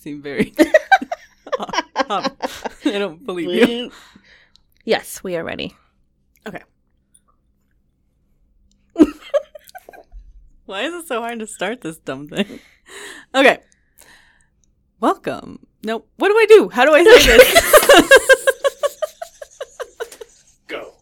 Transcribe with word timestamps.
That 0.00 0.06
doesn't 0.06 0.22
seem 0.22 0.22
very. 0.22 0.54
I 2.94 2.98
don't 2.98 3.24
believe 3.24 3.68
you. 3.68 3.90
yes, 4.84 5.22
we 5.22 5.36
are 5.36 5.44
ready. 5.44 5.76
Okay. 6.46 6.62
Why 10.64 10.82
is 10.82 10.94
it 10.94 11.06
so 11.08 11.20
hard 11.20 11.40
to 11.40 11.46
start 11.46 11.82
this 11.82 11.98
dumb 11.98 12.28
thing? 12.28 12.60
Okay. 13.34 13.58
Welcome. 15.00 15.66
No, 15.82 16.04
what 16.16 16.28
do 16.28 16.34
I 16.34 16.46
do? 16.48 16.68
How 16.70 16.84
do 16.84 16.92
I 16.92 17.04
say 17.04 17.36
this? 17.36 17.54
Go. 20.66 20.94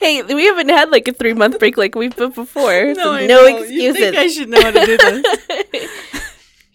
Hey, 0.00 0.22
we 0.22 0.46
haven't 0.46 0.70
had 0.70 0.90
like 0.90 1.06
a 1.08 1.12
three 1.12 1.34
month 1.34 1.58
break 1.58 1.76
like 1.76 1.94
we've 1.94 2.16
been 2.16 2.30
before. 2.30 2.94
so 2.94 3.12
I 3.12 3.26
no 3.26 3.42
know. 3.42 3.46
You 3.58 3.90
excuses. 3.90 3.96
think 3.96 4.16
I 4.16 4.28
should 4.28 4.48
know 4.48 4.62
how 4.62 4.70
to 4.70 4.86
do 4.86 4.96
this? 4.96 5.90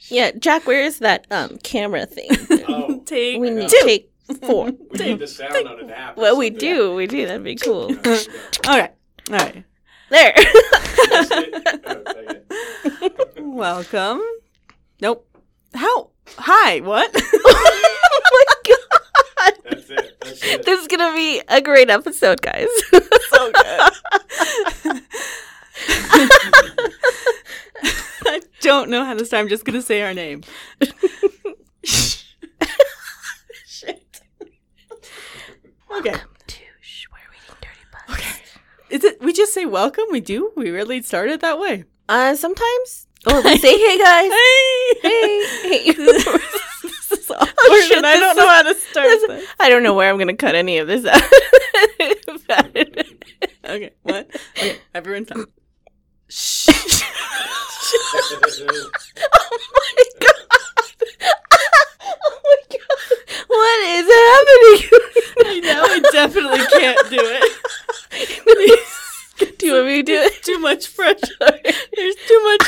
Yeah, 0.10 0.32
Jack, 0.38 0.66
where 0.68 0.82
is 0.84 1.00
that 1.00 1.26
um 1.32 1.58
camera 1.64 2.06
thing? 2.06 2.30
Oh, 2.68 3.00
Take 3.06 3.40
we 3.40 3.52
need 3.52 3.70
Two. 3.70 3.78
to 3.78 3.84
take 3.86 4.12
four. 4.42 4.66
we 4.92 4.98
need 5.00 5.20
the 5.20 5.28
sound 5.28 5.68
on 5.68 5.80
an 5.82 5.92
app. 5.92 6.18
Well, 6.18 6.36
we 6.38 6.50
do. 6.50 6.96
We 6.96 7.06
do. 7.06 7.28
That'd 7.28 7.44
be 7.44 7.56
cool. 7.56 7.92
Yeah, 7.92 8.00
yeah. 8.06 8.20
All 8.68 8.80
right. 8.80 8.94
All 9.30 9.38
right. 9.38 9.64
There. 10.10 10.34
That's 10.36 11.32
it. 11.32 12.46
Welcome. 13.38 14.22
Nope. 15.02 15.28
How? 15.76 16.10
Hi. 16.38 16.80
What? 16.80 17.12
oh 17.16 18.22
my 18.32 18.44
god. 18.68 19.54
That's 19.64 19.90
it. 19.92 20.18
That's 20.22 20.44
it. 20.44 20.66
This 20.66 20.82
is 20.82 20.88
gonna 20.88 21.14
be 21.16 21.42
a 21.48 21.62
great 21.62 21.90
episode, 21.92 22.42
guys. 22.42 22.68
so 23.30 23.52
good. 23.52 25.02
I 28.26 28.42
don't 28.62 28.90
know 28.90 29.04
how 29.06 29.14
to 29.14 29.26
start. 29.26 29.42
I'm 29.42 29.50
just 29.50 29.66
gonna 29.66 29.82
say 29.82 30.02
our 30.02 30.14
name. 30.14 30.42
Shit. 33.66 34.22
Okay. 35.98 36.12
to 36.48 36.56
Shh, 36.82 37.06
we're 37.12 37.32
reading 37.32 37.56
Dirty 37.62 37.86
Books. 37.92 38.14
Okay. 38.20 38.36
Is 38.90 39.04
it? 39.04 39.22
We 39.22 39.34
just 39.34 39.54
say 39.54 39.66
welcome. 39.66 40.06
We 40.12 40.22
do. 40.22 40.52
We 40.56 40.70
really 40.70 41.02
started 41.02 41.42
that 41.42 41.60
way. 41.60 41.84
Uh, 42.08 42.36
sometimes. 42.36 43.08
Or 43.28 43.42
we 43.42 43.58
say, 43.58 43.78
"Hey 43.78 43.98
guys." 43.98 44.32
Hey. 45.02 45.46
Hey. 45.62 45.84
Hey. 45.86 45.92
this 45.94 47.12
is 47.12 47.32
awkward, 47.32 47.50
Oh, 47.60 47.86
shit, 47.88 47.98
and 47.98 48.06
I 48.06 48.18
don't 48.20 48.36
know 48.38 48.48
how 48.48 48.62
to 48.64 48.76
start 48.76 49.08
this- 49.08 49.28
this. 49.28 49.50
I 49.60 49.70
don't 49.70 49.84
know 49.84 49.94
where 49.94 50.10
I'm 50.10 50.18
gonna 50.18 50.36
cut 50.36 50.56
any 50.56 50.78
of 50.78 50.88
this 50.88 51.06
out. 51.06 51.22
Okay. 53.68 53.92
What? 54.04 54.30
Okay. 54.58 54.78
Everyone, 54.94 55.26
stop. 55.26 55.50
Shh. 56.28 56.68
oh 59.32 59.60
my 59.74 60.04
god! 60.20 60.36
Oh 62.02 62.40
my 62.44 62.58
god! 62.72 62.82
What 63.48 63.80
is 63.90 64.08
happening? 64.16 64.80
I 65.46 65.60
know 65.64 65.82
I 65.84 66.00
definitely 66.12 66.66
can't 66.80 67.10
do 67.10 67.20
it. 67.22 67.44
do 69.60 69.66
you 69.66 69.74
want 69.74 69.86
me 69.88 69.98
to 69.98 70.04
do 70.04 70.14
it? 70.14 70.44
too 70.44 70.60
much 70.60 70.96
pressure. 70.96 71.60
There's 71.96 72.16
too 72.28 72.44
much. 72.44 72.68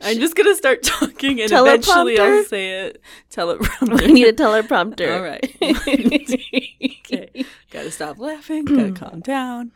I'm 0.00 0.18
just 0.20 0.36
gonna 0.36 0.54
start 0.54 0.82
talking 0.82 1.40
and 1.40 1.50
eventually 1.50 2.18
I'll 2.18 2.44
say 2.44 2.86
it. 2.86 3.00
Teleprompter. 3.32 4.00
We 4.00 4.12
need 4.12 4.28
a 4.28 4.32
teleprompter. 4.32 5.16
All 5.16 5.22
right. 5.22 5.56
okay. 7.10 7.44
Gotta 7.70 7.90
stop 7.90 8.18
laughing. 8.18 8.64
Gotta 8.64 8.92
calm 8.92 9.20
down. 9.20 9.72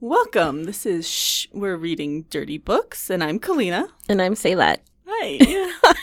Welcome. 0.00 0.64
This 0.64 0.84
is 0.86 1.08
Shh. 1.08 1.46
We're 1.52 1.76
reading 1.76 2.22
Dirty 2.30 2.58
Books, 2.58 3.10
and 3.10 3.22
I'm 3.22 3.38
Kalina. 3.38 3.88
And 4.08 4.20
I'm 4.20 4.34
say 4.34 4.54
that. 4.54 4.82
Hi. 5.06 5.38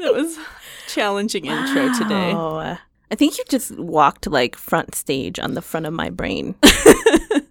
that 0.00 0.14
was 0.14 0.38
a 0.38 0.44
challenging 0.88 1.46
intro 1.46 1.92
today. 1.94 2.32
I 3.10 3.14
think 3.14 3.36
you 3.38 3.44
just 3.48 3.76
walked 3.78 4.26
like 4.26 4.56
front 4.56 4.94
stage 4.94 5.38
on 5.38 5.54
the 5.54 5.62
front 5.62 5.86
of 5.86 5.92
my 5.92 6.08
brain. 6.10 6.54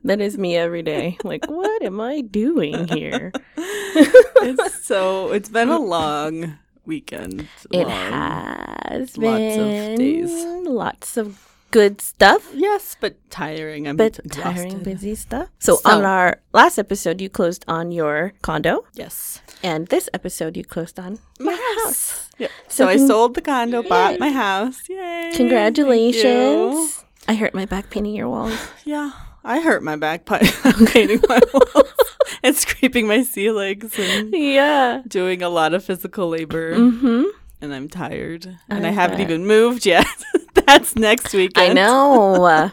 that 0.03 0.19
is 0.21 0.37
me 0.37 0.55
every 0.55 0.81
day. 0.81 1.17
Like, 1.23 1.45
what 1.49 1.83
am 1.83 2.01
I 2.01 2.21
doing 2.21 2.87
here? 2.87 3.31
it's 3.57 4.85
so 4.85 5.31
it's 5.31 5.49
been 5.49 5.69
a 5.69 5.79
long 5.79 6.57
weekend. 6.85 7.47
It 7.71 7.87
long. 7.87 7.89
has 7.89 9.17
Lots 9.17 9.57
of 9.57 9.67
been 9.67 9.97
days. 9.97 10.31
lots 10.65 11.17
of 11.17 11.54
good 11.75 11.99
stuff, 11.99 12.47
Yes, 12.55 12.95
but 13.03 13.13
tiring. 13.29 13.83
I'm 13.87 13.97
but 13.99 14.15
exhausted. 14.23 14.41
tiring, 14.55 14.79
busy 14.79 15.13
stuff. 15.15 15.47
So, 15.59 15.75
So- 15.75 15.91
on 15.91 16.05
our 16.07 16.39
last 16.55 16.79
episode, 16.79 17.19
you 17.19 17.27
closed 17.29 17.65
on 17.67 17.91
your 17.91 18.31
condo, 18.41 18.87
Yes. 18.95 19.41
and 19.61 19.87
this 19.91 20.07
episode, 20.15 20.55
you 20.55 20.63
closed 20.63 20.95
on 20.99 21.19
My 21.39 21.57
house. 21.83 22.29
Yeah. 22.39 22.47
So 22.71 22.85
So, 22.85 22.87
I 22.87 22.95
sold 22.95 23.35
the 23.35 23.41
condo, 23.43 23.83
bought 23.83 24.19
my 24.19 24.31
house. 24.31 24.87
Yay. 24.87 25.31
Congratulations! 25.35 27.03
I 27.27 27.33
hurt 27.35 27.53
my 27.53 27.65
back 27.65 27.89
painting 27.89 28.15
your 28.15 28.29
walls. 28.29 28.55
Yeah. 28.85 29.11
I 29.43 29.59
hurt 29.61 29.83
my 29.83 29.95
back 29.95 30.25
painting 30.93 31.21
my 31.29 31.39
walls 31.53 31.93
and 32.43 32.55
scraping 32.55 33.05
my 33.05 33.21
ceilings 33.21 33.93
and 33.99 34.33
yeah. 34.33 35.01
doing 35.07 35.43
a 35.43 35.49
lot 35.49 35.73
of 35.75 35.83
physical 35.83 36.29
labor. 36.29 36.73
Mm-hmm. 36.73 37.23
And 37.65 37.73
I'm 37.73 37.89
tired. 37.89 38.45
And 38.69 38.85
I 38.85 38.89
I, 38.89 38.91
haven't 38.91 39.17
bet. 39.17 39.27
even 39.27 39.47
moved 39.47 39.85
yet. 39.87 40.05
That's 40.53 40.95
next 40.95 41.33
weekend. 41.33 41.71
I 41.79 41.81
know. 41.81 42.71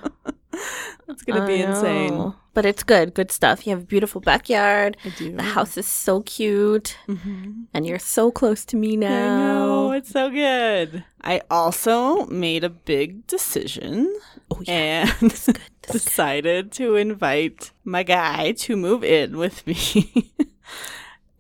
It's 1.08 1.22
going 1.22 1.40
to 1.40 1.46
be 1.46 1.64
I 1.64 1.70
insane. 1.70 2.34
But 2.54 2.66
it's 2.66 2.82
good, 2.82 3.14
good 3.14 3.32
stuff. 3.32 3.66
You 3.66 3.70
have 3.72 3.82
a 3.84 3.86
beautiful 3.86 4.20
backyard. 4.20 4.98
I 5.06 5.08
do. 5.16 5.34
The 5.34 5.42
house 5.42 5.78
is 5.78 5.86
so 5.86 6.20
cute, 6.20 6.98
Mhm. 7.08 7.64
and 7.72 7.86
you're 7.86 7.98
so 7.98 8.30
close 8.30 8.66
to 8.66 8.76
me 8.76 8.94
now. 8.98 9.08
I 9.08 9.10
now. 9.26 9.38
know. 9.54 9.92
It's 9.92 10.10
so 10.10 10.28
good. 10.28 11.02
I 11.22 11.40
also 11.50 12.26
made 12.26 12.62
a 12.64 12.68
big 12.68 13.26
decision. 13.26 14.14
Oh 14.50 14.60
yeah, 14.66 15.10
and 15.20 15.30
that's 15.30 15.46
good. 15.46 15.58
That's 15.88 16.04
decided 16.04 16.72
to 16.72 16.96
invite 16.96 17.70
my 17.84 18.02
guy 18.02 18.52
to 18.52 18.76
move 18.76 19.02
in 19.02 19.38
with 19.38 19.66
me. 19.66 20.30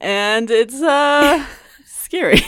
and 0.00 0.50
it's 0.50 0.80
uh 0.80 1.44
scary. 1.84 2.40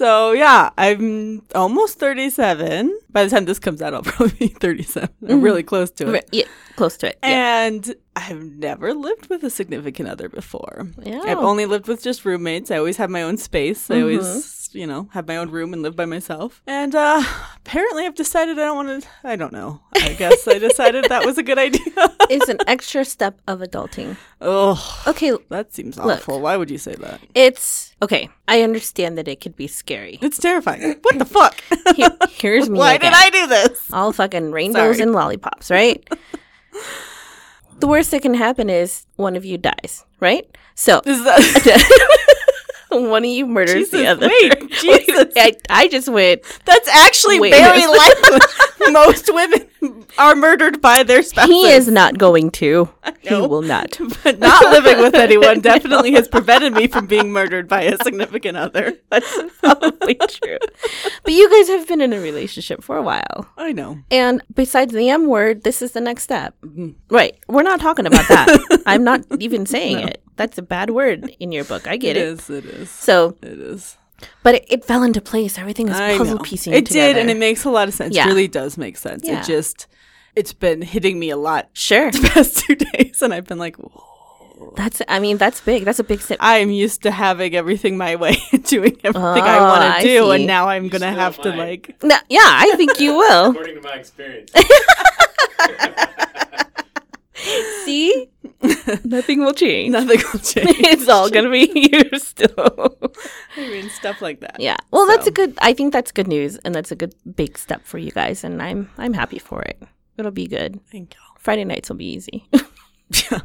So 0.00 0.32
yeah, 0.32 0.70
I'm 0.78 1.42
almost 1.54 1.98
37. 1.98 3.00
By 3.10 3.24
the 3.24 3.28
time 3.28 3.44
this 3.44 3.58
comes 3.58 3.82
out, 3.82 3.92
I'll 3.92 4.00
probably 4.16 4.34
be 4.38 4.48
37. 4.48 5.10
I'm 5.20 5.28
mm-hmm. 5.28 5.42
really 5.42 5.62
close 5.62 5.90
to 5.90 6.08
it. 6.08 6.12
Right, 6.12 6.28
yeah, 6.32 6.44
close 6.76 6.96
to 6.96 7.08
it. 7.08 7.18
Yeah. 7.22 7.66
And 7.66 7.94
I've 8.16 8.42
never 8.42 8.92
lived 8.92 9.28
with 9.30 9.44
a 9.44 9.50
significant 9.50 10.08
other 10.08 10.28
before. 10.28 10.88
Yeah. 11.02 11.20
I've 11.24 11.38
only 11.38 11.64
lived 11.64 11.86
with 11.88 12.02
just 12.02 12.24
roommates. 12.24 12.70
I 12.70 12.76
always 12.76 12.96
have 12.96 13.08
my 13.08 13.22
own 13.22 13.36
space. 13.36 13.88
I 13.90 13.94
Mhm. 13.94 14.00
always, 14.02 14.68
you 14.72 14.86
know, 14.86 15.08
have 15.12 15.26
my 15.28 15.36
own 15.36 15.50
room 15.50 15.72
and 15.72 15.80
live 15.82 15.94
by 15.96 16.06
myself. 16.06 16.60
And 16.66 16.94
uh 16.94 17.22
apparently 17.64 18.06
I've 18.06 18.16
decided 18.16 18.58
I 18.58 18.64
don't 18.64 18.76
want 18.76 19.02
to 19.02 19.08
I 19.24 19.36
don't 19.36 19.52
know. 19.52 19.80
I 19.94 20.12
guess 20.14 20.46
I 20.48 20.58
decided 20.58 21.04
that 21.08 21.24
was 21.24 21.38
a 21.38 21.42
good 21.42 21.58
idea. 21.58 21.80
it's 22.30 22.48
an 22.48 22.58
extra 22.66 23.04
step 23.04 23.40
of 23.46 23.60
adulting. 23.60 24.16
oh, 24.40 24.74
Okay, 25.06 25.32
that 25.48 25.72
seems 25.72 25.96
Look. 25.96 26.18
awful. 26.18 26.40
Why 26.40 26.56
would 26.56 26.70
you 26.70 26.78
say 26.78 26.94
that? 26.96 27.20
it's 27.34 27.94
okay. 28.02 28.28
I 28.48 28.62
understand 28.62 29.16
that 29.18 29.28
it 29.28 29.40
could 29.40 29.54
be 29.56 29.68
scary. 29.68 30.18
It's 30.20 30.38
terrifying. 30.38 30.96
What 31.02 31.18
the 31.18 31.24
fuck? 31.24 31.62
Here- 31.96 32.16
here's 32.30 32.68
me. 32.68 32.78
Why 32.78 32.94
again. 32.94 33.12
did 33.12 33.18
I 33.22 33.30
do 33.30 33.46
this? 33.46 33.88
All 33.92 34.12
fucking 34.12 34.50
rainbows 34.50 34.96
Sorry. 34.96 35.02
and 35.02 35.12
lollipops, 35.12 35.70
right? 35.70 36.02
the 37.80 37.86
worst 37.86 38.10
that 38.10 38.22
can 38.22 38.34
happen 38.34 38.70
is 38.70 39.06
one 39.16 39.36
of 39.36 39.44
you 39.44 39.58
dies, 39.58 40.04
right? 40.20 40.46
So 40.74 41.00
Is 41.04 41.22
that 41.24 41.40
one 43.10 43.24
of 43.24 43.30
you 43.30 43.46
murders 43.46 43.74
Jesus, 43.74 43.90
the 43.90 44.06
other. 44.06 44.28
wait, 44.28 44.70
Jesus. 44.80 45.32
I, 45.36 45.54
I 45.68 45.88
just 45.88 46.08
went. 46.08 46.42
That's 46.64 46.88
actually 46.88 47.40
Wait. 47.40 47.50
very 47.52 47.86
likely. 47.86 48.38
Most 48.92 49.32
women 49.32 50.04
are 50.18 50.34
murdered 50.34 50.80
by 50.80 51.02
their 51.02 51.22
spouses. 51.22 51.50
He 51.50 51.70
is 51.70 51.88
not 51.88 52.18
going 52.18 52.50
to. 52.52 52.88
He 53.20 53.34
will 53.34 53.62
not. 53.62 53.98
but 54.24 54.38
not 54.38 54.62
living 54.72 54.98
with 54.98 55.14
anyone 55.14 55.60
definitely 55.60 56.12
has 56.12 56.26
prevented 56.28 56.72
me 56.72 56.86
from 56.88 57.06
being 57.06 57.30
murdered 57.30 57.68
by 57.68 57.82
a 57.82 57.96
significant 58.02 58.56
other. 58.56 58.94
That's 59.10 59.38
probably 59.60 60.14
true. 60.14 60.58
But 61.22 61.32
you 61.32 61.48
guys 61.50 61.68
have 61.68 61.86
been 61.86 62.00
in 62.00 62.12
a 62.12 62.20
relationship 62.20 62.82
for 62.82 62.96
a 62.96 63.02
while. 63.02 63.48
I 63.56 63.72
know. 63.72 63.98
And 64.10 64.42
besides 64.54 64.92
the 64.92 65.08
M 65.08 65.26
word, 65.26 65.62
this 65.62 65.82
is 65.82 65.92
the 65.92 66.00
next 66.00 66.24
step. 66.24 66.54
Mhm. 66.62 66.94
Right. 67.10 67.38
We're 67.48 67.62
not 67.62 67.80
talking 67.80 68.06
about 68.06 68.26
that. 68.28 68.82
I'm 68.86 69.04
not 69.04 69.22
even 69.38 69.66
saying 69.66 70.00
it. 70.00 70.22
That's 70.36 70.56
a 70.58 70.62
bad 70.62 70.90
word 70.90 71.28
in 71.40 71.52
your 71.52 71.64
book. 71.64 71.86
I 71.86 71.96
get 71.96 72.16
It 72.16 72.20
it. 72.22 72.28
is. 72.28 72.50
It 72.50 72.64
is. 72.64 72.90
So, 72.90 73.36
It 73.42 73.58
is. 73.58 73.96
but 74.42 74.54
it, 74.56 74.64
it 74.68 74.84
fell 74.84 75.02
into 75.02 75.20
place. 75.20 75.58
Everything 75.58 75.88
is 75.88 75.96
puzzle 76.18 76.38
piecing 76.38 76.72
It 76.72 76.86
together. 76.86 77.14
did, 77.14 77.20
and 77.20 77.30
it 77.30 77.36
makes 77.36 77.64
a 77.64 77.70
lot 77.70 77.88
of 77.88 77.94
sense. 77.94 78.14
Yeah. 78.14 78.24
It 78.24 78.28
really 78.28 78.48
does 78.48 78.78
make 78.78 78.96
sense. 78.96 79.22
Yeah. 79.24 79.40
It 79.40 79.46
just, 79.46 79.86
it's 80.36 80.52
been 80.52 80.82
hitting 80.82 81.18
me 81.18 81.30
a 81.30 81.36
lot 81.36 81.68
Sure. 81.74 82.10
the 82.10 82.30
past 82.34 82.58
two 82.58 82.74
days, 82.76 83.20
and 83.22 83.32
I've 83.34 83.46
been 83.46 83.58
like, 83.58 83.76
Whoa. 83.76 84.74
That's, 84.76 85.00
I 85.08 85.20
mean, 85.20 85.38
that's 85.38 85.58
big. 85.62 85.86
That's 85.86 86.00
a 86.00 86.04
big 86.04 86.20
step. 86.20 86.36
I'm 86.38 86.70
used 86.70 87.02
to 87.04 87.10
having 87.10 87.54
everything 87.56 87.96
my 87.96 88.16
way, 88.16 88.36
and 88.52 88.62
doing 88.62 88.92
everything 89.02 89.42
I 89.42 89.56
ah, 89.58 89.58
Oh, 89.58 89.80
want 89.88 89.96
to 90.02 90.06
do, 90.06 90.22
see. 90.24 90.34
and 90.36 90.46
now 90.46 90.68
I'm 90.68 90.88
gonna 90.88 91.06
still 91.06 91.18
have 91.18 91.40
to 91.42 91.50
like. 91.52 91.96
No, 92.02 92.14
yeah, 92.28 92.40
I 92.44 92.74
think 92.76 93.00
you 93.00 93.14
will. 93.14 93.50
According 93.52 93.76
to 93.76 93.80
my 93.82 93.94
experience. 93.94 94.52
See? 97.84 98.29
Nothing 99.04 99.40
will 99.40 99.54
change. 99.54 99.92
Nothing 99.92 100.20
will 100.32 100.40
change. 100.54 100.76
it's 100.80 101.08
all 101.08 101.30
gonna 101.30 101.50
be 101.50 101.66
here 101.90 102.10
still. 102.18 102.96
I 103.56 103.60
mean, 103.60 103.88
stuff 103.90 104.20
like 104.20 104.40
that. 104.40 104.56
yeah. 104.60 104.76
Well, 104.90 105.06
that's 105.06 105.26
a 105.26 105.30
good. 105.30 105.56
I 105.62 105.72
think 105.72 105.92
that's 105.92 106.12
good 106.12 106.28
news, 106.28 106.56
and 106.58 106.74
that's 106.74 106.92
a 106.92 106.96
good 106.96 107.14
big 107.36 107.56
step 107.56 107.84
for 107.84 107.98
you 107.98 108.10
guys, 108.10 108.44
and 108.44 108.60
I'm 108.62 108.90
I'm 108.98 109.14
happy 109.14 109.38
for 109.38 109.62
it. 109.62 109.80
It'll 110.18 110.30
be 110.30 110.46
good. 110.46 110.80
Thank 110.92 111.14
you. 111.14 111.20
Friday 111.38 111.64
nights 111.64 111.88
will 111.88 111.96
be 111.96 112.12
easy. 112.12 112.46
you. 112.52 112.60
so, 113.12 113.38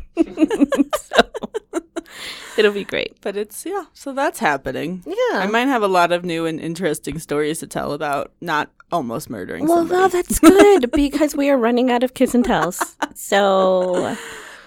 it'll 2.57 2.73
be 2.73 2.83
great. 2.83 3.15
but 3.21 3.38
it's 3.38 3.65
yeah. 3.65 3.85
So 3.94 4.11
that's 4.11 4.39
happening. 4.39 5.01
Yeah. 5.06 5.39
I 5.39 5.47
might 5.47 5.68
have 5.68 5.81
a 5.83 5.88
lot 5.88 6.11
of 6.11 6.25
new 6.25 6.45
and 6.45 6.59
interesting 6.59 7.19
stories 7.19 7.59
to 7.59 7.68
tell 7.68 7.94
about 7.94 8.33
not 8.41 8.69
almost 8.91 9.29
murdering 9.29 9.65
well, 9.68 9.88
somebody. 9.88 10.01
no, 10.01 10.07
that's 10.09 10.39
good 10.39 10.91
because 10.91 11.35
we 11.35 11.50
are 11.50 11.57
running 11.57 11.89
out 11.89 12.03
of 12.03 12.13
kiss 12.13 12.35
and 12.35 12.44
tells. 12.44 12.97
So 13.15 14.15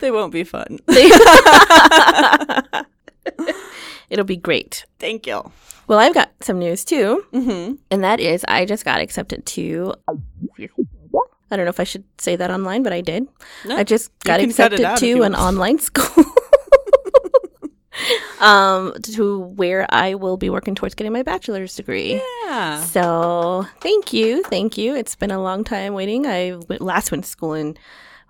they 0.00 0.10
won't 0.10 0.32
be 0.32 0.44
fun. 0.44 0.78
it'll 4.10 4.24
be 4.24 4.36
great. 4.36 4.84
Thank 4.98 5.26
you. 5.26 5.50
Well, 5.86 5.98
I've 5.98 6.14
got 6.14 6.30
some 6.42 6.58
news 6.58 6.84
too, 6.84 7.24
Mm-hmm. 7.32 7.74
and 7.90 8.04
that 8.04 8.20
is 8.20 8.44
I 8.48 8.64
just 8.66 8.84
got 8.84 9.00
accepted 9.00 9.46
to. 9.46 9.94
I 11.50 11.56
don't 11.56 11.64
know 11.64 11.70
if 11.70 11.80
I 11.80 11.84
should 11.84 12.04
say 12.18 12.36
that 12.36 12.50
online, 12.50 12.82
but 12.82 12.92
I 12.92 13.00
did. 13.00 13.26
No, 13.64 13.76
I 13.76 13.84
just 13.84 14.10
got 14.20 14.40
can 14.40 14.52
cut 14.52 14.72
it 14.74 14.80
accepted 14.80 14.84
out 14.84 15.02
if 15.02 15.08
you 15.08 15.16
to 15.16 15.22
an 15.22 15.32
want. 15.32 15.42
online 15.44 15.78
school. 15.78 16.24
um, 18.40 18.92
to 19.14 19.38
where 19.40 19.86
I 19.88 20.14
will 20.14 20.36
be 20.36 20.50
working 20.50 20.74
towards 20.74 20.94
getting 20.94 21.12
my 21.12 21.22
bachelor's 21.22 21.74
degree. 21.74 22.20
Yeah. 22.44 22.82
So 22.82 23.66
thank 23.80 24.12
you, 24.12 24.42
thank 24.44 24.76
you. 24.76 24.94
It's 24.94 25.16
been 25.16 25.30
a 25.30 25.42
long 25.42 25.64
time 25.64 25.94
waiting. 25.94 26.26
I 26.26 26.52
last 26.80 27.10
went 27.10 27.24
to 27.24 27.30
school 27.30 27.54
in 27.54 27.78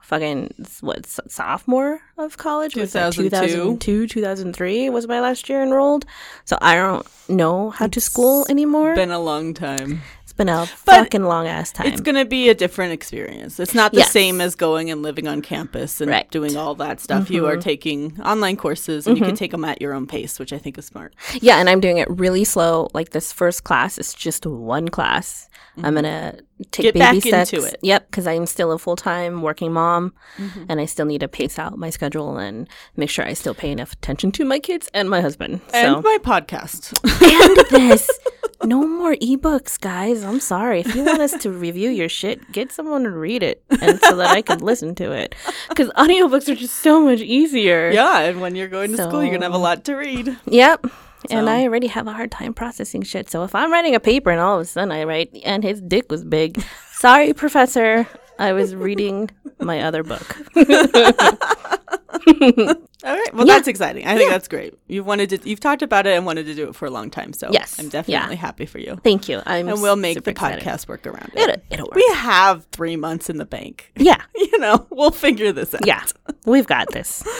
fucking 0.09 0.49
what 0.81 1.05
sophomore 1.31 2.01
of 2.17 2.39
college 2.39 2.75
was 2.75 2.93
that 2.95 3.13
2002? 3.13 3.77
2002 3.77 4.07
2003 4.07 4.89
was 4.89 5.07
my 5.07 5.21
last 5.21 5.51
year 5.51 5.63
enrolled 5.63 6.07
so 6.47 6.57
i 6.63 6.75
don't 6.75 7.07
know 7.29 7.69
how 7.69 7.87
to 7.87 8.01
school 8.01 8.47
anymore 8.49 8.95
Been 8.95 9.11
a 9.11 9.21
long 9.21 9.53
time. 9.53 10.01
It's 10.38 10.44
been 10.44 10.49
a 10.49 10.67
But 10.85 10.94
fucking 11.05 11.25
long 11.25 11.46
ass 11.46 11.73
time 11.73 11.87
It's 11.88 12.00
going 12.00 12.14
to 12.14 12.25
be 12.25 12.49
a 12.49 12.55
different 12.55 12.93
experience. 12.93 13.58
It's 13.61 13.75
not 13.75 13.93
the 13.93 13.99
Yes. 13.99 14.12
same 14.12 14.40
as 14.40 14.55
going 14.55 14.90
and 14.90 15.02
living 15.02 15.26
on 15.26 15.43
campus 15.43 16.00
and 16.00 16.11
Right. 16.11 16.25
Mm-hmm. 16.25 16.31
doing 16.31 16.56
all 16.56 16.75
that 16.76 17.00
stuff. 17.00 17.31
You 17.31 17.46
are 17.46 17.56
taking 17.56 18.20
online 18.23 18.56
courses 18.56 19.06
and 19.06 19.19
you 19.19 19.25
can 19.25 19.35
take 19.37 19.50
them 19.50 19.64
at 19.64 19.81
your 19.82 19.93
own 19.94 20.06
pace, 20.06 20.38
which 20.38 20.52
I 20.52 20.58
think 20.58 20.79
is 20.79 20.87
smart. 20.87 21.14
Yeah, 21.40 21.58
and 21.58 21.69
I'm 21.69 21.81
doing 21.81 21.99
it 21.99 22.08
really 22.11 22.44
slow. 22.44 22.88
Like 22.94 23.11
this 23.11 23.32
first 23.32 23.64
class 23.64 23.99
is 23.99 24.14
just 24.14 24.46
one 24.46 24.88
class. 24.88 25.49
I'm 25.82 25.94
gonna 25.94 26.35
take 26.73 26.82
Get 26.87 26.94
baby 26.94 27.20
steps. 27.20 27.52
into 27.52 27.64
it. 27.64 27.76
Yep, 27.82 28.11
because 28.11 28.26
I'm 28.26 28.46
still 28.46 28.73
a 28.73 28.79
full 28.79 28.96
time 28.96 29.43
working 29.43 29.73
mom, 29.73 30.12
Mm-hmm. 30.38 30.64
and 30.69 30.81
I 30.81 30.87
still 30.87 31.06
need 31.06 31.20
to 31.20 31.29
pace 31.29 31.56
out 31.58 31.79
my 31.79 31.90
schedule 31.90 32.37
and 32.37 32.69
make 32.96 33.11
sure 33.11 33.25
I 33.25 33.32
still 33.35 33.55
pay 33.55 33.70
enough 33.70 33.93
attention 33.93 34.32
to 34.32 34.44
my 34.44 34.58
kids 34.58 34.88
and 34.93 35.08
my 35.08 35.20
husband. 35.20 35.61
And 35.73 35.96
so 35.96 36.02
my 36.02 36.19
podcast. 36.20 36.93
and 37.23 37.90
this. 37.90 38.08
No 38.65 38.87
more 38.87 39.15
ebooks, 39.17 39.81
guys. 39.81 40.25
I'm 40.25 40.41
sorry. 40.41 40.81
If 40.81 40.95
you 40.95 41.05
want 41.05 41.21
us 41.21 41.33
to 41.43 41.51
review 41.51 41.91
your 41.91 42.09
shit, 42.09 42.51
get 42.53 42.73
someone 42.73 43.05
to 43.05 43.11
read 43.11 43.43
it, 43.43 43.63
and 43.71 44.01
so 44.01 44.17
that 44.17 44.31
I 44.31 44.43
can 44.43 44.59
listen 44.59 44.95
to 44.97 45.13
it. 45.13 45.35
Because 45.69 45.91
audiobooks 45.91 46.49
are 46.49 46.55
just 46.57 46.77
so 46.77 47.01
much 47.01 47.21
easier. 47.21 47.91
yeah, 47.91 48.21
and 48.21 48.41
when 48.41 48.57
you're 48.57 48.69
going 48.69 48.91
to 48.91 48.97
school, 48.97 49.23
you're 49.23 49.31
going 49.31 49.41
to 49.43 49.47
have 49.47 49.55
a 49.55 49.59
lot 49.59 49.85
to 49.85 49.95
read. 49.95 50.37
Yep. 50.47 50.87
And 51.31 51.51
I 51.51 51.63
already 51.65 51.89
have 51.89 52.07
a 52.07 52.13
hard 52.13 52.31
time 52.31 52.55
processing 52.55 53.03
shit. 53.03 53.29
So 53.31 53.45
if 53.45 53.55
I'm 53.55 53.73
writing 53.73 53.95
a 53.95 54.01
paper 54.01 54.31
and 54.31 54.41
all 54.41 54.57
of 54.57 54.63
a 54.63 54.65
sudden 54.65 54.93
I 54.93 55.05
write, 55.05 55.37
and 55.45 55.63
his 55.63 55.81
dick 55.81 56.11
was 56.11 56.25
big, 56.25 56.63
sorry, 56.93 57.33
professor. 57.35 58.07
I 58.39 58.53
was 58.53 58.75
reading 58.75 59.31
my 59.61 59.83
other 59.83 60.03
book. 60.05 60.37
All 63.05 63.15
right. 63.15 63.33
Well, 63.35 63.47
Yeah. 63.47 63.55
that's 63.55 63.69
exciting. 63.69 64.06
I 64.06 64.17
think 64.17 64.29
that's 64.31 64.49
great. 64.49 64.75
You've 64.89 65.06
wanted 65.06 65.31
to, 65.31 65.49
you've 65.49 65.61
talked 65.61 65.83
about 65.83 66.06
it 66.06 66.17
and 66.17 66.27
wanted 66.27 66.47
to 66.47 66.55
do 66.55 66.69
it 66.69 66.75
for 66.75 66.87
a 66.87 66.91
long 66.91 67.11
time. 67.11 67.33
So 67.33 67.49
Yes. 67.53 67.79
I'm 67.79 67.89
definitely 67.89 68.35
happy 68.37 68.67
for 68.67 68.79
you. 68.81 68.99
Thank 69.05 69.29
you. 69.29 69.41
I'm 69.47 69.69
And 69.69 69.81
we'll 69.81 69.95
make 69.97 70.23
the 70.25 70.31
excited. 70.31 70.65
podcast 70.65 70.89
work 70.89 71.06
around 71.06 71.31
it. 71.35 71.39
It'll, 71.49 71.62
it'll 71.71 71.87
work. 71.87 71.95
We 71.95 72.06
have 72.15 72.67
three 72.73 72.97
months 72.97 73.31
in 73.31 73.37
the 73.37 73.45
bank. 73.47 73.93
yeah. 73.97 74.21
You 74.35 74.59
know, 74.59 74.87
we'll 74.91 75.12
figure 75.12 75.53
this 75.53 75.75
out. 75.75 75.87
Yeah. 75.87 76.03
We've 76.45 76.67
got 76.67 76.91
this. 76.93 77.23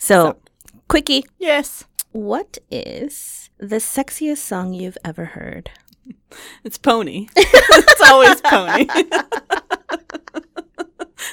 So, 0.00 0.36
quickie. 0.88 1.24
Yes. 1.38 1.84
What 2.12 2.58
is 2.70 3.50
the 3.58 3.76
sexiest 3.76 4.36
song 4.38 4.72
you've 4.72 4.96
ever 5.04 5.24
heard? 5.24 5.70
It's 6.62 6.78
pony. 6.78 7.26
it's 7.36 8.00
always 8.02 8.40
pony. 8.42 8.84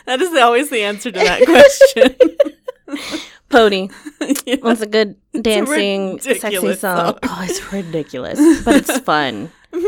that 0.07 0.19
is 0.19 0.33
always 0.35 0.69
the 0.71 0.81
answer 0.81 1.11
to 1.11 1.19
that 1.19 1.45
question. 1.45 2.15
Pony. 3.49 3.89
Yeah. 4.45 4.55
A 4.63 4.85
good 4.85 5.15
dancing, 5.39 6.19
sexy 6.19 6.55
song? 6.55 6.75
song. 6.75 7.19
Oh, 7.23 7.45
it's 7.47 7.71
ridiculous, 7.73 8.39
but 8.63 8.75
it's 8.77 8.99
fun. 8.99 9.51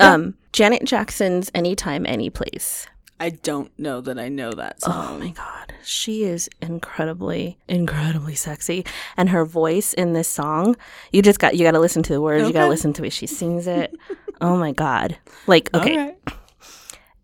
Um, 0.00 0.34
Janet 0.52 0.84
Jackson's 0.84 1.50
"Anytime, 1.54 2.06
Anyplace." 2.06 2.86
I 3.18 3.30
don't 3.30 3.76
know 3.80 4.00
that 4.02 4.16
I 4.16 4.28
know 4.28 4.52
that 4.52 4.80
song. 4.80 5.16
Oh 5.16 5.18
my 5.18 5.30
god, 5.30 5.72
she 5.82 6.22
is 6.22 6.48
incredibly, 6.62 7.58
incredibly 7.66 8.36
sexy, 8.36 8.84
and 9.16 9.30
her 9.30 9.44
voice 9.44 9.92
in 9.94 10.12
this 10.12 10.28
song, 10.28 10.76
you 11.10 11.20
just 11.20 11.40
got 11.40 11.56
you 11.56 11.64
got 11.64 11.72
to 11.72 11.80
listen 11.80 12.04
to 12.04 12.12
the 12.12 12.20
words. 12.20 12.46
You 12.46 12.52
got 12.52 12.64
to 12.64 12.68
listen 12.70 12.92
to 12.92 13.04
it. 13.04 13.12
She 13.12 13.26
sings 13.26 13.66
it. 13.66 13.92
oh 14.40 14.56
my 14.56 14.70
god, 14.70 15.18
like 15.48 15.68
okay, 15.74 16.14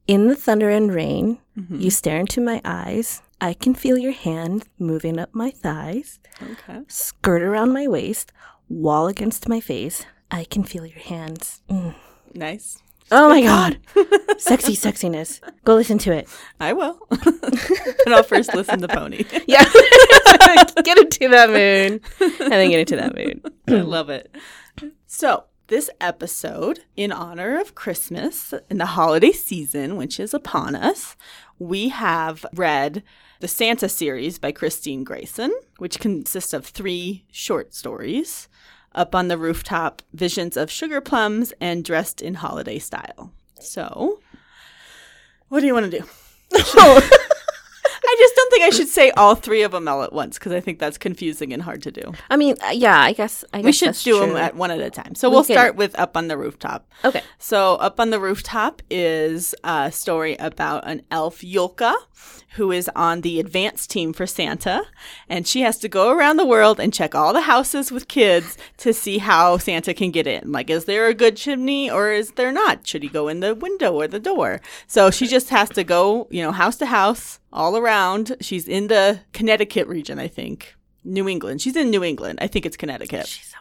in 0.08 0.26
the 0.26 0.34
thunder 0.36 0.68
and 0.70 0.92
rain, 0.92 1.38
Mm-hmm. 1.56 1.78
you 1.80 1.90
stare 1.92 2.18
into 2.18 2.40
my 2.40 2.60
eyes. 2.64 3.22
I 3.44 3.52
can 3.52 3.74
feel 3.74 3.98
your 3.98 4.12
hand 4.12 4.64
moving 4.78 5.18
up 5.18 5.34
my 5.34 5.50
thighs, 5.50 6.18
Okay. 6.42 6.80
skirt 6.88 7.42
around 7.42 7.74
my 7.74 7.86
waist, 7.86 8.32
wall 8.70 9.06
against 9.06 9.50
my 9.50 9.60
face. 9.60 10.06
I 10.30 10.44
can 10.44 10.64
feel 10.64 10.86
your 10.86 10.98
hands. 10.98 11.60
Mm. 11.68 11.94
Nice. 12.32 12.78
Oh 13.12 13.28
my 13.28 13.42
god, 13.52 13.78
sexy 14.38 14.74
sexiness. 14.74 15.40
Go 15.62 15.74
listen 15.74 15.98
to 15.98 16.12
it. 16.12 16.26
I 16.58 16.72
will. 16.72 16.98
and 18.06 18.14
I'll 18.14 18.22
first 18.22 18.54
listen 18.54 18.80
to 18.80 18.88
Pony. 18.88 19.24
Yeah. 19.46 19.64
get 20.82 20.96
into 20.96 21.28
that 21.28 21.50
mood. 21.50 22.00
And 22.40 22.50
then 22.52 22.70
get 22.70 22.80
into 22.80 22.96
that 22.96 23.14
mood. 23.14 23.42
I 23.68 23.82
love 23.82 24.08
it. 24.08 24.34
So, 25.06 25.44
this 25.66 25.90
episode, 26.00 26.80
in 26.96 27.12
honor 27.12 27.60
of 27.60 27.74
Christmas 27.74 28.54
and 28.70 28.80
the 28.80 28.86
holiday 28.86 29.32
season, 29.32 29.96
which 29.96 30.18
is 30.18 30.32
upon 30.32 30.74
us, 30.74 31.14
we 31.58 31.90
have 31.90 32.46
read 32.54 33.02
the 33.40 33.48
Santa 33.48 33.88
series 33.88 34.38
by 34.38 34.52
Christine 34.52 35.04
Grayson, 35.04 35.52
which 35.78 35.98
consists 36.00 36.52
of 36.52 36.64
three 36.66 37.24
short 37.30 37.74
stories 37.74 38.48
Up 38.94 39.14
on 39.14 39.28
the 39.28 39.36
Rooftop, 39.38 40.02
Visions 40.12 40.56
of 40.56 40.70
Sugar 40.70 41.00
Plums, 41.00 41.52
and 41.60 41.84
Dressed 41.84 42.22
in 42.22 42.34
Holiday 42.34 42.78
Style. 42.78 43.32
So, 43.60 44.20
what 45.48 45.60
do 45.60 45.66
you 45.66 45.74
want 45.74 45.90
to 45.90 45.98
do? 45.98 46.04
I 48.06 48.16
just 48.18 48.36
don't 48.36 48.50
think 48.52 48.64
I 48.64 48.70
should 48.70 48.88
say 48.88 49.10
all 49.12 49.34
three 49.34 49.62
of 49.62 49.72
them 49.72 49.88
all 49.88 50.02
at 50.02 50.12
once 50.12 50.38
because 50.38 50.52
I 50.52 50.60
think 50.60 50.78
that's 50.78 50.98
confusing 50.98 51.52
and 51.52 51.62
hard 51.62 51.82
to 51.82 51.90
do. 51.90 52.12
I 52.30 52.36
mean, 52.36 52.54
uh, 52.64 52.70
yeah, 52.70 53.00
I 53.00 53.12
guess 53.12 53.44
I 53.52 53.58
guess 53.58 53.64
We 53.64 53.72
should 53.72 53.94
do 54.04 54.20
them 54.20 54.36
at 54.36 54.54
one 54.54 54.70
at 54.70 54.78
a 54.80 54.90
time. 54.90 55.14
So 55.14 55.28
We 55.28 55.34
we'll 55.36 55.44
can- 55.44 55.54
start 55.54 55.76
with 55.76 55.98
Up 55.98 56.16
on 56.16 56.28
the 56.28 56.36
Rooftop. 56.36 56.86
Okay. 57.04 57.22
So, 57.38 57.74
Up 57.76 57.98
on 57.98 58.10
the 58.10 58.20
Rooftop 58.20 58.82
is 58.90 59.54
a 59.64 59.90
story 59.90 60.36
about 60.36 60.86
an 60.86 61.02
elf, 61.10 61.40
Yulka, 61.40 61.94
who 62.54 62.70
is 62.72 62.90
on 62.94 63.20
the 63.20 63.40
advanced 63.40 63.90
team 63.90 64.12
for 64.12 64.26
Santa. 64.26 64.84
And 65.28 65.46
she 65.46 65.62
has 65.62 65.78
to 65.78 65.88
go 65.88 66.10
around 66.10 66.36
the 66.36 66.46
world 66.46 66.78
and 66.78 66.92
check 66.92 67.14
all 67.14 67.32
the 67.32 67.42
houses 67.42 67.90
with 67.90 68.08
kids 68.08 68.56
to 68.78 68.92
see 68.92 69.18
how 69.18 69.58
Santa 69.58 69.94
can 69.94 70.10
get 70.10 70.26
in. 70.26 70.52
Like, 70.52 70.70
is 70.70 70.84
there 70.84 71.06
a 71.06 71.14
good 71.14 71.36
chimney 71.36 71.90
or 71.90 72.10
is 72.10 72.32
there 72.32 72.52
not? 72.52 72.86
Should 72.86 73.02
he 73.02 73.08
go 73.08 73.28
in 73.28 73.40
the 73.40 73.54
window 73.54 73.92
or 73.92 74.06
the 74.06 74.20
door? 74.20 74.60
So, 74.86 75.10
she 75.10 75.26
just 75.26 75.50
has 75.50 75.68
to 75.70 75.84
go, 75.84 76.28
you 76.30 76.42
know, 76.42 76.52
house 76.52 76.76
to 76.76 76.86
house 76.86 77.40
all 77.52 77.76
around. 77.76 78.36
She's 78.40 78.68
in 78.68 78.88
the 78.88 79.20
Connecticut 79.32 79.86
region, 79.88 80.18
I 80.18 80.28
think. 80.28 80.74
New 81.04 81.28
England. 81.28 81.60
She's 81.60 81.76
in 81.76 81.90
New 81.90 82.02
England. 82.02 82.38
I 82.40 82.46
think 82.46 82.64
it's 82.64 82.76
Connecticut. 82.76 83.26
She's 83.26 83.54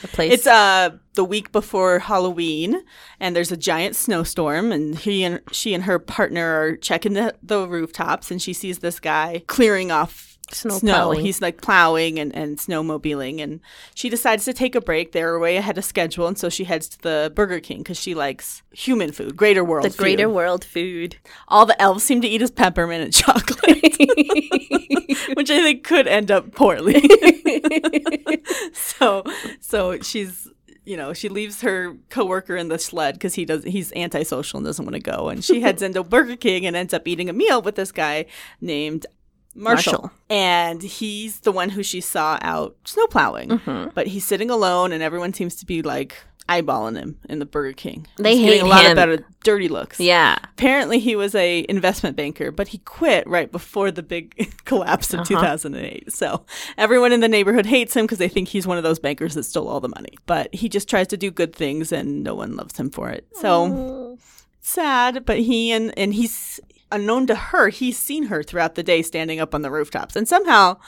The 0.00 0.08
place. 0.08 0.32
It's 0.32 0.46
uh 0.46 0.90
the 1.14 1.24
week 1.24 1.52
before 1.52 2.00
Halloween, 2.00 2.82
and 3.20 3.34
there's 3.36 3.52
a 3.52 3.56
giant 3.56 3.96
snowstorm, 3.96 4.72
and 4.72 4.96
he 4.98 5.24
and 5.24 5.40
she 5.52 5.74
and 5.74 5.84
her 5.84 5.98
partner 5.98 6.60
are 6.60 6.76
checking 6.76 7.14
the, 7.14 7.34
the 7.42 7.68
rooftops, 7.68 8.30
and 8.30 8.42
she 8.42 8.52
sees 8.52 8.80
this 8.80 9.00
guy 9.00 9.42
clearing 9.46 9.90
off 9.90 10.33
Snow 10.54 10.78
snow. 10.78 10.92
plowing. 10.92 11.20
He's 11.20 11.42
like 11.42 11.60
plowing 11.60 12.18
and, 12.18 12.34
and 12.34 12.58
snowmobiling, 12.58 13.42
and 13.42 13.60
she 13.94 14.08
decides 14.08 14.44
to 14.44 14.52
take 14.52 14.74
a 14.74 14.80
break. 14.80 15.12
They're 15.12 15.38
way 15.38 15.56
ahead 15.56 15.78
of 15.78 15.84
schedule, 15.84 16.26
and 16.26 16.38
so 16.38 16.48
she 16.48 16.64
heads 16.64 16.88
to 16.90 17.02
the 17.02 17.32
Burger 17.34 17.60
King 17.60 17.78
because 17.78 17.98
she 17.98 18.14
likes 18.14 18.62
human 18.72 19.12
food, 19.12 19.36
greater 19.36 19.64
world. 19.64 19.84
the 19.84 19.96
greater 19.96 20.26
food. 20.26 20.34
world 20.34 20.64
food. 20.64 21.16
All 21.48 21.66
the 21.66 21.80
elves 21.80 22.04
seem 22.04 22.20
to 22.22 22.28
eat 22.28 22.42
is 22.42 22.50
peppermint 22.50 23.04
and 23.04 23.12
chocolate, 23.12 23.58
which 25.34 25.50
I 25.50 25.62
think 25.62 25.84
could 25.84 26.06
end 26.06 26.30
up 26.30 26.52
poorly. 26.54 27.02
so 28.72 29.24
so 29.60 30.00
she's 30.00 30.48
you 30.84 30.96
know 30.96 31.12
she 31.12 31.28
leaves 31.28 31.62
her 31.62 31.96
coworker 32.10 32.56
in 32.56 32.68
the 32.68 32.78
sled 32.78 33.14
because 33.14 33.34
he 33.34 33.44
does 33.44 33.64
he's 33.64 33.92
antisocial 33.94 34.58
and 34.58 34.66
doesn't 34.66 34.84
want 34.84 34.94
to 34.94 35.00
go 35.00 35.28
and 35.28 35.44
she 35.44 35.60
heads 35.60 35.82
into 35.82 36.02
burger 36.02 36.36
king 36.36 36.66
and 36.66 36.76
ends 36.76 36.92
up 36.92 37.06
eating 37.08 37.28
a 37.28 37.32
meal 37.32 37.62
with 37.62 37.74
this 37.74 37.92
guy 37.92 38.26
named 38.60 39.06
Marshall. 39.54 39.92
Marshall. 39.92 40.10
And 40.30 40.82
he's 40.82 41.40
the 41.40 41.52
one 41.52 41.70
who 41.70 41.82
she 41.82 42.00
saw 42.00 42.38
out 42.42 42.76
snowplowing. 42.84 43.50
Mm-hmm. 43.50 43.90
But 43.94 44.08
he's 44.08 44.24
sitting 44.26 44.50
alone, 44.50 44.92
and 44.92 45.02
everyone 45.02 45.32
seems 45.32 45.54
to 45.56 45.66
be 45.66 45.82
like 45.82 46.16
eyeballing 46.46 46.94
him 46.98 47.18
in 47.30 47.38
the 47.38 47.46
Burger 47.46 47.72
King. 47.72 48.06
They 48.18 48.36
He's 48.36 48.44
getting 48.44 48.60
hate 48.60 48.66
a 48.66 48.68
lot 48.68 48.84
him. 48.84 48.90
of 48.90 48.96
better 48.96 49.24
dirty 49.44 49.68
looks. 49.68 49.98
Yeah. 49.98 50.36
Apparently, 50.44 50.98
he 50.98 51.16
was 51.16 51.34
a 51.34 51.64
investment 51.70 52.16
banker, 52.16 52.50
but 52.50 52.68
he 52.68 52.78
quit 52.78 53.26
right 53.26 53.50
before 53.50 53.90
the 53.90 54.02
big 54.02 54.52
collapse 54.66 55.14
Uh-huh. 55.14 55.22
of 55.22 55.28
2008. 55.28 56.12
So 56.12 56.44
everyone 56.76 57.12
in 57.12 57.20
the 57.20 57.28
neighborhood 57.28 57.64
hates 57.64 57.96
him 57.96 58.04
because 58.04 58.18
they 58.18 58.28
think 58.28 58.48
he's 58.48 58.66
one 58.66 58.76
of 58.76 58.82
those 58.84 58.98
bankers 58.98 59.34
that 59.34 59.44
stole 59.44 59.68
all 59.68 59.80
the 59.80 59.88
money. 59.88 60.18
But 60.26 60.54
he 60.54 60.68
just 60.68 60.86
tries 60.88 61.06
to 61.08 61.16
do 61.16 61.30
good 61.30 61.56
things, 61.56 61.92
and 61.92 62.22
no 62.22 62.34
one 62.34 62.56
loves 62.56 62.78
him 62.78 62.90
for 62.90 63.08
it. 63.08 63.26
So 63.34 64.18
sad. 64.60 65.24
But 65.24 65.38
he 65.38 65.72
and 65.72 65.96
and 65.98 66.12
he's 66.12 66.60
unknown 66.94 67.26
to 67.26 67.34
her. 67.34 67.68
He's 67.68 67.98
seen 67.98 68.24
her 68.26 68.42
throughout 68.42 68.74
the 68.74 68.82
day 68.82 69.02
standing 69.02 69.40
up 69.40 69.54
on 69.54 69.62
the 69.62 69.70
rooftops, 69.70 70.16
and 70.16 70.26
somehow 70.28 70.78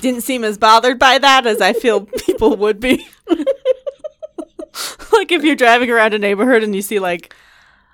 didn't 0.00 0.22
seem 0.22 0.44
as 0.44 0.58
bothered 0.58 0.98
by 0.98 1.18
that 1.18 1.46
as 1.46 1.60
I 1.60 1.72
feel 1.72 2.00
people 2.26 2.56
would 2.56 2.80
be. 2.80 3.06
like 5.12 5.30
if 5.32 5.44
you're 5.44 5.56
driving 5.56 5.90
around 5.90 6.14
a 6.14 6.18
neighborhood 6.18 6.62
and 6.62 6.74
you 6.74 6.82
see 6.82 6.98
like 6.98 7.34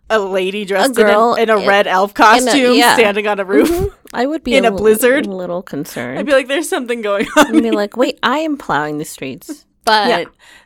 a 0.09 0.19
lady 0.19 0.65
dressed 0.65 0.97
girl 0.97 1.35
in 1.35 1.51
a, 1.51 1.57
in 1.57 1.63
a 1.63 1.67
red 1.69 1.87
elf 1.87 2.15
costume 2.15 2.75
yeah. 2.75 2.95
standing 2.95 3.27
on 3.27 3.39
a 3.39 3.45
roof. 3.45 3.71
Mm-hmm. 3.71 3.95
I 4.13 4.27
would 4.27 4.43
be 4.43 4.57
In 4.57 4.65
a 4.65 4.71
li- 4.71 4.77
blizzard? 4.77 5.27
a 5.27 5.31
little 5.31 5.63
concerned. 5.63 6.19
I'd 6.19 6.27
be 6.27 6.33
like, 6.33 6.49
there's 6.49 6.69
something 6.69 7.01
going 7.01 7.29
on. 7.37 7.57
I'd 7.57 7.63
be 7.63 7.71
like, 7.71 7.97
wait, 7.97 8.19
I 8.23 8.39
am 8.39 8.57
plowing 8.57 8.99
the 8.99 9.05
streets. 9.05 9.67
but 9.85 10.09
Yeah. 10.09 10.25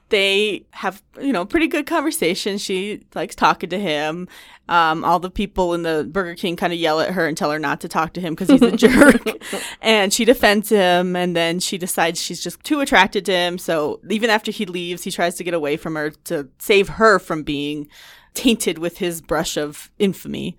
They 0.09 0.65
have 0.71 1.03
you 1.21 1.33
know 1.33 1.45
pretty 1.45 1.67
good 1.67 1.87
conversation. 1.87 2.59
She 2.59 3.03
likes 3.15 3.35
talking 3.35 3.71
to 3.71 3.79
him. 3.79 4.29
Um, 4.69 5.05
all 5.05 5.19
the 5.19 5.31
people 5.31 5.75
in 5.75 5.83
the 5.83 6.09
burger 6.11 6.35
king 6.35 6.57
kind 6.57 6.73
of 6.73 6.79
yell 6.79 6.99
at 7.01 7.11
her 7.11 7.27
and 7.27 7.37
tell 7.37 7.51
her 7.51 7.59
not 7.59 7.83
to 7.83 7.89
talk 7.89 8.15
to 8.15 8.21
him 8.21 8.35
because 8.35 8.49
he's 8.49 8.63
a 8.63 8.77
jerk. 8.77 9.23
And 9.83 10.13
she 10.13 10.25
defends 10.25 10.71
him 10.71 11.15
and 11.15 11.37
then 11.37 11.61
she 11.61 11.77
decides 11.77 12.23
she's 12.23 12.43
just 12.43 12.65
too 12.65 12.81
attracted 12.81 13.27
to 13.27 13.33
him. 13.33 13.59
So 13.59 14.01
even 14.09 14.31
after 14.31 14.51
he 14.51 14.65
leaves 14.65 15.05
he 15.05 15.11
tries 15.11 15.35
to 15.37 15.45
get 15.45 15.53
away 15.53 15.77
from 15.77 15.97
her 15.97 16.11
to 16.25 16.49
save 16.59 16.89
her 16.89 17.19
from 17.19 17.43
being 17.43 17.89
tainted 18.33 18.79
with 18.79 18.99
his 18.99 19.21
brush 19.21 19.59
of 19.59 19.91
infamy 19.99 20.57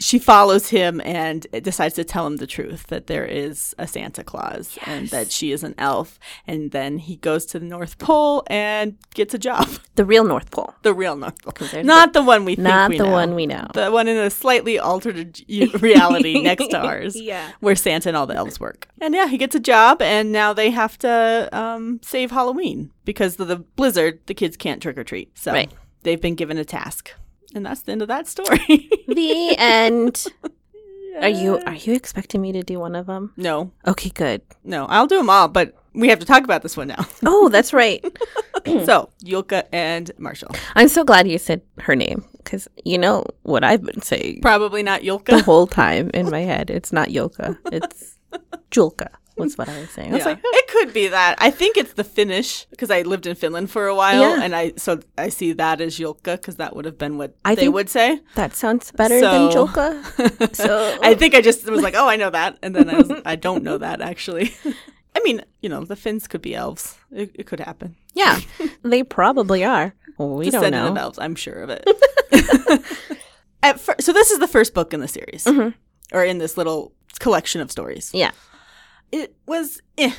she 0.00 0.18
follows 0.18 0.68
him 0.68 1.00
and 1.04 1.46
decides 1.62 1.94
to 1.96 2.04
tell 2.04 2.26
him 2.26 2.36
the 2.36 2.46
truth 2.46 2.86
that 2.88 3.06
there 3.08 3.24
is 3.24 3.74
a 3.78 3.86
Santa 3.86 4.22
Claus 4.22 4.78
and 4.86 5.08
that 5.08 5.32
she 5.32 5.50
is 5.52 5.64
an 5.64 5.74
elf. 5.78 6.18
And 6.46 6.70
then 6.70 6.98
he 6.98 7.16
goes 7.16 7.44
to 7.46 7.58
the 7.58 7.64
North 7.66 7.98
Pole 7.98 8.44
and 8.48 8.96
gets 9.14 9.34
a 9.34 9.38
job. 9.38 9.68
The 9.98 10.04
real 10.04 10.22
North 10.22 10.52
Pole. 10.52 10.72
The 10.82 10.94
real 10.94 11.16
North 11.16 11.42
Pole. 11.42 11.82
Not 11.82 12.12
the 12.12 12.22
one 12.22 12.44
we 12.44 12.54
think 12.54 12.62
Not 12.68 12.90
we 12.90 12.98
the 12.98 13.04
know. 13.04 13.10
one 13.10 13.34
we 13.34 13.46
know. 13.46 13.66
The 13.74 13.90
one 13.90 14.06
in 14.06 14.16
a 14.16 14.30
slightly 14.30 14.78
altered 14.78 15.40
reality 15.82 16.40
next 16.40 16.68
to 16.68 16.78
ours. 16.86 17.20
Yeah. 17.20 17.50
Where 17.58 17.74
Santa 17.74 18.10
and 18.10 18.16
all 18.16 18.24
the 18.28 18.36
elves 18.36 18.60
work. 18.60 18.86
And 19.00 19.12
yeah, 19.12 19.26
he 19.26 19.36
gets 19.36 19.56
a 19.56 19.60
job 19.60 20.00
and 20.00 20.30
now 20.30 20.52
they 20.52 20.70
have 20.70 20.96
to 20.98 21.48
um, 21.52 21.98
save 22.04 22.30
Halloween 22.30 22.92
because 23.04 23.40
of 23.40 23.48
the 23.48 23.56
blizzard, 23.56 24.20
the 24.26 24.34
kids 24.34 24.56
can't 24.56 24.80
trick 24.80 24.96
or 24.96 25.02
treat. 25.02 25.36
So 25.36 25.52
Right. 25.52 25.72
they've 26.04 26.20
been 26.20 26.36
given 26.36 26.56
a 26.58 26.64
task. 26.64 27.12
And 27.54 27.64
that's 27.64 27.82
the 27.82 27.92
end 27.92 28.02
of 28.02 28.08
that 28.08 28.26
story. 28.28 28.90
The 29.08 29.56
end. 29.58 30.26
Are 31.20 31.28
you 31.28 31.58
are 31.66 31.74
you 31.74 31.94
expecting 31.94 32.40
me 32.42 32.52
to 32.52 32.62
do 32.62 32.78
one 32.78 32.94
of 32.94 33.06
them? 33.06 33.32
no, 33.36 33.72
Okay, 33.86 34.10
good. 34.10 34.42
no, 34.64 34.84
I'll 34.86 35.06
do 35.06 35.16
them 35.16 35.30
all, 35.30 35.48
but 35.48 35.74
we 35.94 36.08
have 36.08 36.20
to 36.20 36.26
talk 36.26 36.44
about 36.44 36.62
this 36.62 36.76
one 36.76 36.88
now. 36.88 37.06
Oh, 37.26 37.48
that's 37.48 37.72
right. 37.72 38.04
so, 38.84 39.08
Yulka 39.24 39.64
and 39.72 40.10
Marshall. 40.18 40.50
I'm 40.76 40.88
so 40.88 41.02
glad 41.04 41.26
you 41.26 41.38
said 41.38 41.62
her 41.80 41.96
name 41.96 42.24
because 42.36 42.68
you 42.84 42.98
know 42.98 43.24
what 43.42 43.64
I've 43.64 43.82
been 43.82 44.02
saying 44.02 44.40
Probably 44.42 44.82
not 44.82 45.00
Yulka. 45.00 45.26
the 45.38 45.42
whole 45.42 45.66
time 45.66 46.10
in 46.14 46.30
my 46.30 46.40
head. 46.40 46.70
It's 46.70 46.92
not 46.92 47.08
Yolka. 47.08 47.56
It's 47.72 48.16
Julka. 48.70 49.08
Was 49.38 49.56
what 49.58 49.68
I 49.68 49.80
was 49.80 49.90
saying. 49.90 50.10
I 50.10 50.14
was 50.14 50.20
Yeah. 50.24 50.30
like, 50.32 50.40
it 50.44 50.68
could 50.68 50.92
be 50.92 51.08
that. 51.08 51.36
I 51.38 51.50
think 51.50 51.76
it's 51.76 51.92
the 51.94 52.04
Finnish 52.04 52.66
because 52.70 52.90
I 52.90 53.02
lived 53.02 53.26
in 53.26 53.34
Finland 53.36 53.70
for 53.70 53.86
a 53.86 53.94
while, 53.94 54.20
Yeah. 54.20 54.42
and 54.44 54.54
I 54.54 54.72
so 54.76 55.00
I 55.16 55.28
see 55.30 55.52
that 55.54 55.80
as 55.80 55.98
Yulka 55.98 56.32
because 56.36 56.56
that 56.56 56.74
would 56.74 56.84
have 56.84 56.98
been 56.98 57.18
what 57.18 57.34
I 57.44 57.54
they 57.54 57.68
would 57.68 57.88
say. 57.88 58.20
that 58.34 58.54
sounds 58.56 58.90
better 58.92 59.20
than 59.20 59.52
So- 59.52 59.66
Julka. 59.66 60.54
So 60.54 60.98
I 61.02 61.14
think 61.14 61.34
I 61.34 61.40
just 61.40 61.68
was 61.70 61.82
like, 61.82 61.94
oh, 61.96 62.08
I 62.08 62.16
know 62.16 62.30
that, 62.30 62.58
and 62.62 62.74
then 62.74 62.88
I 62.90 62.96
was, 62.98 63.10
I 63.24 63.36
don't 63.36 63.62
know 63.62 63.78
that 63.78 64.00
actually. 64.00 64.52
I 65.16 65.20
mean, 65.24 65.42
you 65.62 65.68
know, 65.68 65.84
the 65.84 65.96
Finns 65.96 66.28
could 66.28 66.42
be 66.42 66.54
elves. 66.54 66.96
It, 67.10 67.30
it 67.34 67.46
could 67.46 67.60
happen. 67.60 67.96
yeah, 68.14 68.38
they 68.82 69.02
probably 69.02 69.64
are. 69.64 69.94
We 70.18 70.50
don't 70.50 70.70
know. 70.72 70.88
of 70.88 70.96
elves. 70.96 71.18
I'm 71.18 71.34
sure 71.36 71.62
of 71.62 71.70
it. 71.70 71.84
At 73.62 73.80
fir- 73.80 73.96
so 74.00 74.12
this 74.12 74.30
is 74.30 74.38
the 74.38 74.46
first 74.48 74.72
book 74.74 74.94
in 74.94 75.00
the 75.00 75.08
series, 75.08 75.44
mm-hmm. 75.44 75.70
or 76.16 76.24
in 76.24 76.38
this 76.38 76.56
little 76.56 76.92
collection 77.18 77.60
of 77.60 77.70
stories. 77.72 78.10
Yeah. 78.14 78.30
It 79.12 79.34
was. 79.46 79.80
Eh. 79.96 80.12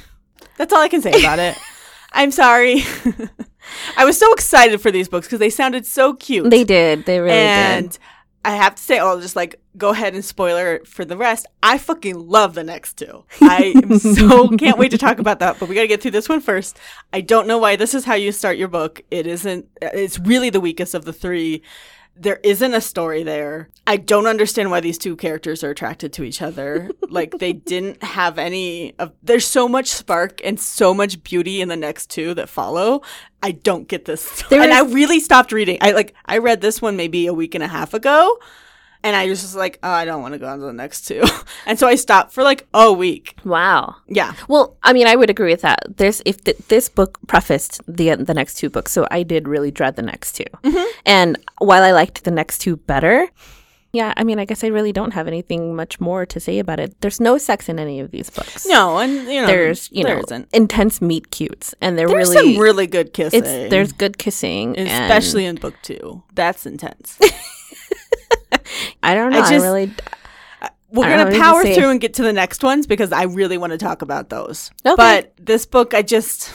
That's 0.57 0.73
all 0.73 0.81
I 0.81 0.87
can 0.87 1.01
say 1.01 1.11
about 1.11 1.39
it. 1.39 1.57
I'm 2.11 2.31
sorry. 2.31 2.83
I 3.97 4.05
was 4.05 4.17
so 4.17 4.31
excited 4.33 4.81
for 4.81 4.91
these 4.91 5.07
books 5.07 5.27
because 5.27 5.39
they 5.39 5.49
sounded 5.49 5.85
so 5.85 6.13
cute. 6.15 6.49
They 6.49 6.63
did. 6.63 7.05
They 7.05 7.19
really 7.19 7.37
and 7.37 7.91
did. 7.91 7.99
I 8.43 8.55
have 8.55 8.75
to 8.75 8.81
say, 8.81 8.99
I'll 8.99 9.19
just 9.19 9.35
like 9.35 9.61
go 9.77 9.89
ahead 9.89 10.13
and 10.13 10.23
spoiler 10.23 10.79
for 10.85 11.03
the 11.03 11.17
rest. 11.17 11.45
I 11.61 11.77
fucking 11.77 12.27
love 12.27 12.55
the 12.55 12.63
next 12.63 12.97
two. 12.97 13.25
I 13.41 13.73
am 13.83 13.99
so 13.99 14.49
can't 14.57 14.77
wait 14.77 14.91
to 14.91 14.97
talk 14.97 15.19
about 15.19 15.39
that, 15.39 15.59
but 15.59 15.67
we 15.67 15.75
got 15.75 15.81
to 15.81 15.87
get 15.87 16.01
through 16.01 16.11
this 16.11 16.29
one 16.29 16.39
first. 16.39 16.77
I 17.11 17.21
don't 17.21 17.47
know 17.47 17.57
why 17.57 17.75
this 17.75 17.93
is 17.93 18.05
how 18.05 18.15
you 18.15 18.31
start 18.31 18.57
your 18.57 18.69
book. 18.69 19.01
It 19.11 19.27
isn't, 19.27 19.67
it's 19.81 20.17
really 20.19 20.49
the 20.49 20.61
weakest 20.61 20.93
of 20.93 21.05
the 21.05 21.13
three. 21.13 21.63
There 22.21 22.39
isn't 22.43 22.73
a 22.73 22.81
story 22.81 23.23
there. 23.23 23.69
I 23.87 23.95
don't 23.95 24.27
understand 24.27 24.71
why 24.71 24.81
these 24.81 24.97
two 24.97 25.15
characters 25.15 25.63
are 25.63 25.69
attracted 25.69 26.11
to 26.13 26.23
each 26.23 26.41
other. 26.41 26.91
like 27.09 27.37
they 27.39 27.53
didn't 27.53 28.03
have 28.03 28.37
any 28.37 28.93
of 28.99 29.13
there's 29.23 29.47
so 29.47 29.69
much 29.69 29.87
spark 29.87 30.41
and 30.43 30.59
so 30.59 30.93
much 30.93 31.23
beauty 31.23 31.61
in 31.61 31.69
the 31.69 31.77
next 31.77 32.09
two 32.09 32.33
that 32.33 32.49
follow. 32.49 33.01
I 33.41 33.51
don't 33.51 33.87
get 33.87 34.03
this. 34.03 34.43
There 34.49 34.61
and 34.61 34.71
is- 34.71 34.77
I 34.77 34.81
really 34.93 35.19
stopped 35.21 35.53
reading. 35.53 35.77
I 35.79 35.91
like 35.91 36.13
I 36.25 36.39
read 36.39 36.59
this 36.61 36.81
one 36.81 36.97
maybe 36.97 37.25
a 37.25 37.33
week 37.33 37.55
and 37.55 37.63
a 37.63 37.67
half 37.67 37.93
ago, 37.93 38.37
and 39.03 39.15
I 39.15 39.27
just 39.27 39.29
was 39.29 39.41
just 39.41 39.55
like, 39.55 39.79
oh, 39.83 39.89
I 39.89 40.05
don't 40.05 40.21
want 40.21 40.33
to 40.33 40.39
go 40.39 40.47
on 40.47 40.59
to 40.59 40.65
the 40.65 40.73
next 40.73 41.07
two, 41.07 41.23
and 41.65 41.79
so 41.79 41.87
I 41.87 41.95
stopped 41.95 42.31
for 42.33 42.43
like 42.43 42.67
a 42.73 42.91
week. 42.91 43.35
Wow. 43.45 43.95
Yeah, 44.07 44.33
Well, 44.47 44.77
I 44.83 44.93
mean, 44.93 45.07
I 45.07 45.15
would 45.15 45.29
agree 45.29 45.51
with 45.51 45.61
that. 45.61 45.79
There's 45.97 46.21
if 46.25 46.43
th- 46.43 46.57
this 46.67 46.89
book 46.89 47.17
prefaced 47.27 47.81
the 47.87 48.15
the 48.15 48.33
next 48.33 48.55
two 48.55 48.69
books, 48.69 48.91
so 48.91 49.07
I 49.11 49.23
did 49.23 49.47
really 49.47 49.71
dread 49.71 49.95
the 49.95 50.01
next 50.01 50.33
2 50.33 50.43
Mm-hmm. 50.63 50.85
And 51.05 51.37
while 51.59 51.83
I 51.83 51.91
liked 51.91 52.23
the 52.23 52.31
next 52.31 52.59
two 52.59 52.75
better, 52.77 53.27
yeah, 53.91 54.13
I 54.17 54.23
mean, 54.23 54.37
I 54.37 54.45
guess 54.45 54.63
I 54.63 54.67
really 54.67 54.91
don't 54.91 55.13
have 55.13 55.27
anything 55.27 55.75
much 55.75 55.99
more 55.99 56.25
to 56.27 56.39
say 56.39 56.59
about 56.59 56.79
it. 56.79 56.99
There's 57.01 57.19
no 57.19 57.37
sex 57.39 57.69
in 57.69 57.79
any 57.79 57.99
of 58.01 58.11
these 58.11 58.29
books. 58.29 58.67
no, 58.67 58.99
and 58.99 59.13
you 59.27 59.41
know, 59.41 59.47
there's 59.47 59.89
you 59.91 60.03
there 60.03 60.17
know 60.17 60.21
isn't. 60.27 60.47
intense 60.53 61.01
meet 61.01 61.31
cutes, 61.31 61.73
and 61.81 61.97
they're 61.97 62.07
There's 62.07 62.29
really 62.29 62.53
some 62.53 62.61
really 62.61 62.85
good 62.87 63.13
kissing. 63.13 63.39
it's 63.43 63.69
there's 63.71 63.91
good 63.91 64.17
kissing, 64.19 64.77
especially 64.77 65.45
in 65.45 65.55
book 65.55 65.73
two. 65.81 66.21
That's 66.35 66.65
intense. 66.67 67.17
I 69.03 69.15
don't 69.15 69.31
know. 69.31 69.39
I 69.39 69.45
I, 69.45 69.49
just- 69.49 69.63
really 69.63 69.91
We're 70.91 71.05
I 71.05 71.17
gonna 71.17 71.39
power 71.39 71.63
through 71.63 71.89
and 71.89 72.01
get 72.01 72.13
to 72.15 72.23
the 72.23 72.33
next 72.33 72.63
ones 72.63 72.87
because 72.87 73.11
I 73.11 73.23
really 73.23 73.57
want 73.57 73.71
to 73.71 73.77
talk 73.77 74.01
about 74.01 74.29
those. 74.29 74.71
Okay. 74.85 74.95
But 74.95 75.33
this 75.37 75.65
book, 75.65 75.93
I 75.93 76.01
just, 76.01 76.51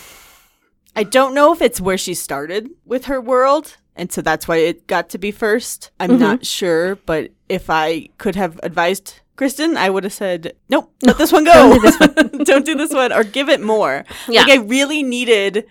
I 0.96 1.04
don't 1.04 1.34
know 1.34 1.52
if 1.52 1.62
it's 1.62 1.80
where 1.80 1.98
she 1.98 2.14
started 2.14 2.68
with 2.84 3.06
her 3.06 3.20
world, 3.20 3.76
and 3.96 4.10
so 4.12 4.22
that's 4.22 4.48
why 4.48 4.56
it 4.56 4.86
got 4.86 5.08
to 5.10 5.18
be 5.18 5.30
first. 5.30 5.90
I'm 6.00 6.10
Mm-hmm. 6.10 6.18
not 6.20 6.46
sure, 6.46 6.96
but 6.96 7.30
if 7.48 7.70
I 7.70 8.08
could 8.18 8.34
have 8.36 8.58
advised 8.62 9.20
Kristen, 9.36 9.76
I 9.76 9.88
would 9.90 10.04
have 10.04 10.12
said, 10.12 10.54
"Nope, 10.68 10.92
let 11.02 11.16
this 11.18 11.32
one 11.32 11.44
go. 11.44 11.78
don't 12.44 12.64
do 12.66 12.74
this 12.76 12.92
one, 12.92 13.12
or 13.12 13.24
give 13.24 13.48
it 13.48 13.60
more." 13.60 14.04
Yeah. 14.28 14.42
Like 14.42 14.50
I 14.58 14.62
really 14.62 15.02
needed. 15.02 15.66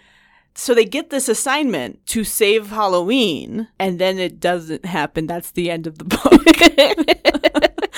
So 0.55 0.75
they 0.75 0.85
get 0.85 1.09
this 1.09 1.27
assignment 1.29 2.05
to 2.07 2.23
save 2.23 2.69
Halloween, 2.69 3.67
and 3.79 3.97
then 3.99 4.19
it 4.19 4.39
doesn't 4.39 4.85
happen. 4.85 5.25
That's 5.27 5.51
the 5.51 5.71
end 5.71 5.87
of 5.87 5.97
the 5.97 6.05
book. 6.05 7.33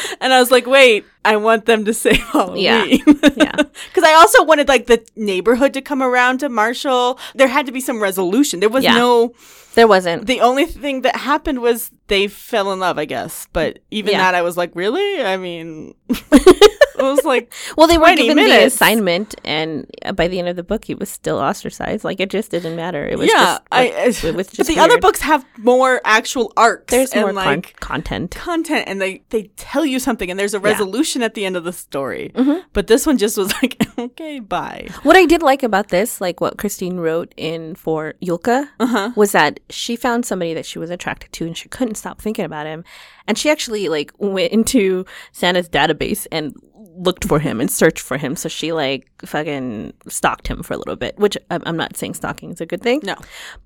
and 0.21 0.33
I 0.33 0.39
was 0.39 0.51
like, 0.51 0.65
wait, 0.65 1.05
I 1.23 1.35
want 1.37 1.65
them 1.65 1.85
to 1.85 1.93
save 1.93 2.17
Halloween. 2.19 2.63
Yeah. 2.63 2.85
Yeah. 3.35 3.55
Because 3.55 4.03
I 4.03 4.13
also 4.13 4.43
wanted 4.45 4.67
like 4.69 4.87
the 4.87 5.05
neighborhood 5.17 5.73
to 5.73 5.81
come 5.81 6.01
around 6.01 6.39
to 6.39 6.47
Marshall. 6.49 7.19
There 7.33 7.47
had 7.49 7.65
to 7.65 7.71
be 7.73 7.81
some 7.81 8.01
resolution. 8.01 8.59
There 8.61 8.69
was 8.69 8.83
Yeah. 8.83 8.95
no. 8.95 9.33
There 9.75 9.87
wasn't. 9.87 10.25
The 10.27 10.41
only 10.41 10.65
thing 10.65 11.01
that 11.01 11.15
happened 11.15 11.61
was 11.61 11.91
they 12.07 12.27
fell 12.27 12.71
in 12.73 12.79
love, 12.79 12.97
I 12.97 13.05
guess. 13.05 13.47
But 13.53 13.79
even 13.91 14.11
Yeah. 14.13 14.19
that, 14.19 14.35
I 14.35 14.41
was 14.41 14.57
like, 14.57 14.71
really? 14.75 15.23
I 15.23 15.37
mean, 15.37 15.93
it 16.09 17.01
was 17.01 17.23
like, 17.25 17.53
Well, 17.77 17.87
they 17.87 17.97
were 17.97 18.05
20 18.05 18.21
given 18.27 18.43
the 18.45 18.65
assignment, 18.65 19.35
and 19.43 19.85
uh, 20.03 20.11
by 20.13 20.27
the 20.27 20.39
end 20.39 20.47
of 20.47 20.55
the 20.55 20.63
book, 20.63 20.85
he 20.85 20.95
was 20.95 21.09
still 21.09 21.37
ostracized. 21.37 22.03
Like 22.03 22.19
it 22.19 22.29
just 22.29 22.51
didn't 22.51 22.75
matter. 22.75 23.05
It 23.07 23.17
was 23.17 23.27
yeah. 23.29 23.43
just, 23.43 23.61
I, 23.71 23.83
it 23.87 24.35
was 24.35 24.49
but 24.51 24.51
just 24.53 24.69
the 24.69 24.79
other 24.79 24.99
books 24.99 25.21
have 25.21 25.45
more 25.57 26.01
actual 26.05 26.53
arcs. 26.57 26.91
There's 26.91 27.11
and 27.11 27.21
more 27.21 27.33
con- 27.33 27.45
like 27.57 27.79
content. 27.79 28.31
content 28.31 28.85
and 28.87 29.01
they 29.01 29.23
they 29.29 29.43
tell 29.57 29.85
you 29.85 29.99
something 29.99 30.29
and 30.29 30.39
there's 30.39 30.53
a 30.53 30.59
Yeah. 30.59 30.69
resolution 30.71 31.21
at 31.21 31.33
the 31.33 31.45
end 31.45 31.57
of 31.57 31.63
the 31.63 31.73
story. 31.73 32.31
Mm-hmm. 32.35 32.59
But 32.73 32.87
this 32.87 33.05
one 33.05 33.17
just 33.17 33.37
was 33.37 33.51
like, 33.61 33.81
okay, 33.97 34.39
bye. 34.39 34.87
What 35.03 35.15
I 35.15 35.25
did 35.25 35.41
like 35.41 35.63
about 35.63 35.89
this, 35.89 36.21
like 36.21 36.39
what 36.39 36.57
Christine 36.57 36.97
wrote 36.97 37.33
in 37.37 37.75
for 37.75 38.13
Yulka, 38.21 38.69
Uh-huh. 38.79 39.11
was 39.15 39.31
that 39.33 39.59
she 39.69 39.95
found 39.95 40.25
somebody 40.25 40.53
that 40.53 40.65
she 40.65 40.79
was 40.79 40.89
attracted 40.89 41.31
to, 41.33 41.45
and 41.45 41.57
she 41.57 41.69
couldn't 41.69 41.95
stop 41.95 42.21
thinking 42.21 42.45
about 42.45 42.65
him. 42.65 42.83
And 43.27 43.37
she 43.37 43.49
actually 43.49 43.89
like 43.89 44.11
went 44.17 44.51
into 44.51 45.05
Santa's 45.31 45.69
database 45.69 46.27
and 46.31 46.55
looked 46.95 47.25
for 47.25 47.39
him 47.39 47.59
and 47.59 47.69
searched 47.69 47.99
for 47.99 48.17
him. 48.17 48.35
So 48.35 48.49
she 48.49 48.71
like 48.71 49.09
fucking 49.25 49.93
stalked 50.07 50.47
him 50.47 50.63
for 50.63 50.73
a 50.73 50.77
little 50.77 50.95
bit, 50.95 51.17
which 51.17 51.37
I'm, 51.49 51.75
not 51.75 51.97
saying 51.97 52.13
stalking 52.13 52.51
is 52.51 52.61
a 52.61 52.65
good 52.65 52.81
thing. 52.81 53.01
No. 53.03 53.15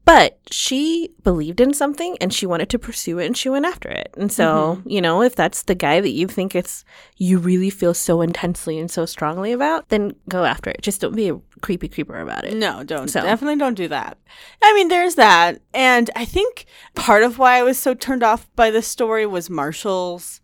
But 0.06 0.40
she 0.52 1.12
believed 1.24 1.62
in 1.62 1.74
something 1.74 2.18
and 2.20 2.34
she 2.34 2.46
wanted 2.46 2.70
to 2.70 2.80
pursue 2.80 3.20
it 3.20 3.26
and 3.26 3.38
she 3.38 3.50
went 3.50 3.66
after 3.66 3.90
it. 3.90 4.14
And 4.18 4.32
so, 4.32 4.78
mm-hmm. 4.78 4.90
you 4.90 5.02
know, 5.02 5.22
if 5.22 5.36
that's 5.36 5.64
the 5.64 5.76
guy 5.76 6.02
that 6.02 6.10
you 6.10 6.28
think 6.28 6.56
it's 6.56 6.84
you 7.18 7.38
really 7.38 7.70
feel 7.70 7.94
so 7.94 8.22
intensely 8.22 8.80
and 8.80 8.90
so 8.90 9.06
strongly 9.06 9.52
about, 9.52 9.90
then 9.90 10.14
go 10.28 10.46
after 10.46 10.70
it. 10.70 10.82
Just 10.82 11.02
don't 11.02 11.16
be 11.16 11.30
a 11.30 11.40
creepy 11.62 11.88
creeper 11.88 12.20
about 12.20 12.46
it. 12.46 12.56
No, 12.56 12.84
don't. 12.84 13.10
So- 13.10 13.22
Definitely 13.22 13.58
don't 13.58 13.76
do 13.76 13.88
that. 13.90 14.18
I 14.64 14.74
mean, 14.74 14.88
there's 14.88 15.16
that. 15.16 15.62
And 15.74 16.10
I 16.16 16.26
think 16.26 16.66
part 16.96 17.24
of 17.24 17.38
why 17.38 17.58
I 17.58 17.64
was 17.64 17.78
so 17.78 17.94
turned 17.94 18.24
off 18.24 18.50
by 18.56 18.72
this 18.72 18.88
story 18.88 19.26
was 19.26 19.50
Marshall's. 19.50 20.39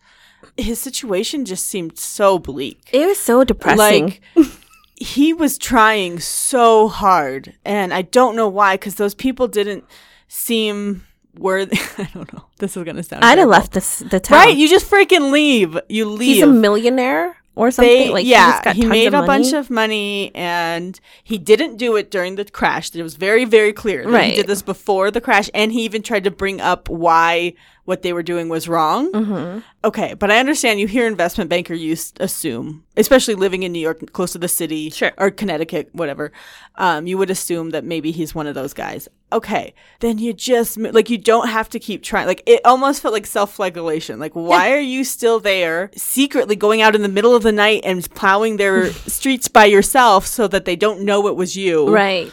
His 0.58 0.80
situation 0.80 1.46
just 1.46 1.66
seemed 1.66 1.98
so 1.98 2.40
bleak. 2.40 2.90
It 2.92 3.06
was 3.06 3.20
so 3.20 3.44
depressing. 3.44 4.20
Like, 4.36 4.48
he 4.96 5.34
was 5.34 5.58
trying 5.58 6.20
so 6.20 6.88
hard. 6.88 7.56
And 7.66 7.94
I 7.94 8.02
don't 8.04 8.36
know 8.36 8.48
why, 8.48 8.76
because 8.76 8.96
those 8.96 9.14
people 9.16 9.48
didn't 9.48 9.84
seem 10.28 11.06
worthy. 11.38 11.78
I 11.98 12.10
don't 12.14 12.32
know. 12.34 12.46
This 12.60 12.78
is 12.78 12.84
going 12.84 12.96
to 12.96 13.04
sound 13.04 13.24
I'd 13.26 13.38
have 13.38 13.50
left 13.50 13.74
this 13.74 14.00
the 14.00 14.20
town. 14.20 14.40
Right? 14.40 14.56
You 14.56 14.68
just 14.70 14.90
freaking 14.90 15.32
leave. 15.32 15.78
You 15.90 16.06
leave. 16.06 16.36
He's 16.36 16.44
a 16.44 16.48
millionaire 16.48 17.38
or 17.56 17.72
something. 17.72 17.94
They, 17.94 18.10
like 18.10 18.26
yeah, 18.26 18.74
he 18.74 18.82
tons 18.82 18.90
made 18.92 19.14
a 19.14 19.24
bunch 19.24 19.54
of 19.54 19.70
money, 19.70 20.34
and 20.36 21.00
he 21.24 21.38
didn't 21.38 21.78
do 21.78 21.96
it 21.96 22.12
during 22.12 22.36
the 22.36 22.46
crash. 22.46 22.94
It 22.96 23.04
was 23.04 23.16
very, 23.16 23.46
very 23.46 23.74
clear 23.74 24.04
that 24.04 24.10
he 24.10 24.14
Right. 24.14 24.36
did 24.36 24.48
this 24.48 24.62
before 24.62 25.10
the 25.12 25.22
crash, 25.22 25.50
and 25.54 25.72
he 25.72 25.84
even 25.84 26.02
tried 26.02 26.26
to 26.26 26.32
bring 26.32 26.60
up 26.62 26.90
why 26.90 27.54
what 27.86 28.02
they 28.02 28.14
were 28.14 28.24
doing 28.24 28.50
was 28.50 28.68
wrong. 28.68 29.12
Mm-hmm. 29.12 29.60
Okay, 29.84 30.14
but 30.16 30.32
I 30.32 30.40
understand 30.40 30.80
you 30.80 30.88
hear 30.88 31.06
investment 31.08 31.50
banker, 31.50 31.74
you 31.76 31.96
assume, 32.20 32.84
especially 32.98 33.36
living 33.36 33.64
in 33.64 33.72
New 33.72 33.80
York, 33.80 34.12
close 34.12 34.32
to 34.34 34.40
the 34.40 34.48
city, 34.48 34.90
Sure. 34.90 35.12
or 35.18 35.30
Connecticut, 35.32 35.90
whatever. 35.94 36.32
Um, 36.76 37.06
you 37.06 37.18
would 37.20 37.30
assume 37.30 37.70
that 37.70 37.84
maybe 37.84 38.12
he's 38.12 38.34
one 38.34 38.48
of 38.48 38.56
those 38.56 38.74
guys. 38.74 39.08
Okay, 39.32 39.74
then 40.00 40.18
you 40.18 40.34
just 40.34 40.78
like 40.78 41.10
you 41.10 41.18
don't 41.18 41.50
have 41.50 41.70
to 41.70 41.80
keep 41.80 42.02
trying. 42.04 42.26
Like 42.28 42.42
it 42.46 42.62
almost 42.66 43.02
felt 43.02 43.14
like 43.14 43.26
self-flagellation. 43.26 44.20
Like 44.20 44.34
why 44.34 44.72
are 44.72 44.80
you 44.80 45.04
still 45.04 45.40
there, 45.40 45.92
secretly 45.96 46.56
going 46.56 46.82
out 46.82 46.96
in 46.96 47.02
the 47.02 47.10
middle 47.10 47.36
of 47.36 47.44
the 47.44 47.52
night 47.52 47.82
and 47.84 48.08
plowing 48.16 48.58
their 48.58 48.92
streets 49.08 49.48
by 49.48 49.66
yourself 49.66 50.26
so 50.26 50.48
that 50.48 50.66
they 50.66 50.76
don't 50.76 51.02
know 51.02 51.28
it 51.28 51.36
was 51.36 51.56
you? 51.56 51.88
Right. 51.94 52.32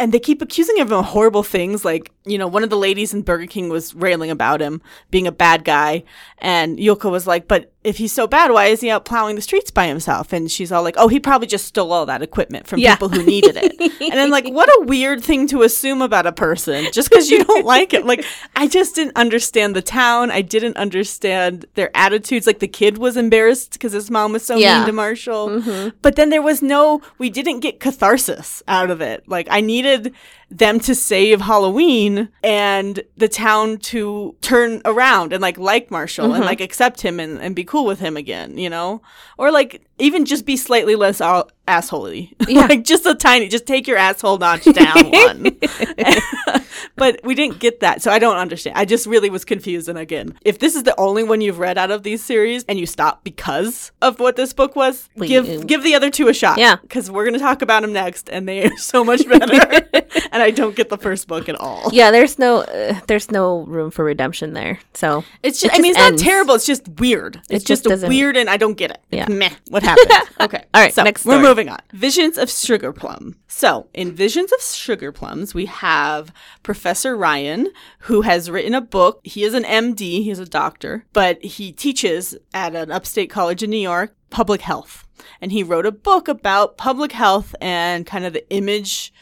And 0.00 0.12
they 0.12 0.18
keep 0.18 0.40
accusing 0.40 0.78
him 0.78 0.90
of 0.90 1.04
horrible 1.04 1.42
things 1.42 1.84
like 1.84 2.10
you 2.24 2.38
know 2.38 2.48
one 2.48 2.64
of 2.64 2.70
the 2.70 2.76
ladies 2.76 3.12
in 3.12 3.22
burger 3.22 3.46
king 3.46 3.68
was 3.68 3.94
railing 3.94 4.30
about 4.30 4.60
him 4.60 4.80
being 5.10 5.26
a 5.26 5.32
bad 5.32 5.62
guy 5.62 6.02
and 6.38 6.78
yoko 6.78 7.10
was 7.10 7.26
like 7.26 7.46
but 7.46 7.72
if 7.82 7.96
he's 7.96 8.12
so 8.12 8.26
bad 8.26 8.50
why 8.50 8.66
is 8.66 8.82
he 8.82 8.90
out 8.90 9.04
plowing 9.06 9.36
the 9.36 9.40
streets 9.42 9.70
by 9.70 9.86
himself? 9.86 10.32
And 10.34 10.50
she's 10.50 10.70
all 10.70 10.82
like 10.82 10.96
oh 10.98 11.08
he 11.08 11.18
probably 11.18 11.46
just 11.46 11.64
stole 11.66 11.92
all 11.92 12.04
that 12.06 12.20
equipment 12.22 12.66
from 12.66 12.78
Yeah. 12.80 12.94
people 12.94 13.08
who 13.08 13.22
needed 13.24 13.56
it. 13.56 13.72
And 13.80 14.12
then 14.12 14.30
like 14.30 14.46
what 14.48 14.68
a 14.68 14.84
weird 14.84 15.24
thing 15.24 15.46
to 15.48 15.62
assume 15.62 16.02
about 16.02 16.26
a 16.26 16.32
person 16.32 16.86
just 16.92 17.08
because 17.10 17.30
you 17.30 17.42
don't 17.44 17.64
like 17.64 17.94
it. 17.94 18.04
Like 18.04 18.24
i 18.56 18.66
just 18.68 18.94
didn't 18.94 19.16
understand 19.16 19.74
the 19.74 19.82
town. 19.82 20.30
I 20.30 20.42
didn't 20.42 20.76
understand 20.76 21.64
their 21.74 21.90
attitudes. 21.96 22.46
Like 22.46 22.58
the 22.58 22.68
kid 22.68 22.98
was 22.98 23.16
embarrassed 23.16 23.72
because 23.72 23.92
his 23.92 24.10
mom 24.10 24.32
was 24.32 24.44
so 24.44 24.56
Yeah. 24.56 24.78
mean 24.78 24.86
to 24.88 24.92
marshall. 24.92 25.48
Mm-hmm. 25.48 25.96
But 26.02 26.16
then 26.16 26.28
there 26.30 26.42
was 26.42 26.60
no 26.62 27.00
we 27.18 27.30
didn't 27.30 27.60
get 27.60 27.80
catharsis 27.80 28.62
out 28.68 28.90
of 28.90 29.00
it. 29.00 29.26
Like 29.26 29.46
i 29.50 29.60
needed 29.62 30.14
them 30.50 30.80
to 30.80 30.94
save 30.94 31.40
halloween 31.40 32.28
and 32.42 33.02
the 33.16 33.28
town 33.28 33.78
to 33.78 34.34
turn 34.40 34.80
around 34.84 35.32
and 35.32 35.42
like 35.42 35.58
like 35.58 35.90
marshall 35.90 36.26
and 36.26 36.34
mm-hmm. 36.34 36.44
like 36.44 36.60
accept 36.60 37.00
him 37.00 37.18
and, 37.18 37.40
and 37.40 37.56
be 37.56 37.64
cool 37.64 37.84
with 37.84 38.00
him 38.00 38.16
again 38.16 38.58
you 38.60 38.70
know? 38.70 39.02
Or 39.38 39.50
like 39.50 39.82
even 40.00 40.24
just 40.24 40.44
be 40.46 40.56
slightly 40.56 40.96
less 40.96 41.20
all- 41.20 41.50
assholey 41.68 42.34
Yeah. 42.48 42.66
like 42.66 42.82
just 42.84 43.06
a 43.06 43.14
tiny 43.14 43.46
just 43.48 43.64
take 43.66 43.86
your 43.86 43.96
asshole 43.96 44.38
notch 44.38 44.64
down 44.64 45.10
one 45.10 45.56
but 46.96 47.20
we 47.22 47.34
didn't 47.34 47.58
get 47.60 47.80
that 47.80 48.02
so 48.02 48.10
i 48.10 48.18
don't 48.18 48.36
understand 48.36 48.76
i 48.76 48.84
just 48.84 49.06
really 49.06 49.30
was 49.30 49.44
confused 49.44 49.88
and 49.88 49.98
again 49.98 50.36
if 50.42 50.58
this 50.58 50.74
is 50.74 50.82
the 50.82 50.98
only 50.98 51.22
one 51.22 51.40
you've 51.40 51.58
read 51.58 51.78
out 51.78 51.90
of 51.90 52.02
these 52.02 52.22
series 52.24 52.64
and 52.64 52.78
you 52.78 52.86
stop 52.86 53.22
because 53.24 53.92
of 54.02 54.18
what 54.18 54.34
this 54.36 54.52
book 54.52 54.74
was 54.74 55.08
give 55.20 55.48
um, 55.48 55.60
give 55.60 55.82
the 55.84 55.94
other 55.94 56.10
two 56.10 56.28
a 56.28 56.34
shot 56.34 56.58
Yeah. 56.58 56.76
because 56.82 57.10
we're 57.10 57.24
going 57.24 57.34
to 57.34 57.40
talk 57.40 57.62
about 57.62 57.82
them 57.82 57.92
next 57.92 58.28
and 58.30 58.48
they 58.48 58.64
are 58.64 58.76
so 58.76 59.04
much 59.04 59.26
better 59.28 59.86
and 60.32 60.42
i 60.42 60.50
don't 60.50 60.74
get 60.74 60.88
the 60.88 60.98
first 60.98 61.28
book 61.28 61.48
at 61.48 61.54
all 61.60 61.88
Yeah, 61.92 62.10
there's 62.10 62.38
no 62.38 62.62
uh, 62.62 62.98
there's 63.06 63.30
no 63.30 63.60
room 63.62 63.90
for 63.90 64.04
redemption 64.04 64.54
there. 64.54 64.78
So 64.94 65.24
it's 65.42 65.62
It 65.62 65.68
just, 65.68 65.78
i 65.78 65.82
mean 65.82 65.92
it's 65.92 66.00
ends. 66.00 66.22
not 66.22 66.28
terrible 66.30 66.54
it's 66.54 66.66
just 66.66 66.88
weird 66.98 67.40
it's 67.48 67.64
just 67.64 67.84
just, 67.84 68.06
weird 68.08 68.36
and 68.36 68.50
i 68.50 68.56
don't 68.56 68.74
get 68.76 68.90
it 68.90 69.00
Yeah. 69.10 69.22
It's 69.22 69.30
meh 69.32 69.50
what 69.68 69.82
happened. 69.90 70.28
Okay 70.40 70.64
All 70.72 70.80
right, 70.80 70.94
so 70.94 71.02
next 71.02 71.26
we're 71.26 71.42
moving 71.42 71.68
on. 71.68 71.80
Visions 71.92 72.38
of 72.38 72.50
sugar 72.50 72.92
plum. 72.92 73.36
So 73.46 73.88
in 73.92 74.12
visions 74.12 74.52
of 74.52 74.62
sugar 74.62 75.12
plums 75.12 75.54
we 75.54 75.66
have 75.66 76.32
professor 76.62 77.16
ryan 77.16 77.68
who 78.00 78.22
has 78.22 78.50
written 78.50 78.74
a 78.74 78.80
book. 78.80 79.20
He 79.22 79.44
is 79.44 79.54
an 79.54 79.64
md 79.64 79.98
he's 79.98 80.38
a 80.38 80.46
doctor 80.46 81.04
but 81.12 81.42
he 81.44 81.72
teaches 81.72 82.36
at 82.54 82.74
an 82.74 82.90
upstate 82.90 83.28
college 83.28 83.62
in 83.62 83.70
new 83.70 83.76
york 83.76 84.14
public 84.30 84.62
health. 84.62 85.06
And 85.40 85.52
he 85.52 85.62
wrote 85.62 85.86
a 85.86 85.92
book 85.92 86.28
about 86.28 86.78
public 86.78 87.12
health 87.12 87.54
and 87.60 88.06
kind 88.06 88.24
of 88.24 88.32
the 88.32 88.48
image 88.50 89.12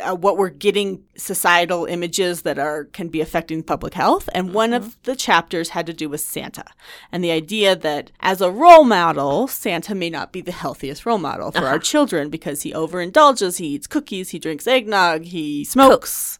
uh, 0.00 0.14
what 0.14 0.36
we're 0.36 0.48
getting 0.48 1.02
societal 1.16 1.86
images 1.86 2.42
that 2.42 2.58
are 2.58 2.84
can 2.84 3.08
be 3.08 3.20
affecting 3.20 3.62
public 3.62 3.94
health 3.94 4.28
and 4.34 4.54
one 4.54 4.72
of 4.72 5.00
the 5.04 5.14
chapters 5.16 5.70
had 5.70 5.86
to 5.86 5.92
do 5.92 6.08
with 6.08 6.20
santa 6.20 6.64
and 7.12 7.22
the 7.22 7.30
idea 7.30 7.76
that 7.76 8.10
as 8.20 8.40
a 8.40 8.50
role 8.50 8.84
model 8.84 9.46
santa 9.46 9.94
may 9.94 10.10
not 10.10 10.32
be 10.32 10.40
the 10.40 10.52
healthiest 10.52 11.06
role 11.06 11.18
model 11.18 11.50
for 11.50 11.66
our 11.66 11.78
children 11.78 12.30
because 12.30 12.62
he 12.62 12.72
overindulges 12.72 13.58
he 13.58 13.66
eats 13.66 13.86
cookies 13.86 14.30
he 14.30 14.38
drinks 14.38 14.66
eggnog 14.66 15.22
he 15.22 15.64
smokes 15.64 16.38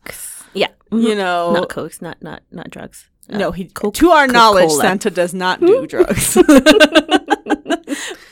yeah, 0.52 0.68
you 0.90 1.14
know 1.14 1.52
not 1.52 1.68
cokes, 1.68 2.02
not 2.02 2.20
not 2.22 2.42
not 2.50 2.70
drugs. 2.70 3.08
Uh, 3.28 3.38
no, 3.38 3.52
he 3.52 3.66
Coke- 3.66 3.94
to 3.94 4.10
our 4.10 4.26
knowledge, 4.26 4.64
Coca-Cola. 4.64 4.82
Santa 4.82 5.10
does 5.10 5.32
not 5.32 5.60
do 5.60 5.86
drugs. 5.88 6.34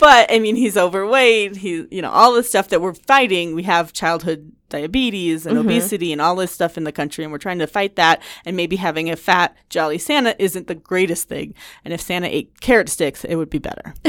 but 0.00 0.26
I 0.30 0.38
mean, 0.40 0.56
he's 0.56 0.76
overweight. 0.76 1.56
He, 1.56 1.86
you 1.90 2.02
know, 2.02 2.10
all 2.10 2.34
the 2.34 2.42
stuff 2.42 2.68
that 2.68 2.80
we're 2.80 2.94
fighting. 2.94 3.54
We 3.54 3.62
have 3.64 3.92
childhood 3.92 4.52
diabetes 4.68 5.46
and 5.46 5.58
obesity 5.58 6.12
and 6.12 6.20
all 6.20 6.36
this 6.36 6.52
stuff 6.52 6.76
in 6.76 6.84
the 6.84 6.92
country, 6.92 7.24
and 7.24 7.32
we're 7.32 7.38
trying 7.38 7.58
to 7.58 7.66
fight 7.66 7.96
that. 7.96 8.22
And 8.44 8.56
maybe 8.56 8.76
having 8.76 9.10
a 9.10 9.16
fat, 9.16 9.56
jolly 9.68 9.98
Santa 9.98 10.34
isn't 10.42 10.66
the 10.66 10.74
greatest 10.74 11.28
thing. 11.28 11.54
And 11.84 11.94
if 11.94 12.00
Santa 12.00 12.28
ate 12.28 12.60
carrot 12.60 12.88
sticks, 12.88 13.24
it 13.24 13.36
would 13.36 13.50
be 13.50 13.58
better. 13.58 13.94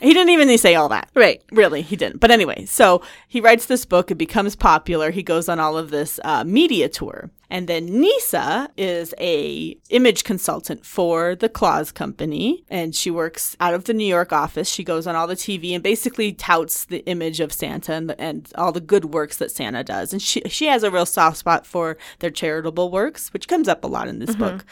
he 0.00 0.12
didn't 0.12 0.30
even 0.30 0.56
say 0.58 0.74
all 0.74 0.88
that. 0.88 1.10
right. 1.14 1.42
Really, 1.50 1.82
he 1.82 1.96
didn't. 1.96 2.20
But 2.20 2.30
anyway, 2.30 2.64
so 2.64 3.02
he 3.28 3.40
writes 3.40 3.66
this 3.66 3.84
book. 3.84 4.10
It 4.10 4.16
becomes 4.16 4.56
popular. 4.56 5.10
He 5.10 5.22
goes 5.22 5.48
on 5.48 5.60
all 5.60 5.76
of 5.76 5.90
this 5.90 6.20
uh, 6.24 6.44
media 6.44 6.88
tour, 6.88 7.30
and 7.54 7.68
then 7.68 7.86
Nisa 7.86 8.68
is 8.76 9.14
a 9.20 9.78
image 9.90 10.24
consultant 10.24 10.84
for 10.84 11.36
the 11.36 11.48
Claus 11.48 11.92
Company, 11.92 12.64
and 12.68 12.96
she 12.96 13.12
works 13.12 13.56
out 13.60 13.74
of 13.74 13.84
the 13.84 13.94
New 13.94 14.04
York 14.04 14.32
office. 14.32 14.68
She 14.68 14.82
goes 14.82 15.06
on 15.06 15.14
all 15.14 15.28
the 15.28 15.36
TV 15.36 15.72
and 15.72 15.80
basically 15.80 16.32
touts 16.32 16.86
the 16.86 17.06
image 17.06 17.38
of 17.38 17.52
Santa 17.52 17.92
and, 17.92 18.10
the, 18.10 18.20
and 18.20 18.50
all 18.56 18.72
the 18.72 18.80
good 18.80 19.04
works 19.04 19.36
that 19.36 19.52
Santa 19.52 19.84
does. 19.84 20.12
And 20.12 20.20
she 20.20 20.42
she 20.48 20.66
has 20.66 20.82
a 20.82 20.90
real 20.90 21.06
soft 21.06 21.36
spot 21.36 21.64
for 21.64 21.96
their 22.18 22.30
charitable 22.30 22.90
works, 22.90 23.32
which 23.32 23.46
comes 23.46 23.68
up 23.68 23.84
a 23.84 23.86
lot 23.86 24.08
in 24.08 24.18
this 24.18 24.34
book. 24.34 24.64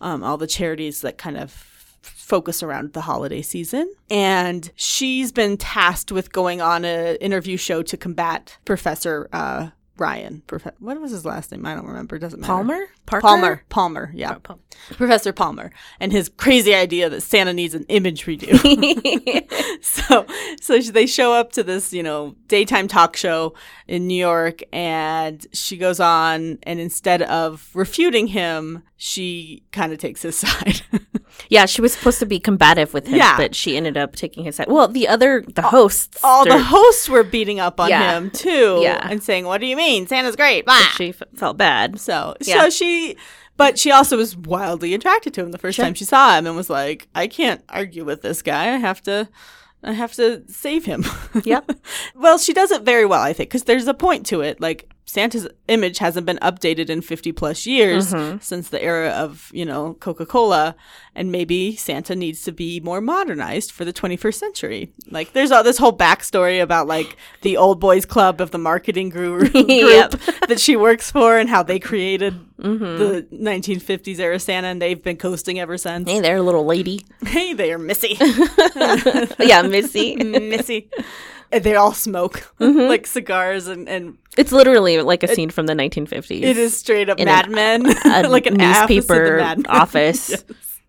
Um, 0.00 0.22
all 0.22 0.36
the 0.36 0.46
charities 0.46 1.00
that 1.00 1.18
kind 1.18 1.36
of 1.36 1.50
focus 2.02 2.62
around 2.62 2.92
the 2.92 3.00
holiday 3.00 3.42
season. 3.42 3.92
And 4.08 4.70
she's 4.76 5.32
been 5.32 5.56
tasked 5.56 6.12
with 6.12 6.30
going 6.30 6.60
on 6.60 6.84
an 6.84 7.16
interview 7.16 7.56
show 7.56 7.82
to 7.82 7.96
combat 7.96 8.58
Professor 8.64 9.28
uh, 9.32 9.70
Ryan. 9.98 10.42
Profe- 10.46 10.72
what 10.78 11.00
was 11.00 11.10
his 11.10 11.24
last 11.24 11.50
name? 11.52 11.66
I 11.66 11.74
don't 11.74 11.86
remember. 11.86 12.16
It 12.16 12.20
doesn't 12.20 12.40
matter. 12.40 12.52
Palmer, 12.52 12.86
Parker, 13.06 13.26
Palmer. 13.26 13.62
Palmer. 13.68 14.10
Yeah. 14.14 14.34
Oh, 14.36 14.40
Palmer. 14.40 14.62
Professor 14.92 15.32
Palmer 15.32 15.70
and 16.00 16.12
his 16.12 16.28
crazy 16.28 16.74
idea 16.74 17.10
that 17.10 17.22
Santa 17.22 17.52
needs 17.52 17.74
an 17.74 17.84
image 17.88 18.24
redo. 18.24 18.48
so, 19.82 20.26
so 20.60 20.78
they 20.92 21.06
show 21.06 21.32
up 21.32 21.52
to 21.52 21.62
this, 21.62 21.92
you 21.92 22.02
know, 22.02 22.36
daytime 22.46 22.88
talk 22.88 23.16
show 23.16 23.54
in 23.86 24.06
New 24.06 24.14
York, 24.18 24.62
and 24.72 25.46
she 25.52 25.76
goes 25.76 26.00
on, 26.00 26.58
and 26.62 26.80
instead 26.80 27.22
of 27.22 27.70
refuting 27.74 28.28
him, 28.28 28.82
she 28.96 29.62
kind 29.72 29.92
of 29.92 29.98
takes 29.98 30.22
his 30.22 30.36
side. 30.38 30.82
Yeah, 31.48 31.66
she 31.66 31.80
was 31.80 31.92
supposed 31.92 32.18
to 32.18 32.26
be 32.26 32.38
combative 32.40 32.92
with 32.92 33.06
him, 33.06 33.16
Yeah. 33.16 33.36
but 33.36 33.54
she 33.54 33.76
ended 33.76 33.96
up 33.96 34.14
taking 34.16 34.44
his 34.44 34.56
side. 34.56 34.66
Well, 34.68 34.88
the 34.88 35.08
other 35.08 35.44
the 35.54 35.62
hosts, 35.62 36.18
all 36.22 36.44
the 36.44 36.58
hosts 36.58 37.08
were 37.08 37.22
beating 37.22 37.60
up 37.60 37.78
on 37.80 37.88
Yeah. 37.90 38.16
him 38.16 38.30
too, 38.30 38.80
Yeah. 38.82 39.06
and 39.08 39.22
saying, 39.22 39.44
"What 39.46 39.60
do 39.60 39.66
you 39.66 39.76
mean? 39.76 40.06
Santa's 40.06 40.36
great." 40.36 40.64
Blah. 40.64 40.78
she 40.96 41.10
f- 41.10 41.22
felt 41.36 41.56
bad. 41.56 42.00
So, 42.00 42.34
Yeah. 42.40 42.62
so 42.64 42.70
she, 42.70 43.16
but 43.56 43.78
she 43.78 43.90
also 43.90 44.16
was 44.16 44.36
wildly 44.36 44.94
attracted 44.94 45.32
to 45.34 45.42
him 45.42 45.52
the 45.52 45.58
first 45.58 45.76
Sure. 45.76 45.84
time 45.84 45.94
she 45.94 46.04
saw 46.04 46.36
him, 46.36 46.46
and 46.46 46.56
was 46.56 46.70
like, 46.70 47.08
"I 47.14 47.26
can't 47.26 47.62
argue 47.68 48.04
with 48.04 48.22
this 48.22 48.42
guy. 48.42 48.74
I 48.74 48.78
have 48.78 49.02
to." 49.02 49.28
I 49.84 49.92
have 49.92 50.12
to 50.14 50.42
save 50.48 50.86
him. 50.86 51.04
Yep. 51.44 51.70
well, 52.16 52.36
she 52.38 52.52
does 52.52 52.72
it 52.72 52.82
very 52.82 53.06
well, 53.06 53.22
I 53.22 53.32
think, 53.32 53.48
because 53.50 53.62
there's 53.62 53.86
a 53.86 53.94
point 53.94 54.26
to 54.26 54.40
it. 54.40 54.60
Like 54.60 54.90
Santa's 55.08 55.48
image 55.68 55.96
hasn't 55.98 56.26
been 56.26 56.38
updated 56.42 56.90
in 56.90 57.00
50 57.00 57.32
plus 57.32 57.66
years 57.66 58.12
Mm-hmm. 58.12 58.38
since 58.40 58.68
the 58.68 58.82
era 58.82 59.08
of, 59.08 59.50
you 59.54 59.64
know, 59.64 59.94
Coca-Cola 59.94 60.76
and 61.14 61.32
maybe 61.32 61.74
Santa 61.76 62.14
needs 62.14 62.42
to 62.42 62.52
be 62.52 62.78
more 62.80 63.00
modernized 63.00 63.72
for 63.72 63.84
the 63.86 63.92
21st 63.92 64.34
century. 64.34 64.92
Like 65.10 65.32
there's 65.32 65.50
all 65.50 65.64
this 65.64 65.78
whole 65.78 65.96
backstory 65.96 66.62
about 66.62 66.86
like 66.86 67.16
the 67.40 67.56
old 67.56 67.80
boys 67.80 68.04
club 68.04 68.40
of 68.42 68.50
the 68.50 68.58
marketing 68.58 69.08
guru 69.08 69.48
group 69.50 69.66
Yep. 69.68 70.10
that 70.48 70.60
she 70.60 70.76
works 70.76 71.10
for 71.10 71.38
and 71.38 71.48
how 71.48 71.62
they 71.62 71.78
created 71.78 72.34
Mm-hmm. 72.58 72.98
the 72.98 73.22
1950s 73.50 74.18
era 74.18 74.40
Santa 74.40 74.66
and 74.66 74.82
they've 74.82 75.00
been 75.00 75.16
coasting 75.16 75.60
ever 75.60 75.78
since. 75.78 76.10
Hey 76.10 76.18
there, 76.18 76.42
little 76.42 76.64
lady. 76.66 77.06
Hey 77.24 77.52
there, 77.52 77.78
Missy. 77.78 78.16
yeah, 79.38 79.62
Missy. 79.62 80.16
Missy. 80.16 80.90
They 81.50 81.74
all 81.76 81.92
smoke 81.92 82.52
Mm-hmm. 82.60 82.88
like 82.88 83.06
cigars 83.06 83.66
and, 83.68 83.88
and 83.88 84.18
It's 84.36 84.52
literally 84.52 85.00
like 85.02 85.22
a 85.22 85.28
scene 85.34 85.50
from 85.50 85.66
the 85.66 85.74
1950s. 85.74 86.42
it 86.42 86.56
is 86.56 86.76
straight 86.76 87.08
up 87.08 87.18
Mad 87.18 87.50
Men, 87.50 87.86
a 88.04 88.22
like 88.28 88.46
of 88.46 88.54
newspaper 88.56 89.40
office, 89.68 90.30
Yes. 90.30 90.44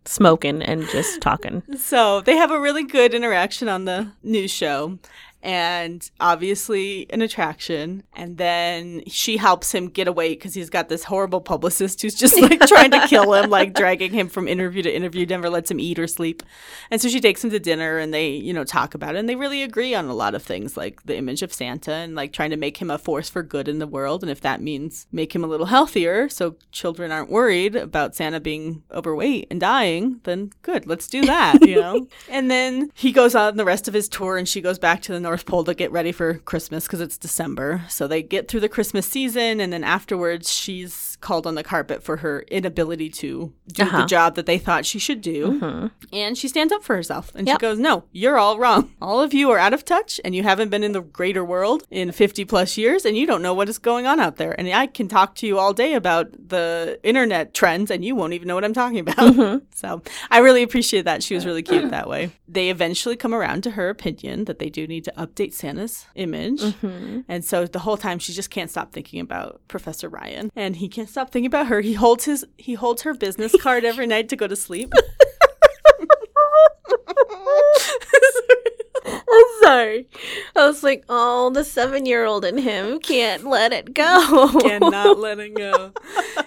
smoking 0.05 0.61
and 0.61 0.87
just 0.89 1.21
talking. 1.21 1.63
So 1.77 2.21
they 2.21 2.35
have 2.37 2.51
a 2.51 2.59
really 2.59 2.83
good 2.83 3.13
interaction 3.13 3.69
on 3.69 3.85
the 3.85 4.11
news 4.23 4.51
show. 4.51 4.97
And 5.41 6.10
obviously 6.19 7.10
an 7.12 7.21
attraction. 7.21 8.04
And 8.13 8.38
then 8.38 9.04
she 9.08 9.38
helps 9.38 9.73
him 9.73 9.88
get 9.88 10.08
away 10.08 10.30
because 10.30 10.54
he's 10.54 10.69
got 10.69 10.89
this 10.89 11.06
horrible 11.06 11.39
publicist 11.41 12.02
who's 12.02 12.15
just 12.15 12.39
like 12.41 12.60
trying 12.67 12.91
to 12.91 13.08
kill 13.08 13.34
him, 13.34 13.49
like 13.49 13.73
dragging 13.73 14.12
him 14.12 14.28
from 14.28 14.47
interview 14.47 14.84
to 14.84 14.93
interview, 14.93 15.25
never 15.25 15.49
lets 15.49 15.71
him 15.71 15.80
eat 15.80 15.97
or 15.97 16.08
sleep. 16.08 16.43
And 16.91 17.02
so 17.02 17.08
she 17.08 17.21
takes 17.21 17.43
him 17.43 17.52
to 17.52 17.60
dinner 17.60 17.97
and 17.97 18.13
they, 18.13 18.32
you 18.32 18.54
know, 18.54 18.63
talk 18.63 18.93
about 18.93 19.15
it. 19.15 19.19
And 19.19 19.30
they 19.30 19.36
really 19.36 19.63
agree 19.63 19.95
on 19.95 20.06
a 20.06 20.13
lot 20.13 20.36
of 20.36 20.43
things 20.43 20.75
like 20.75 21.04
the 21.04 21.15
image 21.15 21.41
of 21.41 21.54
Santa 21.54 21.93
and 21.93 22.15
like 22.15 22.34
trying 22.34 22.49
to 22.49 22.58
make 22.58 22.78
him 22.78 22.91
a 22.91 22.97
force 22.97 23.30
for 23.30 23.41
good 23.41 23.67
in 23.67 23.80
the 23.80 23.88
world. 23.88 24.23
And 24.23 24.32
if 24.32 24.41
that 24.41 24.62
means 24.62 25.08
make 25.12 25.34
him 25.34 25.43
a 25.43 25.47
little 25.47 25.67
healthier 25.67 26.28
so 26.28 26.56
children 26.71 27.12
aren't 27.12 27.30
worried 27.30 27.75
about 27.75 28.15
Santa 28.15 28.39
being 28.39 28.84
overweight 28.91 29.47
and 29.49 29.60
dying, 29.62 30.19
then 30.23 30.52
good, 30.63 30.86
let's 30.86 31.08
do 31.08 31.21
that, 31.25 31.65
you 31.65 31.80
know? 31.80 32.08
and 32.30 32.52
then 32.52 32.91
he 32.93 33.12
goes 33.12 33.36
on 33.36 33.58
the 33.58 33.65
rest 33.65 33.88
of 33.88 33.93
his 33.93 34.10
tour 34.10 34.38
and 34.38 34.47
she 34.47 34.62
goes 34.62 34.80
back 34.80 35.02
to 35.04 35.13
the 35.13 35.19
North 35.29 35.45
Pole 35.45 35.63
to 35.65 35.75
get 35.75 35.91
ready 35.91 36.11
for 36.11 36.33
Christmas 36.39 36.85
because 36.87 37.01
it's 37.01 37.15
December. 37.15 37.83
So 37.87 38.07
they 38.07 38.23
get 38.23 38.47
through 38.47 38.61
the 38.61 38.69
Christmas 38.69 39.05
season 39.05 39.59
and 39.59 39.71
then 39.71 39.83
afterwards 39.83 40.51
she's 40.51 41.17
called 41.21 41.45
on 41.45 41.53
the 41.53 41.61
carpet 41.63 42.01
for 42.01 42.17
her 42.17 42.41
inability 42.49 43.09
to 43.11 43.53
do 43.67 43.83
Uh-huh. 43.83 43.99
the 44.01 44.05
job 44.07 44.33
that 44.35 44.47
they 44.47 44.57
thought 44.57 44.87
she 44.87 44.97
should 44.97 45.21
do. 45.21 45.91
And 46.11 46.35
she 46.35 46.47
stands 46.47 46.73
up 46.73 46.83
for 46.83 46.95
herself 46.95 47.31
and 47.35 47.45
Yep. 47.47 47.57
she 47.57 47.61
goes, 47.61 47.77
No, 47.77 48.05
you're 48.11 48.39
all 48.39 48.57
wrong. 48.57 48.91
All 48.99 49.21
of 49.21 49.31
you 49.35 49.51
are 49.51 49.59
out 49.59 49.73
of 49.75 49.85
touch 49.85 50.19
and 50.25 50.33
you 50.33 50.41
haven't 50.41 50.69
been 50.69 50.83
in 50.83 50.93
the 50.93 51.01
greater 51.01 51.45
world 51.45 51.83
in 51.91 52.11
50 52.11 52.43
plus 52.45 52.75
years 52.75 53.05
and 53.05 53.15
you 53.15 53.27
don't 53.27 53.43
know 53.43 53.53
what 53.53 53.69
is 53.69 53.77
going 53.77 54.07
on 54.07 54.19
out 54.19 54.37
there. 54.37 54.55
And 54.59 54.67
I 54.73 54.87
can 54.87 55.07
talk 55.07 55.35
to 55.35 55.45
you 55.47 55.59
all 55.59 55.73
day 55.73 55.93
about 55.93 56.31
the 56.49 56.99
internet 57.03 57.53
trends 57.53 57.91
and 57.91 58.03
you 58.03 58.15
won't 58.15 58.33
even 58.33 58.47
know 58.47 58.55
what 58.55 58.65
I'm 58.65 58.73
talking 58.73 58.99
about. 58.99 59.61
So 59.75 60.01
I 60.31 60.39
really 60.39 60.63
appreciate 60.63 61.03
that. 61.05 61.21
She 61.21 61.35
was 61.35 61.45
really 61.49 61.61
cute 61.61 61.91
that 61.91 62.09
way. 62.09 62.31
They 62.47 62.71
eventually 62.71 63.15
come 63.15 63.33
around 63.35 63.61
to 63.63 63.71
her 63.71 63.89
opinion 63.89 64.45
that 64.45 64.57
they 64.57 64.69
do 64.69 64.87
need 64.87 65.03
to 65.03 65.18
update 65.19 65.53
Santa's 65.53 66.05
image. 66.15 66.62
Mm-hmm. 66.62 67.21
And 67.27 67.43
so 67.43 67.65
the 67.65 67.79
whole 67.79 67.97
time 67.97 68.19
she 68.19 68.34
just 68.34 68.49
can't 68.49 68.69
stop 68.69 68.91
thinking 68.93 69.19
about 69.19 69.62
Professor 69.67 70.10
Ryan. 70.10 70.49
And 70.55 70.77
he 70.77 70.88
can't 70.88 71.10
stop 71.10 71.32
thinking 71.32 71.47
about 71.47 71.67
her. 71.67 71.82
He 71.82 71.93
holds 71.93 72.25
his 72.25 72.45
he 72.58 72.73
holds 72.73 73.01
her 73.03 73.13
business 73.13 73.55
card 73.62 73.86
every 73.86 74.08
night 74.08 74.29
to 74.29 74.36
go 74.36 74.47
to 74.47 74.55
sleep. 74.55 74.93
I'm 79.33 79.63
sorry. 79.63 80.07
I 80.55 80.65
was 80.67 80.83
like, 80.83 81.03
oh, 81.09 81.49
the 81.51 81.63
seven 81.63 82.05
year 82.05 82.25
old 82.25 82.45
in 82.45 82.57
him 82.57 82.99
can't 82.99 83.45
let 83.45 83.71
it 83.73 83.93
go. 83.93 84.49
Cannot 84.61 85.19
let 85.19 85.39
it 85.39 85.55
go. 85.55 85.91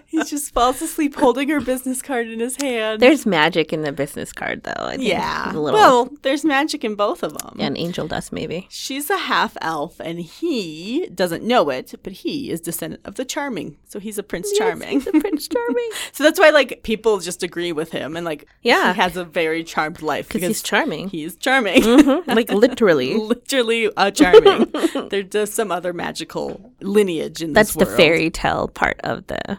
He 0.07 0.23
just 0.25 0.53
falls 0.53 0.83
asleep 0.83 1.14
holding 1.16 1.49
her 1.49 1.61
business 1.61 2.03
card 2.03 2.29
in 2.29 2.40
his 2.40 2.61
hand. 2.61 3.01
There's 3.01 3.25
magic 3.25 3.73
in 3.73 3.81
the 3.83 3.92
business 3.92 4.31
card, 4.33 4.62
though. 4.64 4.73
I 4.77 4.97
think. 4.97 5.09
yeah. 5.09 5.51
Little. 5.55 5.73
Well, 5.73 6.11
there's 6.23 6.45
magic 6.45 6.85
in 6.85 6.97
both 6.97 7.23
of 7.23 7.33
them. 7.38 7.57
and 7.59 7.79
angel 7.79 8.07
dust, 8.09 8.31
maybe. 8.33 8.66
She's 8.71 9.09
a 9.09 9.16
half 9.16 9.57
elf, 9.62 9.99
and 10.01 10.18
he 10.21 11.07
doesn't 11.14 11.45
know 11.45 11.71
it, 11.71 11.95
but 12.03 12.12
he 12.12 12.51
is 12.51 12.61
descendant 12.61 13.01
of 13.07 13.14
the 13.14 13.25
Charming, 13.25 13.79
so 13.87 13.99
he's 14.01 14.18
a 14.18 14.23
Prince 14.23 14.53
Charming. 14.59 14.92
Yes, 14.95 15.05
he's 15.05 15.14
a 15.14 15.21
Prince 15.21 15.49
Charming. 15.49 15.88
so 16.12 16.25
that's 16.25 16.38
why, 16.38 16.51
like, 16.51 16.83
people 16.83 17.18
just 17.21 17.42
agree 17.42 17.73
with 17.73 17.90
him, 17.92 18.14
and 18.14 18.27
like, 18.27 18.47
Yeah. 18.61 18.92
he 18.92 19.01
has 19.01 19.16
a 19.16 19.25
very 19.25 19.64
charmed 19.64 20.03
life 20.03 20.29
Because 20.29 20.42
he's 20.47 20.62
charming. 20.62 21.09
He's 21.09 21.37
charming, 21.37 21.81
Mhm, 21.83 22.27
Like 22.27 22.51
literally. 22.51 22.72
literally 23.17 23.91
uh, 23.97 24.11
charming. 24.11 24.71
There's 25.11 25.29
just 25.29 25.55
some 25.55 25.71
other 25.71 25.93
magical 25.93 26.73
lineage 26.81 27.43
in 27.43 27.53
That's 27.53 27.75
the 27.75 27.85
world. 27.85 27.97
fairy 27.97 28.31
tale 28.31 28.69
part 28.69 29.01
of 29.05 29.27
the. 29.27 29.59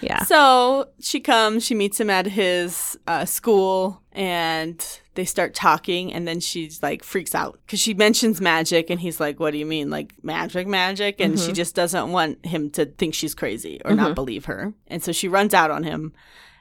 Yeah. 0.00 0.22
So 0.24 0.88
she 1.00 1.20
comes, 1.20 1.64
she 1.64 1.74
meets 1.74 1.98
him 1.98 2.08
at 2.08 2.26
his 2.26 2.96
uh, 3.08 3.24
school, 3.24 4.00
and 4.12 4.84
they 5.14 5.24
start 5.24 5.54
talking. 5.54 6.12
And 6.12 6.26
then 6.26 6.38
she's 6.38 6.82
like, 6.82 7.02
freaks 7.02 7.34
out 7.34 7.58
because 7.66 7.80
she 7.80 7.94
mentions 7.94 8.40
magic. 8.40 8.90
And 8.90 9.00
he's 9.00 9.18
like, 9.18 9.40
What 9.40 9.50
do 9.50 9.58
you 9.58 9.66
mean? 9.66 9.90
Like 9.90 10.14
magic, 10.22 10.68
magic? 10.68 11.20
And 11.20 11.38
she 11.38 11.52
just 11.52 11.74
doesn't 11.74 12.12
want 12.12 12.46
him 12.46 12.70
to 12.70 12.86
think 12.86 13.14
she's 13.14 13.34
crazy 13.34 13.80
or 13.84 13.92
not 13.94 14.14
believe 14.14 14.44
her. 14.44 14.72
And 14.86 15.02
so 15.02 15.10
she 15.10 15.26
runs 15.26 15.52
out 15.52 15.70
on 15.72 15.82
him. 15.82 16.12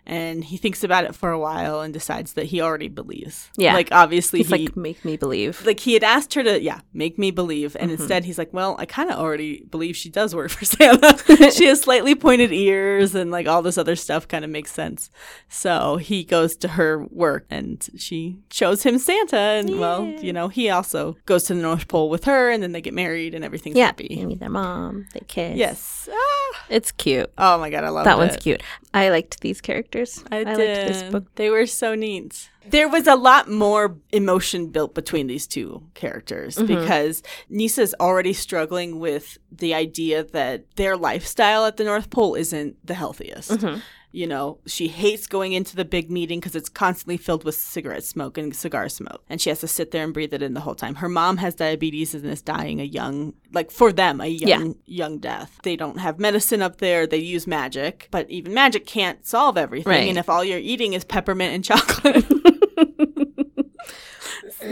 And 0.10 0.42
he 0.46 0.56
thinks 0.56 0.86
about 0.86 1.04
it 1.04 1.14
for 1.16 1.32
a 1.32 1.38
while 1.40 1.82
and 1.82 1.94
decides 1.94 2.34
that 2.34 2.46
he 2.46 2.62
already 2.62 2.88
believes. 2.88 3.50
Yeah. 3.58 3.74
Like, 3.74 3.90
obviously, 3.92 4.40
He's 4.40 4.48
he 4.48 4.68
like, 4.68 4.78
make 4.78 5.04
me 5.04 5.18
believe. 5.18 5.66
like 5.66 5.82
he 5.82 5.94
had 5.94 6.04
asked 6.04 6.34
her 6.36 6.44
to 6.44 6.62
yeah 6.62 6.80
make 6.94 7.20
me 7.20 7.30
believe 7.30 7.76
and 7.80 7.92
instead 7.92 8.24
he's 8.24 8.38
like 8.38 8.52
well 8.54 8.76
i 8.80 8.86
kind 8.86 9.10
of 9.12 9.18
already 9.18 9.64
believe 9.70 9.96
she 9.96 10.10
does 10.10 10.34
work 10.34 10.50
for 10.50 10.64
santa 10.76 11.52
she 11.52 11.66
has 11.66 11.82
slightly 11.82 12.16
pointed 12.16 12.52
ears 12.54 13.14
and 13.16 13.32
like 13.32 13.48
all 13.48 13.62
this 13.62 13.78
other 13.78 13.96
stuff 13.96 14.28
kind 14.28 14.46
of 14.46 14.50
makes 14.52 14.72
sense 14.72 15.10
so 15.50 15.98
he 15.98 16.24
goes 16.24 16.56
to 16.56 16.70
her 16.70 17.04
work 17.12 17.46
and 17.50 17.90
she 17.98 18.38
shows 18.52 18.84
him 18.84 18.98
santa 18.98 19.38
and 19.38 19.80
well 19.80 20.06
you 20.06 20.32
know 20.34 20.48
he 20.48 20.70
also 20.70 21.18
goes 21.26 21.44
to 21.44 21.54
the 21.54 21.62
north 21.62 21.88
pole 21.88 22.10
with 22.10 22.24
her 22.26 22.50
and 22.50 22.64
then 22.64 22.72
they 22.72 22.82
get 22.82 22.94
married 22.94 23.34
and 23.36 23.44
everything's 23.44 23.76
yeah. 23.78 23.88
happy 23.88 24.08
You 24.10 24.28
meet 24.28 24.40
their 24.40 24.50
mom. 24.50 25.08
They 25.14 25.22
kiss. 25.28 25.58
yes 25.58 26.10
ah. 26.12 26.66
It's 26.70 26.92
cute. 26.92 27.32
oh 27.38 27.58
my 27.60 27.70
god 27.70 27.84
i 27.84 27.90
love 27.90 28.06
That 28.06 28.16
it. 28.16 28.18
one's 28.18 28.38
cute. 28.38 28.62
I 28.94 29.10
liked 29.10 29.42
these 29.42 29.62
characters. 29.62 30.24
I, 30.32 30.44
liked 30.44 30.58
did. 30.58 30.88
this 30.88 31.04
book. 31.12 31.26
They 31.36 31.50
were 31.50 31.66
so 31.66 31.94
neat. 31.94 32.50
There 32.70 32.90
was 32.90 33.08
a 33.08 33.16
lot 33.16 33.50
more 33.50 33.98
emotion 34.12 34.68
built 34.68 34.94
between 34.94 35.28
these 35.28 35.48
two 35.48 35.84
characters 35.94 36.56
Mm-hmm. 36.56 36.68
because 36.68 37.24
Nisa's 37.50 37.94
already 38.00 38.34
struggling 38.34 39.00
with 39.00 39.38
the 39.52 39.74
idea 39.74 40.24
that 40.24 40.66
their 40.76 40.98
lifestyle 40.98 41.66
at 41.66 41.78
the 41.78 41.84
North 41.84 42.10
Pole 42.10 42.36
isn't 42.36 42.76
the 42.86 42.94
healthiest. 42.96 43.52
Mm-hmm. 43.52 43.80
You 44.18 44.26
know, 44.26 44.58
she 44.66 44.88
hates 44.88 45.28
going 45.28 45.54
into 45.54 45.76
the 45.76 45.86
big 45.86 46.10
meeting 46.10 46.40
because 46.40 46.56
it's 46.56 46.70
constantly 46.70 47.18
filled 47.18 47.44
with 47.44 47.54
cigarette 47.54 48.04
smoke 48.04 48.40
and 48.40 48.56
cigar 48.56 48.90
smoke. 48.90 49.24
And 49.30 49.40
she 49.40 49.50
has 49.50 49.60
to 49.60 49.68
sit 49.68 49.92
there 49.92 50.04
and 50.04 50.12
breathe 50.12 50.34
it 50.34 50.42
in 50.42 50.56
the 50.56 50.62
whole 50.62 50.74
time. 50.74 50.96
Her 50.96 51.08
mom 51.08 51.38
has 51.38 51.54
diabetes 51.54 52.16
and 52.16 52.26
is 52.26 52.42
dying 52.42 52.82
a 52.82 52.84
young, 52.84 53.36
like 53.54 53.70
for 53.70 53.94
them, 53.94 54.20
a 54.20 54.26
young, 54.26 54.74
young 54.86 55.20
death. 55.20 55.60
They 55.62 55.76
don't 55.76 56.00
have 56.00 56.18
medicine 56.18 56.64
up 56.64 56.78
there. 56.78 57.06
They 57.06 57.18
use 57.18 57.46
magic, 57.46 58.08
but 58.10 58.28
even 58.32 58.56
magic 58.56 58.88
can't 58.88 59.24
solve 59.24 59.56
everything. 59.56 59.92
Right. 59.92 60.10
And 60.10 60.18
if 60.18 60.30
all 60.30 60.44
you're 60.44 60.58
eating 60.58 60.94
is 60.94 61.06
peppermint 61.06 61.54
and 61.54 61.64
chocolate, 61.64 62.26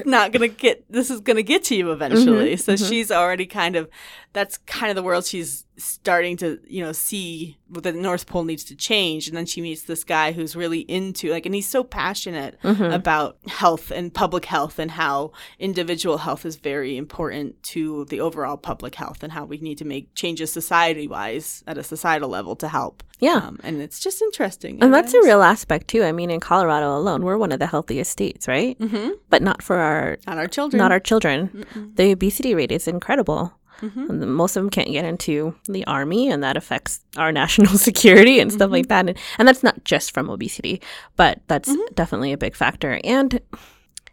not 0.05 0.31
gonna 0.31 0.47
get 0.47 0.83
this 0.91 1.09
is 1.09 1.21
gonna 1.21 1.43
get 1.43 1.63
to 1.63 1.75
you 1.75 1.91
eventually 1.91 2.53
mm-hmm. 2.53 2.57
so 2.57 2.73
mm-hmm. 2.73 2.85
she's 2.85 3.11
already 3.11 3.45
kind 3.45 3.75
of 3.75 3.87
that's 4.35 4.57
kind 4.79 4.89
of 4.91 4.95
the 4.95 5.01
world 5.03 5.25
she's 5.25 5.65
starting 5.77 6.37
to 6.37 6.59
you 6.67 6.81
know 6.83 6.91
see 6.93 7.57
what 7.67 7.83
the 7.83 7.91
north 7.91 8.25
pole 8.27 8.43
needs 8.45 8.63
to 8.63 8.75
change 8.75 9.27
and 9.27 9.35
then 9.35 9.45
she 9.45 9.59
meets 9.61 9.83
this 9.83 10.03
guy 10.03 10.31
who's 10.31 10.55
really 10.55 10.81
into 10.81 11.29
like 11.31 11.45
and 11.45 11.55
he's 11.55 11.67
so 11.67 11.83
passionate 11.83 12.53
about 12.63 13.37
health 13.47 13.91
and 13.91 14.13
public 14.13 14.45
health 14.45 14.79
and 14.79 14.91
how 14.91 15.31
individual 15.59 16.17
health 16.19 16.45
is 16.45 16.55
very 16.57 16.95
important 16.97 17.61
to 17.63 18.05
the 18.05 18.19
overall 18.21 18.57
public 18.57 18.95
health 18.95 19.23
and 19.23 19.33
how 19.33 19.43
we 19.45 19.57
need 19.57 19.77
to 19.77 19.85
make 19.85 20.13
changes 20.15 20.51
society 20.51 21.07
wise 21.07 21.63
at 21.67 21.77
a 21.77 21.83
societal 21.83 22.29
level 22.29 22.55
to 22.55 22.67
help 22.67 23.03
Yeah. 23.19 23.41
um, 23.47 23.59
and 23.63 23.81
it's 23.81 23.99
just 23.99 24.21
interesting 24.21 24.81
And 24.81 24.93
that's 24.93 25.13
a 25.13 25.21
real 25.23 25.41
aspect 25.41 25.87
too. 25.87 26.03
I 26.03 26.11
mean, 26.11 26.29
in 26.29 26.39
Colorado 26.39 26.95
alone, 26.97 27.21
we're 27.25 27.37
one 27.45 27.51
of 27.51 27.59
the 27.59 27.67
healthiest 27.67 28.11
states, 28.11 28.47
right? 28.47 28.77
Mm-hmm. 28.79 29.09
But 29.29 29.41
not 29.41 29.61
for 29.61 29.77
our 29.77 30.17
not 30.27 30.37
our 30.37 30.47
children 30.47 30.77
not 30.83 30.91
our 30.91 30.99
children. 31.09 31.65
The 31.95 32.11
obesity 32.11 32.53
rate 32.55 32.71
is 32.71 32.87
incredible. 32.87 33.51
Mm-hmm. 33.81 34.29
Most 34.31 34.55
of 34.55 34.63
them 34.63 34.69
can't 34.69 34.91
get 34.91 35.05
into 35.05 35.55
the 35.65 35.85
army, 35.87 36.29
and 36.29 36.43
that 36.43 36.57
affects 36.57 36.99
our 37.17 37.31
national 37.41 37.77
security 37.77 38.39
and 38.39 38.51
stuff 38.51 38.67
Mm-hmm. 38.67 38.73
like 38.73 38.87
that. 38.87 39.09
And, 39.09 39.17
and 39.39 39.47
that's 39.47 39.63
not 39.63 39.83
just 39.83 40.11
from 40.13 40.29
obesity, 40.29 40.81
but 41.15 41.41
that's 41.47 41.69
Mm-hmm. 41.69 41.93
definitely 41.95 42.31
a 42.33 42.37
big 42.37 42.55
factor. 42.55 42.99
And 43.03 43.39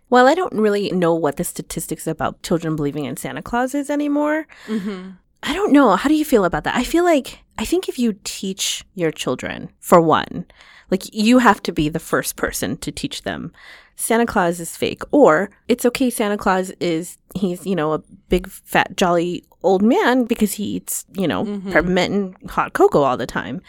while 0.09 0.27
I 0.27 0.35
don't 0.35 0.53
really 0.55 0.91
know 0.91 1.15
what 1.15 1.37
the 1.37 1.45
statistics 1.45 2.07
about 2.07 2.43
children 2.43 2.77
believing 2.77 3.07
in 3.07 3.17
Santa 3.17 3.43
Claus 3.43 3.75
is 3.75 3.89
anymore, 3.91 4.47
Mm-hmm. 4.67 5.11
I 5.45 5.55
don't 5.55 5.73
know. 5.73 5.97
How 5.97 6.09
do 6.09 6.15
you 6.15 6.25
feel 6.25 6.45
about 6.45 6.63
that? 6.65 6.77
I 6.77 6.85
feel 6.85 7.03
like 7.03 7.41
I 7.59 7.65
think 7.65 7.89
if 7.89 7.99
you 7.99 8.15
teach 8.23 8.85
your 8.95 9.11
children, 9.11 9.71
for 9.81 10.01
one, 10.01 10.45
like 10.89 11.03
you 11.13 11.39
have 11.39 11.61
to 11.65 11.73
be 11.73 11.89
the 11.89 11.99
first 11.99 12.37
person 12.37 12.77
to 12.79 12.93
teach 12.93 13.23
them 13.23 13.51
Santa 13.97 14.25
Claus 14.25 14.61
is 14.61 14.77
fake, 14.77 15.03
or 15.11 15.51
it's 15.69 15.85
okay. 15.85 16.11
Santa 16.11 16.37
Claus 16.39 16.71
is 16.81 17.19
he's 17.35 17.67
you 17.67 17.75
know 17.75 17.93
a 17.93 17.99
big 18.29 18.47
fat 18.49 18.97
jolly 18.97 19.45
old 19.63 19.83
man 19.83 20.25
because 20.25 20.55
he 20.55 20.65
eats, 20.65 21.05
you 21.15 21.29
know, 21.29 21.45
mm-hmm. 21.45 21.73
peppermint 21.73 22.15
and 22.15 22.51
hot 22.51 22.73
cocoa 22.73 23.03
all 23.03 23.17
the 23.17 23.27
time. 23.27 23.61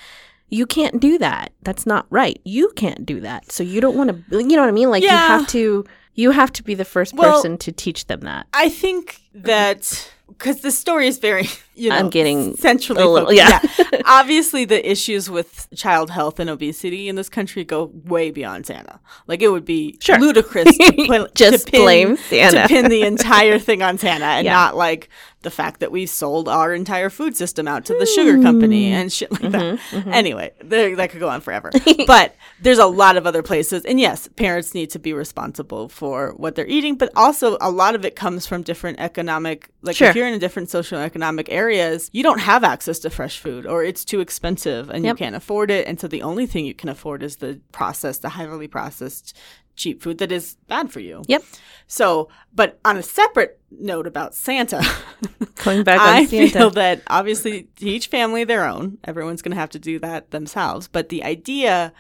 You 0.50 0.66
can't 0.66 1.00
do 1.00 1.18
that. 1.18 1.52
That's 1.64 1.86
not 1.86 2.06
right. 2.10 2.40
You 2.44 2.72
can't 2.76 3.06
do 3.06 3.20
that. 3.22 3.52
So 3.52 3.64
you 3.64 3.82
don't 3.82 3.96
want 3.96 4.10
to, 4.10 4.38
you 4.38 4.56
know 4.56 4.62
what 4.62 4.70
I 4.70 4.72
mean? 4.72 4.90
Like 4.90 5.04
you 5.04 5.10
have 5.10 5.48
to, 5.48 5.86
you 6.14 6.32
have 6.32 6.52
to 6.54 6.64
be 6.64 6.76
the 6.76 6.86
first 6.86 7.14
Well- 7.14 7.32
person 7.32 7.58
to 7.60 7.72
teach 7.72 8.08
them 8.08 8.22
that. 8.22 8.48
I 8.54 8.70
think 8.70 9.22
that 9.34 10.12
because 10.28 10.62
the 10.62 10.72
story 10.72 11.08
is 11.08 11.18
very, 11.18 11.48
you 11.76 11.90
know, 11.90 11.96
I'm 11.96 12.10
getting 12.10 12.56
centrally 12.58 13.02
a 13.04 13.08
little- 13.08 13.30
focused. 13.30 13.80
yeah. 13.94 14.02
Obviously, 14.06 14.66
the 14.66 14.90
issues 14.90 15.30
with 15.30 15.68
child 15.76 16.10
health 16.12 16.40
and 16.40 16.50
obesity 16.50 17.10
in 17.10 17.16
this 17.16 17.30
country 17.30 17.64
go 17.64 17.92
way 18.06 18.32
beyond 18.32 18.66
Santa. 18.66 19.00
Like 19.28 19.42
it 19.42 19.50
would 19.50 19.66
be 19.66 19.98
Sure. 20.00 20.20
ludicrous 20.20 20.78
to, 20.78 20.94
put, 21.08 21.36
Just 21.36 21.66
to 21.66 21.72
pin, 21.72 21.82
blame 21.82 22.18
Santa. 22.18 22.62
to 22.64 22.68
pin 22.68 22.90
the 22.90 23.02
entire 23.14 23.60
thing 23.60 23.82
on 23.82 23.98
Santa 23.98 24.26
and 24.26 24.46
Yeah. 24.46 24.54
not 24.54 24.76
like 24.76 25.10
the 25.42 25.50
fact 25.52 25.82
that 25.82 25.92
we 25.92 26.06
sold 26.06 26.48
our 26.48 26.74
entire 26.74 27.10
food 27.10 27.36
system 27.36 27.68
out 27.68 27.84
to 27.84 27.94
the 28.00 28.06
sugar 28.06 28.42
company 28.42 28.90
Hmm. 28.92 28.96
and 28.96 29.12
shit 29.12 29.30
like 29.30 29.42
that. 29.52 29.78
Mm-hmm, 29.92 30.14
Anyway, 30.14 30.52
there, 30.64 30.96
that 30.96 31.10
could 31.10 31.20
go 31.20 31.28
on 31.28 31.42
forever. 31.42 31.70
but 32.08 32.36
there's 32.62 32.78
a 32.80 32.86
lot 32.86 33.18
of 33.18 33.28
other 33.28 33.44
places. 33.44 33.84
And 33.84 34.00
yes, 34.00 34.30
parents 34.38 34.74
need 34.74 34.90
to 34.92 35.00
be 35.00 35.12
responsible 35.12 35.90
for 35.90 36.32
what 36.38 36.56
they're 36.56 36.66
eating, 36.68 36.96
but 36.96 37.12
also 37.18 37.58
a 37.60 37.70
lot 37.70 37.94
of 37.94 38.06
it 38.06 38.16
comes 38.16 38.48
from 38.48 38.62
different 38.62 39.02
economic, 39.02 39.70
like 39.82 39.98
Sure. 39.98 40.08
if 40.08 40.16
you're 40.16 40.28
in 40.28 40.34
a 40.34 40.40
different 40.40 40.70
socioeconomic 40.70 41.50
areas, 41.64 42.10
you 42.14 42.24
don't 42.24 42.40
have 42.40 42.64
access 42.64 43.00
to 43.00 43.10
fresh 43.10 43.40
food 43.40 43.66
or 43.66 43.84
it's 43.84 44.04
too 44.06 44.20
expensive 44.20 44.90
and 44.90 45.04
Yep. 45.06 45.14
you 45.14 45.18
can't 45.26 45.36
afford 45.36 45.70
it. 45.72 45.88
And 45.88 46.00
so 46.00 46.08
the 46.08 46.22
only 46.24 46.46
thing 46.46 46.66
you 46.66 46.74
can 46.74 46.90
afford 46.90 47.24
is 47.24 47.38
the 47.38 47.60
processed, 47.72 48.22
the 48.22 48.30
heavily 48.30 48.68
processed 48.68 49.36
cheap 49.76 50.04
food 50.04 50.18
that 50.20 50.32
is 50.32 50.56
bad 50.68 50.92
for 50.92 51.00
you. 51.00 51.24
Yep. 51.28 51.44
So, 51.88 52.30
but 52.54 52.80
on 52.86 52.98
a 52.98 53.04
separate 53.04 53.60
note 53.72 54.08
about 54.08 54.36
Santa, 54.36 54.82
Going 55.64 55.84
back 55.84 56.00
on 56.02 56.08
I 56.08 56.26
Santa. 56.26 56.50
feel 56.50 56.70
that 56.72 57.02
obviously 57.08 57.64
to 57.78 57.86
each 57.86 58.08
family 58.08 58.44
their 58.44 58.66
own. 58.68 58.98
Everyone's 59.04 59.42
going 59.42 59.56
to 59.56 59.60
have 59.64 59.72
to 59.72 59.80
do 59.80 60.00
that 60.00 60.32
themselves. 60.32 60.88
But 60.88 61.10
the 61.10 61.24
idea 61.24 61.94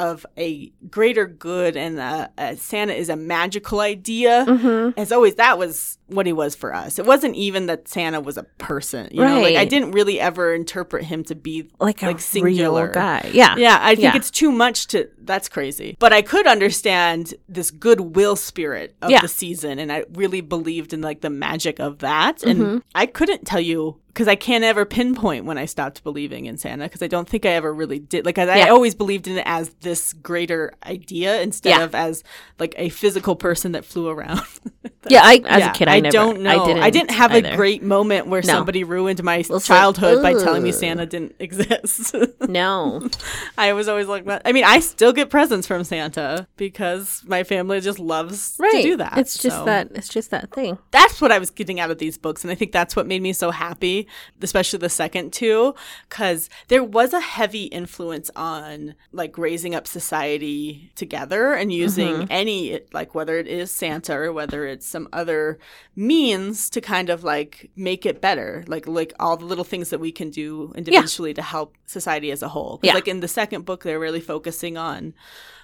of 0.00 0.24
a 0.38 0.72
greater 0.90 1.26
good 1.26 1.76
and 1.76 1.98
uh 2.00 2.28
uh 2.38 2.54
Santa 2.56 2.94
is 2.94 3.08
a 3.08 3.16
magical 3.16 3.80
idea. 3.80 4.44
Mm-hmm. 4.48 4.98
As 4.98 5.12
always, 5.12 5.34
that 5.36 5.58
was 5.58 5.98
what 6.06 6.26
he 6.26 6.32
was 6.32 6.54
for 6.54 6.74
us. 6.74 6.98
It 6.98 7.06
wasn't 7.06 7.36
even 7.36 7.66
that 7.66 7.86
Santa 7.86 8.20
was 8.20 8.36
a 8.36 8.42
person. 8.58 9.08
You 9.12 9.22
know, 9.22 9.40
like 9.42 9.56
I 9.56 9.64
didn't 9.64 9.92
really 9.92 10.18
ever 10.18 10.54
interpret 10.54 11.04
him 11.04 11.22
to 11.24 11.34
be 11.34 11.68
like 11.78 12.02
a 12.02 12.06
like 12.06 12.20
singular 12.20 12.84
real 12.86 12.92
guy. 12.94 13.30
Yeah. 13.32 13.54
yeah, 13.56 13.78
I 13.80 13.94
think 13.94 14.14
Yeah. 14.14 14.16
it's 14.16 14.30
too 14.30 14.50
much 14.50 14.86
to. 14.88 15.08
That's 15.22 15.48
crazy. 15.48 15.96
But 15.98 16.12
I 16.12 16.22
could 16.22 16.46
understand 16.46 17.34
this 17.48 17.70
goodwill 17.70 18.36
spirit 18.36 18.96
of 19.02 19.10
Yeah. 19.10 19.20
the 19.20 19.28
season, 19.28 19.78
and 19.78 19.92
I 19.92 20.04
really 20.14 20.40
believed 20.40 20.92
in 20.92 21.00
like 21.02 21.20
the 21.20 21.30
magic 21.30 21.78
of 21.78 21.98
that. 21.98 22.42
And 22.42 22.60
Mm-hmm. 22.60 22.78
I 22.94 23.06
couldn't 23.06 23.46
tell 23.46 23.60
you 23.60 24.00
because 24.12 24.26
I 24.28 24.34
can't 24.34 24.64
ever 24.64 24.84
pinpoint 24.84 25.44
when 25.44 25.56
I 25.56 25.64
stopped 25.66 26.02
believing 26.02 26.46
in 26.46 26.58
Santa 26.58 26.84
because 26.84 27.00
I 27.02 27.06
don't 27.06 27.28
think 27.28 27.46
I 27.46 27.50
ever 27.50 27.72
really 27.72 27.98
did. 28.00 28.26
Like 28.26 28.38
I, 28.38 28.66
I 28.66 28.68
always 28.70 28.94
believed 28.94 29.28
in 29.28 29.38
it 29.38 29.44
as 29.46 29.68
this 29.80 30.12
greater 30.14 30.72
idea 30.84 31.40
instead 31.40 31.70
Yeah. 31.70 31.84
of 31.84 31.94
as 31.94 32.24
like 32.58 32.74
a 32.76 32.88
physical 32.88 33.36
person 33.36 33.72
that 33.72 33.84
flew 33.84 34.08
around. 34.08 34.42
Yeah, 35.08 35.22
I 35.24 35.40
as 35.46 35.60
Yeah, 35.60 35.70
a 35.70 35.74
kid 35.74 35.88
I, 35.88 36.00
never 36.00 36.12
don't 36.12 36.40
know. 36.42 36.64
I 36.78 36.90
didn't, 36.90 37.10
have 37.12 37.32
either. 37.32 37.48
a 37.52 37.56
great 37.56 37.82
moment 37.82 38.26
where 38.26 38.42
No. 38.42 38.46
somebody 38.48 38.84
ruined 38.84 39.22
my 39.22 39.42
like, 39.48 39.62
childhood 39.64 40.22
by 40.22 40.34
telling 40.34 40.62
me. 40.62 40.72
Santa 40.72 41.06
didn't 41.06 41.36
exist. 41.40 42.14
No. 42.46 43.08
I 43.58 43.72
was 43.72 43.88
always 43.88 44.08
like 44.08 44.26
that. 44.26 44.42
I 44.44 44.52
mean, 44.52 44.64
I 44.64 44.80
still 44.80 45.12
get 45.12 45.30
presents 45.30 45.66
from 45.66 45.84
Santa 45.84 46.46
because 46.58 47.22
my 47.26 47.44
family 47.44 47.80
just 47.80 47.98
loves 47.98 48.56
Right. 48.58 48.72
to 48.72 48.82
do 48.82 48.96
that. 48.98 49.16
It's 49.16 49.38
just 49.38 49.56
So 49.56 49.64
that 49.64 49.90
it's 49.94 50.08
just 50.08 50.30
that 50.32 50.50
thing. 50.52 50.76
That's 50.90 51.20
what 51.20 51.32
I 51.32 51.38
was 51.38 51.50
getting 51.50 51.80
out 51.80 51.90
of 51.90 51.96
these 51.98 52.18
books, 52.18 52.44
and 52.44 52.50
I 52.50 52.54
think 52.54 52.72
that's 52.72 52.94
what 52.94 53.06
made 53.06 53.22
me 53.22 53.32
so 53.32 53.50
happy, 53.50 54.06
especially 54.42 54.78
the 54.80 54.88
second 54.90 55.32
two, 55.32 55.74
because 56.08 56.50
there 56.68 56.84
was 56.84 57.12
a 57.14 57.20
heavy 57.20 57.64
influence 57.64 58.30
on 58.36 58.94
like 59.12 59.38
raising 59.38 59.74
up 59.74 59.86
society 59.86 60.90
together 60.94 61.54
and 61.54 61.72
using 61.72 62.00
Mm-hmm. 62.10 62.24
any 62.30 62.80
like 62.92 63.14
whether 63.14 63.38
it 63.38 63.46
is 63.46 63.70
Santa 63.70 64.14
or 64.14 64.32
whether 64.32 64.66
it's 64.66 64.89
some 64.90 65.08
other 65.12 65.58
means 65.96 66.68
to 66.70 66.80
kind 66.80 67.10
of 67.10 67.24
like 67.24 67.70
make 67.76 68.04
it 68.04 68.20
better, 68.20 68.64
like 68.66 68.86
like 68.86 69.12
all 69.18 69.36
the 69.36 69.44
little 69.44 69.64
things 69.64 69.90
that 69.90 70.00
we 70.00 70.12
can 70.12 70.30
do 70.30 70.72
individually 70.76 71.34
to 71.34 71.42
help 71.42 71.76
society 71.86 72.30
as 72.30 72.42
a 72.42 72.48
whole. 72.48 72.80
Yeah. 72.82 72.94
Like 72.94 73.08
in 73.08 73.20
the 73.20 73.28
second 73.28 73.64
book, 73.64 73.84
they're 73.84 73.98
really 73.98 74.20
focusing 74.20 74.76
on 74.76 75.14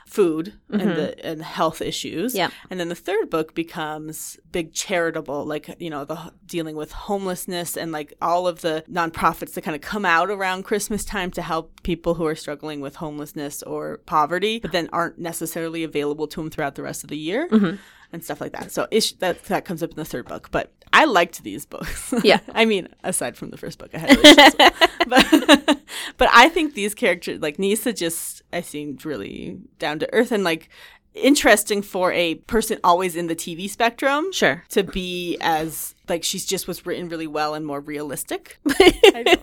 food 0.06 0.52
and 0.70 0.96
the 0.96 1.26
and 1.26 1.42
health 1.42 1.82
issues. 1.82 2.32
Mm-hmm. 2.32 2.38
Yeah. 2.38 2.50
And 2.70 2.78
then 2.78 2.88
the 2.88 2.94
third 2.94 3.28
book 3.28 3.54
becomes 3.54 4.38
big 4.52 4.72
charitable, 4.72 5.44
like 5.44 5.74
you 5.78 5.90
know, 5.90 6.04
the 6.04 6.32
dealing 6.46 6.76
with 6.76 6.92
homelessness 6.92 7.76
and 7.76 7.92
like 7.92 8.14
all 8.22 8.46
of 8.46 8.60
the 8.60 8.84
nonprofits 8.90 9.54
that 9.54 9.62
kind 9.62 9.74
of 9.74 9.80
come 9.80 10.04
out 10.04 10.30
around 10.30 10.62
Christmas 10.62 11.04
time 11.04 11.30
to 11.32 11.42
help 11.42 11.82
people 11.82 12.14
who 12.14 12.24
are 12.24 12.36
struggling 12.36 12.80
with 12.80 12.96
homelessness 12.96 13.62
or 13.64 13.98
poverty, 14.06 14.60
but 14.60 14.72
then 14.72 14.88
aren't 14.92 15.18
necessarily 15.18 15.82
available 15.82 16.28
to 16.28 16.40
them 16.40 16.50
throughout 16.50 16.76
the 16.76 16.82
rest 16.82 17.02
of 17.02 17.10
the 17.10 17.18
year. 17.18 17.48
Mm-hmm. 17.48 17.76
And 18.16 18.24
stuff 18.24 18.40
like 18.40 18.52
that. 18.52 18.72
So 18.72 18.88
ish, 18.90 19.12
that 19.16 19.44
that 19.44 19.66
comes 19.66 19.82
up 19.82 19.90
in 19.90 19.96
the 19.96 20.04
third 20.06 20.24
book. 20.24 20.48
But 20.50 20.72
I 20.90 21.04
liked 21.04 21.42
these 21.42 21.66
books. 21.66 22.14
Yeah. 22.24 22.40
I 22.54 22.64
mean, 22.64 22.88
aside 23.04 23.36
from 23.36 23.50
the 23.50 23.58
first 23.58 23.78
book, 23.78 23.90
I 23.92 23.98
had 23.98 24.16
but 25.06 25.80
but 26.16 26.28
I 26.32 26.48
think 26.48 26.72
these 26.72 26.94
characters, 26.94 27.42
like 27.42 27.58
Nisa, 27.58 27.92
just 27.92 28.40
I 28.54 28.62
seemed 28.62 29.04
really 29.04 29.58
down 29.78 29.98
to 29.98 30.10
earth 30.14 30.32
and 30.32 30.44
like 30.44 30.70
interesting 31.12 31.82
for 31.82 32.10
a 32.12 32.36
person 32.36 32.78
always 32.82 33.16
in 33.16 33.26
the 33.26 33.36
TV 33.36 33.68
spectrum. 33.68 34.32
Sure. 34.32 34.64
To 34.70 34.82
be 34.82 35.36
as 35.42 35.94
like 36.08 36.24
she's 36.24 36.46
just 36.46 36.66
was 36.66 36.86
written 36.86 37.10
really 37.10 37.26
well 37.26 37.52
and 37.52 37.66
more 37.66 37.80
realistic. 37.80 38.58
I. 38.66 39.36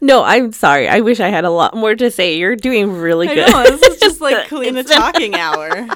No, 0.00 0.22
I'm 0.22 0.52
sorry. 0.52 0.88
I 0.88 1.00
wish 1.00 1.18
I 1.18 1.30
had 1.30 1.44
a 1.44 1.50
lot 1.50 1.74
more 1.74 1.96
to 1.96 2.08
say. 2.08 2.36
You're 2.38 2.54
doing 2.54 2.92
really 2.92 3.28
I 3.28 3.34
good. 3.34 3.50
know. 3.50 3.64
This 3.64 3.82
is 3.82 3.98
just 3.98 4.20
like 4.20 4.46
Kalina 4.46 4.86
talking 4.86 5.34
hour. 5.34 5.88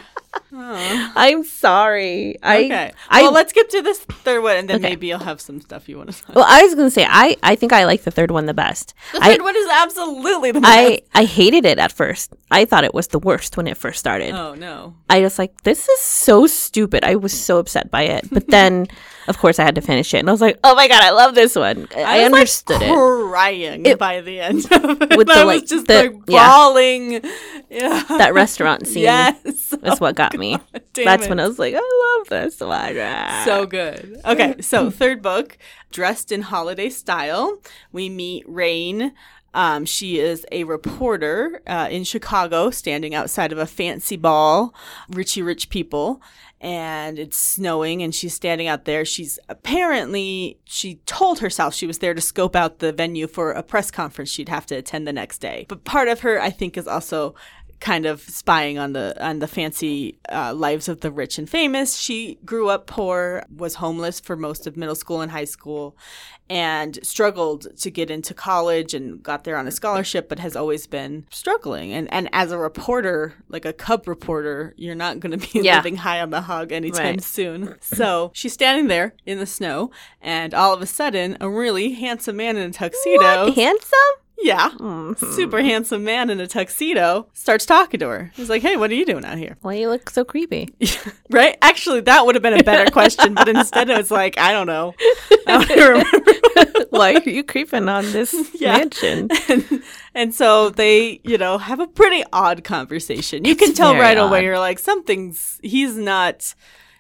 I'm 1.17 1.45
sorry. 1.45 2.37
I 2.43 2.65
Okay. 2.65 2.93
I 3.09 3.23
well, 3.23 3.33
let's 3.33 3.53
get 3.53 3.71
to 3.71 3.83
this 3.83 4.01
third 4.01 4.43
one, 4.43 4.57
and 4.57 4.69
then 4.69 4.77
Okay. 4.77 4.91
maybe 4.91 5.07
you'll 5.09 5.19
have 5.21 5.41
some 5.41 5.61
stuff 5.61 5.89
you 5.89 5.97
want 5.99 6.13
to 6.13 6.23
talk. 6.23 6.35
well, 6.35 6.45
I 6.49 6.63
was 6.63 6.75
gonna 6.75 6.91
say 6.91 7.07
I 7.09 7.37
I 7.43 7.55
think 7.57 7.73
I 7.73 7.85
like 7.85 8.03
the 8.03 8.11
third 8.11 8.31
one 8.31 8.47
the 8.47 8.55
best. 8.55 8.95
The 9.13 9.21
I 9.23 9.33
third 9.33 9.43
one 9.43 9.57
is 9.57 9.67
absolutely 9.71 10.51
the 10.53 10.61
best. 10.61 10.73
I 10.75 11.01
I 11.15 11.25
hated 11.25 11.65
it 11.65 11.79
at 11.79 11.93
first. 11.93 12.33
I 12.51 12.65
thought 12.65 12.85
it 12.85 12.95
was 12.95 13.09
the 13.09 13.19
worst 13.19 13.57
when 13.57 13.67
it 13.67 13.77
first 13.77 13.99
started. 13.99 14.35
oh 14.35 14.55
no. 14.55 14.95
I 15.11 15.21
was 15.21 15.39
like, 15.39 15.63
this 15.63 15.89
is 15.89 16.01
so 16.01 16.47
stupid. 16.47 17.05
I 17.05 17.17
was 17.17 17.33
so 17.33 17.59
upset 17.59 17.91
by 17.91 18.03
it. 18.03 18.29
But 18.31 18.49
then, 18.49 18.87
of 19.29 19.39
course, 19.39 19.59
I 19.59 19.65
had 19.65 19.75
to 19.77 19.81
finish 19.81 20.13
it, 20.15 20.19
and 20.19 20.29
I 20.29 20.33
was 20.33 20.41
like, 20.41 20.59
oh 20.65 20.75
my 20.75 20.89
god, 20.89 21.03
I 21.03 21.11
love 21.11 21.35
this 21.35 21.55
one. 21.57 21.89
I, 21.97 22.03
like, 22.19 22.27
understood 22.27 22.83
it. 22.83 22.93
crying 22.93 23.87
It- 23.87 23.99
by 23.99 24.21
the 24.21 24.41
end 24.41 24.65
of 24.73 25.03
it. 25.03 25.17
With 25.17 25.29
I 25.31 25.41
the, 25.41 25.47
was 25.47 25.61
like, 25.61 25.67
just 25.67 25.87
the- 25.87 26.03
like 26.11 26.27
bawling. 26.27 27.21
Yeah. 27.71 28.03
That 28.09 28.33
restaurant 28.35 28.87
scene 28.87 29.03
yes. 29.05 29.73
is 29.73 30.01
what 30.01 30.15
got 30.15 30.37
me. 30.39 30.59
Damn 30.93 31.05
That's 31.05 31.27
it. 31.27 31.29
when 31.29 31.41
I 31.41 31.47
was 31.47 31.59
like, 31.59 31.75
I 31.77 32.17
love 32.19 32.29
this 32.29 32.61
one. 32.61 32.95
so 33.45 33.67
good. 33.67 34.21
Okay, 34.25 34.55
so 34.61 34.91
third 34.91 35.23
book, 35.23 35.59
dressed 35.91 36.31
in 36.33 36.43
holiday 36.43 36.89
style, 36.89 37.59
we 37.93 38.09
meet 38.09 38.45
Rain. 38.49 39.13
Um, 39.55 39.87
she 39.87 40.19
is 40.19 40.45
a 40.53 40.65
reporter 40.65 41.63
uh, 41.67 41.89
in 41.91 42.05
Chicago, 42.05 42.69
standing 42.71 43.15
outside 43.15 43.53
of 43.53 43.59
a 43.59 43.65
fancy 43.67 44.17
ball, 44.17 44.75
richy 45.11 45.45
rich 45.45 45.71
people, 45.71 46.21
and 46.67 47.17
it's 47.17 47.37
snowing, 47.37 48.03
and 48.03 48.13
she's 48.13 48.35
standing 48.35 48.67
out 48.67 48.87
there. 48.87 49.05
She's 49.05 49.39
apparently 49.49 50.59
she 50.65 50.97
told 51.07 51.39
herself 51.39 51.75
she 51.75 51.87
was 51.87 51.99
there 51.99 52.13
to 52.13 52.21
scope 52.21 52.57
out 52.57 52.81
the 52.81 52.93
venue 52.93 53.29
for 53.29 53.53
a 53.53 53.63
press 53.63 53.93
conference 53.93 54.31
she'd 54.31 54.49
have 54.49 54.67
to 54.67 54.75
attend 54.75 55.07
the 55.07 55.13
next 55.13 55.39
day. 55.39 55.67
But 55.69 55.85
part 55.85 56.09
of 56.09 56.21
her, 56.21 56.41
I 56.41 56.51
think, 56.51 56.77
is 56.77 56.89
also 56.89 57.37
kind 57.81 58.07
of 58.07 58.21
spying 58.23 58.79
on 58.79 58.93
the 58.93 59.15
on 59.25 59.39
the 59.39 59.47
fancy 59.47 60.19
uh, 60.33 60.53
lives 60.55 60.89
of 60.89 61.01
the 61.01 61.11
rich 61.11 61.39
and 61.39 61.49
famous. 61.49 61.97
She 61.97 62.39
grew 62.45 62.69
up 62.69 62.87
poor, 62.87 63.45
was 63.55 63.75
homeless 63.77 64.21
for 64.21 64.37
most 64.37 64.67
of 64.67 64.77
middle 64.77 64.95
school 64.95 65.21
and 65.21 65.31
high 65.33 65.45
school, 65.45 65.97
and 66.49 66.99
struggled 67.03 67.67
to 67.81 67.91
get 67.91 68.11
into 68.11 68.33
college 68.35 68.95
and 68.95 69.23
got 69.23 69.45
there 69.45 69.57
on 69.57 69.67
a 69.67 69.71
scholarship, 69.71 70.29
but 70.29 70.39
has 70.39 70.57
always 70.57 70.87
been 70.87 71.27
struggling. 71.31 71.93
And 71.93 72.13
and 72.13 72.29
as 72.33 72.51
a 72.53 72.59
reporter, 72.59 73.35
like 73.49 73.65
a 73.65 73.73
cub 73.73 74.09
reporter, 74.09 74.73
you're 74.77 74.95
not 74.95 75.21
going 75.21 75.39
to 75.39 75.53
be 75.53 75.61
Yeah. 75.61 75.77
living 75.77 75.97
high 75.97 76.21
on 76.21 76.31
the 76.31 76.43
hog 76.43 76.73
anytime 76.73 77.05
Right. 77.17 77.23
soon. 77.23 77.77
So 77.81 78.31
she's 78.35 78.53
standing 78.53 78.87
there 78.89 79.15
in 79.27 79.39
the 79.39 79.47
snow, 79.47 79.91
and 80.21 80.55
all 80.55 80.73
of 80.73 80.81
a 80.83 80.87
sudden, 80.87 81.37
a 81.41 81.49
really 81.49 81.93
handsome 81.93 82.37
man 82.37 82.57
in 82.57 82.71
a 82.71 82.73
tuxedo. 82.73 83.47
What? 83.47 83.55
Handsome? 83.55 83.99
Yeah. 84.39 84.71
Mhm. 84.71 85.19
Super 85.35 85.63
handsome 85.63 86.05
man 86.05 86.29
in 86.31 86.41
a 86.41 86.47
tuxedo 86.47 87.27
starts 87.33 87.65
talking 87.67 88.01
to 88.01 88.09
her. 88.09 88.33
He's 88.35 88.49
like, 88.51 88.63
Hey, 88.63 88.77
what 88.77 88.91
are 88.91 88.95
you 88.95 89.07
doing 89.07 89.25
out 89.25 89.39
here? 89.39 89.57
Why 89.63 89.75
you 89.75 89.89
look 89.89 90.11
so 90.11 90.25
creepy? 90.25 90.69
right? 91.31 91.57
Actually, 91.63 92.01
that 92.03 92.27
would 92.27 92.35
have 92.35 92.43
been 92.43 92.59
a 92.61 92.63
better 92.63 92.91
question, 92.93 93.35
but 93.35 93.49
instead 93.49 93.89
it 93.91 93.97
was 93.97 94.11
like, 94.11 94.39
I 94.39 94.53
don't 94.53 94.67
know. 94.67 94.95
I 95.47 95.65
don't. 95.65 96.87
Why 96.91 97.15
are 97.15 97.29
you 97.29 97.43
creeping 97.45 97.89
on 97.89 98.05
this 98.13 98.35
Yeah. 98.55 98.77
mansion? 98.79 99.29
and, 99.49 99.83
and 100.15 100.35
so 100.35 100.71
they, 100.71 101.21
you 101.25 101.39
know, 101.39 101.59
have 101.59 101.81
a 101.81 101.87
pretty 101.87 102.23
odd 102.33 102.63
conversation. 102.65 103.45
You 103.45 103.57
can 103.57 103.73
tell 103.75 103.95
right 103.95 104.17
odd. 104.19 104.29
away, 104.29 104.45
you're 104.45 104.59
like, 104.59 104.79
something's, 104.79 105.59
he's 105.63 105.97
not, 105.97 106.55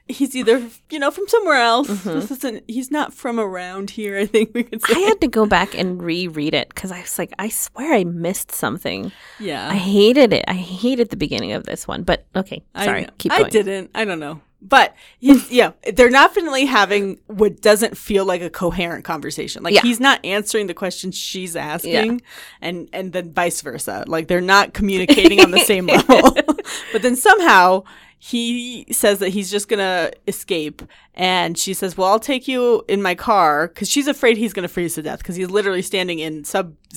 he's 0.09 0.37
either 0.37 0.63
you 0.91 0.99
know 0.99 1.11
from 1.11 1.27
somewhere 1.29 1.57
else. 1.57 1.89
Mm-hmm. 1.89 2.21
This 2.21 2.31
isn't. 2.31 2.65
He's 2.69 2.91
not 2.91 3.13
from 3.13 3.39
around 3.41 3.91
here. 3.91 4.19
I 4.19 4.27
think 4.27 4.51
we 4.55 4.63
could 4.63 4.85
say. 4.85 4.95
I 4.95 4.99
had 5.01 5.21
to 5.21 5.29
go 5.29 5.47
back 5.47 5.75
and 5.77 6.03
reread 6.03 6.55
it 6.55 6.69
because 6.69 6.93
I 6.93 7.01
was 7.01 7.19
like, 7.19 7.33
I 7.39 7.49
swear 7.49 7.95
I 7.95 8.05
missed 8.05 8.53
something. 8.53 9.13
yeah, 9.39 9.69
I 9.69 9.75
hated 9.77 10.33
it. 10.33 10.45
I 10.49 10.55
hated 10.55 11.11
the 11.11 11.17
beginning 11.17 11.53
of 11.53 11.65
this 11.65 11.87
one. 11.89 12.03
But 12.03 12.27
okay, 12.35 12.63
I 12.75 12.85
sorry. 12.85 13.03
know. 13.03 13.11
Keep 13.19 13.33
I 13.33 13.43
didn't. 13.45 13.91
I 13.95 14.05
don't 14.05 14.21
know. 14.21 14.41
But 14.63 14.97
he's, 15.19 15.51
yeah, 15.53 15.73
they're 15.95 16.09
definitely 16.09 16.65
having 16.65 17.21
what 17.27 17.61
doesn't 17.61 17.97
feel 17.97 18.25
like 18.25 18.41
a 18.43 18.51
coherent 18.51 19.05
conversation. 19.05 19.63
Like 19.63 19.75
Yeah. 19.75 19.83
he's 19.83 20.01
not 20.01 20.25
answering 20.25 20.67
the 20.67 20.75
questions 20.75 21.17
she's 21.17 21.55
asking, 21.57 22.23
and 22.61 22.89
and 22.93 23.13
then 23.13 23.33
vice 23.33 23.61
versa. 23.61 24.05
Like 24.07 24.29
they're 24.29 24.41
not 24.41 24.73
communicating 24.73 25.41
on 25.41 25.51
the 25.51 25.61
same 25.61 25.87
level. 26.09 26.31
but 26.93 27.03
then 27.03 27.17
somehow 27.17 27.85
he 28.19 28.87
says 28.91 29.19
that 29.19 29.31
he's 29.31 29.51
just 29.51 29.69
gonna 29.69 30.11
escape, 30.27 30.83
and 31.15 31.57
she 31.59 31.75
says, 31.75 31.97
"Well, 31.97 32.09
I'll 32.09 32.19
take 32.21 32.49
you 32.49 32.83
in 32.89 33.03
my 33.03 33.15
car," 33.15 33.69
because 33.69 33.91
she's 33.91 34.09
afraid 34.09 34.37
he's 34.37 34.53
gonna 34.53 34.69
freeze 34.69 34.95
to 34.95 35.03
death 35.03 35.19
because 35.19 35.37
he's 35.37 35.51
literally 35.51 35.83
standing 35.83 36.19
in 36.19 36.45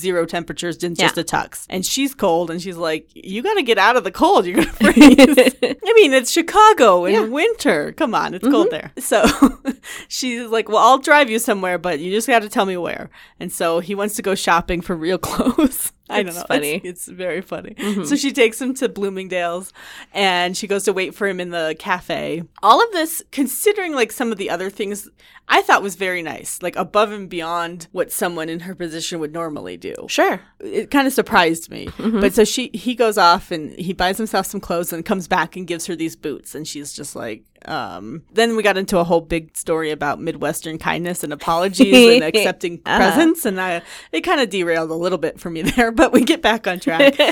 sub-zero 0.00 0.24
temperatures 0.26 0.76
just 0.76 0.98
Yeah. 1.00 1.08
a 1.08 1.24
tux, 1.24 1.66
and 1.68 1.84
she's 1.84 2.14
cold, 2.14 2.50
and 2.50 2.60
she's 2.62 2.76
like, 2.76 3.08
"You 3.14 3.42
gotta 3.42 3.62
get 3.62 3.78
out 3.78 3.96
of 3.96 4.04
the 4.04 4.10
cold. 4.10 4.46
You're 4.46 4.56
gonna 4.56 4.72
freeze." 4.92 5.54
I 5.62 5.92
mean, 5.94 6.12
it's 6.14 6.30
Chicago 6.30 7.04
in 7.04 7.14
Yeah. 7.14 7.20
winter. 7.28 7.92
Come 7.92 8.14
on, 8.14 8.34
it's 8.34 8.46
cold 8.48 8.68
mm-hmm. 8.70 8.88
there. 8.88 8.92
So 8.98 9.24
she's 10.08 10.46
like, 10.48 10.68
Well, 10.68 10.78
I'll 10.78 10.98
drive 10.98 11.30
you 11.30 11.38
somewhere, 11.38 11.78
but 11.78 11.98
you 12.00 12.10
just 12.10 12.26
got 12.26 12.42
to 12.42 12.48
tell 12.48 12.66
me 12.66 12.76
where. 12.76 13.10
And 13.38 13.52
so 13.52 13.80
he 13.80 13.94
wants 13.94 14.14
to 14.16 14.22
go 14.22 14.34
shopping 14.34 14.80
for 14.80 14.96
real 14.96 15.18
clothes. 15.28 15.92
I 16.08 16.22
don't 16.22 16.28
It's 16.28 16.36
know. 16.38 16.44
funny. 16.48 16.72
It's, 16.74 16.84
it's 16.84 17.08
very 17.08 17.40
funny. 17.40 17.74
Mm-hmm. 17.78 18.04
So 18.04 18.16
she 18.16 18.32
takes 18.32 18.60
him 18.60 18.74
to 18.74 18.88
Bloomingdale's 18.88 19.72
and 20.12 20.56
she 20.56 20.66
goes 20.66 20.82
to 20.84 20.92
wait 20.92 21.14
for 21.14 21.28
him 21.28 21.38
in 21.38 21.50
the 21.50 21.76
cafe. 21.78 22.42
All 22.64 22.82
of 22.82 22.90
this, 22.92 23.22
considering 23.30 23.94
like 23.94 24.10
some 24.10 24.32
of 24.32 24.38
the 24.38 24.50
other 24.50 24.70
things, 24.70 25.08
I 25.52 25.62
thought 25.62 25.82
was 25.82 25.96
very 25.96 26.22
nice, 26.22 26.62
like 26.62 26.76
above 26.76 27.10
and 27.10 27.28
beyond 27.28 27.88
what 27.90 28.12
someone 28.12 28.48
in 28.48 28.60
her 28.60 28.74
position 28.74 29.18
would 29.18 29.32
normally 29.32 29.76
do 29.76 29.94
Sure. 30.08 30.40
it 30.60 30.90
kind 30.90 31.06
of 31.08 31.12
surprised 31.12 31.70
me. 31.70 31.86
Mm-hmm. 31.86 32.20
But 32.20 32.34
so 32.34 32.44
she 32.44 32.70
he 32.72 32.94
goes 32.94 33.18
off 33.18 33.50
and 33.50 33.72
he 33.72 33.92
buys 33.92 34.16
himself 34.16 34.46
some 34.46 34.60
clothes 34.60 34.92
and 34.92 35.04
comes 35.04 35.26
back 35.26 35.56
and 35.56 35.66
gives 35.66 35.86
her 35.86 35.96
these 35.96 36.14
boots 36.16 36.54
and 36.54 36.66
she's 36.68 36.92
just 36.92 37.16
like 37.16 37.42
um 37.66 38.22
then 38.32 38.56
we 38.56 38.62
got 38.62 38.76
into 38.76 38.98
a 38.98 39.04
whole 39.04 39.20
big 39.20 39.56
story 39.56 39.90
about 39.90 40.20
midwestern 40.20 40.78
kindness 40.78 41.22
and 41.22 41.32
apologies 41.32 41.94
and 42.14 42.22
accepting 42.34 42.80
Uh-huh. 42.86 42.96
presents 42.98 43.44
and 43.44 43.60
I 43.60 43.82
it 44.12 44.22
kind 44.22 44.40
of 44.40 44.48
derailed 44.50 44.90
a 44.90 44.94
little 44.94 45.18
bit 45.18 45.38
for 45.38 45.50
me 45.50 45.62
there 45.76 45.92
but 45.92 46.12
we 46.12 46.24
get 46.24 46.42
back 46.42 46.66
on 46.66 46.80
track. 46.80 47.14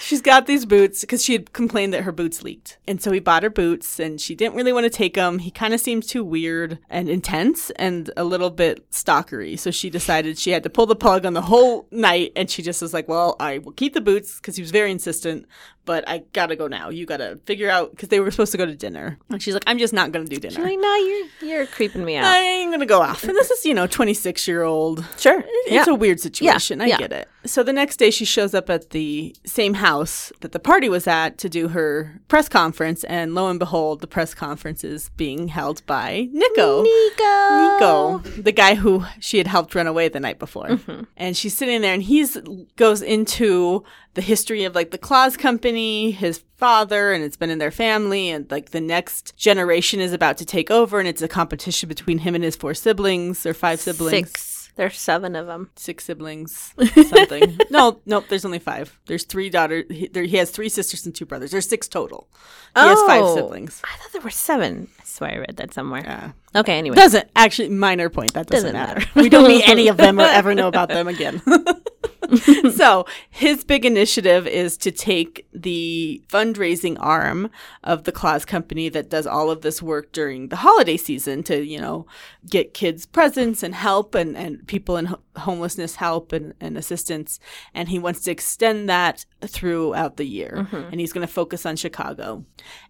She's 0.00 0.20
got 0.20 0.46
these 0.46 0.66
boots 0.66 1.02
because 1.02 1.24
she 1.24 1.32
had 1.34 1.52
complained 1.52 1.94
that 1.94 2.02
her 2.02 2.10
boots 2.10 2.42
leaked. 2.42 2.78
And 2.86 3.00
so 3.00 3.12
he 3.12 3.20
bought 3.20 3.44
her 3.44 3.48
boots 3.48 4.00
and 4.00 4.20
she 4.20 4.34
didn't 4.34 4.56
really 4.56 4.72
want 4.72 4.84
to 4.84 4.90
take 4.90 5.14
them. 5.14 5.38
He 5.38 5.52
kind 5.52 5.72
of 5.72 5.78
seemed 5.80 6.02
too 6.02 6.24
weird 6.24 6.80
and 6.90 7.08
intense 7.08 7.70
and 7.76 8.10
a 8.16 8.24
little 8.24 8.50
bit 8.50 8.90
stalkery. 8.90 9.56
So 9.56 9.70
she 9.70 9.90
decided 9.90 10.36
she 10.36 10.50
had 10.50 10.64
to 10.64 10.68
pull 10.68 10.86
the 10.86 10.96
plug 10.96 11.24
on 11.24 11.32
the 11.34 11.42
whole 11.42 11.86
night. 11.92 12.32
And 12.34 12.50
she 12.50 12.60
just 12.60 12.82
was 12.82 12.92
like, 12.92 13.06
well, 13.06 13.36
I 13.38 13.58
will 13.58 13.72
keep 13.72 13.94
the 13.94 14.00
boots 14.00 14.36
because 14.36 14.56
he 14.56 14.62
was 14.62 14.72
very 14.72 14.90
insistent, 14.90 15.46
but 15.84 16.08
I 16.08 16.22
gotta 16.32 16.56
go 16.56 16.66
now. 16.66 16.88
You 16.88 17.06
gotta 17.06 17.38
figure 17.44 17.70
out 17.70 17.90
because 17.90 18.08
they 18.08 18.20
were 18.20 18.30
supposed 18.30 18.52
to 18.52 18.58
go 18.58 18.66
to 18.66 18.74
dinner. 18.74 19.18
And 19.30 19.42
she's 19.42 19.54
like, 19.54 19.64
I'm 19.66 19.78
just 19.78 19.92
not 19.92 20.12
gonna 20.12 20.24
do 20.24 20.36
dinner. 20.36 20.62
Like, 20.62 20.78
no, 20.78 20.96
you're 20.96 21.26
you're 21.42 21.66
creeping 21.66 22.04
me 22.04 22.16
out. 22.16 22.24
I 22.24 22.40
ain't 22.40 22.72
gonna 22.72 22.86
go 22.86 23.02
off. 23.02 23.24
And 23.24 23.36
this 23.36 23.50
is, 23.50 23.64
you 23.64 23.74
know, 23.74 23.86
26 23.86 24.48
year 24.48 24.62
old 24.62 25.04
sure. 25.18 25.42
it's 25.46 25.88
a 25.88 25.94
weird 25.94 26.20
situation. 26.20 26.80
I 26.80 26.86
yeah. 26.86 26.98
get 26.98 27.12
it. 27.12 27.28
So 27.46 27.62
the 27.62 27.72
next 27.72 27.96
day, 27.98 28.10
she 28.10 28.24
shows 28.24 28.54
up 28.54 28.70
at 28.70 28.90
the 28.90 29.34
same 29.44 29.74
house 29.74 30.32
that 30.40 30.52
the 30.52 30.58
party 30.58 30.88
was 30.88 31.06
at 31.06 31.36
to 31.38 31.48
do 31.48 31.68
her 31.68 32.20
press 32.28 32.48
conference, 32.48 33.04
and 33.04 33.34
lo 33.34 33.48
and 33.48 33.58
behold, 33.58 34.00
the 34.00 34.06
press 34.06 34.34
conference 34.34 34.82
is 34.82 35.10
being 35.10 35.48
held 35.48 35.84
by 35.86 36.28
Nico. 36.32 36.82
Nico. 36.82 37.58
Nico, 37.60 38.18
the 38.40 38.52
guy 38.52 38.74
who 38.74 39.04
she 39.20 39.38
had 39.38 39.46
helped 39.46 39.74
run 39.74 39.86
away 39.86 40.08
the 40.08 40.20
night 40.20 40.38
before. 40.38 40.68
Mm-hmm. 40.68 41.04
And 41.16 41.36
she's 41.36 41.56
sitting 41.56 41.80
there 41.82 41.94
and 41.94 42.02
he's 42.02 42.38
goes 42.76 43.02
into 43.02 43.84
the 44.14 44.22
history 44.22 44.64
of 44.64 44.74
like 44.74 44.90
the 44.90 44.98
Claus 44.98 45.36
company, 45.36 46.12
his 46.12 46.42
father, 46.56 47.12
and 47.12 47.22
it's 47.22 47.36
been 47.36 47.50
in 47.50 47.58
their 47.58 47.70
family 47.70 48.30
and 48.30 48.50
like 48.50 48.70
the 48.70 48.80
next 48.80 49.36
generation 49.36 50.00
is 50.00 50.12
about 50.12 50.38
to 50.38 50.44
take 50.44 50.70
over 50.70 50.98
and 50.98 51.08
it's 51.08 51.22
a 51.22 51.28
competition 51.28 51.88
between 51.88 52.18
him 52.18 52.34
and 52.34 52.44
his 52.44 52.56
four 52.56 52.74
siblings 52.74 53.44
or 53.44 53.52
five 53.52 53.80
siblings. 53.80 54.30
Six. 54.30 54.53
There's 54.76 54.98
seven 54.98 55.36
of 55.36 55.46
them. 55.46 55.70
Six 55.76 56.04
siblings, 56.04 56.74
something. 57.08 57.58
no, 57.70 58.00
nope. 58.06 58.24
There's 58.28 58.44
only 58.44 58.58
five. 58.58 58.98
There's 59.06 59.24
three 59.24 59.48
daughters. 59.48 59.84
He, 59.88 60.08
there, 60.08 60.24
he 60.24 60.36
has 60.38 60.50
three 60.50 60.68
sisters 60.68 61.06
and 61.06 61.14
two 61.14 61.26
brothers. 61.26 61.52
There's 61.52 61.68
six 61.68 61.86
total. 61.86 62.28
He 62.74 62.80
has 62.80 63.00
five 63.02 63.22
oh, 63.22 63.36
siblings. 63.36 63.80
I 63.84 63.96
thought 63.96 64.12
there 64.12 64.20
were 64.20 64.30
seven. 64.30 64.88
I 65.00 65.04
swear 65.04 65.30
I 65.30 65.38
read 65.38 65.56
that 65.58 65.72
somewhere. 65.72 66.02
Yeah. 66.04 66.60
Okay. 66.60 66.76
Anyway. 66.76 66.96
Doesn't 66.96 67.28
actually 67.36 67.68
minor 67.68 68.08
point. 68.10 68.34
That 68.34 68.48
doesn't, 68.48 68.72
Doesn't 68.72 68.88
matter. 68.88 69.00
matter. 69.00 69.20
we 69.20 69.28
don't 69.28 69.46
meet 69.46 69.68
any 69.68 69.86
of 69.86 69.96
them 69.96 70.18
or 70.18 70.24
ever 70.24 70.54
know 70.56 70.66
about 70.66 70.88
them 70.88 71.06
again. 71.06 71.40
so 72.74 73.06
his 73.30 73.64
big 73.64 73.84
initiative 73.84 74.46
is 74.46 74.76
to 74.78 74.90
take 74.90 75.46
the 75.52 76.22
fundraising 76.28 76.96
arm 77.00 77.50
of 77.82 78.04
the 78.04 78.12
Claus 78.12 78.44
company 78.44 78.88
that 78.88 79.10
does 79.10 79.26
all 79.26 79.50
of 79.50 79.62
this 79.62 79.82
work 79.82 80.12
during 80.12 80.48
the 80.48 80.56
holiday 80.56 80.96
season 80.96 81.42
to, 81.44 81.64
you 81.64 81.80
know, 81.80 82.06
get 82.48 82.74
kids 82.74 83.06
presents 83.06 83.62
and 83.62 83.74
help 83.74 84.14
and, 84.14 84.36
and 84.36 84.66
people 84.66 84.96
in 84.96 85.14
homelessness 85.36 85.96
help 85.96 86.32
and, 86.32 86.54
and 86.60 86.76
assistance. 86.78 87.38
And 87.74 87.88
he 87.88 87.98
wants 87.98 88.20
to 88.22 88.30
extend 88.30 88.88
that 88.88 89.24
throughout 89.44 90.16
the 90.16 90.24
year. 90.24 90.66
Mm-hmm. 90.70 90.76
And 90.92 91.00
he's 91.00 91.12
going 91.12 91.26
to 91.26 91.32
focus 91.32 91.66
on 91.66 91.76
Chicago. 91.76 92.44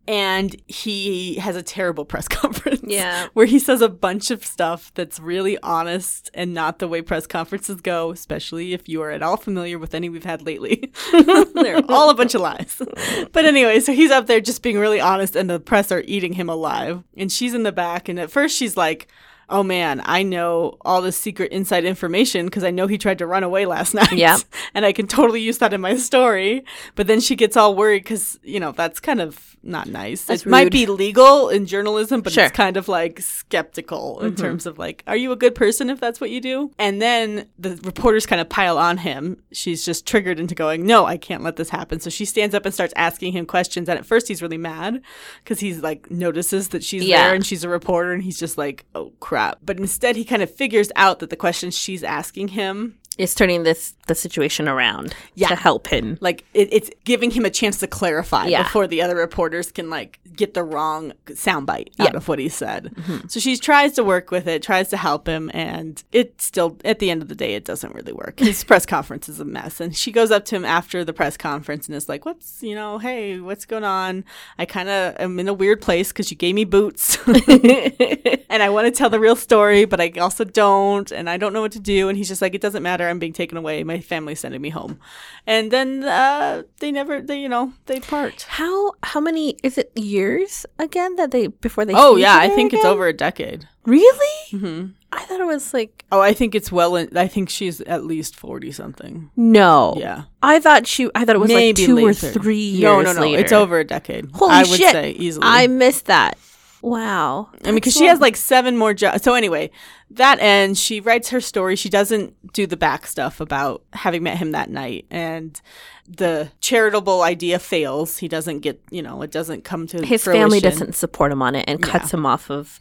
And 0.07 0.55
he 0.67 1.37
has 1.37 1.57
a 1.57 1.63
terrible 1.63 2.05
press 2.13 2.29
conference 2.29 2.83
Yeah. 2.85 3.29
where 3.33 3.47
he 3.47 3.59
says 3.59 3.81
a 3.81 3.89
bunch 3.89 4.31
of 4.31 4.45
stuff 4.45 4.93
that's 4.95 5.19
really 5.19 5.59
honest 5.59 6.31
and 6.35 6.53
not 6.53 6.79
the 6.79 6.89
way 6.89 7.01
press 7.03 7.27
conferences 7.27 7.81
go, 7.81 8.11
especially 8.11 8.73
if 8.75 8.89
you 8.89 9.01
are 9.03 9.11
at 9.11 9.23
all 9.23 9.37
familiar 9.37 9.79
with 9.79 9.95
any 9.95 10.09
we've 10.09 10.25
had 10.25 10.43
lately. 10.43 10.93
They're 11.13 11.83
all 11.89 12.11
a 12.11 12.15
bunch 12.15 12.35
of 12.35 12.41
lies. 12.41 12.81
But 13.33 13.45
anyway, 13.47 13.81
so 13.81 13.93
he's 13.93 14.11
up 14.11 14.27
there 14.27 14.41
just 14.41 14.63
being 14.63 14.79
really 14.79 15.01
honest, 15.01 15.35
and 15.35 15.49
the 15.51 15.59
press 15.59 15.91
are 15.91 16.03
eating 16.07 16.35
him 16.35 16.49
alive. 16.49 17.03
And 17.17 17.31
she's 17.33 17.55
in 17.55 17.63
the 17.65 17.73
back, 17.73 18.09
and 18.09 18.19
at 18.21 18.31
first 18.31 18.57
she's 18.57 18.77
like, 18.77 19.09
Oh 19.49 19.63
man, 19.63 20.03
I 20.05 20.23
know 20.23 20.79
all 20.85 21.03
this 21.03 21.17
secret 21.17 21.53
inside 21.53 21.85
information 21.85 22.47
because 22.47 22.65
I 22.65 22.71
know 22.71 22.87
he 22.87 22.99
tried 22.99 23.19
to 23.19 23.27
run 23.27 23.43
away 23.43 23.67
last 23.67 23.95
night. 23.95 24.13
Yeah. 24.13 24.39
And 24.75 24.85
I 24.85 24.93
can 24.93 25.07
totally 25.07 25.41
use 25.41 25.59
that 25.59 25.73
in 25.73 25.81
my 25.81 25.97
story. 25.97 26.65
But 26.95 27.07
then 27.07 27.21
she 27.21 27.37
gets 27.37 27.57
all 27.57 27.75
worried 27.75 28.05
because, 28.05 28.39
you 28.43 28.61
know, 28.61 28.73
that's 28.73 29.01
kind 29.01 29.21
of 29.21 29.54
not 29.65 29.89
nice. 29.89 30.25
That's 30.25 30.45
it 30.45 30.49
might 30.49 30.71
be 30.71 30.87
legal 30.87 31.49
in 31.49 31.67
journalism, 31.67 32.21
but 32.21 32.33
Sure. 32.33 32.45
it's 32.45 32.57
kind 32.57 32.77
of 32.77 32.89
like 32.89 33.21
skeptical 33.21 34.21
in 34.21 34.33
mm-hmm. 34.33 34.43
terms 34.43 34.67
of 34.67 34.79
like, 34.79 35.03
are 35.07 35.17
you 35.17 35.33
a 35.33 35.37
good 35.37 35.55
person 35.55 35.91
if 35.91 36.01
that's 36.01 36.21
what 36.21 36.31
you 36.31 36.41
do? 36.41 36.71
And 36.79 37.01
then 37.01 37.49
the 37.59 37.79
reporters 37.85 38.27
kind 38.27 38.41
of 38.41 38.49
pile 38.49 38.79
on 38.79 38.99
him. 38.99 39.43
She's 39.53 39.85
just 39.85 40.07
triggered 40.07 40.39
into 40.41 40.55
going, 40.55 40.87
no, 40.87 41.07
I 41.07 41.17
can't 41.17 41.43
let 41.43 41.57
this 41.57 41.71
happen. 41.71 42.01
So 42.01 42.11
she 42.11 42.25
stands 42.25 42.55
up 42.55 42.65
and 42.65 42.75
starts 42.75 42.95
asking 42.97 43.33
him 43.33 43.47
questions. 43.47 43.89
And 43.89 43.99
at 43.99 44.07
first 44.07 44.29
he's 44.29 44.43
really 44.43 44.59
mad 44.59 45.01
because 45.43 45.61
he's 45.61 45.81
like 45.83 46.11
notices 46.11 46.69
that 46.69 46.85
she's 46.85 47.05
Yeah. 47.05 47.25
there 47.25 47.35
and 47.35 47.45
she's 47.45 47.65
a 47.65 47.69
reporter 47.69 48.13
and 48.13 48.23
he's 48.23 48.39
just 48.39 48.59
like, 48.59 48.85
oh 48.95 49.13
crap. 49.21 49.59
But 49.63 49.79
instead 49.79 50.17
he 50.17 50.25
kind 50.25 50.43
of 50.43 50.55
figures 50.55 50.91
out 50.97 51.19
that 51.21 51.31
the 51.31 51.37
questions 51.37 51.77
she's 51.77 52.03
asking 52.05 52.49
him 52.49 52.99
It's 53.17 53.35
turning 53.35 53.63
this 53.63 53.95
the 54.07 54.15
situation 54.15 54.69
around 54.69 55.15
Yeah. 55.35 55.49
to 55.49 55.55
help 55.57 55.87
him. 55.87 56.19
like 56.21 56.45
it, 56.53 56.69
it's 56.73 56.91
giving 57.05 57.31
him 57.31 57.45
a 57.47 57.51
chance 57.51 57.79
to 57.79 57.87
clarify 57.87 58.47
Yeah. 58.49 58.65
before 58.65 58.87
the 58.87 59.01
other 59.01 59.15
reporters 59.17 59.73
can 59.73 59.89
like 59.89 60.19
get 60.37 60.53
the 60.53 60.63
wrong 60.65 61.13
soundbite 61.29 61.89
out 61.89 61.89
Yeah. 61.99 62.05
Mm-hmm. 62.09 62.17
of 62.17 62.29
what 62.29 62.39
he 62.41 62.49
said. 62.49 62.93
So 63.29 63.39
she 63.41 63.57
tries 63.57 63.93
to 63.93 64.05
work 64.05 64.31
with 64.31 64.47
it, 64.49 64.63
tries 64.63 64.89
to 64.91 64.97
help 64.97 65.27
him, 65.29 65.51
and 65.55 66.03
it 66.13 66.41
still 66.43 66.77
at 66.85 66.99
the 66.99 67.09
end 67.11 67.23
of 67.23 67.29
the 67.29 67.35
day 67.35 67.55
it 67.55 67.65
doesn't 67.65 67.95
really 67.95 68.13
work. 68.13 68.41
His 68.41 68.63
press 68.71 68.85
conference 68.85 69.29
is 69.29 69.39
a 69.41 69.45
mess, 69.45 69.81
and 69.81 69.97
she 69.97 70.11
goes 70.13 70.31
up 70.31 70.45
to 70.47 70.57
him 70.57 70.65
after 70.65 71.03
the 71.05 71.13
press 71.13 71.37
conference 71.37 71.87
and 71.87 71.95
is 71.97 72.09
like, 72.09 72.25
"What's 72.27 72.63
you 72.63 72.75
know, 72.75 72.99
hey, 72.99 73.39
what's 73.41 73.65
going 73.65 73.85
on? 73.85 74.25
I 74.59 74.65
kind 74.67 74.89
of 74.89 75.15
am 75.21 75.39
in 75.39 75.49
a 75.49 75.55
weird 75.55 75.81
place 75.81 76.09
because 76.13 76.31
you 76.31 76.37
gave 76.37 76.55
me 76.57 76.65
boots, 76.65 77.17
and 77.27 78.63
I 78.63 78.69
want 78.71 78.87
to 78.87 78.91
tell 78.91 79.09
the 79.09 79.21
real 79.21 79.37
story, 79.37 79.85
but 79.85 80.01
I 80.01 80.11
also 80.21 80.45
don't, 80.45 81.11
and 81.13 81.31
I 81.31 81.37
don't 81.37 81.53
know 81.53 81.63
what 81.63 81.73
to 81.73 81.81
do." 81.81 82.09
And 82.09 82.19
he's 82.19 82.29
just 82.29 82.43
like, 82.43 82.55
"It 82.55 82.61
doesn't 82.61 82.83
matter. 82.83 83.04
I'm 83.09 83.19
being 83.19 83.33
taken 83.33 83.59
away. 83.59 83.85
My 83.85 84.01
family's 84.01 84.41
sending 84.41 84.61
me 84.61 84.71
home." 84.71 84.99
And 85.47 85.71
then 85.71 86.05
uh, 86.05 86.63
they 86.81 86.91
never, 86.93 87.21
they 87.21 87.41
you 87.41 87.49
know, 87.49 87.73
they 87.87 88.01
part. 88.01 88.43
How 88.49 88.93
how 89.03 89.21
many 89.21 89.57
is 89.63 89.79
it 89.79 89.93
years 89.97 90.67
again 90.79 91.17
that 91.17 91.31
they 91.31 91.49
before 91.49 91.85
they? 91.85 91.95
Oh 91.95 92.17
yeah, 92.17 92.37
I 92.37 92.49
think 92.49 92.73
it's 92.73 92.85
over 92.85 93.07
a 93.07 93.13
decade. 93.13 93.69
Really? 93.85 94.51
hmm 94.51 94.87
I 95.13 95.23
thought 95.27 95.41
it 95.41 95.47
was 95.47 95.73
like 95.73 96.05
Oh, 96.11 96.21
I 96.21 96.33
think 96.33 96.55
it's 96.57 96.73
well. 96.73 96.97
In, 96.97 97.17
I 97.17 97.29
think 97.29 97.49
she's 97.49 97.81
at 97.83 98.05
least 98.05 98.35
forty 98.35 98.73
something. 98.73 99.31
no. 99.37 99.95
Yeah, 99.97 100.25
I 100.43 100.59
thought 100.59 100.87
she. 100.87 101.09
I 101.15 101.25
thought 101.25 101.37
it 101.37 101.39
was 101.39 101.49
maybe 101.49 101.81
like 101.83 101.87
two 101.87 101.95
later. 101.97 102.09
or 102.11 102.15
three 102.33 102.57
years. 102.57 102.83
No, 102.83 103.03
no, 103.03 103.13
no. 103.13 103.21
later. 103.21 103.41
It's 103.43 103.53
over 103.53 103.79
a 103.79 103.85
decade. 103.85 104.31
Holy 104.33 104.53
I 104.53 104.61
would 104.65 104.79
shit! 104.81 104.93
say 104.93 105.11
easily. 105.13 105.47
I 105.47 105.67
missed 105.69 106.07
that. 106.07 106.39
Wow. 106.85 107.49
I 107.63 107.69
mean, 107.69 107.77
because 107.77 107.95
she 107.95 108.05
has 108.05 108.21
like 108.21 108.37
seven 108.37 108.77
more 108.77 108.93
jobs. 108.93 109.23
So 109.23 109.33
anyway, 109.33 109.71
that 110.11 110.39
ends. 110.39 110.79
She 110.79 111.01
writes 111.01 111.31
her 111.31 111.41
story. 111.41 111.77
She 111.77 111.89
doesn't 111.89 112.53
do 112.53 112.67
the 112.67 112.77
back 112.77 113.07
stuff 113.07 113.41
about 113.41 113.83
having 113.95 114.23
met 114.23 114.37
him 114.37 114.53
that 114.53 114.69
night, 114.69 115.07
and 115.11 115.59
the 116.07 116.51
charitable 116.61 117.23
idea 117.23 117.59
fails. 117.59 118.19
He 118.19 118.29
doesn't 118.29 118.61
get, 118.61 118.83
you 118.91 119.01
know, 119.01 119.23
it 119.23 119.31
doesn't 119.31 119.65
come 119.65 119.87
to 119.87 120.05
his 120.05 120.25
fruition. 120.25 120.43
family 120.43 120.61
doesn't 120.61 120.95
support 120.95 121.33
him 121.33 121.41
on 121.41 121.55
it 121.55 121.65
and 121.67 121.81
cuts 121.83 122.13
Yeah. 122.13 122.19
him 122.19 122.27
off 122.27 122.51
of 122.51 122.79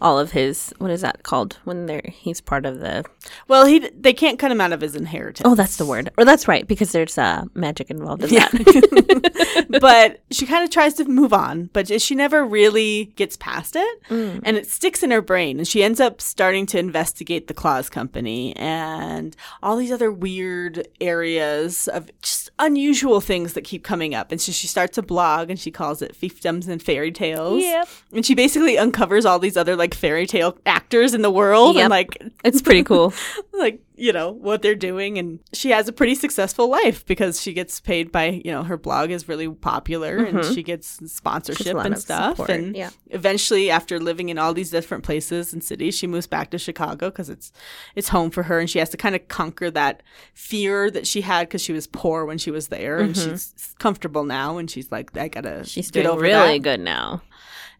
all 0.00 0.18
of 0.18 0.32
his 0.32 0.72
what 0.78 0.90
is 0.90 1.00
that 1.02 1.22
called 1.22 1.58
when 1.64 1.86
they're 1.86 2.02
he's 2.08 2.40
part 2.40 2.64
of 2.66 2.80
the 2.80 3.04
Well, 3.48 3.66
he 3.66 3.80
they 3.98 4.12
can't 4.12 4.38
cut 4.38 4.50
him 4.50 4.60
out 4.60 4.72
of 4.72 4.80
his 4.80 4.96
inheritance. 4.96 5.42
oh 5.44 5.54
that's 5.54 5.76
the 5.76 5.86
word 5.86 6.10
or 6.18 6.24
that's 6.24 6.48
right 6.48 6.66
because 6.66 6.92
there's 6.92 7.18
uh 7.18 7.44
magic 7.54 7.90
involved 7.90 8.22
in 8.24 8.30
Yeah. 8.30 8.48
that 8.48 9.66
but 9.80 10.20
she 10.30 10.46
kind 10.46 10.64
of 10.64 10.70
tries 10.70 10.94
to 10.94 11.04
move 11.04 11.32
on, 11.32 11.70
but 11.72 12.00
she 12.00 12.14
never 12.14 12.44
really 12.44 13.06
gets 13.16 13.36
past 13.36 13.76
it. 13.76 14.02
Mm. 14.08 14.40
And 14.44 14.56
it 14.56 14.66
sticks 14.66 15.02
in 15.02 15.10
her 15.10 15.20
brain. 15.22 15.58
And 15.58 15.66
she 15.68 15.82
ends 15.82 16.00
up 16.00 16.20
starting 16.20 16.66
to 16.66 16.78
investigate 16.78 17.46
the 17.48 17.54
Claus 17.54 17.88
Company 17.88 18.54
and 18.56 19.36
all 19.62 19.76
these 19.76 19.92
other 19.92 20.10
weird 20.12 20.86
areas 21.00 21.88
of 21.88 22.10
just 22.22 22.50
unusual 22.58 23.20
things 23.20 23.54
that 23.54 23.62
keep 23.62 23.82
coming 23.84 24.14
up. 24.14 24.30
And 24.32 24.40
so 24.40 24.52
she 24.52 24.66
starts 24.66 24.98
a 24.98 25.02
blog 25.02 25.50
and 25.50 25.58
she 25.58 25.70
calls 25.70 26.02
it 26.02 26.16
Fiefdoms 26.18 26.68
and 26.68 26.82
Fairy 26.82 27.12
Tales. 27.12 27.62
Yep. 27.62 27.88
And 28.12 28.26
she 28.26 28.34
basically 28.34 28.78
uncovers 28.78 29.24
all 29.24 29.38
these 29.38 29.56
other 29.56 29.76
like 29.76 29.89
fairy 29.94 30.26
tale 30.26 30.56
actors 30.66 31.14
in 31.14 31.22
the 31.22 31.30
world 31.30 31.74
Yep. 31.76 31.82
and 31.84 31.90
like 31.90 32.16
it's 32.44 32.62
pretty 32.62 32.82
cool 32.82 33.12
like 33.52 33.82
you 33.96 34.12
know 34.14 34.30
what 34.30 34.62
they're 34.62 34.74
doing 34.74 35.18
and 35.18 35.38
she 35.52 35.70
has 35.70 35.86
a 35.86 35.92
pretty 35.92 36.14
successful 36.14 36.68
life 36.70 37.04
because 37.04 37.38
she 37.40 37.52
gets 37.52 37.80
paid 37.80 38.10
by 38.10 38.40
you 38.44 38.50
know 38.50 38.62
her 38.62 38.78
blog 38.78 39.10
is 39.10 39.28
really 39.28 39.46
popular 39.48 40.16
and 40.24 40.42
she 40.46 40.62
gets 40.62 40.98
sponsorship 41.12 41.76
Mm-hmm. 41.76 41.86
and 41.86 41.98
stuff 41.98 42.36
support, 42.36 42.50
and 42.50 42.74
yeah. 42.74 42.88
eventually 43.10 43.70
after 43.70 44.00
living 44.00 44.30
in 44.30 44.38
all 44.38 44.54
these 44.54 44.70
different 44.70 45.04
places 45.04 45.52
and 45.52 45.62
cities 45.62 45.94
she 45.94 46.06
moves 46.06 46.26
back 46.26 46.50
to 46.50 46.58
chicago 46.58 47.10
because 47.10 47.28
it's 47.28 47.52
it's 47.94 48.08
home 48.08 48.30
for 48.30 48.44
her 48.44 48.58
and 48.58 48.70
she 48.70 48.78
has 48.78 48.88
to 48.90 48.96
kind 48.96 49.14
of 49.14 49.28
conquer 49.28 49.70
that 49.70 50.02
fear 50.32 50.90
that 50.90 51.06
she 51.06 51.20
had 51.20 51.48
because 51.48 51.60
she 51.62 51.72
was 51.74 51.86
poor 51.86 52.24
when 52.24 52.38
she 52.38 52.50
was 52.50 52.68
there 52.68 52.98
and 53.00 53.16
she's 53.16 53.74
comfortable 53.78 54.24
now 54.24 54.56
and 54.56 54.70
she's 54.70 54.90
like 54.90 55.14
i 55.18 55.28
gotta 55.28 55.50
Mm-hmm. 55.50 55.64
she's 55.64 55.90
doing 55.90 56.06
really 56.18 56.58
that. 56.58 56.62
good 56.62 56.80
now 56.80 57.22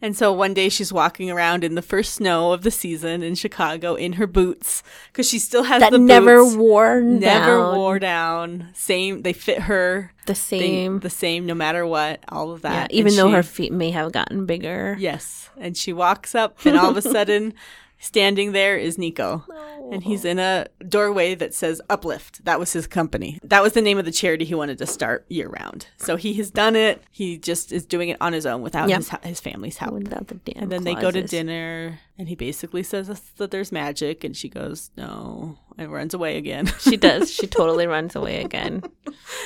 And 0.03 0.17
so 0.17 0.33
one 0.33 0.55
day 0.55 0.69
she's 0.71 0.93
walking 0.93 1.31
around 1.31 1.63
in 1.63 1.75
the 1.75 1.83
first 1.83 2.15
snow 2.15 2.53
of 2.53 2.63
the 2.63 2.71
season 2.71 3.23
in 3.23 3.35
Chicago 3.35 3.95
in 3.97 4.15
her 4.15 4.27
boots 4.27 4.83
because 5.13 5.29
she 5.29 5.39
still 5.39 5.65
has 5.65 5.81
that 5.81 5.93
the 5.93 5.99
never 5.99 6.43
boots. 6.43 6.57
wore 6.57 7.01
never 7.03 7.59
down. 7.59 7.77
wore 7.77 7.99
down. 7.99 8.69
Same, 8.75 9.23
they 9.23 9.33
fit 9.35 9.61
her 9.63 10.13
the 10.27 10.33
they- 10.33 10.39
same 10.39 11.01
the 11.01 11.11
same 11.11 11.45
no 11.45 11.55
matter 11.55 11.87
what. 11.87 12.25
All 12.31 12.51
of 12.53 12.63
yeah, 12.65 12.71
that. 12.71 12.93
even 12.93 13.09
And 13.13 13.19
though 13.19 13.29
she- 13.29 13.35
her 13.35 13.43
feet 13.43 13.73
may 13.73 13.91
have 13.91 14.13
gotten 14.13 14.47
bigger 14.47 14.97
yes, 14.99 15.51
and 15.59 15.77
she 15.77 15.93
walks 15.93 16.35
up, 16.35 16.65
and 16.65 16.79
all 16.79 16.89
of 16.91 16.97
a 16.97 17.03
sudden, 17.17 17.53
standing 18.01 18.53
there 18.53 18.77
is 18.77 18.99
Nico. 18.99 19.45
And 19.93 20.03
he's 20.05 20.25
in 20.25 20.39
a 20.39 20.67
doorway 20.89 21.35
that 21.35 21.53
says 21.55 21.81
Uplift. 21.91 22.45
That 22.45 22.59
was 22.61 22.73
his 22.73 22.87
company. 22.87 23.39
That 23.43 23.63
was 23.63 23.73
the 23.73 23.83
name 23.83 23.99
of 23.99 24.05
the 24.05 24.13
charity 24.13 24.45
he 24.45 24.55
wanted 24.55 24.79
to 24.79 24.87
start 24.87 25.27
year 25.29 25.49
round. 25.49 25.87
So 25.97 26.17
he 26.17 26.35
has 26.35 26.51
done 26.51 26.77
it. 26.77 27.03
He 27.11 27.39
just 27.39 27.73
is 27.73 27.87
doing 27.87 28.09
it 28.09 28.17
on 28.21 28.33
his 28.33 28.47
own 28.47 28.63
without 28.63 28.89
Yep. 28.89 28.99
his, 28.99 29.11
his 29.25 29.41
family's 29.41 29.79
help. 29.79 29.95
without 29.95 30.29
the 30.29 30.35
damn 30.37 30.63
And 30.65 30.73
then 30.73 30.85
they 30.85 30.95
go 30.95 31.11
to 31.11 31.23
dinner, 31.23 31.99
and 32.19 32.29
he 32.29 32.35
basically 32.37 32.83
says 32.85 33.09
that 33.37 33.51
there's 33.51 33.73
magic, 33.73 34.23
and 34.23 34.37
she 34.37 34.49
goes, 34.49 34.91
no, 34.97 35.59
and 35.77 35.93
runs 35.93 36.15
away 36.15 36.37
again. 36.37 36.67
She 36.81 36.97
does. 36.97 37.33
She 37.33 37.47
totally 37.59 37.87
runs 37.87 38.15
away 38.15 38.43
again. 38.45 38.83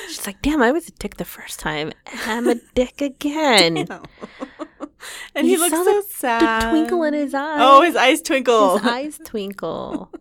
She's 0.07 0.25
like, 0.27 0.41
"Damn, 0.41 0.61
I 0.61 0.71
was 0.71 0.87
a 0.87 0.91
dick 0.91 1.17
the 1.17 1.25
first 1.25 1.59
time. 1.59 1.91
I'm 2.25 2.47
a 2.47 2.55
dick 2.75 3.01
again." 3.01 3.87
and 5.35 5.45
he 5.47 5.53
You 5.53 5.59
looks 5.59 5.71
so 5.75 6.01
sad. 6.09 6.63
The 6.63 6.69
twinkle 6.69 7.03
in 7.03 7.13
his 7.13 7.33
eyes. 7.33 7.57
Oh, 7.61 7.81
his 7.81 7.95
eyes 7.95 8.21
twinkle. 8.21 8.77
His 8.79 8.87
eyes 8.87 9.19
twinkle. 9.25 10.11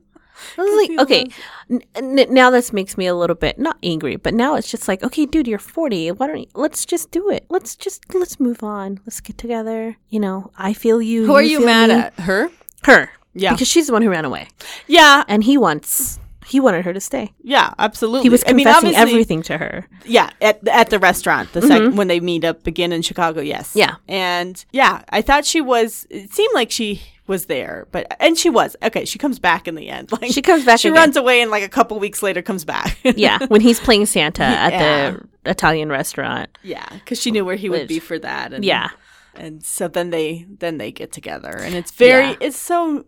I 0.58 0.62
was 0.62 0.88
like, 0.88 1.00
okay, 1.00 1.26
n- 1.70 1.82
n- 2.18 2.34
now 2.34 2.50
this 2.50 2.72
makes 2.72 2.98
me 2.98 3.06
a 3.06 3.14
little 3.14 3.36
bit 3.36 3.58
not 3.58 3.78
angry, 3.84 4.16
but 4.16 4.34
now 4.34 4.56
it's 4.56 4.68
just 4.70 4.88
like, 4.88 5.02
okay, 5.04 5.26
dude, 5.26 5.46
you're 5.46 5.60
40. 5.60 6.10
Why 6.12 6.26
don't 6.26 6.40
you, 6.40 6.46
let's 6.54 6.84
just 6.84 7.10
do 7.12 7.30
it? 7.30 7.46
Let's 7.48 7.76
just 7.76 8.12
let's 8.14 8.40
move 8.40 8.62
on. 8.64 9.00
Let's 9.06 9.20
get 9.20 9.38
together. 9.38 9.96
You 10.10 10.20
know, 10.20 10.50
I 10.58 10.72
feel 10.72 11.00
you. 11.00 11.24
Who 11.26 11.34
are 11.34 11.42
you 11.42 11.64
mad 11.64 11.88
me. 11.90 11.94
at? 11.96 12.14
Her? 12.20 12.50
Her. 12.82 13.10
Yeah. 13.32 13.52
because 13.52 13.68
she's 13.68 13.86
the 13.88 13.92
one 13.92 14.02
who 14.02 14.10
ran 14.10 14.24
away, 14.24 14.48
Yeah, 14.86 15.24
and 15.26 15.42
he 15.42 15.56
wants 15.58 16.20
he 16.46 16.60
wanted 16.60 16.84
her 16.84 16.92
to 16.92 17.00
stay. 17.00 17.32
yeah, 17.42 17.72
absolutely. 17.78 18.22
He 18.24 18.28
was 18.30 18.44
I 18.46 18.52
mean, 18.52 18.66
confessing 18.66 18.94
everything 18.94 19.42
to 19.44 19.58
her. 19.58 19.86
Yeah, 20.04 20.30
at 20.40 20.66
at 20.68 20.90
the 20.90 20.98
restaurant, 20.98 21.52
the 21.52 21.62
sec- 21.62 21.82
mm-hmm. 21.82 21.96
when 21.96 22.08
they 22.08 22.20
meet 22.20 22.44
up 22.44 22.66
again 22.66 22.92
in 22.92 23.02
Chicago. 23.02 23.40
Yes. 23.40 23.72
Yeah. 23.74 23.96
and 24.08 24.64
yeah, 24.72 25.02
I 25.10 25.22
thought 25.22 25.44
she 25.44 25.60
was. 25.60 26.06
It 26.10 26.32
seemed 26.32 26.54
like 26.54 26.70
she 26.70 27.02
was 27.26 27.46
there, 27.46 27.86
but 27.90 28.14
and 28.20 28.36
she 28.36 28.50
was 28.50 28.76
okay. 28.82 29.04
She 29.06 29.18
comes 29.18 29.38
back 29.38 29.66
in 29.66 29.74
the 29.74 29.88
end. 29.88 30.10
Like 30.20 30.30
She 30.32 30.42
comes 30.42 30.64
back 30.66 30.78
She 30.80 30.88
again. 30.88 31.00
runs 31.00 31.16
away, 31.16 31.40
and 31.40 31.50
like 31.50 31.62
a 31.64 31.68
couple 31.68 31.98
weeks 31.98 32.22
later, 32.22 32.42
comes 32.42 32.64
back. 32.64 32.98
Yeah, 33.16 33.38
when 33.46 33.60
he's 33.62 33.80
playing 33.80 34.06
Santa 34.06 34.44
at 34.44 34.72
Yeah. 34.72 35.10
the 35.44 35.50
Italian 35.50 35.88
restaurant. 35.88 36.50
yeah, 36.62 36.86
because 36.92 37.20
she 37.20 37.30
knew 37.30 37.44
where 37.44 37.56
he 37.56 37.68
would 37.70 37.88
be 37.88 37.98
for 37.98 38.18
that. 38.18 38.52
And, 38.52 38.62
Yeah. 38.64 38.90
and 39.34 39.62
so 39.64 39.88
then 39.88 40.10
they 40.10 40.46
then 40.58 40.76
they 40.78 40.92
get 40.92 41.12
together, 41.12 41.48
and 41.56 41.74
it's 41.74 41.90
very. 41.92 42.28
Yeah. 42.32 42.36
It's 42.46 42.58
so. 42.58 43.06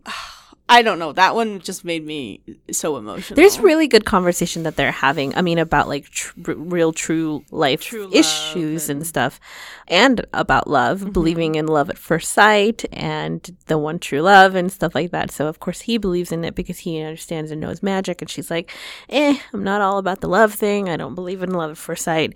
I 0.69 0.81
don't 0.81 0.99
know. 0.99 1.13
That 1.13 1.33
one 1.33 1.59
just 1.61 1.85
made 1.85 2.05
me 2.05 2.41
so 2.71 2.97
emotional. 2.97 3.37
There's 3.37 3.57
really 3.57 3.87
good 3.87 4.03
conversation 4.03 4.63
that 4.63 4.75
they're 4.75 4.91
having. 4.91 5.33
I 5.33 5.41
mean, 5.41 5.59
about 5.59 5.87
like 5.87 6.09
tr- 6.09 6.33
real, 6.53 6.91
true 6.91 7.45
life 7.51 7.81
True 7.81 8.09
issues 8.11 8.89
and, 8.89 9.07
stuff, 9.07 9.39
and 9.87 10.25
about 10.33 10.67
love, 10.69 10.99
Mm-hmm. 10.99 11.11
believing 11.11 11.55
in 11.55 11.67
love 11.67 11.89
at 11.89 11.97
first 11.97 12.33
sight 12.33 12.83
and 12.91 13.55
the 13.67 13.77
one 13.77 13.97
true 13.99 14.21
love 14.21 14.55
and 14.55 14.69
stuff 14.71 14.93
like 14.93 15.11
that. 15.11 15.31
So, 15.31 15.47
of 15.47 15.59
course, 15.61 15.81
he 15.81 15.97
believes 15.97 16.31
in 16.33 16.43
it 16.43 16.53
because 16.55 16.79
he 16.79 17.01
understands 17.01 17.49
and 17.51 17.61
knows 17.61 17.81
magic. 17.81 18.21
And 18.21 18.29
she's 18.29 18.51
like, 18.51 18.69
eh, 19.09 19.37
I'm 19.53 19.63
not 19.63 19.81
all 19.81 19.97
about 19.99 20.19
the 20.19 20.27
love 20.27 20.53
thing. 20.53 20.89
I 20.89 20.97
don't 20.97 21.15
believe 21.15 21.43
in 21.43 21.51
love 21.51 21.71
at 21.71 21.77
first 21.77 22.03
sight. 22.03 22.35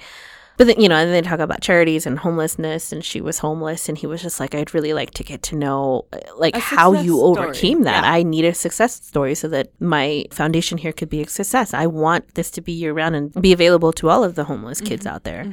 But 0.61 0.67
then, 0.67 0.79
you 0.79 0.87
know, 0.87 0.95
and 0.95 1.11
they 1.11 1.21
talk 1.23 1.39
about 1.39 1.61
charities 1.61 2.05
and 2.05 2.19
homelessness, 2.19 2.91
and 2.91 3.03
she 3.03 3.19
was 3.19 3.39
homeless, 3.39 3.89
and 3.89 3.97
he 3.97 4.05
was 4.05 4.21
just 4.21 4.39
like, 4.39 4.53
"I'd 4.53 4.75
really 4.75 4.93
like 4.93 5.09
to 5.15 5.23
get 5.23 5.41
to 5.49 5.55
know, 5.55 6.05
uh, 6.13 6.19
like, 6.37 6.55
how 6.55 6.93
you 6.93 7.17
story. 7.17 7.39
overcame 7.47 7.81
that. 7.83 8.03
Yeah. 8.03 8.11
I 8.11 8.21
need 8.21 8.45
a 8.45 8.53
success 8.53 8.93
story 9.03 9.33
so 9.33 9.47
that 9.47 9.71
my 9.79 10.25
foundation 10.31 10.77
here 10.77 10.91
could 10.91 11.09
be 11.09 11.21
a 11.23 11.27
success. 11.27 11.73
I 11.73 11.87
want 11.87 12.35
this 12.35 12.51
to 12.51 12.61
be 12.61 12.73
year 12.73 12.93
round 12.93 13.15
and 13.15 13.33
be 13.41 13.53
available 13.53 13.91
to 13.93 14.09
all 14.11 14.23
of 14.23 14.35
the 14.35 14.43
homeless 14.43 14.81
kids 14.81 15.05
Mm-hmm. 15.05 15.15
out 15.15 15.23
there." 15.23 15.51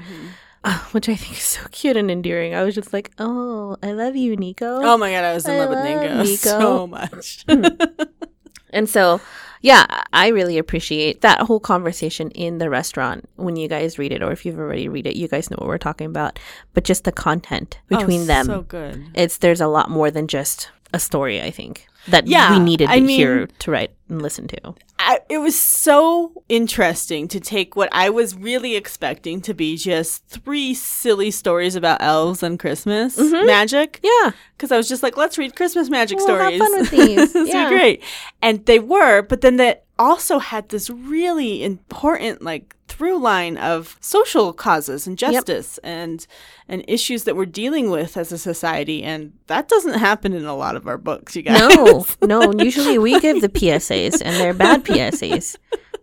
Uh, 0.65 0.77
which 0.93 1.09
I 1.09 1.15
think 1.15 1.39
is 1.39 1.45
so 1.45 1.63
cute 1.71 1.97
and 1.97 2.11
endearing. 2.11 2.53
I 2.55 2.63
was 2.65 2.75
just 2.75 2.93
like, 2.93 3.11
"Oh, 3.19 3.77
I 3.83 3.93
love 3.93 4.15
you, 4.15 4.37
Nico." 4.37 4.83
Oh 4.83 4.99
my 4.99 5.11
god, 5.11 5.25
I 5.25 5.33
was 5.33 5.47
in 5.49 5.55
I 5.55 5.65
love 5.65 5.71
with 5.71 5.85
Nico, 5.85 6.23
Nico. 6.23 6.37
so 6.61 6.87
much. 6.87 7.47
And 8.71 8.87
so, 8.87 9.19
yeah, 9.61 9.87
I 10.13 10.29
really 10.29 10.59
appreciate 10.59 11.21
that 11.23 11.41
whole 11.43 11.61
conversation 11.61 12.31
in 12.33 12.59
the 12.59 12.71
restaurant 12.71 13.29
when 13.37 13.57
you 13.57 13.69
guys 13.69 13.99
read 13.99 14.13
it, 14.13 14.23
or 14.23 14.33
if 14.33 14.45
you've 14.47 14.59
already 14.59 14.89
read 14.89 15.07
it, 15.07 15.17
you 15.17 15.29
guys 15.29 15.51
know 15.51 15.57
what 15.59 15.69
we're 15.69 15.79
talking 15.79 16.07
about. 16.07 16.39
But 16.75 16.85
just 16.85 17.05
the 17.05 17.13
content 17.13 17.79
oh, 17.91 17.99
between 17.99 18.23
Oh, 18.23 18.25
them, 18.25 18.47
so 18.47 18.63
good. 18.63 19.05
it's 19.15 19.39
there's 19.39 19.61
a 19.61 19.67
lot 19.69 19.91
more 19.91 20.11
than 20.11 20.29
just 20.29 20.71
a 20.95 20.99
story. 20.99 21.41
I 21.43 21.51
think 21.51 21.87
that 22.09 22.27
Yeah, 22.27 22.53
we 22.53 22.59
needed 22.61 22.89
I 22.89 22.97
to 23.01 23.05
mean- 23.05 23.19
hear 23.19 23.47
to 23.47 23.71
write 23.71 23.91
and 24.09 24.23
listen 24.23 24.49
to. 24.49 24.75
I, 25.01 25.21
it 25.29 25.39
was 25.39 25.59
so 25.59 26.43
interesting 26.49 27.29
to 27.29 27.41
take 27.41 27.77
what 27.77 27.89
I 27.93 28.11
was 28.11 28.35
really 28.35 28.75
expecting 28.77 29.41
to 29.43 29.55
be 29.55 29.77
just 29.77 30.27
three 30.27 30.75
silly 30.75 31.31
stories 31.31 31.77
about 31.77 32.03
elves 32.03 32.43
and 32.43 32.59
Christmas 32.59 33.17
mm-hmm. 33.17 33.47
magic. 33.47 34.01
Yeah, 34.03 34.33
Because 34.57 34.73
I 34.73 34.77
was 34.77 34.89
just 34.89 35.03
like, 35.03 35.17
let's 35.17 35.39
read 35.39 35.55
Christmas 35.55 35.89
magic 35.89 36.19
We'll 36.19 36.37
have 36.37 36.53
stories. 36.53 36.59
fun 36.61 36.79
with 36.81 36.91
these. 36.91 37.33
This 37.39 37.49
Yeah. 37.49 37.67
are 37.67 37.69
great. 37.69 38.03
And 38.43 38.67
they 38.67 38.79
were, 38.81 39.23
but 39.23 39.41
then 39.41 39.57
that 39.57 39.85
also 39.99 40.39
had 40.39 40.69
this 40.69 40.91
really 40.91 41.63
important 41.63 42.43
like 42.43 42.75
through 42.89 43.19
line 43.19 43.57
of 43.59 43.97
social 44.01 44.53
causes 44.53 45.07
and 45.07 45.17
justice 45.19 45.79
and 45.85 46.27
and 46.69 46.85
issues 46.89 47.25
that 47.25 47.37
we're 47.37 47.47
dealing 47.47 47.91
with 47.91 48.17
as 48.17 48.33
a 48.33 48.39
society 48.39 49.03
and 49.05 49.33
that 49.47 49.69
doesn't 49.69 49.99
happen 49.99 50.33
in 50.33 50.45
a 50.47 50.55
lot 50.57 50.75
of 50.77 50.87
our 50.89 50.99
books 50.99 51.37
you 51.37 51.43
guys 51.43 51.59
no, 51.77 52.05
no. 52.23 52.53
Usually 52.65 52.99
we 52.99 53.21
give 53.21 53.41
the 53.41 53.49
PSAs, 53.49 54.21
and 54.25 54.37
they're 54.37 54.55
bad 54.55 54.85
PSAs. 54.85 55.57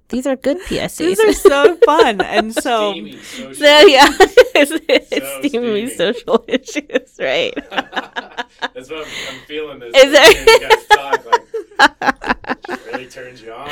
These 0.10 0.28
are 0.28 0.36
good 0.36 0.60
PSAs. 0.62 0.98
these 0.98 1.20
are 1.20 1.34
so 1.34 1.76
fun 1.86 2.22
and 2.22 2.54
so 2.66 2.94
So, 2.94 3.66
yeah, 3.88 4.08
it's, 4.56 4.72
it's 4.88 5.10
So 5.26 5.40
steamy 5.42 5.88
steamy. 5.88 5.90
social 5.90 6.46
issues, 6.48 7.16
right? 7.20 7.54
That's 8.74 8.90
what 8.90 9.00
I'm, 9.06 9.12
I'm 9.30 9.40
feeling. 9.48 9.80
This 9.80 9.96
Is 9.96 10.12
there- 10.12 10.32
you 10.32 10.60
guys 10.70 10.86
talk 10.88 11.26
like 11.26 12.86
really 12.86 13.08
turns 13.08 13.42
you 13.42 13.52
on. 13.52 13.70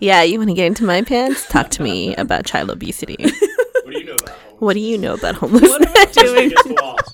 Yeah, 0.00 0.22
you 0.22 0.38
want 0.38 0.50
to 0.50 0.54
get 0.54 0.66
into 0.66 0.84
my 0.84 1.02
pants? 1.02 1.46
Talk 1.48 1.70
to 1.70 1.82
me 1.82 2.14
about 2.16 2.44
child 2.44 2.70
obesity. 2.70 3.16
What 3.84 3.92
do 3.92 3.98
you 3.98 4.04
know 4.04 4.14
about 4.14 4.28
homeless? 4.30 4.60
What 4.60 4.74
do 4.74 4.80
you 4.80 4.98
know 4.98 5.14
about 5.14 5.34
homelessness? 5.36 5.90
The 6.14 6.76
walls. 6.80 7.12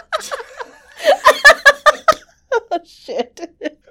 But 2.70 2.86
Shit. 2.86 3.40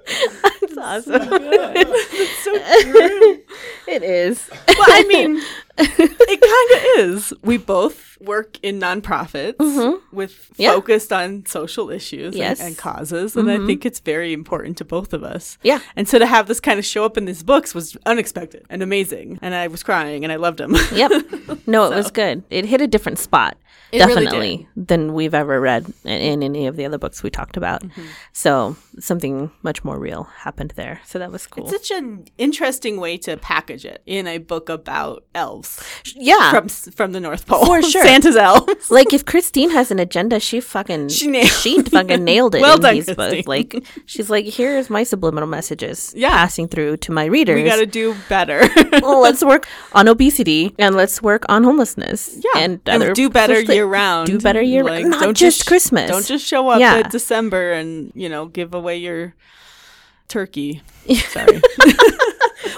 That's 0.06 0.76
awesome. 0.78 1.22
so 1.22 2.58
true 2.82 3.42
It 3.88 4.02
is. 4.02 4.48
well 4.68 4.86
i 4.88 5.04
mean 5.08 5.40
it 5.78 6.40
kind 6.40 7.00
of 7.04 7.08
is. 7.16 7.32
We 7.42 7.56
both 7.58 8.18
work 8.20 8.58
in 8.62 8.80
nonprofits 8.80 9.56
with 10.12 10.32
Mm-hmm. 10.32 10.62
Yeah. 10.62 10.72
focused 10.72 11.12
on 11.12 11.44
social 11.46 11.90
issues 11.90 12.28
and- 12.28 12.34
Yes. 12.36 12.58
Mm-hmm. 12.58 12.66
and, 12.68 12.78
causes, 12.78 13.36
and 13.36 13.50
I 13.50 13.58
think 13.66 13.84
it's 13.84 14.00
very 14.00 14.32
important 14.32 14.78
to 14.78 14.84
both 14.84 15.12
of 15.12 15.22
us. 15.22 15.58
Yeah. 15.62 15.80
And 15.96 16.08
so 16.08 16.18
to 16.18 16.26
have 16.26 16.46
this 16.46 16.58
kind 16.60 16.78
of 16.78 16.84
show 16.84 17.04
up 17.04 17.18
in 17.18 17.26
these 17.26 17.42
books 17.42 17.74
was 17.74 17.96
unexpected 18.06 18.64
and 18.70 18.82
amazing, 18.82 19.38
and 19.42 19.54
I 19.54 19.66
was 19.68 19.82
crying 19.82 20.24
and 20.24 20.32
I 20.32 20.36
loved 20.36 20.58
them. 20.58 20.74
Yep. 20.92 21.12
No, 21.66 21.90
it 21.90 21.94
was 21.96 22.10
good. 22.10 22.42
It 22.48 22.64
hit 22.64 22.80
a 22.80 22.86
different 22.86 23.18
spot, 23.18 23.56
It 23.92 23.98
really 24.06 24.24
definitely, 24.24 24.68
than 24.76 25.12
we've 25.14 25.34
ever 25.34 25.60
read 25.60 25.92
in, 26.04 26.20
in 26.20 26.42
any 26.42 26.66
of 26.68 26.76
the 26.76 26.86
other 26.86 26.96
books 26.98 27.22
we 27.22 27.28
talked 27.30 27.56
about. 27.56 27.82
Mm-hmm. 27.82 28.02
So 28.32 28.76
something 28.98 29.50
much 29.62 29.84
more 29.84 29.98
real 29.98 30.24
happened 30.24 30.72
there. 30.76 31.00
So 31.04 31.18
that 31.18 31.30
was 31.32 31.46
cool. 31.46 31.64
It's 31.64 31.72
such 31.88 31.90
an 31.98 32.26
interesting 32.38 32.98
way 32.98 33.18
to 33.18 33.36
package 33.36 33.84
it 33.84 34.02
in 34.06 34.26
a 34.26 34.38
book 34.38 34.68
about 34.68 35.24
elves 35.34 35.65
yeah. 36.14 36.50
from 36.50 36.68
from 36.68 37.12
the 37.12 37.20
North 37.20 37.46
Pole. 37.46 37.64
For 37.66 37.82
sure. 37.92 38.04
Santa's 38.04 38.36
elves. 38.36 38.90
like 38.90 39.12
if 39.12 39.24
Christine 39.24 39.70
has 39.70 39.90
an 39.90 39.98
agenda, 39.98 40.40
she 40.40 40.60
fucking 40.60 41.08
She 41.08 41.26
she, 41.44 41.76
nailed 41.76 41.90
fucking 41.90 42.24
nailed 42.24 42.54
it 42.54 42.60
Well 42.60 42.76
in 42.76 42.80
done, 42.82 42.94
these 42.94 43.04
Christine. 43.06 43.30
books. 43.36 43.46
Like 43.48 43.84
she's 44.06 44.30
like, 44.30 44.46
here's 44.46 44.88
my 44.90 45.02
subliminal 45.02 45.48
messages 45.48 46.12
Yeah. 46.16 46.30
passing 46.30 46.68
through 46.68 46.98
to 46.98 47.12
my 47.12 47.24
readers. 47.26 47.56
We 47.56 47.64
got 47.64 47.76
to 47.76 47.86
do 47.86 48.14
better. 48.28 48.62
well, 49.02 49.20
let's 49.20 49.42
work 49.44 49.66
on 49.92 50.08
obesity 50.08 50.74
and 50.78 50.94
let's 50.94 51.22
work 51.22 51.44
on 51.48 51.64
homelessness. 51.64 52.36
Yeah, 52.44 52.60
and, 52.62 52.80
and, 52.86 53.14
do 53.14 53.30
better 53.30 53.60
year 53.60 53.86
round. 53.86 54.26
Do 54.28 54.38
better 54.38 54.62
year 54.62 54.84
round. 54.84 55.10
Not 55.10 55.22
don't 55.22 55.36
just 55.36 55.66
Christmas. 55.66 56.10
Don't 56.10 56.26
just 56.26 56.44
show 56.46 56.68
up 56.68 56.80
Yeah. 56.80 56.96
at 56.96 57.10
December 57.10 57.72
and 57.72 58.12
you 58.14 58.28
know 58.28 58.46
give 58.46 58.74
away 58.74 58.96
your 58.98 59.34
turkey. 60.28 60.82
Sorry. 61.28 61.60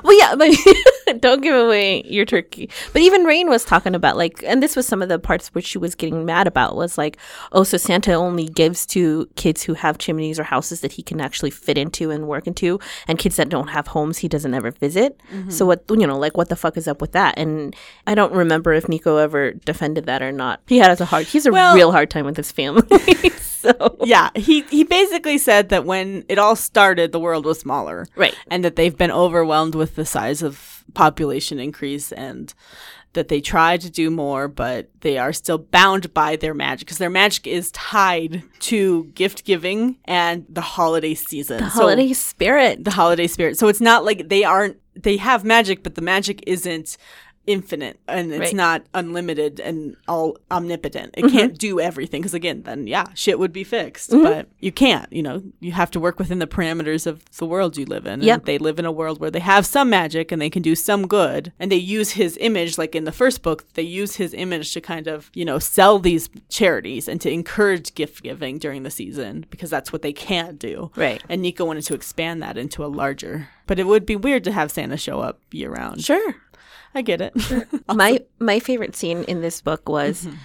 Well, 0.03 0.19
yeah, 0.19 0.35
but 0.37 1.21
don't 1.21 1.43
give 1.43 1.55
away 1.55 2.03
your 2.05 2.25
turkey. 2.25 2.71
But 2.93 3.03
even 3.03 3.25
Rain 3.25 3.49
was 3.49 3.65
talking 3.65 3.95
about 3.95 4.17
like, 4.17 4.43
and 4.47 4.63
this 4.63 4.77
was 4.77 4.87
some 4.87 5.03
of 5.03 5.09
the 5.09 5.19
parts 5.19 5.49
which 5.55 5.67
she 5.67 5.79
was 5.79 5.95
getting 5.95 6.25
mad 6.25 6.47
about 6.47 6.77
was 6.77 6.99
like, 6.99 7.17
oh, 7.53 7.65
so 7.65 7.77
Santa 7.77 8.13
only 8.15 8.47
gives 8.47 8.87
to 8.87 9.29
kids 9.37 9.63
who 9.63 9.75
have 9.75 9.99
chimneys 9.99 10.39
or 10.39 10.45
houses 10.45 10.81
that 10.81 10.93
he 10.93 11.03
can 11.03 11.21
actually 11.21 11.51
fit 11.51 11.79
into 11.79 12.11
and 12.11 12.27
work 12.29 12.47
into, 12.47 12.79
and 13.07 13.19
kids 13.19 13.37
that 13.37 13.49
don't 13.49 13.69
have 13.69 13.89
homes 13.89 14.19
he 14.19 14.29
doesn't 14.29 14.55
ever 14.55 14.71
visit. 14.71 15.21
Mm-hmm. 15.33 15.51
So 15.51 15.67
what 15.67 15.85
you 15.91 16.07
know, 16.07 16.19
like, 16.19 16.37
what 16.37 16.49
the 16.49 16.57
fuck 16.57 16.77
is 16.77 16.87
up 16.89 17.01
with 17.01 17.13
that? 17.13 17.39
And 17.39 17.75
I 18.07 18.15
don't 18.15 18.33
remember 18.33 18.73
if 18.73 18.89
Nico 18.89 19.17
ever 19.17 19.53
defended 19.53 20.07
that 20.07 20.23
or 20.23 20.33
not. 20.33 20.61
He 20.67 20.79
had 20.79 21.01
a 21.01 21.05
hard. 21.05 21.27
He's 21.27 21.47
a 21.47 21.53
Well- 21.53 21.75
real 21.75 21.93
hard 21.93 22.11
time 22.11 22.27
with 22.27 22.37
his 22.37 22.53
family. 22.53 22.87
so 23.79 23.97
yeah, 24.05 24.31
he 24.35 24.63
he 24.63 24.85
basically 24.85 25.39
said 25.39 25.69
that 25.71 25.85
when 25.85 26.25
it 26.29 26.39
all 26.39 26.57
started, 26.57 27.13
the 27.13 27.21
world 27.21 27.45
was 27.45 27.61
smaller, 27.61 28.07
Right. 28.17 28.35
and 28.51 28.65
that 28.65 28.77
they've 28.77 28.97
been 28.97 29.11
overwhelmed 29.13 29.75
with 29.75 29.95
the 29.97 30.07
size 30.07 30.43
of 30.43 30.85
population 30.95 31.59
increase 31.59 32.13
and. 32.13 32.53
That 33.15 33.29
they 33.29 33.41
try 33.41 33.79
to 33.79 33.91
do 33.91 34.11
more, 34.11 34.49
but 34.49 34.91
they 35.01 35.17
are 35.17 35.33
still 35.33 35.57
bound 35.57 36.13
by 36.13 36.37
their 36.37 36.53
magic 36.53 36.87
because 36.87 36.99
their 36.99 37.09
magic 37.11 37.47
is 37.47 37.73
tied 37.73 38.43
to 38.61 39.05
gift 39.15 39.45
giving 39.47 39.97
and 40.05 40.45
the 40.51 40.61
holiday 40.61 41.15
season. 41.15 41.57
the 41.59 41.71
So- 41.71 41.81
holiday 41.81 42.13
spirit. 42.13 42.85
the 42.85 42.91
holiday 42.91 43.27
spirit. 43.27 43.57
So 43.57 43.69
it's 43.69 43.81
not 43.81 44.05
like 44.05 44.29
they 44.29 44.45
aren't 44.45 44.77
they 44.95 45.17
have 45.17 45.43
magic, 45.43 45.83
but 45.83 45.95
the 45.95 46.03
magic 46.03 46.45
isn't 46.47 46.99
infinite 47.49 47.99
and 48.07 48.31
it's 48.31 48.39
Right. 48.41 48.55
not 48.55 48.83
unlimited 48.95 49.59
and 49.59 49.97
all 50.07 50.37
omnipotent. 50.51 51.15
Mm-hmm. 51.15 51.27
It 51.27 51.33
can't 51.33 51.59
do 51.59 51.81
everything 51.81 52.21
because 52.21 52.35
again, 52.35 52.63
then 52.63 52.87
yeah, 52.87 53.07
shit 53.15 53.39
would 53.39 53.53
be 53.53 53.65
fixed. 53.65 54.11
But 54.11 54.49
you 54.61 54.71
can't. 54.71 55.11
You 55.13 55.23
know, 55.23 55.43
you 55.61 55.73
have 55.73 55.91
to 55.93 56.01
work 56.01 56.19
within 56.19 56.39
the 56.39 56.47
parameters 56.47 57.07
of 57.07 57.25
the 57.39 57.47
world 57.47 57.77
you 57.77 57.87
live 57.87 58.07
in. 58.07 58.23
And 58.23 58.45
They 58.45 58.59
live 58.59 58.79
in 58.79 58.85
a 58.85 58.93
world 58.93 59.19
where 59.21 59.31
they 59.31 59.41
have 59.41 59.65
some 59.65 59.89
magic 59.91 60.31
and 60.31 60.41
they 60.43 60.51
can 60.51 60.63
do 60.63 60.75
some 60.75 61.07
good, 61.07 61.53
and 61.59 61.73
they 61.73 61.77
use 61.77 62.11
his 62.11 62.37
image, 62.41 62.77
like 62.79 62.95
in 62.95 63.05
the 63.05 63.13
first 63.13 63.43
book, 63.43 63.65
they 63.73 63.83
use 63.83 64.17
his 64.17 64.35
image 64.35 64.73
to 64.75 64.81
kind 64.81 65.07
of 65.07 65.31
you 65.35 65.45
know 65.45 65.59
sell 65.59 65.99
these 65.99 66.29
charities 66.51 67.09
and 67.09 67.21
to 67.23 67.31
encourage 67.31 67.95
gift 67.95 68.23
giving 68.23 68.59
during 68.59 68.83
the 68.83 68.91
season 68.91 69.47
because 69.51 69.71
that's 69.71 69.93
what 69.93 70.03
they 70.03 70.13
can 70.13 70.57
do. 70.57 70.91
Right. 70.97 71.23
And 71.29 71.41
Nico 71.43 71.65
wanted 71.65 71.85
to 71.85 71.95
expand 71.95 72.43
that 72.43 72.59
into 72.59 72.85
a 72.85 72.89
larger. 72.89 73.49
But 73.67 73.79
it 73.79 73.87
would 73.87 74.07
be 74.07 74.17
weird 74.17 74.45
to 74.45 74.53
have 74.53 74.71
Santa 74.71 74.97
show 74.97 75.21
up 75.21 75.41
year 75.53 75.71
round. 75.71 76.03
Sure. 76.05 76.35
I 76.95 77.03
get 77.03 77.21
it. 77.21 77.33
my 77.95 78.21
my 78.39 78.59
favorite 78.61 78.97
scene 78.97 79.25
in 79.25 79.41
this 79.41 79.61
book 79.61 79.89
was 79.89 80.25
Mm-hmm. 80.25 80.37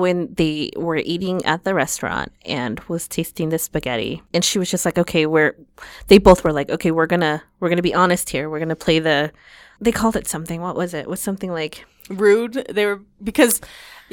when 0.00 0.34
they 0.34 0.70
were 0.76 0.96
eating 0.96 1.44
at 1.44 1.64
the 1.64 1.74
restaurant 1.74 2.32
and 2.46 2.80
was 2.88 3.06
tasting 3.06 3.50
the 3.50 3.58
spaghetti 3.58 4.22
and 4.32 4.42
she 4.44 4.58
was 4.58 4.70
just 4.70 4.84
like 4.86 4.98
okay 4.98 5.26
we're 5.26 5.54
they 6.08 6.16
both 6.18 6.42
were 6.42 6.52
like 6.54 6.70
okay 6.70 6.90
we're 6.90 7.06
gonna 7.06 7.42
we're 7.60 7.68
gonna 7.68 7.82
be 7.82 7.94
honest 7.94 8.30
here 8.30 8.48
we're 8.48 8.58
gonna 8.58 8.74
play 8.74 8.98
the 8.98 9.30
they 9.82 9.92
called 9.92 10.16
it 10.16 10.26
something 10.26 10.62
what 10.62 10.74
was 10.74 10.94
it 10.94 11.00
it 11.00 11.08
was 11.08 11.20
something 11.20 11.52
like 11.52 11.84
rude. 12.08 12.54
They 12.70 12.86
were 12.86 13.00
because 13.22 13.60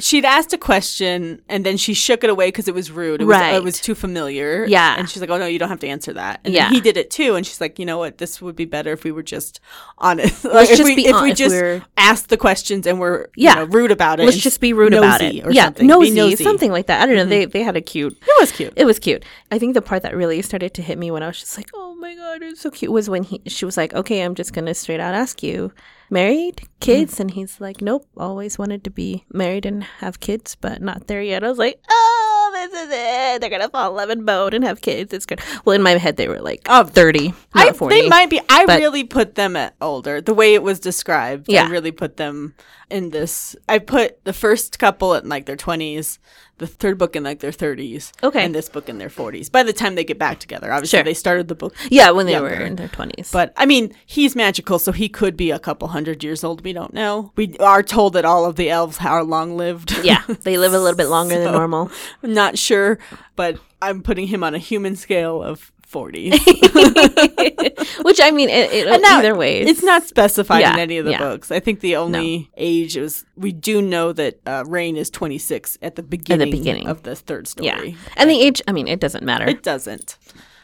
she'd 0.02 0.24
asked 0.24 0.52
a 0.52 0.58
question 0.58 1.40
and 1.48 1.64
then 1.64 1.76
she 1.76 1.94
shook 1.94 2.24
it 2.24 2.30
away 2.30 2.48
because 2.48 2.66
it 2.68 2.74
was 2.74 2.90
rude. 2.90 3.20
It 3.22 3.24
was, 3.24 3.34
Right. 3.36 3.54
It 3.54 3.62
was 3.62 3.80
too 3.80 3.94
familiar. 3.94 4.64
Yeah. 4.66 4.96
And 4.98 5.08
she's 5.08 5.20
like, 5.20 5.30
"Oh 5.30 5.38
no, 5.38 5.46
you 5.46 5.58
don't 5.58 5.68
have 5.68 5.80
to 5.80 5.88
answer 5.88 6.12
that." 6.14 6.40
And 6.44 6.52
Yeah. 6.52 6.68
he 6.70 6.80
did 6.80 6.96
it 6.96 7.10
too, 7.10 7.36
and 7.36 7.46
she's 7.46 7.60
like, 7.60 7.78
"You 7.78 7.86
know 7.86 7.98
what? 7.98 8.18
This 8.18 8.42
would 8.42 8.56
be 8.56 8.64
better 8.64 8.92
if 8.92 9.04
we 9.04 9.12
were 9.12 9.22
just 9.22 9.60
honest. 9.98 10.44
Let's 10.44 10.70
if 10.70 10.76
just 10.78 10.88
we, 10.88 10.96
be 10.96 11.06
if 11.06 11.12
hon- 11.14 11.24
we 11.24 11.32
just 11.32 11.54
we're- 11.54 11.82
asked 11.96 12.28
the 12.28 12.36
questions 12.36 12.86
and 12.86 12.98
we're 13.00 13.28
Yeah. 13.36 13.60
you 13.60 13.66
know, 13.66 13.72
rude 13.72 13.90
about 13.92 14.18
it. 14.20 14.24
let's 14.24 14.36
just 14.36 14.60
be 14.60 14.72
rude 14.72 14.92
about 14.94 15.20
it 15.22 15.46
or 15.46 15.52
yeah 15.52 15.66
something. 15.66 15.86
Nosy, 15.86 16.10
nosy. 16.10 16.34
Mm-hmm. 16.34 16.42
something 16.44 16.72
like 16.72 16.86
that 16.86 17.00
i 17.02 17.06
don't 17.06 17.14
know 17.16 17.24
they 17.24 17.44
they 17.44 17.62
had 17.62 17.76
a 17.76 17.80
cute 17.80 18.12
It 18.20 18.40
was 18.40 18.50
cute. 18.52 18.72
It 18.76 18.84
was 18.84 18.98
cute. 18.98 19.24
I 19.52 19.58
think 19.58 19.74
the 19.74 19.82
part 19.82 20.02
that 20.02 20.16
really 20.16 20.42
started 20.42 20.74
to 20.74 20.82
hit 20.82 20.98
me 20.98 21.10
when 21.10 21.22
I 21.22 21.28
was 21.28 21.38
just 21.38 21.56
like, 21.56 21.70
"Oh 21.74 21.94
my 21.94 22.14
god, 22.14 22.42
it's 22.42 22.60
so 22.60 22.70
cute," 22.70 22.90
was 22.90 23.08
when 23.08 23.22
he 23.22 23.40
she 23.46 23.64
was 23.64 23.76
like, 23.76 23.92
"Okay, 23.94 24.22
I'm 24.22 24.34
just 24.34 24.52
gonna 24.52 24.74
straight 24.74 24.98
out 25.00 25.14
ask 25.14 25.42
you, 25.42 25.72
married, 26.12 26.68
kids?" 26.80 27.16
Mm. 27.16 27.20
And 27.20 27.30
he's 27.32 27.60
like, 27.60 27.80
"Nope, 27.80 28.06
always 28.16 28.58
wanted 28.58 28.84
to 28.84 28.90
be 28.90 29.24
married 29.32 29.66
and 29.66 29.82
have 30.04 30.20
kids, 30.20 30.54
but 30.54 30.80
not 30.80 31.06
there 31.08 31.22
yet." 31.22 31.42
I 31.42 31.48
was 31.48 31.58
like, 31.58 31.80
"Oh, 31.90 32.50
this 32.54 32.72
is 32.82 32.90
it. 32.92 33.40
They're 33.40 33.50
gonna 33.50 33.68
fall 33.68 33.90
in 33.90 33.96
love 33.96 34.10
and 34.10 34.26
boat 34.26 34.54
and 34.54 34.62
have 34.64 34.80
kids. 34.80 35.12
It's 35.12 35.26
good." 35.26 35.40
Well, 35.64 35.74
in 35.74 35.82
my 35.82 35.96
head, 35.96 36.16
they 36.16 36.28
were 36.28 36.40
like, 36.40 36.60
Oh, 36.68 36.84
thirty, 36.84 37.34
not 37.54 37.68
I, 37.68 37.72
forty." 37.72 38.00
They 38.00 38.08
might 38.08 38.30
be. 38.30 38.40
I 38.48 38.64
really 38.78 39.04
put 39.04 39.34
them 39.34 39.56
at 39.56 39.74
older. 39.80 40.20
The 40.20 40.34
way 40.34 40.54
it 40.54 40.62
was 40.62 40.78
described, 40.78 41.46
Yeah. 41.48 41.64
I 41.64 41.68
really 41.70 41.92
put 41.92 42.16
them 42.18 42.54
in 42.92 43.10
this. 43.10 43.56
I 43.68 43.78
put 43.78 44.24
the 44.24 44.32
first 44.32 44.78
couple 44.78 45.14
in 45.14 45.28
like 45.28 45.46
their 45.46 45.56
twenties, 45.56 46.18
the 46.58 46.66
third 46.66 46.98
book 46.98 47.16
in 47.16 47.24
like 47.24 47.40
their 47.40 47.50
thirties, 47.52 48.12
Okay. 48.22 48.44
and 48.44 48.54
this 48.54 48.68
book 48.68 48.88
in 48.88 48.98
their 48.98 49.08
forties. 49.08 49.48
By 49.48 49.62
the 49.62 49.72
time 49.72 49.94
they 49.94 50.04
get 50.04 50.18
back 50.18 50.38
together, 50.38 50.72
obviously 50.72 50.98
Sure. 50.98 51.04
they 51.04 51.14
started 51.14 51.48
the 51.48 51.54
book. 51.54 51.74
yeah, 51.90 52.10
when 52.10 52.26
they 52.26 52.32
younger. 52.32 52.50
were 52.50 52.64
in 52.64 52.76
their 52.76 52.88
twenties. 52.88 53.30
But 53.32 53.52
I 53.56 53.66
mean, 53.66 53.94
he's 54.06 54.36
magical, 54.36 54.78
so 54.78 54.92
he 54.92 55.08
could 55.08 55.36
be 55.36 55.50
a 55.50 55.58
couple 55.58 55.88
hundred 55.88 56.22
years 56.22 56.44
old. 56.44 56.62
We 56.62 56.72
don't 56.72 56.92
know. 56.94 57.32
We 57.36 57.56
are 57.58 57.82
told 57.82 58.12
that 58.12 58.24
all 58.24 58.44
of 58.44 58.56
the 58.56 58.70
elves 58.70 58.98
are 59.00 59.24
long 59.24 59.56
lived. 59.56 59.92
yeah, 60.04 60.22
they 60.42 60.58
live 60.58 60.74
a 60.74 60.78
little 60.78 60.96
bit 60.96 61.08
longer 61.08 61.42
than 61.42 61.52
normal. 61.52 61.90
I'm 62.22 62.34
not 62.34 62.58
sure, 62.58 62.98
but 63.34 63.58
I'm 63.80 64.02
putting 64.02 64.28
him 64.28 64.44
on 64.44 64.54
a 64.54 64.58
human 64.58 64.94
scale 64.94 65.42
of 65.42 65.71
40. 65.92 66.30
Which 68.02 68.20
I 68.20 68.30
mean, 68.32 68.48
it, 68.48 68.72
it, 68.72 69.04
either 69.04 69.34
way, 69.36 69.60
it's 69.60 69.82
not 69.82 70.02
specified 70.04 70.60
Yeah, 70.60 70.74
in 70.74 70.80
any 70.80 70.98
of 70.98 71.04
the 71.04 71.12
yeah. 71.12 71.18
books. 71.18 71.50
I 71.50 71.60
think 71.60 71.80
the 71.80 71.96
only 71.96 72.50
age 72.56 72.96
is 72.96 73.24
we 73.36 73.52
do 73.52 73.80
know 73.82 74.12
that 74.14 74.40
uh, 74.46 74.64
Rain 74.66 74.96
is 74.96 75.10
26 75.10 75.78
at 75.82 75.94
the 75.96 76.02
beginning, 76.02 76.48
at 76.48 76.50
the 76.50 76.58
beginning. 76.58 76.86
of 76.88 77.02
the 77.04 77.14
third 77.14 77.46
story. 77.46 77.66
yeah, 77.90 77.96
and 78.16 78.28
the 78.30 78.40
age. 78.40 78.60
I 78.66 78.72
mean, 78.72 78.88
it 78.88 78.98
doesn't 79.00 79.24
matter. 79.24 79.46
It 79.48 79.62
doesn't. 79.62 80.16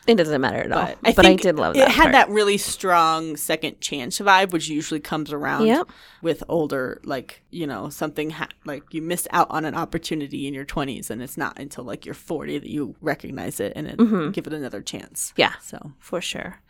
It 0.09 0.17
doesn't 0.17 0.41
matter 0.41 0.59
at 0.59 0.73
all. 0.73 0.87
But, 0.87 0.99
But, 1.03 1.19
I, 1.19 1.21
I, 1.21 1.25
think 1.25 1.43
did 1.43 1.57
love 1.57 1.77
it 1.77 1.87
had 1.89 2.03
part. 2.03 2.13
that 2.13 2.29
really 2.31 2.57
strong 2.57 3.37
second 3.37 3.81
chance 3.81 4.19
vibe, 4.19 4.53
which 4.53 4.69
usually 4.69 5.01
comes 5.01 5.33
around 5.33 5.67
Yep. 5.67 5.89
with 6.23 6.43
older, 6.49 7.01
like 7.05 7.43
you 7.51 7.67
know, 7.67 7.89
something 7.91 8.31
ha- 8.31 8.49
like 8.65 8.83
you 8.93 9.03
miss 9.03 9.29
out 9.33 9.47
on 9.51 9.65
an 9.65 9.75
opportunity 9.75 10.47
in 10.47 10.55
your 10.55 10.65
20s, 10.65 11.11
and 11.11 11.23
it's 11.23 11.37
not 11.37 11.59
until 11.59 11.85
like 11.85 12.05
you're 12.07 12.15
40 12.15 12.59
that 12.59 12.71
you 12.71 12.97
recognize 13.01 13.61
it 13.61 13.73
and 13.77 13.87
it, 13.87 14.33
give 14.33 14.47
it 14.47 14.53
another 14.53 14.81
chance. 14.83 15.31
Mm-hmm. 15.33 15.41
Yeah. 15.43 15.53
So 15.61 15.93
for 15.99 16.21
sure. 16.21 16.61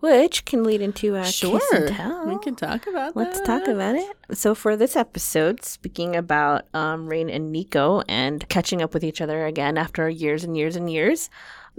Which 0.00 0.46
can 0.46 0.64
lead 0.64 0.80
into 0.80 1.14
a 1.14 1.24
tell. 1.24 1.52
we 2.26 2.38
can 2.38 2.54
talk 2.56 2.86
about. 2.86 3.14
Let's 3.14 3.38
that. 3.40 3.46
talk 3.46 3.68
about 3.68 3.96
it. 3.96 4.16
So 4.32 4.54
for 4.54 4.74
this 4.74 4.96
episode, 4.96 5.62
speaking 5.62 6.16
about 6.16 6.64
um, 6.72 7.06
Rain 7.06 7.28
and 7.28 7.52
Nico 7.52 8.02
and 8.08 8.48
catching 8.48 8.80
up 8.80 8.94
with 8.94 9.04
each 9.04 9.20
other 9.20 9.44
again 9.44 9.76
after 9.76 10.08
years 10.08 10.42
and 10.42 10.56
years 10.56 10.74
and 10.74 10.90
years, 10.90 11.28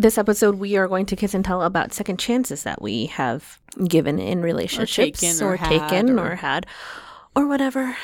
this 0.01 0.17
episode 0.17 0.55
we 0.55 0.75
are 0.77 0.87
going 0.87 1.05
to 1.05 1.15
kiss 1.15 1.33
and 1.33 1.45
tell 1.45 1.61
about 1.61 1.93
second 1.93 2.17
chances 2.17 2.63
that 2.63 2.81
we 2.81 3.05
have 3.07 3.59
given 3.87 4.19
in 4.19 4.41
relationships 4.41 5.19
taken 5.21 5.45
or 5.45 5.55
had 5.55 5.69
taken 5.89 6.19
or- 6.19 6.31
or 6.31 6.35
had 6.35 6.65
or 7.35 7.47
whatever. 7.47 7.95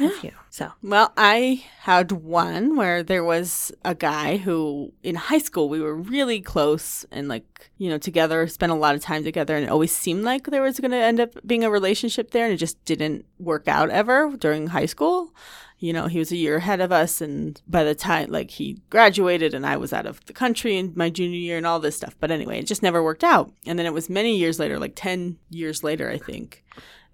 You? 0.00 0.30
So 0.50 0.70
Well, 0.80 1.12
I 1.16 1.64
had 1.80 2.12
one 2.12 2.76
where 2.76 3.02
there 3.02 3.24
was 3.24 3.72
a 3.84 3.96
guy 3.96 4.36
who 4.36 4.92
in 5.02 5.16
high 5.16 5.38
school 5.38 5.68
we 5.68 5.80
were 5.80 5.96
really 5.96 6.40
close 6.40 7.04
and 7.10 7.26
like, 7.26 7.70
you 7.78 7.90
know, 7.90 7.98
together, 7.98 8.46
spent 8.46 8.70
a 8.70 8.76
lot 8.76 8.94
of 8.94 9.00
time 9.00 9.24
together 9.24 9.56
and 9.56 9.64
it 9.64 9.70
always 9.70 9.90
seemed 9.90 10.22
like 10.22 10.44
there 10.46 10.62
was 10.62 10.78
going 10.78 10.92
to 10.92 10.96
end 10.96 11.18
up 11.18 11.30
being 11.44 11.64
a 11.64 11.70
relationship 11.70 12.30
there 12.30 12.44
and 12.44 12.54
it 12.54 12.58
just 12.58 12.82
didn't 12.84 13.24
work 13.40 13.66
out 13.66 13.90
ever 13.90 14.36
during 14.38 14.68
high 14.68 14.86
school. 14.86 15.34
You 15.80 15.92
know, 15.92 16.06
he 16.06 16.18
was 16.18 16.32
a 16.32 16.36
year 16.36 16.56
ahead 16.56 16.80
of 16.80 16.90
us 16.90 17.20
and 17.20 17.60
by 17.68 17.84
the 17.84 17.94
time 17.94 18.30
like 18.30 18.50
he 18.50 18.80
graduated 18.90 19.54
and 19.54 19.64
I 19.64 19.76
was 19.76 19.92
out 19.92 20.06
of 20.06 20.24
the 20.26 20.32
country 20.32 20.76
in 20.76 20.92
my 20.96 21.08
junior 21.08 21.38
year 21.38 21.56
and 21.56 21.66
all 21.66 21.78
this 21.78 21.96
stuff. 21.96 22.16
But 22.18 22.30
anyway, 22.30 22.58
it 22.58 22.66
just 22.66 22.82
never 22.82 23.02
worked 23.02 23.24
out. 23.24 23.52
And 23.66 23.78
then 23.78 23.86
it 23.86 23.94
was 23.94 24.10
many 24.10 24.36
years 24.36 24.58
later, 24.58 24.78
like 24.78 24.94
10 24.96 25.38
years 25.50 25.84
later, 25.84 26.10
I 26.10 26.18
think, 26.18 26.64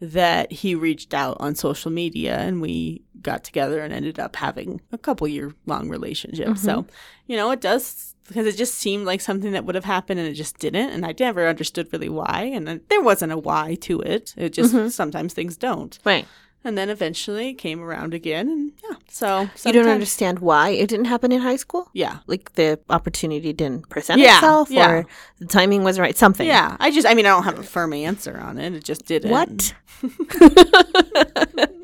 that 0.01 0.51
he 0.51 0.75
reached 0.75 1.15
out 1.15 1.37
on 1.41 1.55
social 1.55 1.91
media 1.91 2.39
and 2.39 2.61
we 2.61 3.03
got 3.23 3.45
together 3.45 3.81
and 3.81 3.93
ended 3.93 4.19
up 4.19 4.37
having 4.37 4.81
a 4.93 4.99
couple 4.99 5.29
year 5.29 5.55
long 5.67 5.89
relationship. 5.89 6.59
So, 6.59 6.83
mm-hmm. 6.83 6.91
you 7.27 7.37
know, 7.37 7.51
it 7.51 7.61
does 7.61 8.15
because 8.29 8.47
it 8.47 8.57
just 8.57 8.75
seemed 8.75 9.05
like 9.05 9.21
something 9.21 9.53
that 9.53 9.65
would 9.65 9.75
have 9.75 9.85
happened 9.85 10.19
and 10.19 10.29
it 10.29 10.35
just 10.35 10.59
didn't. 10.59 10.91
And 10.91 11.05
I 11.05 11.15
never 11.19 11.47
understood 11.47 11.93
really 11.93 12.09
why. 12.09 12.51
And 12.55 12.67
then 12.67 12.81
there 12.89 13.03
wasn't 13.03 13.33
a 13.33 13.39
why 13.39 13.77
to 13.83 14.01
it. 14.01 14.35
It 14.37 14.51
just 14.51 14.75
mm-hmm. 14.75 14.89
sometimes 14.89 15.35
things 15.35 15.57
don't. 15.57 15.99
Right. 16.05 16.27
And 16.67 16.79
then 16.79 16.89
eventually 16.89 17.51
it 17.51 17.55
came 17.55 17.83
around 17.83 18.15
again. 18.15 18.49
And 18.49 18.73
yeah, 18.83 18.97
so 19.09 19.49
You 19.67 19.73
don't 19.73 19.89
understand 19.89 20.39
why 20.39 20.71
it 20.71 20.89
didn't 20.89 21.05
happen 21.07 21.31
in 21.31 21.41
high 21.43 21.57
school? 21.57 21.91
Yeah. 21.93 22.21
Like 22.27 22.55
the 22.55 22.79
opportunity 22.89 23.53
didn't 23.53 23.91
present 23.91 24.19
Yeah, 24.21 24.37
itself 24.37 24.71
yeah. 24.71 24.91
or 24.91 25.07
the 25.39 25.47
timing 25.47 25.85
wasn't 25.85 26.03
right. 26.05 26.17
Something. 26.17 26.47
Yeah. 26.47 26.77
I 26.81 26.91
just, 26.91 27.07
I 27.07 27.13
mean, 27.15 27.27
I 27.27 27.31
don't 27.31 27.45
have 27.45 27.59
a 27.59 27.63
firm 27.63 27.93
answer 27.93 28.39
on 28.39 28.59
it. 28.59 28.73
It 28.75 28.83
just 28.85 29.05
didn't. 29.05 29.31
What? 29.31 29.75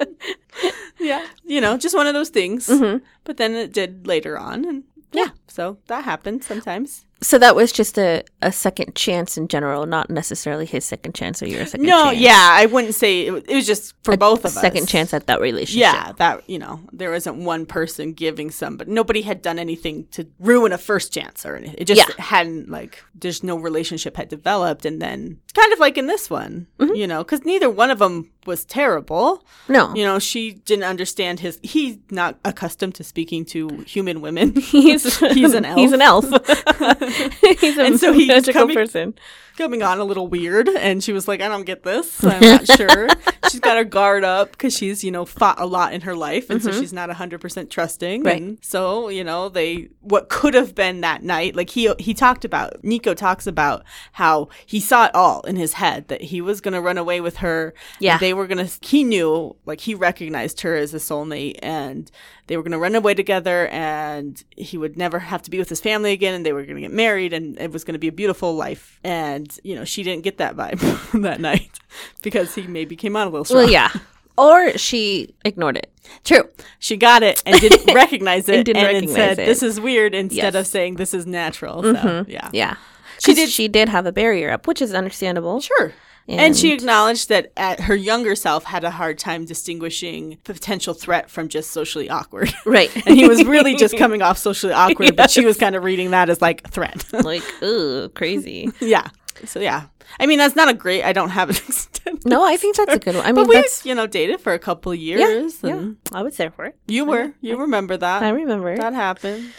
Yeah. 0.99 1.27
You 1.45 1.63
know, 1.63 1.79
just 1.79 1.97
one 1.97 2.07
of 2.07 2.13
those 2.15 2.29
things. 2.29 2.69
Mm-hmm. 2.69 2.99
But 3.25 3.39
then 3.39 3.55
it 3.55 3.73
did 3.73 4.07
later 4.07 4.39
on. 4.39 4.65
And 4.67 4.85
yeah, 5.13 5.29
so 5.49 5.79
that 5.87 6.05
happens 6.05 6.47
sometimes. 6.47 7.07
So 7.23 7.37
that 7.39 7.55
was 7.55 7.71
just 7.71 7.99
a, 7.99 8.25
a 8.41 8.51
second 8.51 8.95
chance 8.95 9.37
in 9.37 9.47
general, 9.49 9.85
not 9.85 10.09
necessarily 10.09 10.65
his 10.65 10.87
second 10.87 11.15
chance 11.15 11.43
or 11.43 11.47
your 11.49 11.67
second 11.67 11.87
No, 11.87 12.05
chance. 12.05 12.19
yeah, 12.19 12.49
I 12.55 12.65
wouldn't 12.65 12.95
say 12.95 13.27
it 13.27 13.31
was, 13.31 13.45
it 13.47 13.55
was 13.55 13.67
just 13.67 13.95
for 14.05 14.17
both 14.17 14.39
of 14.41 14.47
us. 14.47 14.55
Second 14.61 14.89
chance 14.89 15.13
at 15.13 15.27
that 15.27 15.39
relationship. 15.41 15.81
Yeah, 15.83 16.13
that 16.17 16.49
you 16.49 16.59
know, 16.59 16.81
there 16.93 17.11
wasn't 17.11 17.37
one 17.37 17.67
person 17.67 18.15
giving 18.15 18.51
some, 18.51 18.79
but 18.79 18.89
nobody 18.89 19.21
had 19.21 19.43
done 19.43 19.59
anything 19.59 20.07
to 20.13 20.27
ruin 20.39 20.73
a 20.73 20.79
first 20.79 21.13
chance 21.13 21.45
or 21.45 21.57
anything. 21.57 21.75
It 21.79 21.85
just 21.85 21.99
Yeah. 22.09 22.25
hadn't 22.25 22.71
like 22.71 23.05
there's 23.15 23.43
no 23.43 23.57
relationship 23.57 24.17
had 24.17 24.29
developed, 24.31 24.87
and 24.87 25.03
then 25.03 25.41
kind 25.55 25.73
of 25.75 25.79
like 25.79 25.99
in 25.99 26.07
this 26.07 26.31
one, 26.31 26.69
Mm-hmm. 26.79 26.95
you 26.95 27.07
know, 27.07 27.23
because 27.23 27.45
neither 27.45 27.69
one 27.69 27.91
of 27.91 27.99
them 27.99 28.31
was 28.47 28.65
terrible. 28.65 29.45
No. 29.69 29.95
You 29.95 30.05
know, 30.05 30.19
she 30.19 30.53
didn't 30.53 30.85
understand 30.85 31.41
his. 31.41 31.59
He's 31.63 31.99
not 32.11 32.39
accustomed 32.47 32.95
to 32.95 33.05
speaking 33.05 33.45
to 33.47 33.69
human 33.87 34.23
women. 34.23 34.55
he's 34.57 35.19
He's 35.35 35.53
an 35.53 35.67
elf. 35.67 35.77
He's 35.79 35.93
an 35.93 36.01
elf. 36.01 36.25
he's 37.61 37.79
a 37.79 37.83
And 37.85 38.01
so 38.01 38.13
he's 38.13 38.29
magical 38.29 38.53
coming- 38.63 38.77
person. 38.77 39.15
Coming 39.57 39.83
on 39.83 39.99
a 39.99 40.05
little 40.05 40.27
weird 40.29 40.69
and 40.69 41.03
she 41.05 41.13
was 41.13 41.29
like 41.29 41.41
i 41.41 41.49
don't 41.49 41.65
get 41.67 41.83
this 41.83 42.23
i'm 42.25 42.41
not 42.41 42.67
sure 42.67 43.09
she's 43.51 43.61
got 43.61 43.77
her 43.77 43.85
guard 43.85 44.25
up 44.25 44.53
because 44.53 44.75
she's 44.77 45.03
you 45.05 45.11
know 45.11 45.25
fought 45.25 45.61
a 45.61 45.67
lot 45.67 45.93
in 45.93 46.01
her 46.03 46.15
life 46.15 46.49
and 46.51 46.63
so 46.63 46.71
she's 46.73 46.93
not 46.93 47.09
100% 47.11 47.71
trusting 47.71 48.21
Mm-hmm. 48.21 48.27
Right. 48.27 48.41
and 48.43 48.59
so 48.65 49.09
you 49.09 49.23
know 49.25 49.49
they 49.49 49.89
what 50.01 50.29
could 50.29 50.55
have 50.55 50.75
been 50.75 51.01
that 51.03 51.23
night 51.23 51.55
like 51.57 51.71
he 51.71 51.93
he 51.99 52.15
talked 52.15 52.45
about 52.45 52.83
nico 52.83 53.15
talks 53.15 53.47
about 53.47 53.85
how 54.13 54.49
he 54.67 54.81
saw 54.81 55.07
it 55.07 55.15
all 55.15 55.41
in 55.43 55.57
his 55.57 55.75
head 55.75 56.09
that 56.09 56.23
he 56.23 56.41
was 56.41 56.61
going 56.61 56.75
to 56.75 56.81
run 56.81 56.99
away 56.99 57.21
with 57.21 57.39
her 57.39 57.75
Yeah. 57.99 58.13
and 58.13 58.21
they 58.21 58.35
were 58.35 58.47
going 58.47 58.65
to 58.67 58.71
he 58.87 59.05
knew 59.05 59.55
like 59.67 59.81
he 59.81 59.95
recognized 59.95 60.61
her 60.63 60.75
as 60.77 60.95
a 60.95 60.99
soulmate 60.99 61.59
and 61.63 62.11
they 62.47 62.57
were 62.57 62.63
going 62.65 62.73
to 62.73 62.79
run 62.79 62.95
away 62.97 63.15
together 63.15 63.69
and 63.69 64.43
he 64.57 64.77
would 64.77 64.97
never 64.97 65.21
have 65.21 65.43
to 65.43 65.51
be 65.51 65.59
with 65.59 65.69
his 65.69 65.81
family 65.81 66.11
again 66.13 66.35
and 66.35 66.45
they 66.45 66.53
were 66.53 66.65
going 66.65 66.75
to 66.77 66.81
get 66.83 66.93
married 66.93 67.33
and 67.33 67.57
it 67.61 67.71
was 67.71 67.85
going 67.85 67.93
to 67.93 67.99
be 67.99 68.09
a 68.09 68.13
beautiful 68.13 68.55
life 68.57 68.99
and 69.05 69.40
you 69.63 69.75
know 69.75 69.85
she 69.85 70.03
didn't 70.03 70.23
get 70.25 70.39
that 70.39 70.57
vibe 70.57 70.81
that 71.23 71.41
night 71.41 71.79
because 72.23 72.55
he 72.55 72.63
maybe 72.67 72.97
came 72.97 73.17
out 73.17 73.27
a 73.27 73.31
little 73.31 73.45
strong 73.45 73.65
Well, 73.65 73.71
yeah. 73.73 73.91
Or 74.39 74.77
she 74.79 75.35
ignored 75.45 75.77
it. 75.77 75.93
true 76.25 76.49
she 76.79 76.97
got 76.97 77.23
it 77.23 77.43
and 77.45 77.61
didn't 77.61 77.93
recognize 77.95 78.49
it 78.49 78.55
And 78.57 78.65
didn't 78.65 78.85
and 78.85 78.95
recognize 78.95 79.15
said 79.15 79.39
it. 79.39 79.47
this 79.47 79.63
is 79.63 79.81
weird 79.81 80.15
instead 80.15 80.37
Yes. 80.37 80.47
Mm-hmm. 80.53 80.57
of 80.61 80.67
saying 80.67 80.95
this 80.97 81.13
is 81.15 81.27
natural 81.27 81.83
so 81.83 82.25
yeah 82.29 82.49
Yeah. 82.53 82.77
She 83.23 83.35
did-. 83.35 83.51
She 83.51 83.69
did 83.69 83.91
have 83.91 84.07
a 84.07 84.13
barrier 84.13 84.51
up, 84.51 84.67
which 84.67 84.81
is 84.81 84.95
understandable. 84.95 85.61
Sure. 85.61 85.93
And, 86.27 86.57
she 86.57 86.73
acknowledged 86.73 87.29
that 87.29 87.53
at 87.57 87.81
her 87.81 87.95
younger 87.95 88.35
self 88.35 88.65
had 88.65 88.83
a 88.85 88.91
hard 88.91 89.19
time 89.19 89.45
distinguishing 89.45 90.39
potential 90.45 90.95
threat 90.95 91.29
from 91.29 91.49
just 91.49 91.71
socially 91.73 92.09
awkward. 92.09 92.51
Right. 92.65 92.91
and 93.07 93.17
he 93.17 93.29
was 93.29 93.45
really 93.45 93.75
just 93.77 93.97
coming 93.99 94.23
off 94.23 94.39
socially 94.39 94.73
awkward, 94.73 95.17
but 95.17 95.31
she 95.31 95.45
was 95.45 95.59
kind 95.59 95.75
of 95.77 95.83
reading 95.85 96.13
that 96.13 96.31
as 96.31 96.41
like 96.41 96.67
threat. 96.71 97.05
like, 97.13 97.43
ooh, 97.63 98.09
crazy. 98.11 98.71
yeah. 98.81 99.09
So 99.47 99.61
yeah. 99.61 99.87
I 100.19 100.27
mean 100.27 100.39
that's 100.39 100.57
not 100.57 100.69
a 100.69 100.75
great 100.75 101.05
I 101.05 101.13
don't 101.13 101.31
have 101.31 101.51
an 101.51 101.57
extended 101.69 102.25
No, 102.27 102.45
I 102.45 102.57
think 102.57 102.77
that's 102.77 102.95
a 102.95 102.99
good 102.99 103.15
one. 103.17 103.25
I 103.25 103.33
but 103.33 103.43
mean, 103.43 103.49
we, 103.49 103.55
that's 103.57 103.85
you 103.87 103.95
know, 103.95 104.07
dated 104.07 104.41
for 104.41 104.53
a 104.53 104.59
couple 104.59 104.93
of 104.93 104.99
yeah, 104.99 105.19
years. 105.19 105.59
yeah. 105.63 105.75
and 105.75 105.97
I 106.13 106.23
was 106.23 106.37
there 106.37 106.51
for 106.51 106.65
it. 106.67 106.77
You 106.87 107.05
were. 107.05 107.33
You 107.41 107.57
remember 107.59 107.97
that. 107.97 108.23
I 108.23 108.31
remember. 108.31 108.77
That 108.77 108.93
happened. 108.95 109.53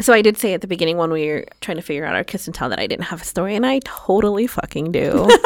So 0.00 0.12
I 0.12 0.22
did 0.22 0.36
say 0.38 0.54
at 0.54 0.60
the 0.60 0.66
beginning 0.66 0.96
when 0.96 1.10
we 1.12 1.28
were 1.28 1.44
trying 1.60 1.76
to 1.76 1.82
figure 1.82 2.04
out 2.04 2.16
our 2.16 2.24
kiss 2.24 2.46
and 2.46 2.54
tell 2.54 2.68
that 2.70 2.80
I 2.80 2.86
didn't 2.88 3.04
have 3.04 3.22
a 3.22 3.24
story, 3.24 3.54
and 3.54 3.64
I 3.64 3.78
totally 3.84 4.46
fucking 4.48 4.90
do. 4.90 5.28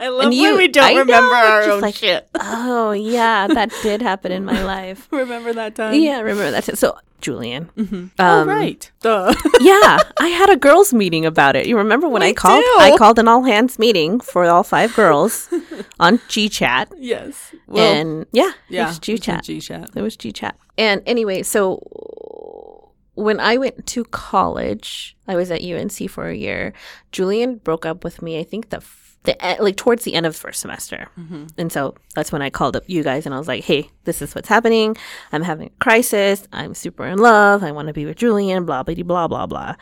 I 0.00 0.08
love 0.08 0.20
And 0.20 0.30
when 0.30 0.32
you- 0.32 0.56
we 0.56 0.68
don't 0.68 0.84
I 0.84 0.92
know, 0.94 1.00
remember 1.00 1.34
our 1.34 1.62
own 1.70 1.80
like- 1.80 1.94
shit. 1.94 2.28
oh 2.34 2.92
yeah, 2.92 3.46
that 3.48 3.72
did 3.82 4.00
happen 4.02 4.32
in 4.32 4.44
my 4.44 4.62
life. 4.64 5.06
remember 5.10 5.52
that 5.52 5.74
time? 5.74 5.94
Yeah, 5.94 6.20
remember 6.20 6.50
that. 6.52 6.78
So 6.78 6.96
Julian. 7.20 7.70
oh, 8.18 8.24
Um, 8.24 8.48
right. 8.48 8.90
Duh. 9.00 9.34
yeah, 9.60 9.98
I 10.20 10.28
had 10.28 10.50
a 10.50 10.56
girls' 10.56 10.92
meeting 10.92 11.26
about 11.26 11.56
it. 11.56 11.66
You 11.66 11.76
remember 11.76 12.08
when 12.08 12.22
We 12.22 12.28
I 12.28 12.32
called? 12.32 12.62
do. 12.62 12.74
I 12.78 12.96
called 12.96 13.18
an 13.18 13.28
all 13.28 13.42
hands 13.44 13.78
meeting 13.78 14.20
for 14.20 14.44
all 14.44 14.62
five 14.62 14.94
girls 14.94 15.48
on 16.00 16.20
G 16.28 16.48
Chat, 16.48 16.88
yes. 16.96 17.52
and 17.74 18.26
yeah, 18.32 18.52
yeah. 18.68 18.84
it 18.84 18.86
was 18.88 18.98
G 18.98 19.18
Chat. 19.18 19.44
G 19.44 19.60
chat. 19.60 19.90
It 19.94 20.02
was 20.02 20.16
G 20.16 20.32
Chat. 20.32 20.56
And 20.76 21.02
anyway, 21.06 21.42
so 21.42 22.92
when 23.14 23.40
I 23.40 23.56
went 23.58 23.84
to 23.86 24.04
college, 24.04 25.16
I 25.26 25.34
was 25.34 25.50
at 25.50 25.62
UNC 25.62 26.08
for 26.10 26.28
a 26.28 26.34
year. 26.36 26.72
Julian 27.10 27.56
broke 27.56 27.84
up 27.84 28.04
with 28.04 28.22
me. 28.22 28.38
I 28.38 28.44
think 28.44 28.70
the 28.70 28.80
the 29.24 29.36
like 29.60 29.76
towards 29.76 30.04
the 30.04 30.14
end 30.14 30.26
of 30.26 30.32
the 30.32 30.38
first 30.38 30.60
semester, 30.60 31.08
mm-hmm. 31.18 31.46
and 31.56 31.72
so 31.72 31.94
that's 32.14 32.32
when 32.32 32.42
I 32.42 32.50
called 32.50 32.76
up 32.76 32.84
you 32.86 33.02
guys 33.02 33.26
and 33.26 33.34
I 33.34 33.38
was 33.38 33.48
like, 33.48 33.64
"Hey, 33.64 33.90
this 34.04 34.22
is 34.22 34.34
what's 34.34 34.48
happening. 34.48 34.96
I'm 35.32 35.42
having 35.42 35.68
a 35.68 35.84
crisis. 35.84 36.46
I'm 36.52 36.74
super 36.74 37.04
in 37.04 37.18
love. 37.18 37.62
I 37.62 37.72
want 37.72 37.88
to 37.88 37.94
be 37.94 38.06
with 38.06 38.16
Julian. 38.16 38.64
Blah 38.64 38.82
blah 38.82 38.94
blah 38.94 39.28
blah 39.28 39.46
blah." 39.46 39.74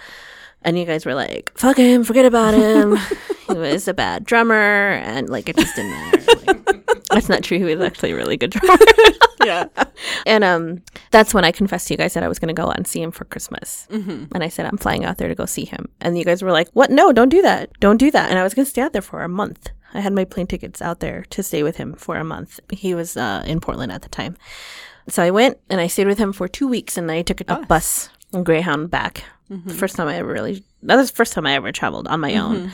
And 0.63 0.79
you 0.79 0.85
guys 0.85 1.07
were 1.07 1.15
like, 1.15 1.53
"Fuck 1.57 1.77
him. 1.77 2.03
Forget 2.03 2.25
about 2.25 2.55
him. 2.55 2.97
he 3.49 3.55
was 3.55 3.87
a 3.89 3.95
bad 3.95 4.25
drummer, 4.25 4.93
and 5.05 5.29
like 5.29 5.49
it 5.49 5.57
just 5.57 5.77
didn't 5.77 5.93
matter." 5.93 6.23
Like, 6.47 6.87
that's 7.11 7.29
not 7.29 7.43
true. 7.45 7.59
He 7.59 7.65
was 7.65 7.81
actually 7.81 8.13
a 8.13 8.17
really 8.17 8.37
good 8.37 8.51
drummer. 8.51 8.77
Yeah. 9.47 9.67
And 10.27 10.45
um, 10.45 10.83
that's 11.11 11.33
when 11.33 11.45
I 11.45 11.53
confessed 11.53 11.89
to 11.89 11.95
you 11.95 11.99
guys 11.99 12.13
that 12.15 12.23
I 12.23 12.29
was 12.29 12.39
going 12.39 12.55
to 12.55 12.63
go 12.63 12.69
out 12.69 12.77
and 12.77 12.87
see 12.87 13.01
him 13.01 13.11
for 13.11 13.25
Christmas. 13.25 13.87
Mm-hmm. 13.91 14.25
And 14.35 14.45
I 14.45 14.49
said, 14.49 14.67
I'm 14.67 14.77
flying 14.77 15.05
out 15.05 15.17
there 15.17 15.29
to 15.29 15.35
go 15.35 15.47
see 15.47 15.65
him. 15.65 15.89
And 16.03 16.19
you 16.19 16.25
guys 16.25 16.43
were 16.43 16.53
like, 16.53 16.69
What? 16.75 16.91
No, 16.91 17.13
don't 17.13 17.31
do 17.31 17.41
that. 17.43 17.71
Don't 17.81 17.97
do 17.97 18.11
that. 18.11 18.29
And 18.29 18.39
I 18.39 18.43
was 18.43 18.53
going 18.53 18.67
to 18.67 18.71
stay 18.71 18.83
out 18.83 18.93
there 18.93 19.01
for 19.03 19.23
a 19.23 19.29
month. 19.29 19.71
I 19.95 20.01
had 20.01 20.13
my 20.13 20.25
plane 20.25 20.47
tickets 20.47 20.83
out 20.83 21.01
there 21.01 21.25
to 21.31 21.43
stay 21.43 21.63
with 21.63 21.77
him 21.77 21.95
for 21.95 22.17
a 22.17 22.25
month. 22.25 22.61
He 22.71 22.95
was 22.95 23.17
uh, 23.17 23.43
in 23.47 23.61
Portland 23.61 23.91
at 23.93 24.03
the 24.03 24.11
time. 24.11 24.37
So 25.09 25.23
I 25.23 25.31
went 25.31 25.59
and 25.71 25.81
I 25.81 25.87
stayed 25.87 26.09
with 26.09 26.19
him 26.19 26.33
for 26.33 26.49
two 26.49 26.69
weeks 26.69 26.99
and 26.99 27.11
I 27.11 27.23
took 27.23 27.41
a 27.41 27.45
bus 27.67 28.11
and 28.33 28.45
Greyhound 28.45 28.91
back. 28.91 29.25
The 29.49 29.75
first 29.75 29.97
time 29.97 30.09
I 30.09 30.17
ever 30.17 30.33
really, 30.33 30.65
that 30.83 30.97
was 30.97 31.11
the 31.11 31.17
first 31.17 31.33
time 31.33 31.47
I 31.47 31.55
ever 31.55 31.71
traveled 31.73 32.09
on 32.09 32.21
my 32.21 32.37
own. 32.37 32.73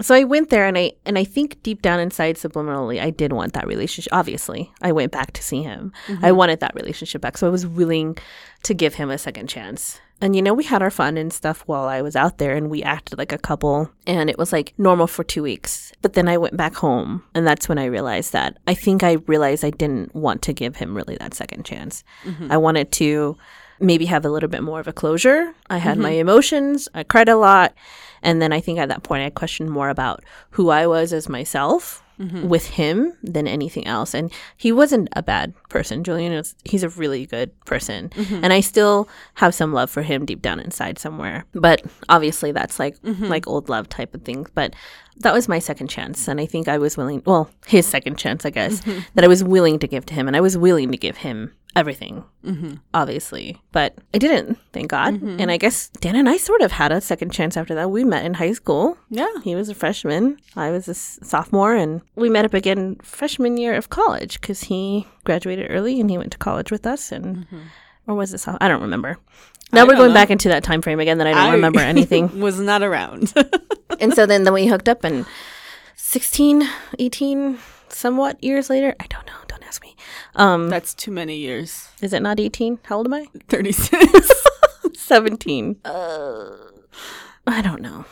So 0.00 0.14
I 0.14 0.24
went 0.24 0.50
there 0.50 0.66
and 0.66 0.78
I 0.78 0.92
and 1.04 1.18
I 1.18 1.24
think 1.24 1.62
deep 1.62 1.82
down 1.82 2.00
inside 2.00 2.36
subliminally 2.36 3.00
I 3.00 3.10
did 3.10 3.32
want 3.32 3.52
that 3.52 3.66
relationship. 3.66 4.12
Obviously, 4.12 4.72
I 4.82 4.92
went 4.92 5.12
back 5.12 5.32
to 5.32 5.42
see 5.42 5.62
him. 5.62 5.92
I 6.08 6.12
mm-hmm. 6.12 6.36
wanted 6.36 6.60
that 6.60 6.74
relationship 6.74 7.20
back. 7.20 7.36
So 7.38 7.46
I 7.46 7.50
was 7.50 7.66
willing 7.66 8.16
to 8.64 8.74
give 8.74 8.94
him 8.94 9.10
a 9.10 9.18
second 9.18 9.48
chance. 9.48 10.00
And 10.22 10.36
you 10.36 10.42
know, 10.42 10.52
we 10.52 10.64
had 10.64 10.82
our 10.82 10.90
fun 10.90 11.16
and 11.16 11.32
stuff 11.32 11.62
while 11.66 11.88
I 11.88 12.02
was 12.02 12.14
out 12.14 12.38
there 12.38 12.54
and 12.54 12.70
we 12.70 12.82
acted 12.82 13.18
like 13.18 13.32
a 13.32 13.38
couple 13.38 13.90
and 14.06 14.28
it 14.28 14.38
was 14.38 14.52
like 14.52 14.74
normal 14.76 15.06
for 15.06 15.24
2 15.24 15.42
weeks. 15.42 15.92
But 16.02 16.12
then 16.12 16.28
I 16.28 16.36
went 16.36 16.56
back 16.56 16.74
home 16.74 17.22
and 17.34 17.46
that's 17.46 17.68
when 17.68 17.78
I 17.78 17.86
realized 17.86 18.32
that 18.32 18.58
I 18.66 18.74
think 18.74 19.02
I 19.02 19.12
realized 19.26 19.64
I 19.64 19.70
didn't 19.70 20.14
want 20.14 20.42
to 20.42 20.52
give 20.52 20.76
him 20.76 20.94
really 20.94 21.16
that 21.16 21.34
second 21.34 21.64
chance. 21.64 22.04
Mm-hmm. 22.24 22.52
I 22.52 22.56
wanted 22.58 22.92
to 22.92 23.36
maybe 23.80 24.06
have 24.06 24.24
a 24.24 24.30
little 24.30 24.48
bit 24.48 24.62
more 24.62 24.80
of 24.80 24.88
a 24.88 24.92
closure. 24.92 25.54
I 25.68 25.78
had 25.78 25.98
my 25.98 26.10
mm-hmm. 26.10 26.20
emotions. 26.20 26.88
I 26.94 27.02
cried 27.02 27.28
a 27.28 27.36
lot. 27.36 27.74
And 28.22 28.40
then 28.42 28.52
I 28.52 28.60
think 28.60 28.78
at 28.78 28.88
that 28.90 29.02
point, 29.02 29.24
I 29.24 29.30
questioned 29.30 29.70
more 29.70 29.88
about 29.88 30.22
who 30.50 30.68
I 30.68 30.86
was 30.86 31.12
as 31.12 31.28
myself 31.28 32.02
mm-hmm. 32.20 32.48
with 32.48 32.66
him 32.66 33.14
than 33.22 33.48
anything 33.48 33.86
else. 33.86 34.12
And 34.12 34.30
he 34.56 34.72
wasn't 34.72 35.08
a 35.12 35.22
bad 35.22 35.54
person. 35.70 36.04
Julian 36.04 36.32
is, 36.32 36.54
he's 36.64 36.82
a 36.82 36.90
really 36.90 37.24
good 37.24 37.58
person. 37.64 38.10
Mm-hmm. 38.10 38.44
And 38.44 38.52
I 38.52 38.60
still 38.60 39.08
have 39.34 39.54
some 39.54 39.72
love 39.72 39.90
for 39.90 40.02
him 40.02 40.26
deep 40.26 40.42
down 40.42 40.60
inside 40.60 40.98
somewhere. 40.98 41.46
But 41.52 41.82
obviously, 42.10 42.52
that's 42.52 42.78
like, 42.78 42.96
like 43.02 43.46
old 43.46 43.70
love 43.70 43.88
type 43.88 44.14
of 44.14 44.22
things. 44.22 44.50
But 44.54 44.74
that 45.16 45.32
was 45.32 45.48
my 45.48 45.58
second 45.58 45.88
chance. 45.88 46.28
And 46.28 46.40
I 46.40 46.46
think 46.46 46.68
I 46.68 46.76
was 46.76 46.96
willing, 46.98 47.22
well, 47.24 47.50
his 47.66 47.86
second 47.86 48.18
chance, 48.18 48.44
I 48.44 48.50
guess, 48.50 48.80
that 49.14 49.24
I 49.24 49.28
was 49.28 49.42
willing 49.42 49.78
to 49.78 49.88
give 49.88 50.04
to 50.06 50.14
him. 50.14 50.26
And 50.26 50.36
I 50.36 50.40
was 50.40 50.58
willing 50.58 50.90
to 50.92 50.98
give 50.98 51.18
him 51.18 51.54
everything 51.76 52.24
obviously. 52.94 53.60
But 53.72 53.96
I 54.12 54.18
didn't, 54.18 54.58
thank 54.72 54.90
God. 54.90 55.14
Mm-hmm. 55.14 55.36
And 55.40 55.50
I 55.50 55.56
guess 55.56 55.88
Dan 56.00 56.16
and 56.16 56.28
I 56.28 56.36
sort 56.36 56.62
of 56.62 56.72
had 56.72 56.90
a 56.90 57.00
second 57.00 57.30
chance 57.32 57.56
after 57.56 57.74
that. 57.76 57.90
We 57.90 58.02
met 58.04 58.24
in 58.24 58.34
high 58.34 58.52
school. 58.52 58.96
Yeah. 59.10 59.28
He 59.44 59.54
was 59.54 59.68
a 59.68 59.74
freshman. 59.74 60.38
I 60.56 60.70
was 60.70 60.88
a 60.88 60.92
s- 60.92 61.18
sophomore. 61.22 61.74
And 61.74 62.00
we 62.16 62.28
met 62.30 62.44
up 62.44 62.54
again 62.54 62.96
freshman 63.02 63.56
year 63.56 63.74
of 63.74 63.88
college 63.90 64.40
because 64.40 64.62
he 64.64 65.06
graduated 65.24 65.70
early 65.70 66.00
and 66.00 66.10
he 66.10 66.18
went 66.18 66.32
to 66.32 66.38
college 66.38 66.70
with 66.72 66.86
us. 66.86 67.12
And, 67.12 67.46
or 68.06 68.14
was 68.16 68.34
it, 68.34 68.42
I 68.60 68.66
don't 68.68 68.82
remember. 68.82 69.18
Now 69.72 69.82
Mm-hmm. 69.82 69.88
We're 69.90 69.96
going 69.96 70.08
know. 70.08 70.14
back 70.14 70.30
into 70.30 70.48
that 70.48 70.64
time 70.64 70.82
frame 70.82 70.98
again 70.98 71.18
that 71.18 71.26
I 71.28 71.32
don't 71.32 71.50
I- 71.50 71.52
remember 71.52 71.80
anything. 71.94 72.40
Was 72.40 72.58
not 72.58 72.82
around. 72.82 73.32
and 74.00 74.12
so 74.14 74.26
then, 74.26 74.42
then 74.44 74.54
we 74.54 74.66
hooked 74.66 74.88
up 74.88 75.04
and 75.04 75.24
16, 75.96 76.68
18, 76.98 77.58
somewhat 77.88 78.42
years 78.42 78.68
later. 78.70 78.94
I 78.98 79.06
don't 79.06 79.26
know. 79.26 79.32
Don't 80.34 80.42
ask 80.42 80.58
me. 80.58 80.64
Um, 80.64 80.70
That's 80.70 80.94
too 80.94 81.10
many 81.10 81.36
years. 81.36 81.88
is 82.02 82.12
it 82.12 82.22
not 82.22 82.38
18? 82.40 82.78
How 82.84 82.98
old 82.98 83.06
am 83.06 83.14
I? 83.14 83.26
36. 83.48 84.30
17. 84.94 85.76
Uh, 85.84 86.50
I 87.46 87.62
don't 87.62 87.80
know. 87.82 88.04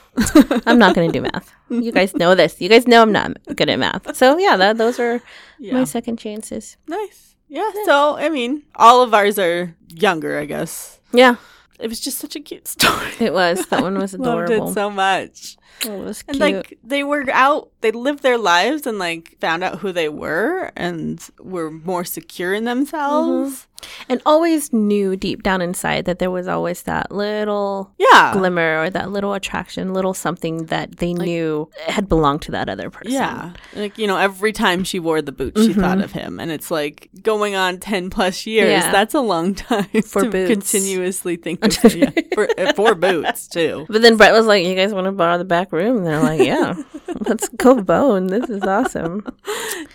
I'm 0.66 0.79
not 0.79 0.95
going 0.95 1.12
to 1.12 1.19
do 1.19 1.23
math. 1.23 1.53
You 1.71 1.93
guys 1.93 2.14
know 2.14 2.35
this. 2.35 2.61
You 2.61 2.69
guys 2.69 2.87
know 2.89 3.03
I'm 3.03 3.12
not 3.12 3.37
good 3.55 3.69
at 3.69 3.79
math. 3.79 4.16
So, 4.16 4.37
yeah, 4.39 4.57
that, 4.57 4.79
those 4.79 4.99
are 4.99 5.21
yeah. 5.59 5.75
my 5.75 5.85
second 5.85 6.19
chances. 6.19 6.77
nice. 6.89 7.37
Yeah. 7.51 7.71
So, 7.87 8.19
I 8.19 8.29
mean, 8.29 8.64
all 8.75 9.01
of 9.03 9.14
ours 9.14 9.39
are 9.39 9.75
younger, 9.89 10.39
I 10.39 10.45
guess. 10.45 11.01
Yeah, 11.12 11.37
It 11.81 11.89
was 11.89 11.99
just 12.01 12.19
such 12.19 12.37
a 12.37 12.41
cute 12.41 12.69
story. 12.69 13.12
it 13.21 13.33
was. 13.33 13.64
That 13.69 13.81
one 13.81 13.97
was 13.99 14.12
adorable. 14.12 14.59
Loved 14.59 14.71
it 14.71 14.75
so 14.75 14.91
much. 14.91 15.57
Oh, 15.87 16.01
it 16.03 16.05
was 16.05 16.25
And 16.27 16.39
like 16.39 16.79
they 16.83 17.05
were 17.05 17.25
out, 17.31 17.71
they 17.83 17.93
lived 17.93 18.23
their 18.23 18.39
lives 18.39 18.87
and 18.87 18.99
like 18.99 19.37
found 19.41 19.62
out 19.62 19.79
who 19.79 19.93
they 19.93 20.09
were 20.09 20.73
and 20.77 21.23
were 21.39 21.71
more 21.71 22.05
secure 22.05 22.53
in 22.53 22.64
themselves. 22.64 23.53
Mm-hmm. 23.53 23.64
and 24.09 24.21
always 24.27 24.73
knew 24.73 25.14
deep 25.14 25.45
down 25.45 25.62
inside 25.62 26.05
that 26.07 26.19
there 26.19 26.33
was 26.33 26.49
always 26.49 26.83
that 26.83 27.12
little 27.12 27.93
Yeah. 27.97 28.33
glimmer 28.33 28.83
or 28.83 28.91
that 28.91 29.12
little 29.12 29.35
attraction, 29.35 29.95
little 29.95 30.14
something 30.14 30.66
that 30.66 30.97
they 30.97 31.14
knew 31.14 31.71
had 31.87 32.09
belonged 32.09 32.43
to 32.43 32.51
that 32.51 32.69
other 32.69 32.91
person. 32.91 33.12
Yeah. 33.12 33.53
Like, 33.77 33.97
you 33.97 34.09
know, 34.09 34.16
every 34.16 34.53
time 34.53 34.83
she 34.83 34.99
wore 34.99 35.23
the 35.23 35.31
boots, 35.31 35.62
she 35.64 35.75
thought 35.75 35.99
mm-hmm. 35.99 36.03
of 36.03 36.11
him. 36.11 36.41
And 36.41 36.51
it's 36.51 36.73
like 36.73 37.09
going 37.23 37.55
on 37.55 37.79
10 37.79 38.11
plus 38.11 38.47
years. 38.47 38.69
Yeah. 38.69 38.91
That's 38.91 39.14
a 39.14 39.21
long 39.21 39.55
time 39.69 39.85
For 40.03 40.23
to 40.25 40.31
boots. 40.31 40.51
continuously 40.51 41.37
think 41.37 41.64
of 41.85 41.95
yeah, 41.95 42.11
for, 42.35 42.49
for 42.75 42.97
boots, 42.97 43.47
too. 43.47 43.87
But 43.89 44.03
then 44.03 44.16
Brett 44.16 44.33
was 44.33 44.47
like, 44.47 44.66
"You 44.66 44.75
guys 44.75 44.93
want 44.93 45.05
to 45.05 45.12
borrow 45.12 45.39
the 45.39 45.45
back 45.59 45.72
room?" 45.72 45.98
And 45.98 46.06
they're 46.06 46.20
like, 46.22 46.40
"Yeah, 46.40 46.74
let's 47.28 47.48
go 47.50 47.80
bone. 47.82 48.26
This 48.28 48.48
is 48.48 48.62
awesome." 48.62 49.26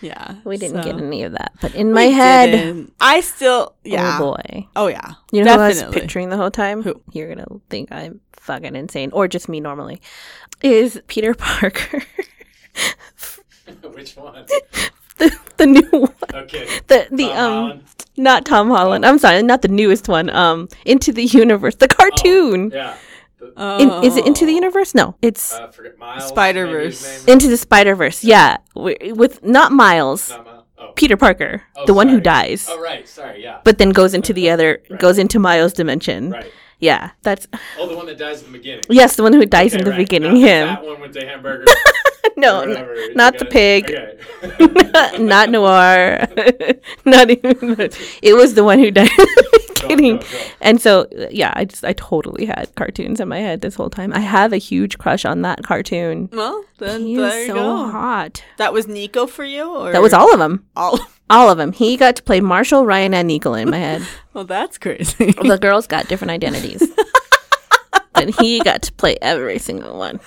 Yeah. 0.01 0.35
We 0.43 0.57
didn't 0.57 0.81
get 0.81 0.97
any 0.97 1.23
of 1.23 1.31
that, 1.33 1.53
but 1.61 1.73
in 1.75 1.87
We 1.87 1.93
my 1.93 2.03
head, 2.03 2.51
didn't. 2.51 2.93
I 2.99 3.21
still, 3.21 3.75
yeah. 3.83 4.17
oh 4.19 4.31
boy, 4.35 4.67
Oh, 4.75 4.87
yeah. 4.87 5.13
you 5.31 5.43
know 5.43 5.53
who 5.55 5.61
I 5.61 5.67
was 5.69 5.83
picturing 5.83 6.29
the 6.29 6.37
whole 6.37 6.51
time? 6.51 6.81
Who? 6.83 7.01
You're 7.11 7.29
gonna 7.33 7.47
think 7.69 7.91
I'm 7.91 8.19
fucking 8.33 8.75
insane, 8.75 9.11
or 9.13 9.27
just 9.27 9.47
me 9.47 9.59
normally. 9.61 10.01
Is 10.61 11.01
Peter 11.07 11.33
Parker 11.45 12.01
Which 13.93 14.15
one? 14.17 14.45
the 15.17 15.37
the 15.57 15.65
new 15.67 15.89
one? 15.91 16.13
Okay. 16.33 16.65
The 16.87 17.07
the 17.11 17.27
Tom 17.29 17.37
um 17.37 17.53
Holland? 17.63 17.83
not 18.17 18.45
Tom 18.45 18.69
Holland. 18.69 19.05
I'm 19.05 19.19
sorry, 19.19 19.41
not 19.43 19.61
the 19.61 19.67
newest 19.69 20.07
one. 20.09 20.29
Um, 20.29 20.67
Into 20.85 21.11
the 21.13 21.23
Universe, 21.23 21.75
the 21.75 21.87
cartoon. 21.87 22.71
Yeah. 22.73 22.95
The, 23.55 23.77
In, 23.79 24.03
is 24.03 24.17
it 24.17 24.25
Into 24.25 24.45
the 24.45 24.53
Universe? 24.53 24.93
No, 24.95 25.15
it's 25.21 25.53
uh. 25.53 25.71
Spider-Verse. 26.19 27.01
maybe 27.03 27.13
his 27.13 27.27
name? 27.27 27.33
Into 27.33 27.47
the 27.49 27.57
Spider 27.57 27.95
Verse. 27.95 28.23
Yeah, 28.23 28.57
with 28.75 29.43
not 29.43 29.71
Miles, 29.71 30.29
Not 30.29 30.45
Miles. 30.45 30.63
Oh. 30.77 30.91
Peter 30.95 31.15
Parker, 31.17 31.61
Oh, 31.75 31.85
the 31.85 31.93
one 31.93 32.09
who 32.09 32.19
dies, 32.19 32.67
Oh, 32.69 32.79
right. 32.81 33.07
Sorry. 33.07 33.41
Yeah. 33.43 33.59
but 33.63 33.77
then 33.77 33.91
goes 33.91 34.13
into 34.13 34.33
the 34.33 34.49
other, 34.49 34.81
Right. 34.89 34.99
goes 34.99 35.17
into 35.17 35.39
Miles' 35.39 35.73
dimension. 35.73 36.31
Right. 36.31 36.51
Yeah, 36.83 37.11
that's 37.21 37.47
Oh, 37.79 37.87
the 37.87 37.95
one 37.95 38.07
that 38.07 38.17
dies 38.17 38.41
in 38.43 38.51
the 38.51 38.57
beginning. 38.57 38.83
yes, 38.89 39.15
the 39.15 39.23
one 39.23 39.31
who 39.33 39.45
dies 39.45 39.73
in 39.73 39.83
the 39.85 39.91
right. 39.91 39.97
beginning. 39.97 40.33
Not 40.33 40.41
Him. 40.49 40.67
That 40.67 40.83
one 40.85 40.99
with 41.01 41.13
the 41.13 41.25
hamburger. 41.25 41.65
no, 42.37 42.61
n- 42.61 43.15
not 43.15 43.37
the 43.37 43.45
got 43.45 43.51
pig. 43.53 43.85
Okay. 44.43 45.17
not 45.23 45.49
noir. 45.49 46.27
not 47.05 47.29
even. 47.29 47.55
It 48.21 48.33
was 48.35 48.55
the 48.55 48.63
one 48.65 48.79
who 48.79 48.91
died. 48.91 49.09
in 49.89 49.97
the 49.97 50.11
Go, 50.11 50.17
go, 50.17 50.17
go. 50.17 50.45
And 50.61 50.81
so, 50.81 51.07
yeah, 51.31 51.53
I 51.55 51.65
just 51.65 51.83
I 51.85 51.93
totally 51.93 52.45
had 52.45 52.73
cartoons 52.75 53.19
in 53.19 53.27
my 53.27 53.39
head 53.39 53.61
this 53.61 53.75
whole 53.75 53.89
time. 53.89 54.11
I 54.13 54.19
have 54.19 54.51
a 54.53 54.57
huge 54.57 54.97
crush 54.97 55.23
on 55.25 55.41
that 55.43 55.63
cartoon. 55.63 56.29
Well, 56.33 56.63
then 56.79 57.01
He 57.05 57.15
there 57.17 57.27
is 57.27 57.47
you 57.47 57.53
so 57.53 57.53
go. 57.55 57.89
hot. 57.91 58.43
That 58.57 58.73
was 58.73 58.87
Nico 58.87 59.25
for 59.27 59.43
you? 59.45 59.63
Or 59.69 59.91
That 59.93 60.01
was 60.01 60.13
all 60.13 60.31
of 60.33 60.39
them. 60.39 60.65
all. 60.75 60.99
All 61.29 61.49
of 61.49 61.57
them. 61.57 61.71
He 61.71 61.97
got 61.97 62.15
to 62.17 62.23
play 62.23 62.41
Marshall, 62.41 62.85
Ryan, 62.85 63.13
and 63.13 63.27
Nicola 63.27 63.59
in 63.59 63.69
my 63.69 63.79
head. 63.79 64.05
Well, 64.33 64.45
that's 64.45 64.79
crazy. 64.79 65.31
the 65.31 65.59
girls 65.61 65.85
got 65.85 66.07
different 66.07 66.31
identities. 66.31 66.81
and 68.15 68.33
he 68.33 68.61
got 68.61 68.81
to 68.81 68.91
play 68.93 69.15
every 69.21 69.59
single 69.59 69.95
one. 69.95 70.19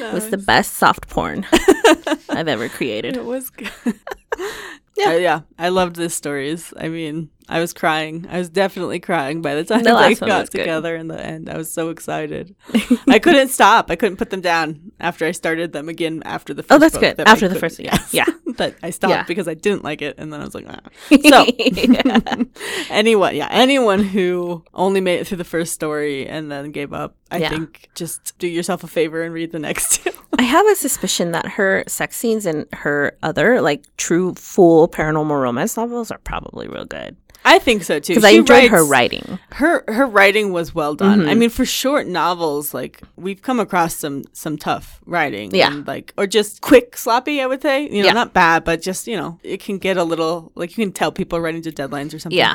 It 0.00 0.12
was 0.12 0.30
the 0.30 0.36
best 0.36 0.72
soft 0.74 1.08
porn 1.08 1.46
I've 2.28 2.48
ever 2.48 2.68
created. 2.68 3.16
It 3.16 3.24
was 3.24 3.50
good. 3.50 3.70
yeah. 4.96 5.10
Uh, 5.10 5.12
yeah, 5.12 5.40
I 5.60 5.68
loved 5.68 5.94
the 5.94 6.10
stories. 6.10 6.74
I 6.76 6.88
mean, 6.88 7.30
I 7.48 7.60
was 7.60 7.72
crying. 7.72 8.26
I 8.30 8.38
was 8.38 8.48
definitely 8.48 9.00
crying 9.00 9.42
by 9.42 9.54
the 9.54 9.64
time 9.70 9.82
The 9.82 9.94
they 9.94 10.14
got 10.14 10.40
was 10.40 10.48
good. 10.50 10.58
together 10.60 10.94
in 10.96 11.08
the 11.08 11.20
end. 11.20 11.48
I 11.48 11.56
was 11.56 11.70
so 11.72 11.90
excited. 11.90 12.54
I 13.08 13.18
couldn't 13.18 13.48
stop. 13.48 13.90
I 13.90 13.96
couldn't 13.96 14.16
put 14.16 14.30
them 14.30 14.40
down 14.40 14.92
after 15.00 15.26
I 15.26 15.32
started 15.32 15.72
them 15.72 15.88
again 15.88 16.22
after 16.24 16.54
the 16.54 16.62
first 16.62 16.72
Oh, 16.72 16.78
that's 16.78 16.96
good. 16.98 17.16
that 17.16 17.28
I 17.28 17.32
After 17.32 17.48
the 17.48 17.54
couldn't- 17.54 17.60
first- 17.60 17.80
yeah. 17.80 17.98
Yeah. 18.12 18.24
that 18.56 18.76
I 18.82 18.90
stopped 18.90 19.10
Yeah. 19.10 19.22
because 19.24 19.48
I 19.48 19.54
didn't 19.54 19.82
like 19.82 20.02
it, 20.02 20.16
and 20.18 20.32
then 20.32 20.40
I 20.40 20.44
was 20.44 20.54
like, 20.54 20.66
ah. 20.68 20.80
So 21.28 21.46
anyone, 22.90 23.34
yeah, 23.36 23.48
anyone 23.50 24.02
who 24.02 24.64
only 24.74 25.00
made 25.00 25.20
it 25.20 25.26
through 25.26 25.38
the 25.38 25.44
first 25.44 25.72
story 25.72 26.26
and 26.26 26.50
then 26.50 26.70
gave 26.70 26.92
up, 26.92 27.16
I 27.30 27.38
Yeah. 27.38 27.48
think 27.50 27.88
just 27.94 28.36
do 28.38 28.46
yourself 28.46 28.84
a 28.84 28.86
favor 28.88 29.22
and 29.22 29.32
read 29.32 29.52
the 29.52 29.58
next 29.58 30.02
two. 30.04 30.10
I 30.38 30.42
have 30.42 30.66
a 30.66 30.74
suspicion 30.74 31.32
that 31.32 31.46
her 31.46 31.84
sex 31.86 32.16
scenes 32.16 32.46
in 32.46 32.66
her 32.72 33.16
other, 33.22 33.60
like, 33.60 33.84
true 33.96 34.34
full 34.34 34.88
paranormal 34.88 35.40
romance 35.40 35.76
novels 35.76 36.10
are 36.10 36.18
probably 36.18 36.68
real 36.68 36.84
good. 36.84 37.16
I 37.44 37.58
think 37.58 37.82
so 37.84 37.98
too. 37.98 38.12
Because 38.14 38.24
I 38.24 38.30
enjoyed 38.30 38.70
her 38.70 38.84
writing. 38.84 39.38
her 39.52 39.84
her 39.88 40.06
writing 40.06 40.52
was 40.52 40.74
well 40.74 40.94
done. 40.94 41.20
Mm-hmm. 41.20 41.28
I 41.28 41.34
mean, 41.34 41.50
for 41.50 41.64
short 41.64 42.06
novels, 42.06 42.72
like 42.72 43.00
we've 43.16 43.42
come 43.42 43.58
across 43.60 43.94
some 43.96 44.24
some 44.32 44.56
tough 44.56 45.00
writing, 45.06 45.54
Yeah. 45.54 45.72
and, 45.72 45.86
like 45.86 46.12
or 46.16 46.26
just 46.26 46.60
quick, 46.60 46.96
sloppy. 46.96 47.40
I 47.40 47.46
would 47.46 47.62
say, 47.62 47.82
you 47.84 48.02
know, 48.02 48.06
Yeah. 48.06 48.12
not 48.12 48.32
bad, 48.32 48.64
but 48.64 48.80
just 48.82 49.06
you 49.06 49.16
know, 49.16 49.38
it 49.42 49.60
can 49.60 49.78
get 49.78 49.96
a 49.96 50.04
little 50.04 50.52
like 50.54 50.76
you 50.76 50.84
can 50.84 50.92
tell 50.92 51.10
people 51.12 51.38
are 51.38 51.42
writing 51.42 51.62
to 51.62 51.72
deadlines 51.72 52.14
or 52.14 52.18
something. 52.18 52.38
Yeah. 52.38 52.54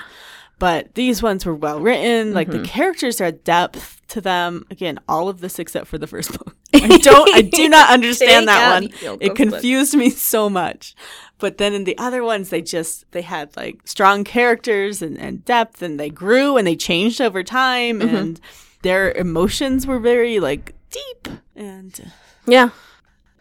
But 0.59 0.95
these 0.95 1.21
ones 1.21 1.45
were 1.45 1.53
well 1.53 1.79
written. 1.79 2.33
Like 2.33 2.47
Mm-hmm. 2.47 2.63
the 2.63 2.67
characters 2.67 3.21
are 3.21 3.31
depth 3.31 4.01
to 4.07 4.21
them. 4.21 4.65
Again, 4.71 4.99
all 5.07 5.29
of 5.29 5.39
this 5.41 5.59
except 5.59 5.85
for 5.87 5.97
the 5.99 6.07
first 6.07 6.31
book. 6.31 6.55
I 6.73 6.97
don't. 6.97 7.29
I 7.35 7.41
do 7.41 7.69
not 7.69 7.89
understand 7.91 8.47
that 8.47 8.73
one. 8.81 9.17
It 9.21 9.35
confused 9.35 9.95
me 9.95 10.09
so 10.09 10.49
much. 10.49 10.95
But 11.39 11.57
then 11.59 11.73
in 11.73 11.83
the 11.83 11.97
other 11.97 12.23
ones, 12.23 12.49
they 12.49 12.61
just 12.61 13.05
they 13.11 13.21
had 13.21 13.55
like 13.55 13.81
strong 13.85 14.23
characters 14.23 15.01
and, 15.01 15.19
and 15.19 15.45
depth, 15.45 15.81
and 15.81 15.99
they 15.99 16.09
grew 16.09 16.57
and 16.57 16.65
they 16.65 16.75
changed 16.75 17.21
over 17.21 17.43
time, 17.43 17.99
Mm-hmm. 17.99 18.15
and 18.15 18.41
their 18.81 19.11
emotions 19.11 19.85
were 19.85 19.99
very 19.99 20.39
like 20.39 20.73
deep. 20.89 21.27
And 21.55 22.11
Yeah. 22.47 22.69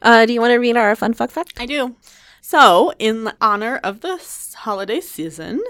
Uh, 0.03 0.27
do 0.27 0.33
you 0.33 0.41
want 0.41 0.51
to 0.53 0.59
read 0.59 0.77
our 0.77 0.95
fun 0.95 1.15
fuck 1.15 1.31
fact? 1.31 1.55
I 1.59 1.67
do. 1.67 1.97
So, 2.43 2.93
in 2.99 3.33
honor 3.41 3.81
of 3.83 4.03
this 4.03 4.55
holiday 4.55 5.01
season, 5.01 5.63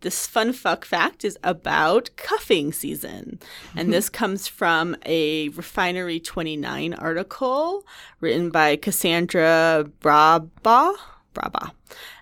this 0.00 0.26
fun 0.26 0.52
fuck 0.52 0.84
fact 0.84 1.24
is 1.24 1.38
about 1.42 2.10
cuffing 2.16 2.72
season. 2.72 3.38
And 3.74 3.92
this 3.92 4.08
comes 4.10 4.46
from 4.46 4.94
a 5.06 5.48
Refinery 5.50 6.20
29 6.20 6.92
article 6.94 7.86
written 8.20 8.50
by 8.50 8.76
Cassandra 8.76 9.86
Braba. 10.00 10.94
Braba. 11.34 11.77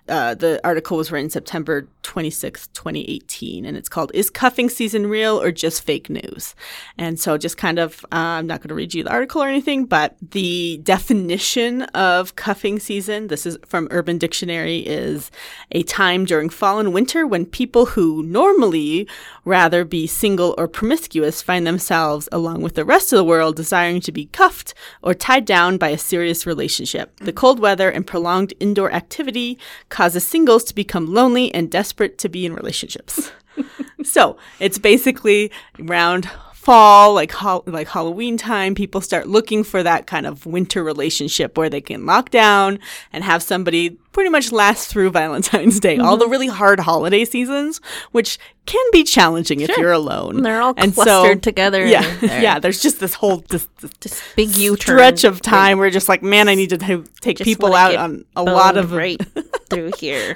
Uh, 0.09 0.33
the 0.33 0.59
article 0.63 0.95
was 0.95 1.11
written 1.11 1.29
September 1.29 1.87
26, 2.03 2.67
2018, 2.67 3.65
and 3.65 3.75
it's 3.75 3.89
called 3.89 4.09
Is 4.13 4.29
Cuffing 4.29 4.69
Season 4.69 5.07
Real 5.07 5.41
or 5.41 5.51
Just 5.51 5.83
Fake 5.83 6.09
News? 6.09 6.55
And 6.97 7.19
so, 7.19 7.37
just 7.37 7.57
kind 7.57 7.77
of, 7.77 8.05
uh, 8.05 8.39
I'm 8.39 8.47
not 8.47 8.61
going 8.61 8.69
to 8.69 8.75
read 8.75 8.93
you 8.93 9.03
the 9.03 9.11
article 9.11 9.43
or 9.43 9.49
anything, 9.49 9.83
but 9.83 10.15
the 10.21 10.79
definition 10.83 11.83
of 11.83 12.37
cuffing 12.37 12.79
season, 12.79 13.27
this 13.27 13.45
is 13.45 13.57
from 13.65 13.89
Urban 13.91 14.17
Dictionary, 14.17 14.79
is 14.79 15.29
a 15.71 15.83
time 15.83 16.23
during 16.23 16.49
fall 16.49 16.79
and 16.79 16.93
winter 16.93 17.27
when 17.27 17.45
people 17.45 17.87
who 17.87 18.23
normally 18.23 19.09
rather 19.43 19.83
be 19.83 20.07
single 20.07 20.55
or 20.57 20.69
promiscuous 20.69 21.41
find 21.41 21.67
themselves, 21.67 22.29
along 22.31 22.61
with 22.61 22.75
the 22.75 22.85
rest 22.85 23.11
of 23.11 23.17
the 23.17 23.23
world, 23.25 23.57
desiring 23.57 23.99
to 24.01 24.13
be 24.13 24.27
cuffed 24.27 24.73
or 25.01 25.13
tied 25.13 25.43
down 25.43 25.77
by 25.77 25.89
a 25.89 25.97
serious 25.97 26.45
relationship. 26.45 27.17
The 27.17 27.33
cold 27.33 27.59
weather 27.59 27.89
and 27.89 28.07
prolonged 28.07 28.53
indoor 28.61 28.91
activity 28.91 29.56
causes 29.89 30.25
singles 30.25 30.63
to 30.65 30.75
become 30.75 31.13
lonely 31.13 31.53
and 31.53 31.69
desperate 31.69 32.17
to 32.19 32.29
be 32.29 32.45
in 32.45 32.53
relationships. 32.53 33.31
so 34.03 34.37
it's 34.59 34.77
basically 34.77 35.51
around 35.79 36.29
fall, 36.67 37.13
like 37.13 37.31
hol- 37.31 37.63
like 37.65 37.87
Halloween 37.87 38.35
time, 38.35 38.75
people 38.75 38.99
start 38.99 39.25
looking 39.25 39.63
for 39.63 39.81
that 39.83 40.05
kind 40.05 40.25
of 40.25 40.45
winter 40.45 40.83
relationship 40.83 41.57
where 41.57 41.69
they 41.69 41.79
can 41.79 42.05
lock 42.05 42.29
down 42.29 42.77
and 43.13 43.23
have 43.23 43.41
somebody 43.41 43.91
pretty 44.11 44.29
much 44.29 44.51
last 44.51 44.89
through 44.89 45.09
Valentine's 45.11 45.79
Day, 45.79 45.97
all 45.97 46.17
the 46.17 46.25
mm-hmm. 46.25 46.31
really 46.33 46.47
hard 46.47 46.81
holiday 46.81 47.23
seasons, 47.23 47.79
which 48.11 48.37
can 48.65 48.85
be 48.91 49.05
challenging 49.05 49.61
if 49.61 49.77
you're 49.77 49.93
alone. 49.93 50.35
And 50.35 50.45
they're 50.45 50.61
all 50.61 50.73
And 50.75 50.93
so- 50.93 51.03
clustered 51.03 51.41
together. 51.41 51.87
Yeah, 51.87 52.03
and 52.03 52.29
they're 52.29 52.41
yeah. 52.43 52.59
There's 52.59 52.81
just 52.81 52.99
this 52.99 53.13
whole 53.13 53.37
this, 53.47 53.65
this 53.79 53.91
Just 54.01 54.35
big 54.35 54.57
U 54.57 54.75
stretch 54.75 55.23
of 55.23 55.41
time 55.41 55.77
where 55.77 55.89
just 55.89 56.09
like, 56.09 56.21
man, 56.21 56.49
I 56.49 56.55
need 56.55 56.71
to 56.71 56.77
ta- 56.77 57.09
take 57.21 57.37
Just 57.37 57.47
people 57.47 57.75
out 57.75 57.95
on 57.95 58.25
a 58.35 58.43
lot 58.43 58.75
of 58.75 58.91
right 58.91 59.21
through 59.69 59.91
here. 59.99 60.35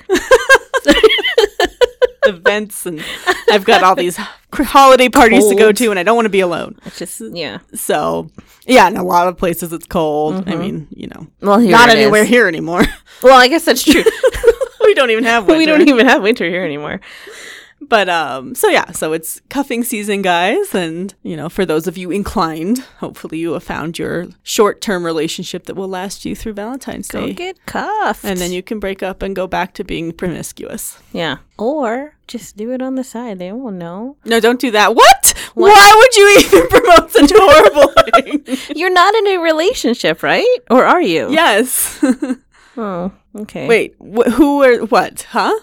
Events 2.25 2.85
and 2.85 3.03
I've 3.49 3.65
got 3.65 3.83
all 3.83 3.95
these 3.95 4.17
holiday 4.53 5.09
parties 5.09 5.47
to 5.47 5.55
go 5.55 5.71
to 5.71 5.89
and 5.89 5.99
I 5.99 6.03
don't 6.03 6.15
want 6.15 6.25
to 6.25 6.29
be 6.31 6.41
alone. 6.41 6.77
It's 6.85 6.99
just 6.99 7.21
yeah. 7.33 7.59
So, 7.73 8.29
yeah, 8.65 8.87
in 8.87 8.97
a 8.97 9.03
lot 9.03 9.27
of 9.27 9.37
places 9.37 9.73
it's 9.73 9.87
cold. 9.87 10.35
I 10.35 10.41
mm-hmm. 10.41 10.59
mean, 10.59 10.87
you 10.91 11.07
know, 11.07 11.27
Well, 11.41 11.59
not 11.59 11.89
anywhere 11.89 12.23
is. 12.23 12.29
here 12.29 12.47
anymore. 12.47 12.85
Well, 13.23 13.39
I 13.39 13.47
guess 13.47 13.65
that's 13.65 13.83
true. 13.83 14.03
we 14.81 14.93
don't 14.93 15.11
even 15.11 15.23
have 15.23 15.45
winter. 15.45 15.57
we 15.59 15.65
don't 15.65 15.87
even 15.87 16.07
have 16.07 16.23
winter 16.23 16.49
here 16.49 16.63
anymore. 16.63 16.99
But 17.81 18.07
um, 18.09 18.53
so 18.55 18.69
yeah, 18.69 18.91
so 18.91 19.11
it's 19.11 19.41
cuffing 19.49 19.83
season, 19.83 20.21
guys, 20.21 20.73
and 20.75 21.13
you 21.23 21.35
know, 21.35 21.49
for 21.49 21.65
those 21.65 21.87
of 21.87 21.97
you 21.97 22.11
inclined, 22.11 22.79
hopefully 22.99 23.39
you 23.39 23.53
have 23.53 23.63
found 23.63 23.97
your 23.97 24.27
short-term 24.43 25.03
relationship 25.03 25.65
that 25.65 25.75
will 25.75 25.87
last 25.87 26.23
you 26.23 26.35
through 26.35 26.53
Valentine's 26.53 27.07
Go 27.07 27.21
Day, 27.21 27.27
Go 27.33 27.33
get 27.33 27.65
cuffed. 27.65 28.23
and 28.23 28.39
then 28.39 28.51
you 28.51 28.61
can 28.63 28.79
break 28.79 29.01
up 29.01 29.21
and 29.23 29.35
go 29.35 29.47
back 29.47 29.73
to 29.73 29.83
being 29.83 30.11
promiscuous. 30.13 30.99
yeah, 31.11 31.37
or 31.57 32.13
just 32.27 32.55
do 32.55 32.71
it 32.71 32.81
on 32.81 32.95
the 32.95 33.03
side. 33.03 33.39
They 33.39 33.51
won't 33.51 33.75
know. 33.77 34.15
No, 34.25 34.39
don't 34.39 34.59
do 34.59 34.71
that. 34.71 34.95
What? 34.95 35.33
Why 35.55 35.93
would 35.97 36.15
you 36.15 36.39
even 36.39 36.67
promote 36.69 37.11
such 37.11 37.31
a 37.31 37.37
horrible 37.39 37.93
thing? 38.47 38.57
You're 38.75 38.93
not 38.93 39.13
in 39.15 39.27
a 39.27 39.37
relationship, 39.39 40.23
right? 40.23 40.57
Or 40.69 40.85
are 40.85 41.01
you? 41.01 41.31
yes. 41.31 42.03
Oh, 42.77 43.11
okay. 43.37 43.67
Wait, 43.67 43.95
wh- 43.99 44.31
who 44.31 44.63
or 44.63 44.85
what? 44.85 45.27
Huh? 45.29 45.53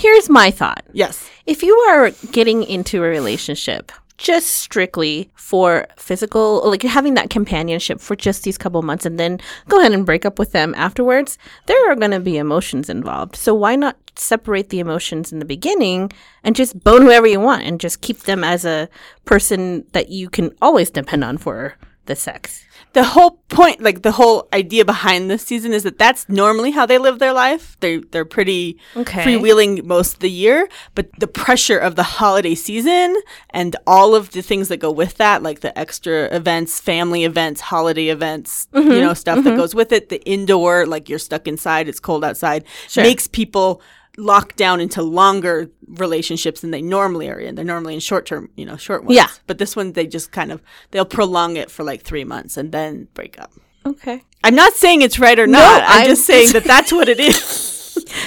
Here's 0.00 0.30
my 0.30 0.50
thought. 0.50 0.82
Yes. 0.94 1.28
If 1.44 1.62
you 1.62 1.76
are 1.90 2.10
getting 2.32 2.62
into 2.62 3.04
a 3.04 3.06
relationship 3.06 3.92
just 4.16 4.46
strictly 4.46 5.30
for 5.34 5.86
physical, 5.98 6.62
like 6.64 6.80
having 6.80 7.12
that 7.14 7.28
companionship 7.28 8.00
for 8.00 8.16
just 8.16 8.42
these 8.42 8.56
couple 8.56 8.80
months 8.80 9.04
and 9.04 9.20
then 9.20 9.38
go 9.68 9.78
ahead 9.78 9.92
and 9.92 10.06
break 10.06 10.24
up 10.24 10.38
with 10.38 10.52
them 10.52 10.74
afterwards, 10.74 11.36
there 11.66 11.92
are 11.92 11.96
going 11.96 12.12
to 12.12 12.20
be 12.20 12.38
emotions 12.38 12.88
involved. 12.88 13.36
So 13.36 13.54
why 13.54 13.76
not 13.76 13.98
separate 14.16 14.70
the 14.70 14.80
emotions 14.80 15.32
in 15.32 15.38
the 15.38 15.44
beginning 15.44 16.10
and 16.44 16.56
just 16.56 16.82
bone 16.82 17.02
whoever 17.02 17.26
you 17.26 17.38
want 17.38 17.64
and 17.64 17.78
just 17.78 18.00
keep 18.00 18.20
them 18.20 18.42
as 18.42 18.64
a 18.64 18.88
person 19.26 19.84
that 19.92 20.08
you 20.08 20.30
can 20.30 20.50
always 20.62 20.88
depend 20.88 21.24
on 21.24 21.36
for 21.36 21.76
the 22.06 22.16
sex? 22.16 22.64
The 22.92 23.04
whole 23.04 23.32
point 23.48 23.80
like 23.80 24.02
the 24.02 24.10
whole 24.12 24.48
idea 24.52 24.84
behind 24.84 25.30
this 25.30 25.42
season 25.44 25.72
is 25.72 25.82
that 25.84 25.96
that's 25.98 26.28
normally 26.28 26.70
how 26.72 26.84
they 26.86 26.98
live 26.98 27.18
their 27.20 27.32
life 27.32 27.76
they 27.80 27.98
they're 28.10 28.24
pretty 28.24 28.76
Okay. 28.96 29.22
freewheeling 29.24 29.84
most 29.84 30.14
of 30.14 30.20
the 30.20 30.30
year 30.30 30.68
but 30.94 31.08
the 31.18 31.26
pressure 31.28 31.78
of 31.78 31.94
the 31.94 32.02
holiday 32.02 32.54
season 32.54 33.14
and 33.50 33.76
all 33.86 34.14
of 34.14 34.30
the 34.30 34.42
things 34.42 34.68
that 34.68 34.78
go 34.78 34.90
with 34.90 35.16
that 35.18 35.42
like 35.42 35.60
the 35.60 35.76
extra 35.78 36.24
events 36.34 36.80
family 36.80 37.24
events 37.24 37.60
holiday 37.60 38.08
events 38.08 38.66
Mm-hmm. 38.72 38.90
you 38.90 39.00
know 39.00 39.14
stuff 39.14 39.44
that 39.44 39.56
goes 39.56 39.74
with 39.74 39.92
it 39.92 40.08
the 40.08 40.20
indoor 40.22 40.84
like 40.86 41.08
you're 41.08 41.18
stuck 41.18 41.46
inside 41.46 41.88
it's 41.88 42.00
cold 42.00 42.24
outside 42.24 42.64
Sure. 42.88 43.02
makes 43.04 43.26
people 43.26 43.80
lock 44.20 44.54
down 44.56 44.80
into 44.80 45.02
longer 45.02 45.70
relationships 45.88 46.60
than 46.60 46.70
they 46.70 46.82
normally 46.82 47.28
are 47.28 47.38
in 47.40 47.54
they're 47.54 47.64
normally 47.64 47.94
in 47.94 48.00
short 48.00 48.26
term 48.26 48.48
you 48.56 48.64
know 48.64 48.76
short 48.76 49.02
ones 49.04 49.16
Yeah. 49.16 49.26
but 49.46 49.58
this 49.58 49.74
one 49.74 49.92
they 49.92 50.06
just 50.06 50.30
kind 50.32 50.52
of 50.52 50.62
they'll 50.90 51.04
prolong 51.04 51.56
it 51.56 51.70
for 51.70 51.82
like 51.84 52.02
three 52.02 52.24
months 52.24 52.56
and 52.56 52.70
then 52.72 53.08
break 53.14 53.40
up. 53.40 53.52
Okay. 53.86 54.22
I'm 54.44 54.54
not 54.54 54.74
saying 54.74 55.02
it's 55.02 55.18
right 55.18 55.38
or 55.38 55.46
not. 55.46 55.82
I'm, 55.82 55.90
I'm- 56.00 56.06
just 56.06 56.26
saying 56.26 56.52
that 56.52 56.64
that's 56.64 56.92
what 56.92 57.08
it 57.08 57.18
is. 57.20 57.68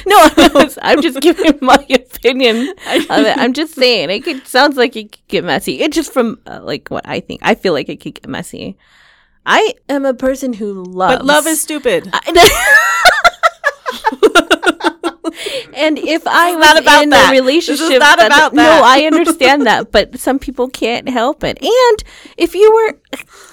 No, 0.06 0.18
I'm 0.82 1.02
just 1.02 1.20
giving 1.20 1.58
my 1.62 1.76
opinion 1.89 2.70
of 2.70 2.76
it. 3.10 3.38
I'm 3.38 3.54
just 3.54 3.74
saying 3.76 4.10
it 4.12 4.24
could, 4.24 4.46
sounds 4.48 4.78
like 4.78 4.96
it 4.96 5.12
could 5.14 5.28
get 5.28 5.44
messy. 5.44 5.82
It 5.82 5.91
just 5.91 6.14
from 6.14 6.39
uh, 6.46 6.60
like 6.64 6.88
what 6.89 7.08
I 7.08 7.20
think. 7.20 7.41
I 7.44 7.56
feel 7.56 7.74
like 7.74 7.89
it 7.89 8.00
could 8.00 8.14
get 8.16 8.28
messy. 8.28 8.78
I 9.46 9.74
am 9.89 10.06
a 10.06 10.14
person 10.14 10.54
who 10.54 10.84
loves, 10.84 11.18
but 11.18 11.26
love 11.26 11.48
is 11.48 11.60
stupid. 11.60 12.10
And 15.84 15.98
if 16.00 16.26
I 16.28 16.56
was 16.56 16.66
not 16.66 16.82
about 16.82 17.04
in 17.04 17.10
that. 17.10 17.30
a 17.30 17.32
This 17.32 17.42
relationship, 17.42 18.00
not 18.00 18.18
that- 18.20 18.28
about 18.28 18.54
No. 18.54 18.82
I 18.84 19.02
understand 19.06 19.66
that, 19.66 19.92
but 19.96 20.20
some 20.20 20.40
people 20.40 20.70
can't 20.70 21.08
help 21.10 21.44
it. 21.44 21.58
And 21.62 22.04
if 22.38 22.56
you 22.56 22.72
were, 22.74 23.00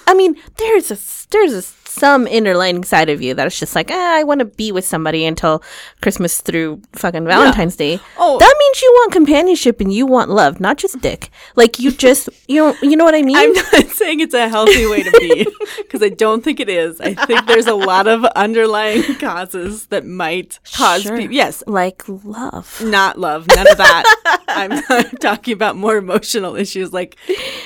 I 0.07 0.13
mean, 0.13 0.35
there's 0.57 0.91
a 0.91 0.97
there's 1.31 1.53
a, 1.53 1.63
some 1.91 2.25
underlying 2.27 2.83
side 2.83 3.09
of 3.09 3.21
you 3.21 3.33
that 3.35 3.47
is 3.47 3.59
just 3.59 3.75
like, 3.75 3.89
ah, 3.91 4.17
I 4.19 4.23
want 4.23 4.39
to 4.39 4.45
be 4.45 4.71
with 4.71 4.85
somebody 4.85 5.25
until 5.25 5.61
Christmas 6.01 6.41
through 6.41 6.81
fucking 6.93 7.25
Valentine's 7.25 7.75
Day. 7.75 7.99
Oh. 8.17 8.37
that 8.39 8.55
means 8.59 8.81
you 8.81 8.91
want 8.99 9.11
companionship 9.13 9.81
and 9.81 9.93
you 9.93 10.05
want 10.05 10.29
love, 10.29 10.59
not 10.59 10.77
just 10.77 10.99
dick. 11.01 11.29
Like 11.55 11.79
you 11.79 11.91
just 11.91 12.29
you 12.47 12.55
know 12.55 12.75
you 12.81 12.95
know 12.95 13.03
what 13.05 13.15
I 13.15 13.21
mean? 13.21 13.35
I'm 13.37 13.53
not 13.53 13.87
saying 14.01 14.19
it's 14.21 14.33
a 14.33 14.47
healthy 14.49 14.85
way 14.87 15.03
to 15.03 15.11
be 15.19 15.45
because 15.77 16.01
I 16.01 16.09
don't 16.09 16.43
think 16.43 16.59
it 16.59 16.69
is. 16.69 16.99
I 17.01 17.13
think 17.13 17.45
there's 17.47 17.67
a 17.67 17.75
lot 17.75 18.07
of 18.07 18.23
underlying 18.35 19.03
causes 19.15 19.87
that 19.87 20.05
might 20.05 20.59
cause 20.73 21.03
Sure. 21.03 21.17
people. 21.17 21.35
Yes, 21.35 21.63
like 21.67 22.03
love. 22.07 22.81
not 22.83 23.19
love, 23.19 23.47
none 23.47 23.67
of 23.69 23.77
that. 23.77 24.03
I'm, 24.47 24.71
I'm 24.89 25.09
talking 25.17 25.53
about 25.53 25.75
more 25.75 25.97
emotional 25.97 26.55
issues 26.55 26.91
like 26.93 27.17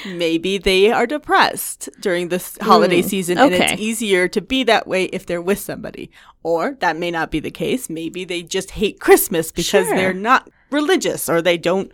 maybe 0.05 0.57
they 0.57 0.91
are 0.91 1.05
depressed 1.07 1.89
during 1.99 2.29
this 2.29 2.57
holiday 2.61 3.01
season 3.01 3.37
and 3.37 3.53
Hmm. 3.53 3.61
it's 3.61 3.81
easier 3.81 4.14
to 4.27 4.41
be 4.41 4.63
that 4.63 4.87
way 4.87 5.05
if 5.05 5.25
they're 5.25 5.41
with 5.41 5.59
somebody. 5.59 6.09
Or 6.43 6.77
that 6.79 6.97
may 6.97 7.11
not 7.11 7.31
be 7.31 7.39
the 7.39 7.51
case. 7.51 7.89
Maybe 7.89 8.23
they 8.25 8.41
just 8.43 8.71
hate 8.71 8.99
Christmas 8.99 9.51
because 9.51 9.87
Sure. 9.87 9.95
they're 9.95 10.13
not 10.13 10.49
religious 10.71 11.27
or 11.29 11.41
they 11.41 11.57
don't 11.57 11.91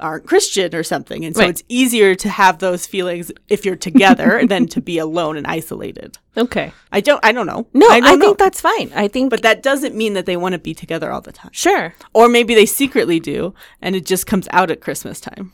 aren't 0.00 0.26
Christian 0.26 0.74
or 0.74 0.82
something. 0.82 1.24
And 1.24 1.36
so 1.36 1.42
Right. 1.42 1.50
it's 1.50 1.62
easier 1.68 2.16
to 2.16 2.28
have 2.28 2.58
those 2.58 2.86
feelings 2.86 3.30
if 3.48 3.64
you're 3.64 3.76
together 3.76 4.44
than 4.48 4.66
to 4.68 4.80
be 4.80 4.98
alone 4.98 5.36
and 5.36 5.46
isolated. 5.46 6.18
Okay. 6.36 6.72
I 6.90 7.00
don't 7.00 7.24
I 7.24 7.30
don't 7.30 7.46
know. 7.46 7.68
No, 7.72 7.86
I, 7.88 7.96
I 7.96 8.00
don't 8.00 8.18
know. 8.18 8.24
think 8.26 8.38
that's 8.38 8.60
fine. 8.60 8.90
I 8.96 9.06
think, 9.06 9.30
but 9.30 9.42
that 9.42 9.62
doesn't 9.62 9.94
mean 9.94 10.14
that 10.14 10.26
they 10.26 10.36
want 10.36 10.54
to 10.54 10.58
be 10.58 10.74
together 10.74 11.12
all 11.12 11.20
the 11.20 11.30
time. 11.30 11.50
sure. 11.52 11.94
Or 12.14 12.28
maybe 12.28 12.52
they 12.54 12.66
secretly 12.66 13.20
do, 13.20 13.54
and 13.80 13.94
it 13.94 14.04
just 14.04 14.26
comes 14.26 14.48
out 14.50 14.72
at 14.72 14.80
Christmas 14.80 15.20
time. 15.20 15.52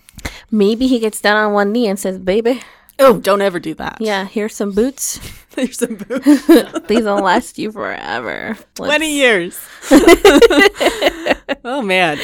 Maybe 0.50 0.86
he 0.86 0.98
gets 0.98 1.20
down 1.20 1.36
on 1.36 1.52
one 1.52 1.70
knee 1.72 1.86
and 1.86 1.98
says, 1.98 2.18
"Baby, 2.18 2.62
Oh, 3.00 3.18
don't 3.18 3.40
ever 3.42 3.60
do 3.60 3.74
that. 3.74 3.98
yeah, 4.00 4.24
here's 4.24 4.54
some 4.54 4.72
boots. 4.72 5.20
There's 5.54 5.78
some 5.78 5.96
boo- 5.96 6.18
These 6.88 7.04
will 7.04 7.20
last 7.22 7.58
you 7.58 7.70
forever." 7.72 8.56
Let's- 8.78 8.90
20 8.96 9.12
years. 9.12 9.58
oh, 11.64 11.82
man. 11.82 12.18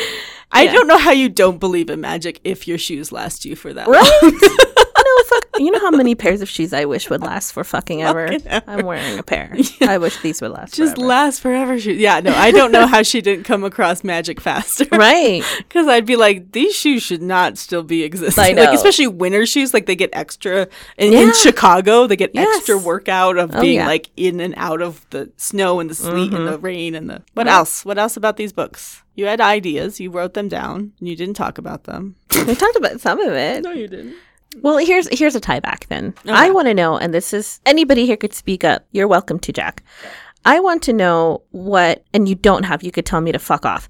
I 0.53 0.67
don't 0.67 0.87
know 0.87 0.99
how 0.99 1.11
you 1.11 1.29
don't 1.29 1.59
believe 1.59 1.91
in 1.91 2.01
magic 2.01 2.41
if 2.45 2.69
your 2.69 2.79
shoes 2.79 3.11
last 3.11 3.45
you 3.45 3.57
for 3.57 3.73
that 3.75 3.89
long. 3.89 4.71
Right? 5.33 5.43
fuck. 5.53 5.61
You 5.61 5.71
know 5.71 5.79
how 5.81 5.91
many 5.91 6.15
pairs 6.15 6.41
of 6.41 6.49
shoes 6.49 6.73
I 6.73 6.85
wish 6.85 7.09
would 7.11 7.23
last 7.23 7.53
for 7.53 7.63
fucking 7.65 8.03
ever? 8.03 8.29
Fucking 8.29 8.47
ever. 8.49 8.65
I'm 8.71 8.87
wearing 8.87 9.19
a 9.19 9.23
pair. 9.23 9.57
I 9.83 9.99
wish 9.99 10.21
these 10.21 10.41
would 10.43 10.51
last 10.51 10.75
Just 10.75 10.97
forever. 10.97 11.07
last 11.09 11.41
forever 11.41 11.79
shoes. 11.79 11.99
Yeah, 11.99 12.21
no, 12.21 12.35
I 12.35 12.51
don't 12.51 12.73
know 12.73 12.87
how 12.87 13.03
she 13.03 13.21
didn't 13.21 13.45
come 13.45 13.65
across 13.65 14.03
magic 14.05 14.41
faster. 14.41 14.85
right. 14.93 15.43
Because 15.59 15.87
I'd 15.87 16.07
be 16.07 16.17
like, 16.17 16.53
these 16.53 16.75
shoes 16.75 17.03
should 17.03 17.23
not 17.23 17.57
still 17.59 17.83
be 17.83 18.03
existing. 18.03 18.43
I 18.43 18.53
Like, 18.65 18.75
especially 18.75 19.07
winter 19.07 19.47
shoes, 19.47 19.73
like 19.73 19.87
they 19.87 19.97
get 19.97 20.11
extra. 20.13 20.69
In, 20.99 21.13
Yeah. 21.13 21.21
in 21.21 21.33
Chicago, 21.35 22.07
they 22.07 22.17
get 22.17 22.31
Yes. 22.35 22.57
extra 22.59 22.79
workout 22.79 23.37
of 23.39 23.55
Oh, 23.55 23.61
being 23.61 23.75
yeah. 23.77 23.83
Mm-hmm. 23.83 23.89
like 23.89 24.11
in 24.17 24.41
and 24.41 24.55
out 24.57 24.83
of 24.83 25.07
the 25.11 25.31
snow 25.37 25.81
and 25.81 25.89
the 25.89 25.95
sleet 25.95 26.33
and 26.33 26.49
the 26.49 26.59
rain 26.59 26.95
and 26.95 27.09
the. 27.09 27.23
What 27.35 27.47
else? 27.49 27.85
What 27.85 27.99
else 27.99 28.17
about 28.17 28.37
these 28.37 28.53
books? 28.53 29.03
You 29.15 29.27
had 29.27 29.41
ideas, 29.41 30.01
you 30.01 30.11
wrote 30.11 30.35
them 30.35 30.49
down, 30.49 30.93
and 30.99 31.09
you 31.09 31.15
didn't 31.15 31.35
talk 31.35 31.57
about 31.59 31.85
them. 31.85 32.17
We 32.35 32.57
talked 32.57 32.75
about 32.77 33.01
some 33.01 33.21
of 33.21 33.33
it. 33.33 33.63
No, 33.63 33.71
you 33.71 33.87
didn't. 33.87 34.17
Well, 34.63 34.79
here's 34.79 35.09
here's 35.17 35.35
a 35.35 35.41
tie 35.41 35.61
back 35.61 35.87
then. 35.89 36.15
I 36.27 36.51
want 36.51 36.69
to 36.69 36.75
know, 36.75 36.97
and 36.97 37.13
this 37.13 37.33
is 37.33 37.61
anybody 37.67 38.07
here 38.07 38.17
could 38.17 38.33
speak 38.35 38.65
up. 38.65 38.87
You're 38.93 39.09
welcome 39.09 39.39
to, 39.41 39.53
Jack. 39.53 39.83
I 40.45 40.61
want 40.61 40.83
to 40.85 40.93
know 40.93 41.43
what, 41.51 42.05
and 42.13 42.29
you 42.29 42.35
don't 42.35 42.65
have. 42.65 42.83
You 42.83 42.91
could 42.93 43.07
tell 43.07 43.21
me 43.21 43.33
to 43.33 43.39
fuck 43.39 43.65
off. 43.65 43.89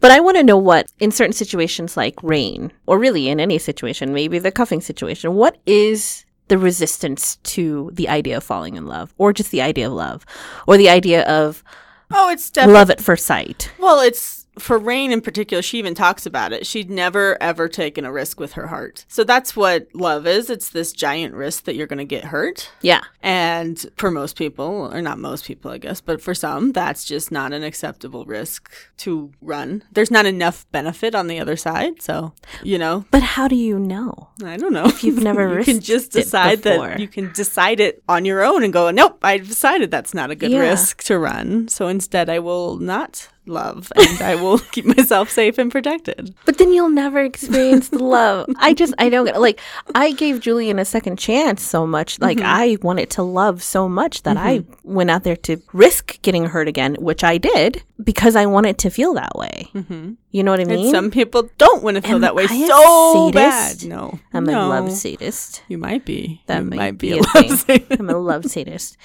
But 0.00 0.10
I 0.10 0.20
want 0.20 0.38
to 0.38 0.42
know 0.42 0.56
what, 0.56 0.90
in 0.98 1.10
certain 1.10 1.34
situations 1.34 1.94
like 1.96 2.22
rain, 2.22 2.72
or 2.86 2.98
really 2.98 3.28
in 3.28 3.38
any 3.38 3.58
situation, 3.58 4.14
maybe 4.14 4.38
the 4.38 4.50
cuffing 4.50 4.80
situation, 4.80 5.34
what 5.34 5.58
is 5.66 6.24
the 6.48 6.56
resistance 6.56 7.36
to 7.36 7.90
the 7.92 8.08
idea 8.08 8.38
of 8.38 8.42
falling 8.42 8.76
in 8.76 8.86
love, 8.86 9.14
or 9.18 9.32
just 9.34 9.50
the 9.50 9.60
idea 9.60 9.86
of 9.88 9.92
love, 9.92 10.24
or 10.66 10.78
the 10.78 10.88
idea 10.88 11.22
of 11.26 11.62
Oh, 12.10 12.30
it's 12.30 12.50
definitely. 12.50 12.74
love 12.74 12.90
at 12.90 13.00
first 13.00 13.26
sight? 13.26 13.70
Well, 13.78 14.00
it's 14.00 14.39
for 14.58 14.78
Rain 14.78 15.12
in 15.12 15.20
particular, 15.20 15.62
she 15.62 15.78
even 15.78 15.94
talks 15.94 16.26
about 16.26 16.52
it. 16.52 16.66
She'd 16.66 16.90
never 16.90 17.36
ever 17.42 17.68
taken 17.68 18.04
a 18.04 18.12
risk 18.12 18.38
with 18.40 18.52
her 18.52 18.66
heart. 18.66 19.04
So 19.08 19.24
that's 19.24 19.54
what 19.56 19.86
love 19.94 20.26
is. 20.26 20.50
It's 20.50 20.70
this 20.70 20.92
giant 20.92 21.34
risk 21.34 21.64
that 21.64 21.74
you're 21.76 21.86
going 21.86 21.98
to 21.98 22.04
get 22.04 22.24
hurt. 22.24 22.70
Yeah. 22.82 23.00
And 23.22 23.84
for 23.96 24.10
most 24.10 24.36
people, 24.36 24.90
or 24.92 25.00
not 25.00 25.18
most 25.18 25.44
people, 25.44 25.70
I 25.70 25.78
guess, 25.78 26.00
but 26.00 26.20
for 26.20 26.34
some, 26.34 26.72
that's 26.72 27.04
just 27.04 27.30
not 27.30 27.52
an 27.52 27.62
acceptable 27.62 28.24
risk 28.24 28.70
to 28.98 29.30
run. 29.40 29.82
There's 29.92 30.10
not 30.10 30.26
enough 30.26 30.70
benefit 30.72 31.14
on 31.14 31.26
the 31.28 31.38
other 31.38 31.56
side. 31.56 32.02
So, 32.02 32.32
you 32.62 32.78
know, 32.78 33.04
But 33.10 33.22
how 33.22 33.48
do 33.48 33.56
you 33.56 33.78
know? 33.78 34.28
I 34.44 34.56
don't 34.56 34.72
know. 34.72 34.86
If 34.86 35.04
you've 35.04 35.22
never 35.22 35.58
you 35.58 35.64
can 35.64 35.80
just 35.80 36.12
decide 36.12 36.62
that 36.62 36.98
you 36.98 37.08
can 37.08 37.32
decide 37.32 37.80
it 37.80 38.02
on 38.08 38.24
your 38.24 38.42
own 38.44 38.64
and 38.64 38.72
go, 38.72 38.90
nope, 38.90 39.18
I've 39.22 39.46
decided 39.48 39.90
that's 39.90 40.12
not 40.14 40.30
a 40.30 40.34
good 40.34 40.50
Yeah. 40.50 40.60
risk 40.60 41.02
to 41.04 41.18
run. 41.18 41.68
So 41.68 41.88
instead, 41.88 42.28
I 42.28 42.40
will 42.40 42.76
not 42.78 43.28
love 43.46 43.92
and 43.96 44.22
I 44.22 44.34
will 44.36 44.58
keep 44.72 44.84
myself 44.84 45.30
safe 45.30 45.58
and 45.58 45.70
protected. 45.70 46.34
But 46.44 46.58
then 46.58 46.72
you'll 46.72 46.88
never 46.90 47.20
experience 47.20 47.88
the 47.88 48.02
love. 48.02 48.48
I 48.56 48.74
just, 48.74 48.94
I 48.98 49.08
don't 49.08 49.26
get 49.26 49.40
like, 49.40 49.60
I 49.94 50.12
gave 50.12 50.40
Julian 50.40 50.78
a 50.78 50.84
second 50.84 51.18
chance 51.18 51.62
so 51.62 51.86
much. 51.86 52.18
Like, 52.18 52.30
Mm-hmm. 52.40 52.46
I 52.46 52.76
wanted 52.80 53.10
to 53.10 53.22
love 53.22 53.62
so 53.62 53.88
much 53.88 54.22
that 54.22 54.36
I 54.36 54.64
went 54.82 55.10
out 55.10 55.24
there 55.24 55.36
to 55.36 55.60
risk 55.72 56.22
getting 56.22 56.46
hurt 56.46 56.68
again, 56.68 56.94
which 56.98 57.22
I 57.22 57.36
did 57.38 57.82
because 58.02 58.34
I 58.36 58.46
wanted 58.46 58.78
to 58.78 58.90
feel 58.90 59.14
that 59.14 59.34
way. 59.36 59.68
Mm-hmm. 59.74 60.12
You 60.30 60.42
know 60.44 60.52
what 60.52 60.60
I 60.60 60.64
mean? 60.64 60.80
And 60.86 60.90
some 60.90 61.10
people 61.10 61.50
don't 61.58 61.82
want 61.82 61.96
to 61.96 62.02
feel 62.02 62.14
Am 62.14 62.20
that 62.20 62.34
way 62.34 62.46
I 62.48 62.66
so 62.66 63.32
bad. 63.32 63.84
No. 63.84 64.18
I'm 64.32 64.44
no. 64.44 64.66
a 64.66 64.68
love 64.68 64.92
sadist. 64.92 65.62
You 65.68 65.76
might 65.76 66.04
be. 66.04 66.40
That 66.46 66.64
might, 66.64 66.76
might 66.76 66.98
be, 66.98 67.12
be, 67.12 67.18
a, 67.18 67.22
thing. 67.24 67.56
sadist. 67.56 68.00
I'm 68.00 68.08
a 68.08 68.16
love 68.16 68.46
sadist 68.46 68.96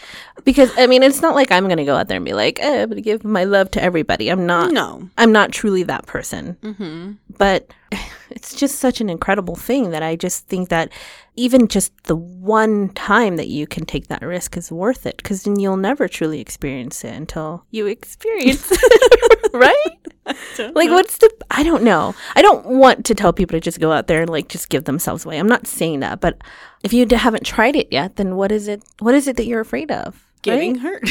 because 0.44 0.72
I 0.78 0.86
mean 0.88 1.02
it's 1.02 1.22
not 1.22 1.34
like 1.36 1.52
I'm 1.52 1.68
gonna 1.68 1.84
go 1.84 1.96
out 1.96 2.08
there 2.08 2.18
and 2.18 2.26
be 2.26 2.34
like 2.34 2.60
eh, 2.60 2.84
I'm 2.84 2.90
gonna 2.90 3.02
give 3.02 3.24
my 3.24 3.44
love 3.44 3.72
to 3.72 3.82
everybody. 3.82 4.25
I'm 4.30 4.46
not. 4.46 4.72
No. 4.72 5.10
I'm 5.18 5.32
not 5.32 5.52
truly 5.52 5.84
that 5.84 6.06
person. 6.06 6.58
Mm-hmm. 6.62 7.12
But 7.38 7.72
it's 8.30 8.56
just 8.56 8.80
such 8.80 9.02
an 9.02 9.10
incredible 9.10 9.56
thing 9.56 9.92
that 9.92 10.04
I 10.04 10.16
just 10.16 10.48
think 10.48 10.70
that 10.70 10.92
even 11.36 11.68
just 11.68 11.92
the 12.04 12.16
one 12.16 12.90
time 12.90 13.36
that 13.38 13.48
you 13.48 13.68
can 13.68 13.86
take 13.86 14.08
that 14.08 14.22
risk 14.22 14.56
is 14.58 14.72
worth 14.72 15.06
it 15.06 15.18
because 15.18 15.44
then 15.44 15.60
you'll 15.60 15.78
never 15.78 16.08
truly 16.08 16.40
experience 16.40 17.04
it 17.04 17.14
until 17.14 17.66
you 17.72 17.88
experience 17.88 18.72
it, 18.72 19.52
right? 19.54 20.00
Like, 20.74 20.90
what's 20.90 21.18
the? 21.18 21.32
I 21.52 21.64
don't 21.64 21.84
know. 21.84 22.16
I 22.36 22.42
don't 22.42 22.66
want 22.66 23.06
to 23.06 23.16
tell 23.16 23.32
people 23.32 23.56
to 23.58 23.62
just 23.62 23.80
go 23.80 23.92
out 23.92 24.08
there 24.08 24.22
and 24.22 24.30
like 24.30 24.48
just 24.48 24.70
give 24.70 24.86
themselves 24.86 25.26
away. 25.26 25.38
I'm 25.38 25.48
not 25.48 25.68
saying 25.68 26.00
that, 26.00 26.20
but 26.20 26.42
if 26.84 26.94
you 26.94 27.06
haven't 27.12 27.46
tried 27.46 27.76
it 27.76 27.90
yet, 27.92 28.16
then 28.16 28.36
what 28.36 28.52
is 28.52 28.68
it? 28.68 28.84
What 29.00 29.14
is 29.14 29.28
it 29.28 29.38
that 29.38 29.46
you're 29.46 29.62
afraid 29.62 29.92
of? 29.92 30.26
Getting 30.42 30.82
right? 30.82 31.10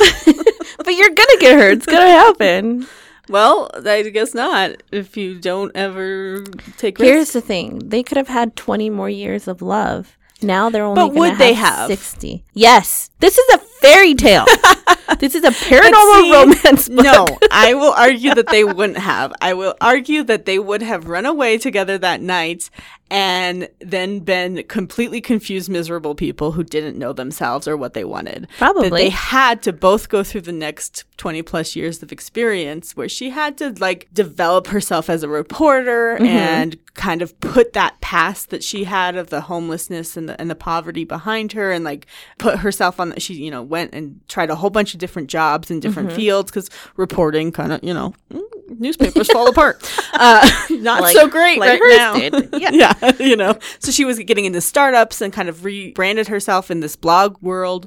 hurt. 0.00 0.54
But 0.88 0.96
you're 0.96 1.10
gonna 1.10 1.38
get 1.38 1.58
hurt. 1.58 1.72
It's 1.74 1.84
gonna 1.84 2.08
happen. 2.08 2.86
well, 3.28 3.70
I 3.74 4.04
guess 4.04 4.32
not 4.32 4.82
if 4.90 5.18
you 5.18 5.38
don't 5.38 5.70
ever 5.76 6.42
take 6.78 6.98
risks. 6.98 7.12
Here's 7.12 7.32
the 7.32 7.42
thing: 7.42 7.90
they 7.90 8.02
could 8.02 8.16
have 8.16 8.28
had 8.28 8.56
20 8.56 8.88
more 8.88 9.10
years 9.10 9.46
of 9.48 9.60
love. 9.60 10.16
Now 10.40 10.70
they're 10.70 10.86
only. 10.86 11.02
But 11.02 11.12
would 11.12 11.36
they 11.36 11.52
have? 11.52 11.88
60? 11.88 12.42
Yes. 12.54 13.10
This 13.20 13.36
is 13.36 13.54
a 13.54 13.58
fairy 13.58 14.14
tale. 14.14 14.44
this 15.18 15.34
is 15.34 15.44
a 15.44 15.50
paranormal 15.50 16.22
see, 16.22 16.32
romance 16.32 16.88
book. 16.88 17.04
No, 17.04 17.26
I 17.50 17.74
will 17.74 17.92
argue 17.92 18.34
that 18.34 18.48
they 18.48 18.64
wouldn't 18.64 18.98
have. 18.98 19.32
I 19.40 19.54
will 19.54 19.74
argue 19.80 20.22
that 20.24 20.44
they 20.44 20.58
would 20.58 20.82
have 20.82 21.08
run 21.08 21.26
away 21.26 21.58
together 21.58 21.98
that 21.98 22.20
night 22.20 22.70
and 23.10 23.68
then 23.80 24.18
been 24.20 24.62
completely 24.64 25.20
confused, 25.22 25.70
miserable 25.70 26.14
people 26.14 26.52
who 26.52 26.62
didn't 26.62 26.98
know 26.98 27.14
themselves 27.14 27.66
or 27.66 27.74
what 27.74 27.94
they 27.94 28.04
wanted. 28.04 28.46
Probably. 28.58 28.90
That 28.90 28.96
they 28.96 29.08
had 29.08 29.62
to 29.62 29.72
both 29.72 30.10
go 30.10 30.22
through 30.22 30.42
the 30.42 30.52
next 30.52 31.04
20 31.16 31.40
plus 31.42 31.74
years 31.74 32.02
of 32.02 32.12
experience 32.12 32.94
where 32.96 33.08
she 33.08 33.30
had 33.30 33.56
to 33.58 33.70
like 33.78 34.08
develop 34.12 34.66
herself 34.68 35.08
as 35.08 35.22
a 35.22 35.28
reporter 35.28 36.16
Mm-hmm. 36.18 36.26
and 36.26 36.94
kind 36.94 37.22
of 37.22 37.38
put 37.40 37.72
that 37.72 38.00
past 38.00 38.50
that 38.50 38.62
she 38.62 38.84
had 38.84 39.16
of 39.16 39.30
the 39.30 39.42
homelessness 39.42 40.16
and 40.16 40.28
the, 40.28 40.38
and 40.40 40.50
the 40.50 40.54
poverty 40.54 41.04
behind 41.04 41.52
her 41.52 41.70
and 41.70 41.84
like 41.84 42.06
put 42.38 42.58
herself 42.58 42.98
on, 43.00 43.07
she, 43.18 43.34
you 43.34 43.50
know, 43.50 43.62
went 43.62 43.94
and 43.94 44.20
tried 44.28 44.50
a 44.50 44.54
whole 44.56 44.70
bunch 44.70 44.92
of 44.94 45.00
different 45.00 45.28
jobs 45.30 45.70
in 45.70 45.80
different 45.80 46.08
Mm-hmm. 46.10 46.16
fields 46.16 46.50
because 46.50 46.68
reporting 46.96 47.50
kind 47.52 47.72
of, 47.72 47.82
you 47.82 47.94
know, 47.94 48.14
mm, 48.32 48.42
newspapers 48.78 49.30
fall 49.30 49.48
apart. 49.48 49.82
Uh, 50.20 50.50
not 50.70 51.00
Like- 51.02 51.14
so 51.14 51.28
great 51.28 51.60
like 51.60 51.80
right 51.80 51.96
now. 51.96 52.14
did. 52.14 52.48
Yeah. 52.60 52.70
yeah, 53.02 53.12
you 53.20 53.36
know. 53.36 53.56
So 53.78 53.92
she 53.92 54.04
was 54.04 54.18
getting 54.18 54.46
into 54.46 54.60
startups 54.60 55.20
and 55.20 55.32
kind 55.32 55.48
of 55.48 55.64
rebranded 55.64 56.26
herself 56.28 56.70
in 56.70 56.80
this 56.80 56.96
blog 56.96 57.36
world. 57.40 57.86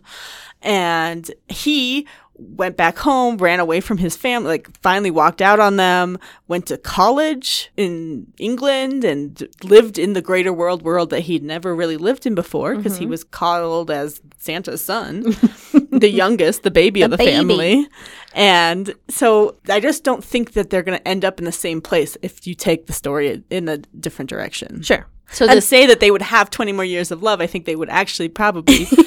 And 0.62 1.30
he 1.50 2.08
went 2.42 2.76
back 2.78 2.98
home, 2.98 3.38
ran 3.38 3.60
away 3.60 3.80
from 3.82 3.98
his 3.98 4.16
family, 4.16 4.48
like 4.50 4.70
finally 4.82 5.12
walked 5.12 5.42
out 5.42 5.60
on 5.60 5.76
them, 5.78 6.18
went 6.48 6.66
to 6.68 6.78
college 6.78 7.72
in 7.78 8.28
England 8.40 9.04
and 9.04 9.48
lived 9.64 9.98
in 10.00 10.14
the 10.14 10.22
greater 10.22 10.52
world 10.52 10.82
world 10.82 11.10
that 11.12 11.22
he'd 11.22 11.44
never 11.44 11.76
really 11.76 11.98
lived 11.98 12.26
in 12.26 12.36
before 12.36 12.76
because 12.76 12.94
Mm-hmm. 12.94 13.02
he 13.02 13.08
was 13.08 13.24
coddled 13.24 13.92
as 13.92 14.22
Santa's 14.38 14.84
son, 14.84 15.22
the 15.92 16.10
youngest, 16.10 16.64
the 16.64 16.72
baby 16.72 17.02
of 17.04 17.12
the 17.12 17.18
baby. 17.18 17.32
family. 17.32 17.88
And 18.34 18.94
so 19.10 19.56
I 19.70 19.80
just 19.80 20.04
don't 20.04 20.24
think 20.24 20.54
that 20.54 20.70
they're 20.70 20.84
going 20.84 20.98
to 20.98 21.08
end 21.08 21.24
up 21.26 21.38
in 21.40 21.46
the 21.46 21.52
same 21.52 21.80
place 21.82 22.18
if 22.22 22.48
you 22.48 22.56
take 22.56 22.88
the 22.88 22.94
story 22.94 23.44
in 23.50 23.70
a 23.70 23.78
different 23.78 24.30
direction. 24.30 24.82
Sure. 24.82 25.06
So 25.32 25.48
And 25.48 25.64
say 25.64 25.86
that 25.86 26.00
they 26.02 26.12
would 26.12 26.22
have 26.24 26.50
20 26.50 26.72
more 26.74 26.84
years 26.84 27.12
of 27.12 27.22
love, 27.24 27.40
I 27.40 27.48
think 27.48 27.66
they 27.66 27.76
would 27.76 27.90
actually 27.90 28.30
probably. 28.30 28.88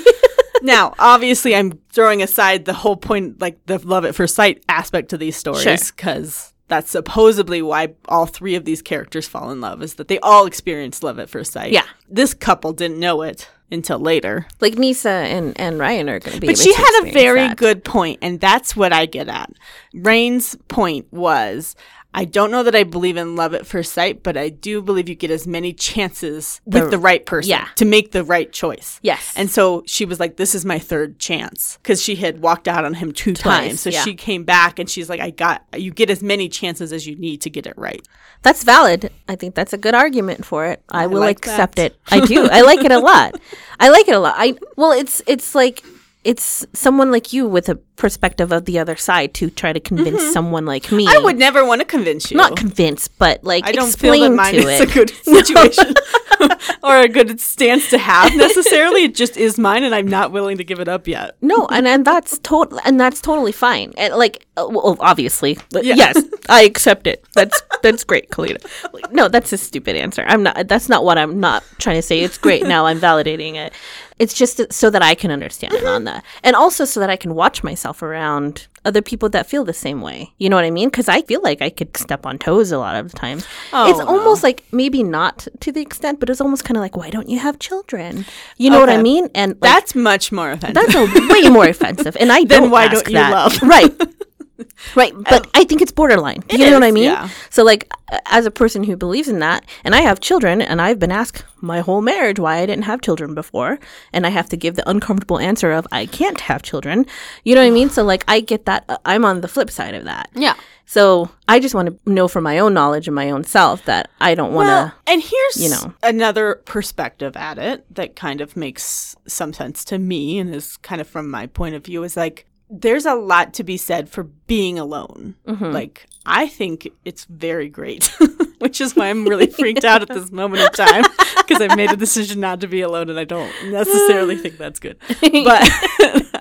now, 0.64 0.94
obviously, 0.98 1.54
I'm 1.54 1.78
throwing 1.92 2.22
aside 2.22 2.64
the 2.64 2.72
whole 2.72 2.96
point, 2.96 3.40
like 3.40 3.64
the 3.66 3.78
love 3.78 4.06
at 4.06 4.14
first 4.14 4.34
sight 4.34 4.64
aspect 4.68 5.10
to 5.10 5.18
these 5.18 5.36
stories, 5.36 5.92
because 5.92 6.54
that's 6.68 6.90
supposedly 6.90 7.60
why 7.60 7.94
all 8.08 8.24
three 8.24 8.54
of 8.54 8.64
these 8.64 8.80
characters 8.80 9.28
fall 9.28 9.50
in 9.50 9.60
love, 9.60 9.82
is 9.82 9.94
that 9.94 10.08
they 10.08 10.18
all 10.20 10.46
experience 10.46 11.02
love 11.02 11.18
at 11.18 11.28
first 11.28 11.52
sight. 11.52 11.72
Yeah. 11.72 11.84
This 12.08 12.32
couple 12.32 12.72
didn't 12.72 12.98
know 12.98 13.20
it 13.20 13.50
until 13.70 13.98
later. 13.98 14.46
like 14.60 14.78
Nisa 14.78 15.10
and, 15.10 15.58
and 15.60 15.78
Ryan 15.78 16.08
are 16.08 16.18
going 16.18 16.36
to 16.36 16.40
be. 16.40 16.46
But 16.46 16.58
she 16.58 16.72
had 16.72 17.02
a 17.04 17.12
very 17.12 17.48
that. 17.48 17.58
good 17.58 17.84
point, 17.84 18.20
and 18.22 18.40
that's 18.40 18.74
what 18.74 18.92
I 18.92 19.04
get 19.04 19.28
at. 19.28 19.52
Rain's 19.92 20.56
point 20.68 21.06
was 21.12 21.76
I 22.16 22.24
don't 22.24 22.52
know 22.52 22.62
that 22.62 22.76
I 22.76 22.84
believe 22.84 23.16
in 23.16 23.34
love 23.34 23.54
at 23.54 23.66
first 23.66 23.92
sight, 23.92 24.22
but 24.22 24.36
I 24.36 24.48
do 24.48 24.80
believe 24.80 25.08
you 25.08 25.16
get 25.16 25.32
as 25.32 25.48
many 25.48 25.72
chances 25.72 26.60
with 26.64 26.92
the 26.92 26.98
right 26.98 27.26
person 27.26 27.50
yeah. 27.50 27.68
to 27.74 27.84
make 27.84 28.12
the 28.12 28.22
right 28.22 28.52
choice. 28.52 29.00
Yes. 29.02 29.32
And 29.36 29.50
so 29.50 29.82
she 29.86 30.04
was 30.04 30.20
like, 30.20 30.36
This 30.36 30.54
is 30.54 30.64
my 30.64 30.78
third 30.78 31.18
chance 31.18 31.76
because 31.82 32.00
she 32.00 32.14
had 32.14 32.40
walked 32.40 32.68
out 32.68 32.84
on 32.84 32.94
him 32.94 33.12
two 33.12 33.34
times. 33.34 33.80
So 33.80 33.90
yeah. 33.90 34.04
she 34.04 34.14
came 34.14 34.44
back 34.44 34.78
and 34.78 34.88
she's 34.88 35.10
like, 35.10 35.20
I 35.20 35.30
got, 35.30 35.64
you 35.76 35.90
get 35.90 36.08
as 36.08 36.22
many 36.22 36.48
chances 36.48 36.92
as 36.92 37.04
you 37.04 37.16
need 37.16 37.40
to 37.42 37.50
get 37.50 37.66
it 37.66 37.74
right. 37.76 38.06
That's 38.42 38.62
valid. 38.62 39.10
I 39.28 39.34
think 39.34 39.56
that's 39.56 39.72
a 39.72 39.78
good 39.78 39.94
argument 39.94 40.44
for 40.44 40.66
it. 40.66 40.82
I, 40.88 41.06
will 41.06 41.20
like 41.20 41.38
accept 41.38 41.76
that. 41.76 41.92
it. 41.92 42.00
I 42.10 42.20
do. 42.24 42.46
I 42.48 42.60
like 42.60 42.84
it 42.84 42.92
a 42.92 42.98
lot. 42.98 43.40
I 43.80 43.88
like 43.88 44.06
it 44.06 44.14
a 44.14 44.20
lot. 44.20 44.34
I 44.36 44.54
well, 44.76 44.92
it's 44.92 45.22
it's 45.26 45.54
like 45.54 45.82
it's 46.24 46.66
someone 46.72 47.12
like 47.12 47.32
you 47.32 47.46
with 47.46 47.68
a 47.68 47.74
perspective 47.96 48.50
of 48.50 48.64
the 48.64 48.78
other 48.78 48.96
side 48.96 49.34
to 49.34 49.50
try 49.50 49.72
to 49.72 49.80
convince 49.80 50.32
someone 50.32 50.64
like 50.64 50.90
me. 50.90 51.06
Mm-hmm. 51.06 51.16
I 51.16 51.24
would 51.24 51.38
never 51.38 51.64
want 51.64 51.80
to 51.80 51.84
convince 51.84 52.30
you. 52.30 52.36
not 52.36 52.56
convince, 52.56 53.08
but 53.08 53.44
like 53.44 53.64
I 53.66 53.72
don't 53.72 53.94
feel 53.94 54.12
explain 54.14 54.30
that 54.32 54.36
mine 54.36 54.54
to 54.54 54.68
is 54.68 54.80
it. 54.80 54.90
a 54.90 54.92
good 54.92 55.10
situation 55.22 55.94
or 56.82 56.96
a 56.98 57.08
good 57.08 57.38
stance 57.40 57.90
to 57.90 57.98
have 57.98 58.34
necessarily. 58.34 59.04
It 59.04 59.14
just 59.14 59.36
is 59.36 59.58
mine, 59.58 59.84
and 59.84 59.94
I'm 59.94 60.08
not 60.08 60.32
willing 60.32 60.56
to 60.58 60.64
give 60.64 60.80
it 60.80 60.88
up 60.88 61.06
yet. 61.06 61.36
No, 61.40 61.66
and 61.68 61.86
and 61.86 62.04
that's 62.04 62.38
total, 62.38 62.80
and 62.84 62.98
that's 62.98 63.20
totally 63.20 63.52
fine. 63.52 63.92
And 63.96 64.14
like, 64.14 64.46
uh, 64.56 64.66
well, 64.68 64.96
obviously, 65.00 65.58
Yeah. 65.72 65.94
yes, 65.94 66.22
I 66.48 66.62
accept 66.62 67.06
it. 67.06 67.24
That's 67.34 67.62
that's 67.82 68.02
great, 68.02 68.30
Kalita. 68.30 68.64
Like, 68.92 69.12
no, 69.12 69.28
that's 69.28 69.52
a 69.52 69.58
stupid 69.58 69.94
answer. 69.96 70.24
I'm 70.26 70.42
not. 70.42 70.68
That's 70.68 70.88
not 70.88 71.04
what 71.04 71.18
I'm 71.18 71.38
not 71.38 71.62
trying 71.78 71.96
to 71.96 72.02
say. 72.02 72.20
It's 72.20 72.38
great. 72.38 72.64
Now 72.66 72.86
I'm 72.86 72.98
validating 72.98 73.54
it. 73.56 73.72
It's 74.18 74.32
just 74.34 74.72
so 74.72 74.90
that 74.90 75.02
I 75.02 75.14
can 75.14 75.30
understand 75.32 75.74
it 75.74 75.84
on 75.84 75.96
mm-hmm. 75.96 76.04
that, 76.04 76.24
and 76.42 76.54
also 76.54 76.84
so 76.84 77.00
that 77.00 77.10
I 77.10 77.16
can 77.16 77.34
watch 77.34 77.64
myself 77.64 78.00
around 78.00 78.68
other 78.84 79.02
people 79.02 79.28
that 79.30 79.46
feel 79.46 79.64
the 79.64 79.72
same 79.72 80.00
way. 80.00 80.32
You 80.38 80.50
know 80.50 80.56
what 80.56 80.64
I 80.64 80.70
mean? 80.70 80.88
Because 80.88 81.08
I 81.08 81.22
feel 81.22 81.40
like 81.42 81.62
I 81.62 81.70
could 81.70 81.96
step 81.96 82.26
on 82.26 82.38
toes 82.38 82.70
a 82.70 82.78
lot 82.78 82.96
of 82.96 83.10
the 83.10 83.18
times. 83.18 83.46
Oh, 83.72 83.90
it's 83.90 83.98
no. 83.98 84.06
almost 84.06 84.42
like 84.42 84.62
maybe 84.72 85.02
not 85.02 85.48
to 85.60 85.72
the 85.72 85.80
extent, 85.80 86.20
but 86.20 86.30
it's 86.30 86.40
almost 86.40 86.64
kind 86.64 86.76
of 86.76 86.82
like, 86.82 86.96
why 86.96 87.10
don't 87.10 87.28
you 87.28 87.38
have 87.38 87.58
children? 87.58 88.24
You 88.56 88.70
know 88.70 88.78
what 88.80 88.90
I 88.90 89.00
mean? 89.02 89.28
And 89.34 89.52
like, 89.52 89.60
That's 89.62 89.94
much 89.94 90.30
more 90.30 90.50
offensive. 90.52 90.74
that's 90.74 90.94
a 90.94 91.04
way 91.32 91.48
more 91.48 91.66
offensive, 91.74 92.16
and 92.20 92.30
I 92.30 92.44
Then 92.44 92.62
don't. 92.62 92.70
why 92.70 92.84
ask 92.84 92.92
don't 92.92 93.08
you 93.08 93.14
that. 93.14 93.30
love? 93.32 93.62
Right, 93.62 93.92
right. 94.94 95.12
But 95.14 95.48
I 95.54 95.64
think 95.64 95.82
it's 95.82 95.92
borderline. 95.92 96.40
Do 96.48 96.58
you 96.58 96.66
know 96.66 96.74
what 96.74 96.84
I 96.84 96.90
mean? 96.90 97.04
yeah. 97.04 97.28
So, 97.50 97.64
like, 97.64 97.92
as 98.26 98.46
a 98.46 98.50
person 98.50 98.84
who 98.84 98.96
believes 98.96 99.28
in 99.28 99.40
that, 99.40 99.64
and 99.84 99.94
I 99.94 100.00
have 100.00 100.20
children, 100.20 100.62
and 100.62 100.80
I've 100.80 100.98
been 100.98 101.12
asked 101.12 101.44
my 101.60 101.80
whole 101.80 102.02
marriage 102.02 102.38
why 102.38 102.58
I 102.58 102.66
didn't 102.66 102.84
have 102.84 103.00
children 103.00 103.34
before, 103.34 103.78
and 104.12 104.26
I 104.26 104.30
have 104.30 104.48
to 104.50 104.56
give 104.56 104.76
the 104.76 104.88
uncomfortable 104.88 105.38
answer 105.38 105.72
of 105.72 105.86
I 105.92 106.06
can't 106.06 106.40
have 106.42 106.62
children. 106.62 107.06
You 107.44 107.54
know 107.54 107.62
what 107.62 107.68
I 107.68 107.70
mean? 107.70 107.90
So, 107.90 108.04
like, 108.04 108.24
I 108.28 108.40
get 108.40 108.66
that. 108.66 108.84
uh, 108.88 108.98
I'm 109.04 109.24
on 109.24 109.40
the 109.40 109.48
flip 109.48 109.70
side 109.70 109.94
of 109.94 110.04
that. 110.04 110.30
yeah. 110.34 110.54
So 110.86 111.30
I 111.48 111.60
just 111.60 111.74
want 111.74 111.88
to 111.88 112.12
know 112.12 112.28
from 112.28 112.44
my 112.44 112.58
own 112.58 112.74
knowledge 112.74 113.08
and 113.08 113.14
my 113.14 113.30
own 113.30 113.44
self 113.44 113.84
that 113.86 114.10
I 114.20 114.34
don't 114.34 114.52
want 114.52 114.66
to. 114.66 114.70
Well, 114.70 114.94
and 115.06 115.22
here's 115.22 115.56
you 115.56 115.70
know. 115.70 115.94
another 116.02 116.56
perspective 116.66 117.36
at 117.36 117.58
it 117.58 117.86
that 117.94 118.16
kind 118.16 118.40
of 118.40 118.56
makes 118.56 119.16
some 119.26 119.52
sense 119.52 119.84
to 119.86 119.98
me 119.98 120.38
and 120.38 120.54
is 120.54 120.76
kind 120.78 121.00
of 121.00 121.08
from 121.08 121.30
my 121.30 121.46
point 121.46 121.74
of 121.74 121.84
view 121.84 122.02
is 122.04 122.16
like 122.16 122.46
there's 122.70 123.06
a 123.06 123.14
lot 123.14 123.54
to 123.54 123.64
be 123.64 123.76
said 123.76 124.08
for 124.08 124.24
being 124.24 124.78
alone. 124.78 125.34
Mm-hmm. 125.46 125.72
Like 125.72 126.06
I 126.26 126.48
think 126.48 126.88
it's 127.04 127.24
very 127.26 127.68
great, 127.68 128.06
which 128.58 128.80
is 128.80 128.96
why 128.96 129.10
I'm 129.10 129.26
really 129.26 129.46
freaked 129.46 129.84
out 129.84 130.02
at 130.02 130.08
this 130.08 130.30
moment 130.30 130.62
of 130.62 130.72
time 130.72 131.04
because 131.38 131.60
I've 131.60 131.76
made 131.76 131.92
a 131.92 131.96
decision 131.96 132.40
not 132.40 132.60
to 132.62 132.66
be 132.66 132.80
alone 132.80 133.10
and 133.10 133.18
I 133.18 133.24
don't 133.24 133.52
necessarily 133.70 134.36
think 134.36 134.56
that's 134.58 134.80
good. 134.80 134.98
But 135.44 135.70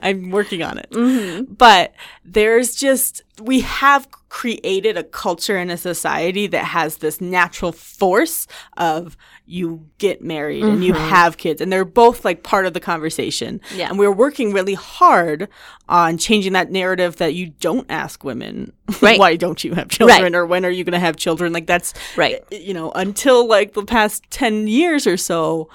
I'm 0.01 0.32
working 0.32 0.63
on 0.63 0.78
it. 0.78 0.89
Mm-hmm. 0.91 1.53
But 1.53 1.93
there's 2.24 2.76
just 2.76 3.24
we 3.41 3.61
have 3.61 4.07
created 4.34 4.98
a 4.98 5.04
culture 5.04 5.58
and 5.58 5.70
a 5.70 5.78
society 5.78 6.48
that 6.48 6.66
has 6.66 6.98
this 6.98 7.22
natural 7.22 7.72
force 7.72 8.48
of 8.78 9.16
you 9.46 9.88
get 10.00 10.24
married 10.24 10.64
and 10.64 10.84
you 10.84 10.92
mm-hmm. 10.92 11.08
have 11.08 11.38
kids 11.38 11.62
and 11.62 11.72
they're 11.72 11.86
both 11.86 12.26
like 12.26 12.42
part 12.42 12.66
of 12.66 12.74
the 12.74 12.80
conversation 12.80 13.62
Yeah. 13.76 13.90
and 13.90 14.00
we're 14.00 14.12
working 14.12 14.52
really 14.52 14.74
hard 14.74 15.50
on 15.88 16.18
changing 16.18 16.54
that 16.54 16.72
narrative 16.72 17.18
that 17.18 17.36
you 17.36 17.50
don't 17.60 17.86
ask 17.92 18.24
women 18.24 18.74
Right. 19.04 19.20
why 19.20 19.36
don't 19.36 19.64
you 19.64 19.76
have 19.76 19.90
children 19.90 20.24
Right. 20.24 20.36
or 20.36 20.48
when 20.48 20.66
are 20.66 20.72
you 20.72 20.84
going 20.84 20.94
to 20.94 21.00
have 21.00 21.16
children 21.16 21.54
like 21.54 21.68
that's 21.68 21.94
Right. 22.18 22.44
you 22.50 22.74
know 22.74 22.92
until 22.94 23.48
like 23.48 23.74
the 23.74 23.86
past 23.86 24.24
10 24.32 24.68
years 24.68 25.06
or 25.06 25.16
so 25.16 25.70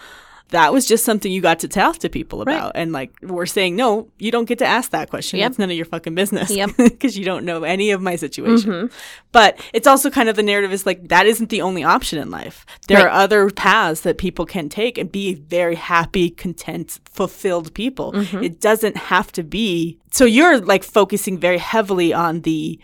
that 0.51 0.73
was 0.73 0.87
just 0.87 1.05
something 1.05 1.31
you 1.31 1.41
got 1.43 1.59
to 1.61 1.69
talk 1.69 1.99
to 1.99 2.09
people 2.09 2.43
Right. 2.45 2.57
about 2.57 2.73
and 2.75 2.93
like 2.93 3.11
we're 3.23 3.47
saying 3.47 3.77
no 3.77 4.09
you 4.19 4.31
don't 4.31 4.47
get 4.47 4.59
to 4.59 4.67
ask 4.67 4.91
that 4.93 5.11
question 5.11 5.39
Yep. 5.39 5.51
it's 5.51 5.59
none 5.59 5.71
of 5.71 5.77
your 5.77 5.85
fucking 5.87 6.15
business 6.15 6.51
Yep. 6.51 6.69
Mm-hmm. 6.79 6.85
because 6.85 7.19
you 7.19 7.25
don't 7.25 7.45
know 7.45 7.65
any 7.65 7.91
of 7.91 8.01
my 8.01 8.17
situation 8.17 8.91
but 9.33 9.59
it's 9.73 9.87
also 9.87 10.11
kind 10.11 10.29
of 10.29 10.37
the 10.37 10.43
narrative 10.43 10.73
is 10.73 10.87
like 10.87 11.09
that 11.09 11.27
isn't 11.27 11.51
the 11.51 11.63
only 11.63 11.85
option 11.85 12.19
in 12.19 12.31
life 12.31 12.65
there 12.89 12.99
Right. 12.99 13.07
are 13.07 13.11
other 13.11 13.51
paths 13.51 14.01
that 14.03 14.19
people 14.19 14.47
can 14.47 14.69
take 14.69 14.97
and 14.99 15.11
be 15.13 15.35
very 15.35 15.75
happy 15.77 16.31
content 16.31 16.99
fulfilled 17.05 17.75
people 17.75 18.13
Mm-hmm. 18.13 18.43
it 18.45 18.61
doesn't 18.61 18.97
have 18.97 19.31
to 19.33 19.43
be 19.43 19.99
so 20.11 20.25
you're 20.25 20.59
like 20.61 20.85
focusing 20.85 21.39
very 21.39 21.59
heavily 21.59 22.13
on 22.15 22.41
the 22.43 22.79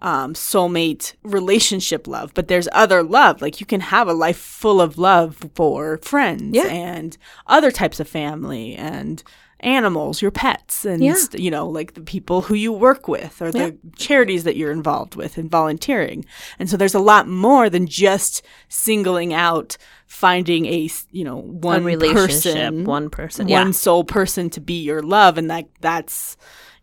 um, 0.00 0.34
soulmate 0.34 1.14
relationship 1.22 2.06
love, 2.06 2.32
but 2.34 2.48
there's 2.48 2.68
other 2.72 3.02
love. 3.02 3.40
Like 3.40 3.60
you 3.60 3.66
can 3.66 3.80
have 3.80 4.08
a 4.08 4.12
life 4.12 4.36
full 4.38 4.80
of 4.80 4.98
love 4.98 5.36
for 5.54 5.98
friends 5.98 6.54
Yeah. 6.54 6.66
and 6.66 7.16
other 7.46 7.70
types 7.70 7.98
of 7.98 8.06
family 8.08 8.74
and 8.74 9.22
animals, 9.60 10.20
your 10.20 10.30
pets, 10.30 10.84
and 10.84 11.02
Yeah. 11.02 11.14
you 11.32 11.50
know, 11.50 11.66
like 11.66 11.94
the 11.94 12.02
people 12.02 12.42
who 12.42 12.54
you 12.54 12.72
work 12.72 13.08
with 13.08 13.40
or 13.40 13.50
the 13.50 13.58
Yeah. 13.58 13.70
charities 13.96 14.44
that 14.44 14.54
you're 14.56 14.70
involved 14.70 15.16
with 15.16 15.38
and 15.38 15.50
volunteering. 15.50 16.26
And 16.58 16.68
so 16.68 16.76
there's 16.76 16.94
a 16.94 16.98
lot 17.00 17.26
more 17.26 17.70
than 17.70 17.86
just 17.86 18.42
singling 18.68 19.32
out 19.32 19.78
finding 20.06 20.66
a 20.66 20.88
you 21.10 21.24
know 21.24 21.36
one 21.38 21.82
One 21.82 21.84
relationship, 21.84 22.54
person, 22.54 22.84
one 22.84 23.08
person. 23.10 23.48
one 23.48 23.66
Yeah. 23.68 23.72
sole 23.72 24.04
person 24.04 24.50
to 24.50 24.60
be 24.60 24.80
your 24.82 25.02
love 25.02 25.36
and 25.38 25.50
that 25.50 25.66
that's 25.80 26.36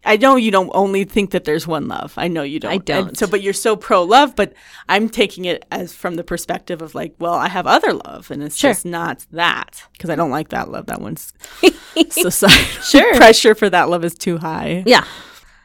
I 0.05 0.17
know 0.17 0.35
you 0.35 0.51
don't 0.51 0.69
only 0.73 1.05
think 1.05 1.31
that 1.31 1.45
there's 1.45 1.65
one 1.65 1.87
love. 1.87 2.13
I 2.17 2.27
know 2.27 2.43
you 2.43 2.59
don't. 2.59 2.71
I 2.71 2.73
And 2.75 2.85
don't. 2.85 3.17
so, 3.17 3.25
but 3.27 3.41
you're 3.41 3.53
so 3.53 3.75
pro 3.75 4.03
love. 4.03 4.35
But 4.35 4.53
I'm 4.89 5.07
taking 5.09 5.45
it 5.45 5.65
as 5.71 5.93
from 5.93 6.15
the 6.15 6.23
perspective 6.23 6.81
of 6.81 6.93
like, 6.93 7.15
well, 7.19 7.33
I 7.35 7.47
have 7.47 7.67
other 7.67 7.93
love, 7.93 8.29
and 8.29 8.43
it's 8.43 8.57
Sure. 8.57 8.71
just 8.71 8.85
not 8.85 9.25
that 9.31 9.83
because 9.93 10.09
I 10.09 10.15
don't 10.15 10.31
like 10.31 10.49
that 10.49 10.69
love. 10.69 10.87
That 10.87 10.99
one's 11.01 11.33
society 12.09 12.63
Sure. 12.83 13.13
pressure 13.17 13.55
for 13.55 13.69
that 13.69 13.89
love 13.89 14.03
is 14.03 14.15
too 14.15 14.37
high. 14.37 14.83
Yeah. 14.85 15.05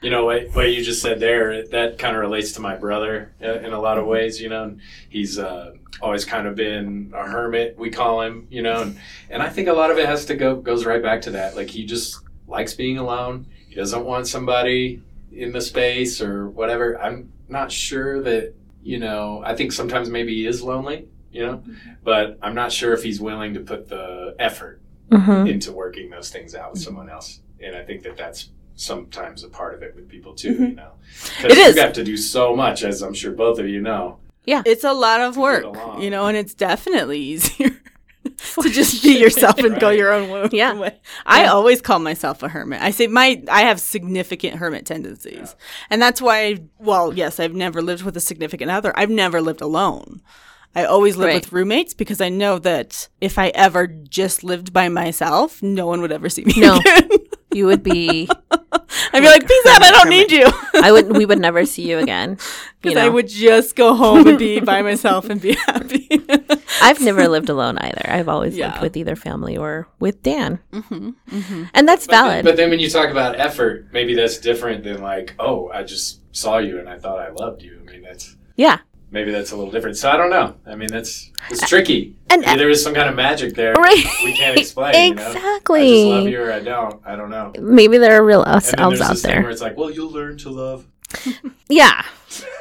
You 0.00 0.10
know 0.10 0.24
what, 0.24 0.54
what 0.54 0.70
you 0.72 0.84
just 0.84 1.02
said 1.02 1.18
there, 1.18 1.66
that 1.68 1.98
kind 1.98 2.14
of 2.14 2.20
relates 2.20 2.52
to 2.52 2.60
my 2.60 2.76
brother 2.76 3.32
uh, 3.42 3.54
in 3.58 3.72
a 3.72 3.80
lot 3.80 3.98
of 3.98 4.06
ways. 4.06 4.40
You 4.40 4.48
know, 4.48 4.76
he's 5.08 5.40
uh, 5.40 5.72
always 6.00 6.24
kind 6.24 6.46
of 6.46 6.54
been 6.54 7.12
a 7.16 7.24
hermit, 7.28 7.76
we 7.76 7.90
call 7.90 8.22
him. 8.22 8.46
You 8.48 8.62
know, 8.62 8.82
and, 8.82 9.00
and 9.30 9.42
I 9.42 9.48
think 9.48 9.66
a 9.66 9.72
lot 9.72 9.90
of 9.90 9.98
it 9.98 10.06
has 10.06 10.26
to 10.26 10.36
go 10.36 10.54
goes 10.54 10.84
right 10.86 11.02
back 11.02 11.22
to 11.22 11.32
that. 11.32 11.56
Like 11.56 11.68
he 11.68 11.84
just 11.84 12.20
likes 12.46 12.74
being 12.74 12.98
alone. 12.98 13.46
He 13.68 13.74
doesn't 13.74 14.04
want 14.04 14.26
somebody 14.26 15.02
in 15.32 15.52
the 15.52 15.60
space 15.60 16.20
or 16.20 16.48
whatever. 16.48 17.00
I'm 17.00 17.32
not 17.48 17.70
sure 17.70 18.22
that 18.22 18.54
you 18.82 18.98
know. 18.98 19.42
I 19.44 19.54
think 19.54 19.72
sometimes 19.72 20.08
maybe 20.08 20.34
he 20.34 20.46
is 20.46 20.62
lonely. 20.62 21.08
You 21.30 21.44
know, 21.46 21.62
but 22.02 22.38
I'm 22.40 22.54
not 22.54 22.72
sure 22.72 22.94
if 22.94 23.02
he's 23.02 23.20
willing 23.20 23.52
to 23.54 23.60
put 23.60 23.88
the 23.88 24.34
effort 24.38 24.80
Mm-hmm. 25.10 25.46
into 25.46 25.72
working 25.72 26.10
those 26.10 26.28
things 26.28 26.54
out 26.54 26.72
with 26.72 26.82
someone 26.82 27.08
else. 27.08 27.40
And 27.62 27.74
I 27.74 27.82
think 27.82 28.02
that 28.02 28.18
that's 28.18 28.50
sometimes 28.76 29.42
a 29.42 29.48
part 29.48 29.72
of 29.74 29.82
it 29.82 29.94
with 29.96 30.06
people 30.06 30.34
too, 30.34 30.54
Mhm. 30.54 30.68
you 30.70 30.74
know. 30.76 30.90
It 31.40 31.48
Because 31.48 31.58
is. 31.58 31.76
you 31.76 31.80
have 31.80 31.94
to 31.94 32.04
do 32.04 32.14
so 32.18 32.54
much, 32.54 32.84
as 32.84 33.00
I'm 33.00 33.14
sure 33.14 33.32
both 33.32 33.58
of 33.58 33.66
you 33.68 33.80
know. 33.80 34.18
Yeah, 34.44 34.60
it's 34.66 34.84
a 34.84 34.92
lot 34.92 35.22
of 35.22 35.38
work, 35.38 35.64
you 35.98 36.10
know, 36.10 36.26
and 36.26 36.36
it's 36.36 36.52
definitely 36.52 37.18
easier 37.32 37.70
to 38.62 38.70
just 38.70 39.02
be 39.02 39.18
yourself 39.18 39.58
and 39.58 39.78
go 39.80 39.90
your 39.90 40.12
own 40.12 40.30
way. 40.30 40.48
Yeah. 40.52 40.74
way. 40.74 40.98
I 41.26 41.46
always 41.46 41.80
call 41.80 41.98
myself 41.98 42.42
a 42.42 42.48
hermit. 42.48 42.80
I 42.80 42.90
say 42.90 43.06
my 43.06 43.42
I 43.50 43.62
have 43.62 43.80
significant 43.80 44.56
hermit 44.56 44.86
tendencies, 44.86 45.56
and 45.90 46.00
that's 46.00 46.20
why. 46.22 46.58
Well, 46.78 47.12
yes, 47.12 47.40
I've 47.40 47.54
never 47.54 47.82
lived 47.82 48.02
with 48.04 48.16
a 48.16 48.20
significant 48.20 48.70
other. 48.70 48.92
I've 48.96 49.10
never 49.10 49.40
lived 49.40 49.60
alone. 49.60 50.22
I 50.74 50.84
always 50.84 51.16
live 51.16 51.28
Right. 51.28 51.34
with 51.36 51.52
roommates 51.52 51.94
because 51.94 52.20
I 52.20 52.28
know 52.28 52.58
that 52.60 53.08
if 53.20 53.38
I 53.38 53.48
ever 53.48 53.86
just 53.86 54.44
lived 54.44 54.72
by 54.72 54.88
myself, 54.88 55.62
no 55.62 55.86
one 55.86 56.00
would 56.02 56.12
ever 56.12 56.28
see 56.28 56.44
me 56.44 56.52
No. 56.56 56.78
You 57.52 57.66
would 57.66 57.82
be. 57.82 58.28
I'd 59.12 59.20
be 59.20 59.26
like, 59.26 59.46
peace 59.46 59.66
out, 59.66 59.82
I 59.82 59.90
don't 59.90 60.10
need 60.10 60.30
you. 60.30 60.46
I 60.74 60.92
would. 60.92 61.16
We 61.16 61.24
would 61.26 61.38
never 61.38 61.64
see 61.64 61.88
you 61.88 61.98
again. 62.04 62.32
You 62.32 62.36
Because 62.82 62.94
know? 62.96 63.06
I 63.06 63.08
would 63.08 63.28
just 63.28 63.76
go 63.76 63.94
home 63.94 64.26
and 64.26 64.38
be 64.38 64.60
by 64.60 64.82
myself 64.82 65.28
and 65.30 65.40
be 65.40 65.54
happy. 65.54 66.08
I've 66.82 67.00
never 67.00 67.28
lived 67.28 67.48
alone 67.48 67.78
either. 67.78 68.02
I've 68.08 68.28
always 68.28 68.56
lived 68.56 68.80
with 68.80 68.96
either 68.96 69.16
family 69.16 69.56
or 69.56 69.88
with 70.00 70.22
Dan, 70.22 70.58
hmm 70.72 71.10
hmm 71.30 71.64
and 71.74 71.88
that's 71.88 72.06
But 72.06 72.12
then, 72.12 72.24
valid. 72.24 72.44
but 72.44 72.56
then 72.56 72.70
when 72.70 72.78
you 72.80 72.88
talk 72.90 73.10
about 73.10 73.38
effort, 73.40 73.88
maybe 73.92 74.14
that's 74.14 74.38
different 74.38 74.84
than 74.84 75.00
like, 75.02 75.34
oh, 75.38 75.70
I 75.72 75.82
just 75.82 76.20
saw 76.36 76.58
you 76.58 76.78
and 76.78 76.88
I 76.88 76.98
thought 76.98 77.18
I 77.18 77.30
loved 77.30 77.62
you. 77.62 77.80
I 77.86 77.90
mean, 77.92 78.02
that's 78.02 78.36
yeah. 78.56 78.78
Maybe 79.10 79.30
that's 79.30 79.52
a 79.52 79.56
little 79.56 79.70
different. 79.72 79.96
So 79.96 80.10
I 80.10 80.16
don't 80.16 80.30
know. 80.30 80.54
I 80.66 80.74
mean, 80.74 80.88
that's 80.90 81.30
it's 81.50 81.66
tricky. 81.68 82.14
And- 82.30 82.42
maybe 82.42 82.52
uh, 82.52 82.56
there 82.56 82.70
is 82.70 82.82
some 82.82 82.94
kind 82.94 83.08
of 83.08 83.14
magic 83.16 83.54
there 83.54 83.72
Right. 83.78 84.04
we 84.24 84.34
can't 84.34 84.58
explain. 84.58 84.94
You 85.10 85.14
know? 85.14 85.22
I 85.22 85.26
Exactly. 85.26 85.90
just 86.02 86.06
love 86.08 86.28
you 86.28 86.42
or 86.42 86.52
I 86.52 86.60
don't. 86.60 87.00
I 87.06 87.16
don't 87.16 87.30
know. 87.30 87.52
Maybe 87.58 87.98
there 87.98 88.20
are 88.20 88.24
real 88.24 88.44
then 88.44 88.80
elves 88.80 88.98
there's 88.98 89.00
out 89.00 89.10
this 89.14 89.22
thing 89.22 89.32
there. 89.32 89.42
where 89.42 89.50
it's 89.50 89.62
like, 89.62 89.76
well, 89.76 89.90
you'll 89.90 90.10
learn 90.10 90.36
to 90.38 90.50
love. 90.50 90.86
Yeah. 91.70 92.02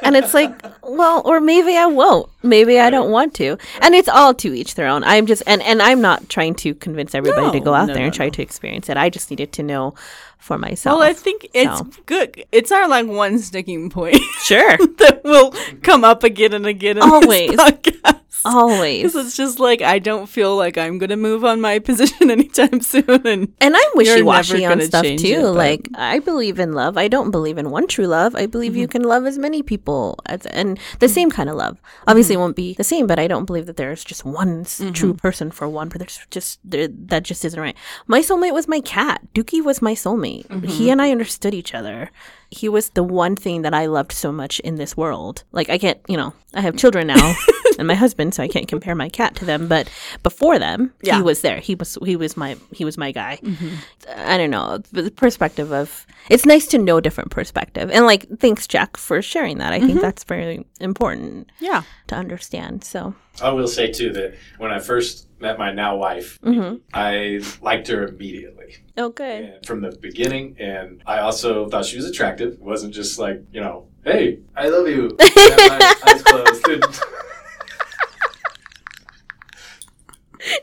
And 0.02 0.16
it's 0.16 0.34
like, 0.34 0.52
well, 0.82 1.22
or 1.24 1.40
maybe 1.40 1.76
I 1.76 1.86
won't. 1.86 2.28
Maybe 2.42 2.78
I 2.78 2.90
don't 2.90 3.10
want 3.10 3.32
to. 3.34 3.56
And 3.80 3.94
it's 3.94 4.08
all 4.08 4.34
to 4.34 4.52
each 4.54 4.74
their 4.74 4.86
own. 4.86 5.02
I'm 5.02 5.24
just 5.26 5.42
and 5.46 5.62
and 5.62 5.80
I'm 5.80 6.00
not 6.02 6.28
trying 6.28 6.54
to 6.56 6.74
convince 6.74 7.14
everybody 7.14 7.58
to 7.58 7.64
go 7.64 7.72
out 7.72 7.88
no, 7.88 7.94
there 7.94 8.04
and 8.04 8.12
no, 8.12 8.16
try 8.16 8.26
no. 8.26 8.30
to 8.30 8.42
experience 8.42 8.88
it. 8.90 8.96
I 8.98 9.08
just 9.08 9.30
needed 9.30 9.52
to 9.54 9.62
know 9.62 9.94
for 10.38 10.58
myself. 10.58 10.98
Well, 10.98 11.08
I 11.08 11.14
think 11.14 11.48
it's 11.54 11.78
So. 11.78 11.86
good. 12.06 12.44
It's 12.52 12.70
our 12.70 12.86
like 12.86 13.06
one 13.06 13.38
sticking 13.38 13.88
point 13.90 14.18
sure. 14.42 14.76
that 14.98 15.22
will 15.24 15.54
come 15.82 16.04
up 16.04 16.22
again 16.22 16.52
and 16.52 16.66
again. 16.66 16.98
In 16.98 17.02
Always. 17.02 17.58
Always. 18.48 19.02
Because 19.12 19.26
it's 19.26 19.36
just 19.36 19.58
like 19.60 19.82
I 19.82 19.98
don't 19.98 20.26
feel 20.28 20.56
like 20.56 20.76
I'm 20.78 20.98
gonna 20.98 21.16
move 21.16 21.44
on 21.44 21.60
my 21.60 21.78
position 21.88 22.30
anytime 22.30 22.80
soon, 22.80 23.04
and 23.26 23.52
And 23.60 23.76
I'm 23.76 23.90
wishy 23.94 24.22
washy 24.22 24.64
on 24.66 24.80
stuff 24.82 25.04
too. 25.04 25.26
it, 25.26 25.42
like 25.42 25.88
I 25.94 26.18
believe 26.18 26.58
in 26.58 26.72
love. 26.72 26.96
I 26.98 27.08
don't 27.08 27.30
believe 27.30 27.58
in 27.58 27.70
one 27.70 27.86
true 27.86 28.06
love. 28.06 28.34
I 28.34 28.46
believe 28.46 28.74
you 28.76 28.86
Mm-hmm. 28.86 28.92
can 28.92 29.02
love 29.02 29.26
as 29.26 29.38
many 29.38 29.62
people 29.62 30.18
as, 30.26 30.46
and 30.46 30.78
the 31.00 31.08
same 31.08 31.30
kind 31.30 31.48
of 31.50 31.56
love. 31.56 31.78
Obviously, 32.06 32.34
Mm-hmm. 32.34 32.40
it 32.40 32.44
won't 32.44 32.56
be 32.56 32.74
the 32.74 32.84
same, 32.84 33.06
but 33.06 33.18
I 33.18 33.26
don't 33.26 33.44
believe 33.46 33.66
that 33.66 33.76
there's 33.76 34.04
just 34.04 34.24
one 34.24 34.64
true 34.92 35.14
person 35.14 35.50
for 35.50 35.68
one. 35.68 35.88
But 35.88 35.98
there's 36.00 36.20
just 36.30 36.58
there, 36.64 36.88
that 36.88 37.22
just 37.24 37.44
isn't 37.44 37.60
right. 37.60 37.76
My 38.06 38.20
soulmate 38.20 38.52
was 38.54 38.68
my 38.68 38.80
cat. 38.80 39.20
Dookie 39.34 39.64
was 39.64 39.80
my 39.82 39.94
soulmate. 39.94 40.46
Mm-hmm. 40.48 40.66
He 40.68 40.90
and 40.90 41.00
I 41.02 41.10
understood 41.10 41.54
each 41.54 41.74
other. 41.74 42.10
He 42.50 42.68
was 42.68 42.90
the 42.90 43.02
one 43.02 43.36
thing 43.36 43.62
that 43.62 43.74
I 43.74 43.86
loved 43.86 44.12
so 44.12 44.32
much 44.32 44.60
in 44.60 44.76
this 44.76 44.96
world. 44.96 45.44
Like 45.52 45.68
I 45.68 45.78
can't, 45.78 45.98
you 46.08 46.16
know, 46.16 46.32
I 46.54 46.62
have 46.62 46.76
children 46.76 47.06
now 47.06 47.34
and 47.78 47.86
my 47.86 47.94
husband, 47.94 48.34
so 48.34 48.42
I 48.42 48.48
can't 48.48 48.66
compare 48.66 48.94
my 48.94 49.08
cat 49.08 49.34
to 49.36 49.44
them. 49.44 49.68
But 49.68 49.90
before 50.22 50.58
them, 50.58 50.92
Yeah. 51.02 51.16
he 51.16 51.22
was 51.22 51.42
there. 51.42 51.58
He 51.58 51.74
was 51.74 51.98
he 52.04 52.16
was 52.16 52.36
my 52.36 52.56
he 52.72 52.84
was 52.84 52.96
my 52.96 53.12
guy. 53.12 53.38
Mm-hmm. 53.42 53.74
I 54.16 54.38
don't 54.38 54.50
know 54.50 54.78
the 54.92 55.10
perspective 55.10 55.72
of 55.72 56.06
it's 56.30 56.46
nice 56.46 56.66
to 56.68 56.78
know 56.78 57.00
different 57.00 57.30
perspective 57.30 57.90
and 57.90 58.06
like 58.06 58.26
thanks 58.38 58.66
Jack 58.66 58.96
for 58.96 59.20
sharing 59.22 59.58
that. 59.58 59.72
I 59.72 59.78
think 59.78 59.92
mm-hmm. 59.92 60.00
that's 60.00 60.24
very 60.24 60.66
important 60.80 61.50
yeah, 61.60 61.82
to 62.08 62.16
understand. 62.16 62.84
So 62.84 63.14
I 63.42 63.50
will 63.50 63.68
say 63.68 63.92
too 63.92 64.12
that 64.14 64.34
when 64.58 64.70
I 64.70 64.78
first 64.78 65.28
met 65.40 65.58
my 65.58 65.72
now 65.72 65.96
wife, 65.96 66.40
mm-hmm. 66.40 66.76
I 66.92 67.40
liked 67.62 67.88
her 67.88 68.08
immediately 68.08 68.76
oh 68.96 69.10
good. 69.10 69.44
and 69.44 69.66
from 69.66 69.80
the 69.82 69.96
beginning, 69.96 70.56
and 70.58 71.02
I 71.06 71.18
also 71.20 71.68
thought 71.68 71.84
she 71.84 71.96
was 71.96 72.06
attractive. 72.06 72.37
It 72.40 72.60
wasn't 72.60 72.94
just 72.94 73.18
like 73.18 73.42
you 73.52 73.60
know, 73.60 73.86
hey, 74.04 74.40
I 74.56 74.68
love 74.68 74.88
you. 74.88 75.16
I 75.20 75.94
eyes 76.06 76.22
closed. 76.22 76.64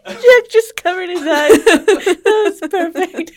Jack 0.08 0.50
just 0.50 0.76
covered 0.78 1.10
his 1.10 1.22
eyes. 1.22 1.64
that 1.66 2.58
was 2.62 2.70
perfect. 2.70 3.32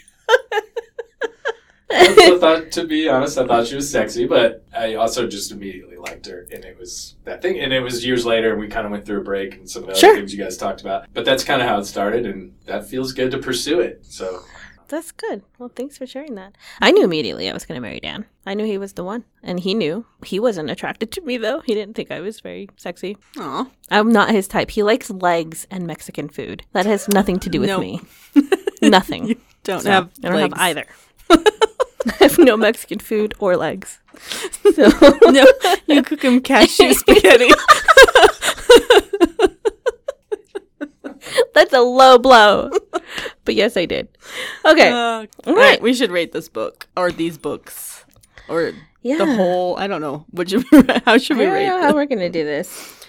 I 1.91 2.36
thought, 2.39 2.70
to 2.72 2.86
be 2.86 3.09
honest, 3.09 3.39
I 3.39 3.47
thought 3.47 3.66
she 3.66 3.74
was 3.74 3.91
sexy, 3.91 4.26
but 4.26 4.64
I 4.76 4.95
also 4.95 5.26
just 5.26 5.51
immediately 5.51 5.97
liked 5.97 6.26
her, 6.26 6.47
and 6.53 6.62
it 6.64 6.78
was 6.78 7.16
that 7.24 7.41
thing. 7.41 7.59
And 7.61 7.72
it 7.72 7.80
was 7.80 8.05
years 8.05 8.27
later, 8.27 8.51
and 8.52 8.60
we 8.60 8.69
kind 8.69 8.85
of 8.86 8.93
went 8.93 9.06
through 9.06 9.20
a 9.20 9.24
break 9.24 9.55
and 9.55 9.69
some 9.69 9.85
of 9.85 9.89
the 9.89 9.94
Sure. 9.94 10.10
other 10.10 10.19
things 10.19 10.35
you 10.35 10.43
guys 10.43 10.56
talked 10.59 10.82
about. 10.82 11.06
But 11.15 11.24
that's 11.24 11.44
kind 11.44 11.62
of 11.62 11.69
how 11.69 11.78
it 11.78 11.85
started, 11.86 12.27
and 12.27 12.55
that 12.66 12.86
feels 12.86 13.12
good 13.12 13.31
to 13.31 13.39
pursue 13.39 13.81
it. 13.81 14.05
So 14.05 14.43
That's 14.89 15.12
good. 15.12 15.43
Well, 15.59 15.70
thanks 15.74 15.98
for 15.98 16.06
sharing 16.06 16.35
that. 16.36 16.56
I 16.81 16.90
knew 16.93 17.05
immediately 17.05 17.48
I 17.48 17.52
was 17.52 17.66
going 17.66 17.77
to 17.77 17.82
marry 17.82 18.01
Dan. 18.01 18.24
I 18.47 18.55
knew 18.55 18.65
he 18.65 18.78
was 18.78 18.94
the 18.94 19.05
one, 19.05 19.24
and 19.43 19.60
he 19.60 19.74
knew 19.74 20.06
he 20.24 20.40
wasn't 20.40 20.70
attracted 20.70 21.12
to 21.12 21.20
me 21.20 21.36
though. 21.36 21.60
He 21.60 21.74
didn't 21.74 21.94
think 21.94 22.10
I 22.10 22.20
was 22.20 22.40
very 22.40 22.70
sexy. 22.77 23.19
Aw. 23.39 23.66
I'm 23.90 24.10
not 24.12 24.31
his 24.31 24.48
type. 24.48 24.70
He 24.70 24.82
likes 24.82 25.10
legs 25.10 25.66
and 25.70 25.86
Mexican 25.86 26.28
food. 26.31 26.62
That 26.73 26.86
has 26.86 27.06
nothing 27.09 27.39
to 27.40 27.51
do 27.51 27.60
with 27.60 27.78
me. 27.78 28.01
Nothing. 28.82 29.36
don't 29.65 29.82
So, 29.82 29.90
have. 29.90 30.10
I 30.24 30.28
don't 30.28 30.36
legs. 30.36 30.55
have 30.59 30.62
either. 30.69 30.86
I 32.20 32.24
have 32.24 32.39
no 32.39 32.56
Mexican 32.56 33.01
food 33.01 33.35
or 33.40 33.56
legs. 33.56 33.98
So 34.74 34.89
no, 35.31 35.44
you 35.86 36.02
cook 36.02 36.23
him 36.23 36.40
cashew 36.40 36.94
spaghetti. 36.94 37.51
that's 41.55 41.73
a 41.73 41.81
low 41.81 42.19
blow. 42.19 42.70
But 43.45 43.55
yes, 43.55 43.77
I 43.77 43.86
did. 43.86 44.09
Okay. 44.65 44.89
Uh, 44.90 45.27
all 45.47 45.55
right. 45.55 45.81
we 45.81 45.95
should 45.95 46.11
rate 46.11 46.32
this 46.32 46.49
book 46.49 46.86
or 46.97 47.11
these 47.11 47.39
books 47.39 48.05
or 48.49 48.73
yeah. 49.03 49.16
the 49.16 49.27
whole. 49.27 49.77
I 49.78 49.86
don't 49.86 50.01
know. 50.01 50.27
Would 50.32 50.53
you? 50.53 50.65
How 51.05 51.19
should 51.19 51.36
I 51.36 51.40
we 51.40 51.45
don't 51.47 51.55
rate 51.55 51.66
know 51.66 51.77
this? 51.78 51.85
how 51.86 51.95
we're 51.95 52.07
gonna 52.07 52.31
do 52.31 52.45
this. 52.45 53.07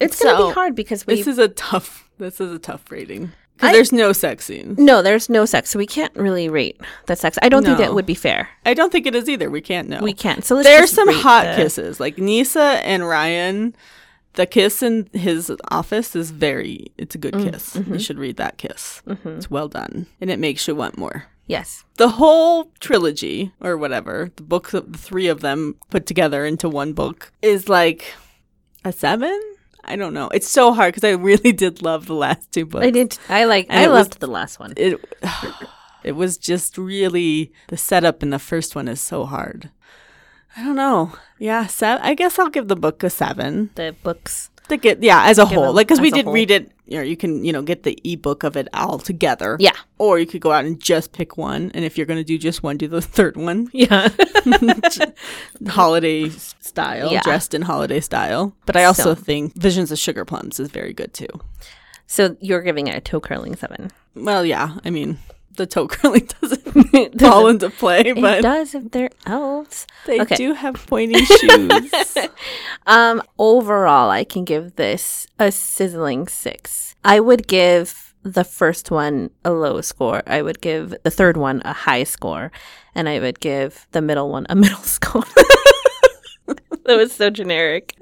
It's 0.00 0.22
gonna 0.22 0.48
be 0.48 0.54
hard 0.54 0.74
because 0.74 1.06
we 1.06 1.16
This 1.16 1.26
is 1.26 1.38
a 1.38 1.48
tough. 1.48 2.08
This 2.18 2.40
is 2.40 2.52
a 2.52 2.58
tough 2.58 2.90
rating 2.90 3.32
because 3.54 3.72
there's 3.72 3.92
no 3.92 4.12
sex 4.12 4.46
scene. 4.46 4.74
no, 4.78 5.02
there's 5.02 5.28
no 5.28 5.44
sex, 5.44 5.70
so 5.70 5.78
we 5.78 5.86
can't 5.86 6.14
really 6.16 6.48
rate 6.48 6.80
the 7.06 7.16
sex. 7.16 7.38
I 7.42 7.48
don't 7.48 7.64
think 7.64 7.78
that 7.78 7.94
would 7.94 8.06
be 8.06 8.14
fair. 8.14 8.48
I 8.64 8.74
don't 8.74 8.90
think 8.90 9.06
it 9.06 9.14
is 9.14 9.28
either. 9.28 9.50
We 9.50 9.60
can't 9.60 9.88
know. 9.88 10.00
We 10.00 10.14
can't. 10.14 10.44
So 10.44 10.54
let's 10.54 10.66
There's 10.66 10.90
some 10.90 11.08
hot 11.08 11.44
the- 11.44 11.62
kisses, 11.62 12.00
like 12.00 12.18
Nisa 12.18 12.80
and 12.84 13.06
Ryan. 13.06 13.74
The 14.34 14.46
kiss 14.46 14.82
in 14.82 15.08
his 15.12 15.52
office 15.70 16.14
is 16.14 16.30
very. 16.30 16.86
It's 16.96 17.14
a 17.14 17.18
good 17.18 17.34
Mm, 17.34 17.50
kiss. 17.52 17.74
mm-hmm. 17.76 17.94
You 17.94 17.98
should 17.98 18.18
read 18.18 18.36
that 18.36 18.58
kiss. 18.58 19.02
It's 19.24 19.50
well 19.50 19.68
done, 19.68 20.06
and 20.20 20.30
it 20.30 20.38
makes 20.38 20.66
you 20.68 20.74
want 20.76 20.96
more. 20.96 21.24
Yes. 21.46 21.84
The 21.96 22.10
whole 22.10 22.70
trilogy, 22.78 23.52
or 23.60 23.76
whatever, 23.76 24.30
the 24.36 24.44
books, 24.44 24.72
of 24.72 24.92
the 24.92 24.98
three 24.98 25.26
of 25.26 25.40
them 25.40 25.74
put 25.90 26.06
together 26.06 26.44
into 26.46 26.68
one 26.68 26.92
book, 26.92 27.32
is 27.42 27.68
like 27.68 28.14
a 28.84 28.92
seven. 28.92 29.36
I 29.82 29.96
don't 29.96 30.14
know. 30.14 30.28
It's 30.28 30.48
so 30.48 30.72
hard 30.72 30.94
because 30.94 31.08
I 31.08 31.12
really 31.14 31.50
did 31.64 31.82
love 31.82 32.06
the 32.06 32.14
last 32.14 32.52
two 32.52 32.66
books. 32.66 32.86
I 32.86 32.90
did. 32.90 33.18
I 33.28 33.44
like. 33.46 33.66
And 33.68 33.80
I 33.80 33.84
it 33.84 33.88
was- 33.88 33.94
loved 34.06 34.20
the 34.20 34.28
last 34.28 34.60
one. 34.60 34.74
It. 34.76 35.00
It 36.02 36.12
was 36.12 36.38
just 36.38 36.78
really 36.78 37.52
the 37.68 37.76
setup 37.76 38.22
in 38.22 38.30
the 38.30 38.38
first 38.38 38.74
one 38.74 38.88
is 38.88 39.02
so 39.02 39.26
hard. 39.26 39.68
I 40.56 40.64
don't 40.64 40.76
know. 40.76 41.12
Yeah, 41.38 41.66
seven. 41.66 42.04
I 42.04 42.14
guess 42.14 42.38
I'll 42.38 42.50
give 42.50 42.68
the 42.68 42.76
book 42.76 43.02
a 43.02 43.10
seven. 43.10 43.70
The 43.76 43.94
books. 44.02 44.50
To 44.68 44.76
get 44.76 45.02
yeah, 45.02 45.24
as 45.24 45.38
a 45.38 45.46
Give 45.46 45.54
whole, 45.54 45.70
it 45.70 45.72
like 45.72 45.88
because 45.88 46.00
we 46.00 46.12
did 46.12 46.26
whole. 46.26 46.32
read 46.34 46.50
it. 46.52 46.70
You 46.86 46.98
know, 46.98 47.02
you 47.02 47.16
can 47.16 47.44
you 47.44 47.52
know 47.52 47.60
get 47.62 47.82
the 47.82 47.98
ebook 48.04 48.44
of 48.44 48.56
it 48.56 48.68
all 48.72 48.98
together. 49.00 49.56
Yeah. 49.58 49.72
Or 49.98 50.20
you 50.20 50.26
could 50.26 50.40
go 50.40 50.52
out 50.52 50.64
and 50.64 50.80
just 50.80 51.12
pick 51.12 51.36
one, 51.36 51.72
and 51.74 51.84
if 51.84 51.98
you're 51.98 52.06
gonna 52.06 52.22
do 52.22 52.38
just 52.38 52.62
one, 52.62 52.76
do 52.76 52.86
the 52.86 53.02
third 53.16 53.36
one, 53.36 53.68
Yeah. 53.72 54.08
holiday 55.68 56.28
style, 56.28 57.10
Yeah. 57.12 57.22
dressed 57.22 57.54
in 57.54 57.62
holiday 57.62 58.00
style. 58.00 58.54
But 58.66 58.76
I 58.76 58.84
also 58.84 59.14
So- 59.14 59.20
think 59.20 59.54
Visions 59.56 59.90
of 59.90 59.98
Sugar 59.98 60.24
Plums 60.24 60.60
is 60.60 60.68
very 60.70 60.92
good 60.92 61.12
too. 61.14 61.28
so 62.06 62.36
you're 62.40 62.62
giving 62.62 62.86
it 62.88 62.96
a 62.96 63.00
toe 63.00 63.20
curling 63.20 63.56
seven. 63.56 63.90
Well, 64.14 64.44
yeah, 64.44 64.76
I 64.84 64.90
mean 64.90 65.18
the 65.56 65.66
toe 65.66 65.88
curling 65.88 66.26
doesn't 66.40 67.20
fall 67.20 67.48
into 67.48 67.70
play, 67.70 68.12
but 68.12 68.38
It 68.38 68.42
does 68.42 68.74
if 68.74 68.90
they're 68.90 69.10
elves. 69.26 69.86
they 70.06 70.20
Okay. 70.20 70.36
do 70.36 70.54
have 70.54 70.74
pointy 70.86 71.24
shoes. 71.24 71.92
Um, 72.86 73.22
overall, 73.38 74.10
I 74.10 74.24
can 74.24 74.44
give 74.44 74.76
this 74.76 75.26
a 75.38 75.50
sizzling 75.52 76.28
six. 76.28 76.94
I 77.04 77.20
would 77.20 77.46
give 77.46 78.14
the 78.22 78.44
first 78.44 78.90
one 78.90 79.30
a 79.44 79.50
low 79.50 79.80
score. 79.80 80.22
I 80.26 80.42
would 80.42 80.60
give 80.60 80.94
the 81.04 81.10
third 81.10 81.36
one 81.36 81.62
a 81.64 81.72
high 81.72 82.04
score, 82.04 82.52
and 82.94 83.08
I 83.08 83.18
would 83.18 83.40
give 83.40 83.86
the 83.92 84.02
middle 84.02 84.30
one 84.30 84.46
a 84.48 84.54
middle 84.54 84.78
score. 84.82 85.24
that 86.46 86.96
was 86.96 87.12
so 87.12 87.30
generic. 87.30 87.96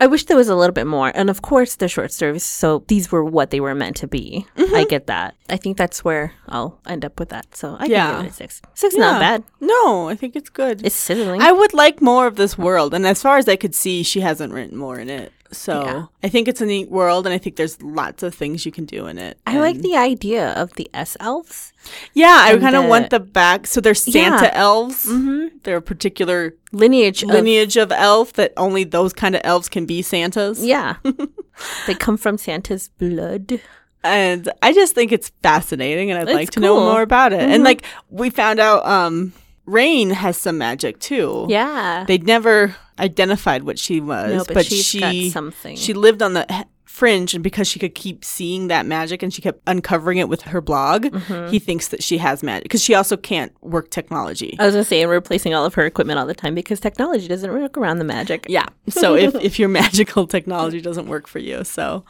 I 0.00 0.06
wish 0.06 0.24
there 0.24 0.36
was 0.36 0.48
a 0.48 0.56
little 0.56 0.72
bit 0.72 0.86
more. 0.86 1.12
And 1.14 1.28
of 1.28 1.42
course, 1.42 1.76
the 1.76 1.86
short 1.88 2.10
stories. 2.12 2.42
So 2.42 2.84
these 2.88 3.12
were 3.12 3.22
what 3.24 3.50
they 3.50 3.60
were 3.60 3.74
meant 3.74 3.96
to 3.96 4.06
be. 4.08 4.46
Mm-hmm. 4.56 4.74
I 4.74 4.84
get 4.84 5.06
that. 5.08 5.34
I 5.50 5.56
think 5.58 5.76
that's 5.76 6.02
where 6.02 6.32
I'll 6.48 6.80
end 6.86 7.04
up 7.04 7.20
with 7.20 7.28
that. 7.28 7.54
So 7.54 7.76
I 7.78 7.84
Yeah. 7.84 8.16
give 8.16 8.26
it 8.26 8.30
a 8.30 8.34
six. 8.34 8.62
Six, 8.74 8.96
not 8.96 9.20
bad. 9.20 9.44
No, 9.60 10.08
I 10.08 10.14
think 10.14 10.34
it's 10.36 10.48
good. 10.50 10.84
It's 10.84 10.96
sizzling. 10.96 11.42
I 11.42 11.52
would 11.52 11.74
like 11.74 12.00
more 12.00 12.26
of 12.26 12.36
this 12.36 12.56
world, 12.56 12.94
and 12.94 13.06
as 13.06 13.20
far 13.22 13.36
as 13.38 13.46
I 13.48 13.56
could 13.56 13.74
see, 13.74 14.02
she 14.02 14.20
hasn't 14.20 14.52
written 14.54 14.76
more 14.78 14.98
in 14.98 15.10
it. 15.10 15.32
So 15.52 15.82
Yeah. 15.84 16.04
I 16.22 16.28
think 16.28 16.48
it's 16.48 16.60
a 16.60 16.66
neat 16.66 16.90
world, 16.90 17.26
and 17.26 17.34
I 17.34 17.38
think 17.38 17.56
there's 17.56 17.80
lots 17.82 18.22
of 18.22 18.34
things 18.34 18.64
you 18.64 18.72
can 18.72 18.84
do 18.84 19.06
in 19.06 19.18
it. 19.18 19.38
I 19.46 19.58
like 19.58 19.78
the 19.80 19.96
idea 19.96 20.50
of 20.52 20.72
the 20.74 20.88
S 20.94 21.16
elves. 21.20 21.72
yeah. 22.14 22.44
I 22.46 22.56
kind 22.58 22.76
of 22.76 22.84
want 22.86 23.10
the 23.10 23.20
back. 23.20 23.66
So 23.66 23.80
they're 23.80 23.94
Santa 23.94 24.44
Yeah. 24.46 24.50
elves. 24.54 25.06
Mm-hmm. 25.06 25.58
They're 25.64 25.78
a 25.78 25.82
particular 25.82 26.54
Lineage. 26.72 27.22
of- 27.22 27.30
lineage 27.30 27.76
of 27.76 27.90
elf 27.92 28.32
that 28.34 28.52
only 28.56 28.84
those 28.84 29.12
kind 29.12 29.34
of 29.34 29.40
elves 29.44 29.68
can 29.68 29.86
be 29.86 30.02
Santas. 30.02 30.64
Yeah. 30.64 30.96
they 31.86 31.94
come 31.94 32.16
from 32.16 32.38
Santa's 32.38 32.88
blood. 32.98 33.60
and 34.02 34.50
I 34.62 34.72
just 34.72 34.94
think 34.94 35.12
it's 35.12 35.30
fascinating, 35.42 36.10
and 36.10 36.18
I'd 36.18 36.28
It's 36.28 36.34
like 36.34 36.50
to 36.52 36.60
know 36.60 36.78
more 36.80 37.02
about 37.02 37.32
it. 37.32 37.40
Mhm. 37.40 37.54
And 37.54 37.64
like 37.64 37.82
we 38.08 38.30
found 38.30 38.58
out, 38.60 38.86
um, 38.86 39.32
Rain 39.66 40.10
has 40.10 40.36
some 40.36 40.58
magic 40.58 40.98
too. 41.00 41.46
Yeah. 41.48 42.04
They'd 42.08 42.26
never 42.26 42.74
identified 43.00 43.62
what 43.64 43.78
she 43.78 44.00
was, 44.00 44.32
no, 44.32 44.44
but, 44.44 44.54
got 44.54 44.64
she 44.66 45.30
something. 45.30 45.76
she 45.76 45.92
lived 45.94 46.22
on 46.22 46.34
the 46.34 46.46
h- 46.50 46.66
fringe, 46.84 47.34
and 47.34 47.42
because 47.42 47.66
she 47.68 47.78
could 47.78 47.94
keep 47.94 48.24
seeing 48.24 48.68
that 48.68 48.84
magic, 48.84 49.22
and 49.22 49.32
she 49.32 49.40
kept 49.40 49.60
uncovering 49.66 50.18
it 50.18 50.28
with 50.28 50.42
her 50.42 50.60
blog, 50.60 51.04
Mm-hmm. 51.06 51.50
he 51.50 51.58
thinks 51.58 51.88
that 51.88 52.02
she 52.02 52.18
has 52.18 52.42
magic 52.42 52.64
because 52.64 52.82
she 52.82 52.94
also 52.94 53.16
can't 53.16 53.52
work 53.62 53.90
technology. 53.90 54.56
I 54.58 54.66
was 54.66 54.74
gonna 54.74 54.84
say, 54.84 55.00
and 55.02 55.10
replacing 55.10 55.54
all 55.54 55.64
of 55.64 55.74
her 55.74 55.86
equipment 55.86 56.18
all 56.18 56.26
the 56.26 56.34
time 56.34 56.54
because 56.54 56.78
technology 56.80 57.26
doesn't 57.28 57.50
work 57.52 57.78
around 57.78 57.98
the 57.98 58.04
magic. 58.04 58.46
yeah. 58.48 58.66
So 58.88 59.14
if 59.16 59.34
if 59.40 59.58
your 59.58 59.68
magical 59.82 60.26
technology 60.26 60.80
doesn't 60.80 61.06
work 61.06 61.26
for 61.26 61.38
you, 61.38 61.64
so 61.64 62.04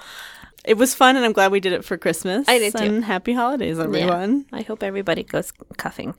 it 0.71 0.77
was 0.79 0.95
fun, 0.95 1.17
and 1.17 1.25
I'm 1.25 1.33
glad 1.33 1.51
we 1.51 1.59
did 1.61 1.73
it 1.73 1.85
for 1.85 1.99
Christmas. 1.99 2.49
I 2.49 2.59
did 2.59 2.75
too. 2.77 2.85
And 2.85 3.05
happy 3.05 3.33
holidays, 3.35 3.79
everyone. 3.79 4.47
I 4.53 4.63
hope 4.63 4.83
everybody 4.83 5.25
goes 5.25 5.53
cuffing. 5.77 6.15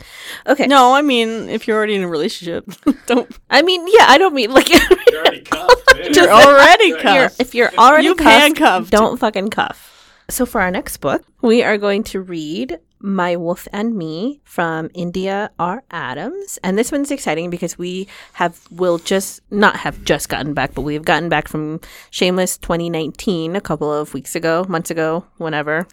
Okay. 0.46 0.68
No, 0.68 0.94
I 0.94 1.02
mean 1.02 1.48
if 1.50 1.68
you're 1.68 1.78
already 1.78 1.96
in 1.96 2.04
a 2.04 2.08
relationship, 2.08 2.66
don't. 3.08 3.32
I 3.50 3.62
mean, 3.62 3.88
yeah, 3.88 4.06
I 4.10 4.18
don't 4.18 4.34
mean 4.34 4.52
like 4.52 4.68
You're 5.12 5.22
already 5.22 5.42
cuffed. 5.42 5.94
man. 5.96 6.14
You're 6.14 6.30
already 6.30 6.88
You're- 6.88 7.02
you're, 7.14 7.28
cuffed. 7.30 7.40
if 7.42 7.56
you're 7.56 7.72
already 7.78 8.08
You've 8.08 8.18
cuffed, 8.18 8.30
handcuffed. 8.30 8.92
don't 8.92 9.18
fucking 9.18 9.50
cuff. 9.50 9.88
So 10.30 10.46
for 10.46 10.62
our 10.62 10.72
next 10.72 10.98
book, 10.98 11.24
we 11.42 11.64
are 11.64 11.78
going 11.78 12.04
to 12.06 12.22
read 12.22 12.78
My 13.02 13.36
Wolf 13.36 13.68
and 13.74 13.96
Me 13.96 14.42
from 14.44 14.90
India 14.94 15.52
R. 15.60 15.84
Adams. 15.92 16.60
And 16.64 16.78
this 16.78 16.92
one's 16.92 17.12
exciting 17.12 17.50
because 17.50 17.78
we 17.78 18.08
have 18.34 18.60
will 18.72 18.98
just 18.98 19.42
not 19.52 19.78
have 19.78 20.04
just 20.04 20.30
gotten 20.30 20.54
back, 20.54 20.74
but 20.74 20.82
we've 20.82 21.06
gotten 21.06 21.30
back 21.30 21.48
from 21.48 21.80
Shameless 22.10 22.58
2019 22.58 23.56
a 23.56 23.62
couple 23.62 23.92
of 23.92 24.14
weeks 24.14 24.36
ago, 24.36 24.66
months 24.68 24.92
ago, 24.92 25.26
whenever. 25.38 25.88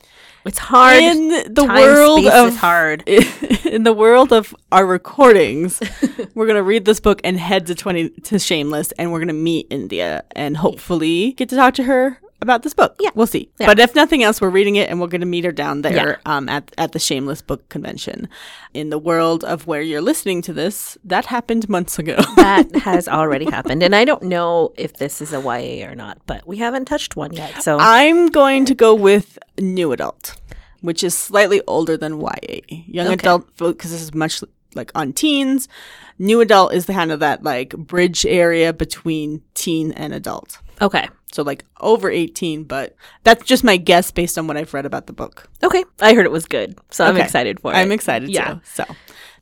It's 0.44 0.58
hard. 0.58 1.02
in 1.02 1.28
the 1.28 1.66
Time, 1.66 1.76
world 1.76 2.26
of 2.26 2.56
hard. 2.56 3.06
in 3.66 3.82
the 3.82 3.92
world 3.92 4.32
of 4.32 4.54
our 4.72 4.86
recordings, 4.86 5.80
we're 6.34 6.46
gonna 6.46 6.62
read 6.62 6.84
this 6.84 7.00
book 7.00 7.20
and 7.24 7.38
head 7.38 7.66
to 7.66 7.74
twenty 7.74 8.08
to 8.08 8.38
Shameless, 8.38 8.92
and 8.92 9.12
we're 9.12 9.18
gonna 9.20 9.32
meet 9.32 9.66
India 9.68 10.24
and 10.34 10.56
hopefully 10.56 11.32
get 11.32 11.48
to 11.50 11.56
talk 11.56 11.74
to 11.74 11.84
her 11.84 12.18
about 12.40 12.62
this 12.62 12.72
book. 12.74 12.94
Yeah. 13.00 13.10
we'll 13.14 13.26
see. 13.26 13.50
Yeah. 13.58 13.66
But 13.66 13.78
if 13.78 13.94
nothing 13.94 14.22
else, 14.22 14.40
we're 14.40 14.50
reading 14.50 14.76
it, 14.76 14.88
and 14.88 15.00
we're 15.00 15.08
gonna 15.08 15.26
meet 15.26 15.44
her 15.44 15.52
down 15.52 15.82
there 15.82 16.20
Yeah. 16.24 16.36
um, 16.36 16.48
at 16.48 16.72
at 16.78 16.92
the 16.92 16.98
Shameless 16.98 17.42
Book 17.42 17.68
Convention. 17.68 18.28
In 18.74 18.90
the 18.90 18.98
world 18.98 19.44
of 19.44 19.66
where 19.66 19.82
you're 19.82 20.00
listening 20.00 20.42
to 20.42 20.52
this, 20.52 20.96
that 21.04 21.26
happened 21.26 21.68
months 21.68 21.98
ago. 21.98 22.16
that 22.36 22.74
has 22.76 23.08
already 23.08 23.44
happened. 23.50 23.82
And 23.82 23.94
I 23.96 24.04
don't 24.04 24.22
know 24.22 24.72
if 24.76 24.94
this 24.98 25.20
is 25.20 25.32
a 25.32 25.40
YA 25.40 25.86
or 25.88 25.94
not, 25.94 26.18
but 26.26 26.46
we 26.46 26.58
haven't 26.58 26.84
touched 26.84 27.16
one 27.16 27.32
yet. 27.32 27.62
So 27.62 27.78
I'm 27.80 28.28
going 28.28 28.64
to 28.66 28.74
go 28.74 28.94
with 28.94 29.38
new 29.58 29.92
adult, 29.92 30.34
which 30.80 31.02
is 31.02 31.16
slightly 31.16 31.60
older 31.66 31.96
than 31.96 32.20
YA. 32.20 32.60
Young 32.68 33.06
Okay. 33.08 33.14
adult 33.14 33.46
because 33.56 33.90
this 33.90 34.02
is 34.02 34.14
much 34.14 34.42
like 34.74 34.90
on 34.94 35.12
teens. 35.12 35.68
New 36.18 36.40
adult 36.40 36.72
is 36.74 36.86
the 36.86 36.92
kind 36.92 37.12
of 37.12 37.20
that 37.20 37.42
like 37.42 37.70
bridge 37.76 38.26
area 38.26 38.72
between 38.72 39.42
teen 39.54 39.92
and 39.92 40.12
adult. 40.14 40.58
okay. 40.80 41.08
So 41.30 41.42
like 41.42 41.66
over 41.80 42.10
18, 42.10 42.64
but 42.64 42.96
that's 43.22 43.44
just 43.44 43.62
my 43.62 43.76
guess 43.76 44.10
based 44.10 44.38
on 44.38 44.46
what 44.46 44.56
I've 44.56 44.72
read 44.72 44.86
about 44.86 45.06
the 45.08 45.12
book. 45.12 45.46
Okay. 45.62 45.84
I 46.00 46.14
heard 46.14 46.24
it 46.24 46.32
was 46.32 46.46
good. 46.46 46.78
So 46.90 47.04
I'm 47.04 47.18
excited 47.18 47.60
for 47.60 47.70
it. 47.70 47.76
I'm 47.76 47.92
excited 47.92 48.30
Yeah. 48.30 48.54
too. 48.54 48.60
So 48.64 48.84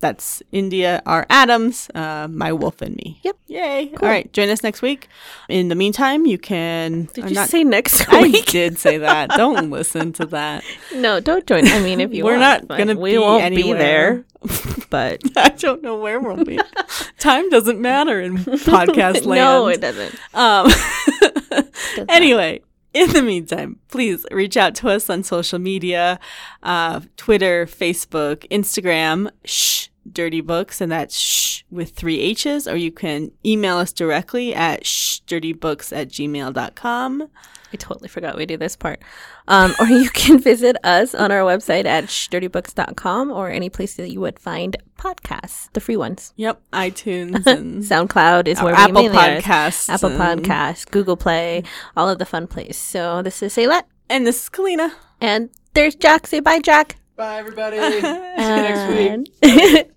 that's 0.01 0.43
India 0.53 1.03
R. 1.07 1.27
Adams, 1.31 1.89
uh, 1.95 2.29
My 2.31 2.53
Wolf 2.53 2.83
and 2.83 2.97
Me. 2.97 3.21
Yep. 3.23 3.37
Yay. 3.49 3.93
All 4.03 4.09
right. 4.09 4.33
Join 4.33 4.49
us 4.51 4.63
next 4.63 4.83
week. 4.83 5.09
In 5.49 5.69
the 5.69 5.75
meantime, 5.75 6.27
you 6.27 6.39
can. 6.39 7.09
Did 7.15 7.25
I'm 7.25 7.29
you 7.31 7.35
not- 7.37 7.49
say 7.49 7.65
next 7.65 8.01
week? 8.13 8.49
I 8.49 8.51
did 8.51 8.79
say 8.79 8.99
that. 8.99 9.31
Don't 9.31 9.71
listen 9.79 10.13
to 10.15 10.27
that. 10.27 10.65
no, 10.95 11.21
don't 11.21 11.47
join. 11.47 11.67
I 11.69 11.81
mean, 11.81 12.01
if 12.01 12.13
you 12.13 12.25
We're 12.25 12.39
want, 12.39 12.69
not 12.69 12.79
gonna 12.79 12.95
we 12.97 13.13
be 13.13 13.19
won't 13.19 13.43
anywhere. 13.45 13.75
be 13.77 13.79
there. 13.79 14.25
But 14.89 15.21
I 15.37 15.49
don't 15.49 15.83
know 15.83 15.97
where 15.97 16.21
we'll 16.21 16.45
be. 16.45 16.61
Time 17.19 17.51
doesn't 17.51 17.81
matter 17.81 18.21
in 18.21 18.37
podcast 18.37 19.27
land. 19.27 19.41
no, 19.41 19.67
it 19.67 19.81
doesn't. 19.81 20.15
Um, 20.33 20.69
not. 21.51 22.07
anyway, 22.09 22.61
in 22.97 23.13
the 23.13 23.23
meantime, 23.23 23.79
please 23.89 24.25
reach 24.31 24.57
out 24.57 24.75
to 24.77 24.89
us 24.89 25.11
on 25.11 25.23
social 25.23 25.59
media 25.59 26.19
uh, 26.63 27.01
Twitter, 27.17 27.67
Facebook, 27.67 28.49
Instagram. 28.49 29.31
Shh, 29.45 29.89
Dirty 30.11 30.41
Books, 30.41 30.81
and 30.81 30.91
that's 30.91 31.19
shh 31.19 31.65
with 31.69 31.91
three 31.91 32.21
H's, 32.21 32.69
or 32.69 32.77
you 32.77 32.93
can 32.93 33.33
email 33.45 33.77
us 33.77 33.93
directly 33.93 34.55
at 34.55 34.85
shdirtybooks 34.85 35.95
at 35.95 36.09
gmail.com. 36.09 37.29
I 37.73 37.77
totally 37.77 38.09
forgot 38.09 38.37
we 38.37 38.47
do 38.47 38.57
this 38.57 38.77
part. 38.77 39.03
Um, 39.49 39.75
or 39.81 39.87
you 39.87 40.11
can 40.11 40.39
visit 40.53 40.77
us 40.85 41.15
on 41.15 41.31
our 41.31 41.41
website 41.43 41.85
at 41.85 42.05
shdirtybooks.com 42.07 43.31
or 43.31 43.49
any 43.51 43.69
place 43.71 43.95
that 43.95 44.11
you 44.11 44.21
would 44.21 44.39
find 44.39 44.77
podcasts, 44.99 45.69
the 45.73 45.81
free 45.81 45.97
ones. 45.97 46.33
Yep, 46.37 46.61
iTunes 46.73 47.47
and 47.47 47.83
SoundCloud 47.83 48.49
is 48.49 48.61
where 48.61 48.75
we 48.75 48.79
Apple 48.81 49.03
mainly 49.03 49.17
are. 49.19 49.41
Podcasts 49.41 49.89
Apple 49.89 50.11
and- 50.21 50.43
Podcasts, 50.45 50.91
Google 50.91 51.17
Play, 51.17 51.63
all 51.97 52.09
of 52.09 52.19
the 52.19 52.27
fun 52.27 52.47
places. 52.47 52.77
So 52.77 53.23
this 53.23 53.43
is 53.43 53.55
Saylet. 53.55 53.83
and 54.09 54.27
this 54.27 54.43
is 54.45 54.49
Kalina. 54.49 54.93
And 55.21 55.51
there's 55.75 55.95
Jack. 55.95 56.27
Say 56.27 56.41
bye, 56.41 56.59
Jack. 56.61 56.97
Bye, 57.17 57.37
everybody. 57.39 57.79
See 57.81 57.97
you 57.97 58.03
next 58.03 59.33
week. 59.43 59.93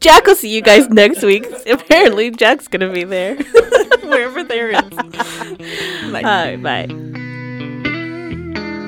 Jack 0.00 0.26
will 0.26 0.34
see 0.34 0.54
you 0.54 0.62
guys 0.62 0.88
next 0.88 1.22
week. 1.22 1.46
Apparently, 1.66 2.30
Jack's 2.30 2.68
gonna 2.68 2.92
be 2.92 3.04
there. 3.04 3.36
Wherever 3.36 4.44
there 4.44 4.70
is. 4.70 4.90
Bye. 4.90 6.22
All 6.22 6.22
right, 6.22 6.62
bye. 6.62 7.18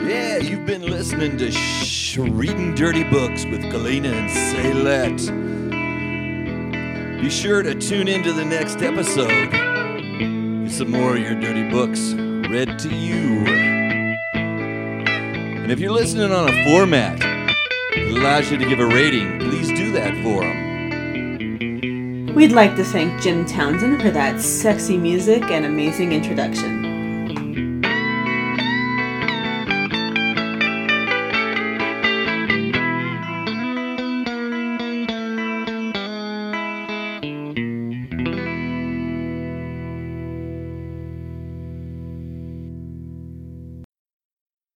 Yeah, 0.06 0.36
you've 0.36 0.66
been 0.66 0.82
listening 0.82 1.38
to 1.38 1.50
Shh, 1.50 2.18
Reading 2.18 2.74
Dirty 2.74 3.04
Books 3.04 3.46
with 3.46 3.62
Galena 3.70 4.10
and 4.10 4.28
Saylet. 4.28 5.30
Be 7.22 7.30
sure 7.30 7.62
to 7.62 7.74
tune 7.74 8.06
into 8.06 8.34
the 8.34 8.44
next 8.44 8.82
episode. 8.82 9.50
Get 9.50 10.70
some 10.72 10.90
more 10.90 11.16
of 11.16 11.22
your 11.22 11.40
dirty 11.40 11.70
books 11.70 12.12
read 12.50 12.78
to 12.80 12.94
you. 12.94 13.46
And 14.34 15.72
if 15.72 15.80
you're 15.80 15.90
listening 15.90 16.30
on 16.30 16.50
a 16.50 16.64
format 16.64 17.18
that 17.20 18.10
allows 18.10 18.50
you 18.50 18.58
to 18.58 18.64
give 18.68 18.80
a 18.80 18.86
rating, 18.86 19.38
please 19.40 19.68
do 19.68 19.90
that 19.92 20.12
for 20.22 20.42
them. 20.42 22.34
We'd 22.34 22.52
like 22.52 22.76
to 22.76 22.84
thank 22.84 23.22
Jim 23.22 23.46
Townsend 23.46 24.02
for 24.02 24.10
that 24.10 24.38
sexy 24.38 24.98
music 24.98 25.44
and 25.44 25.64
amazing 25.64 26.12
introduction. 26.12 26.83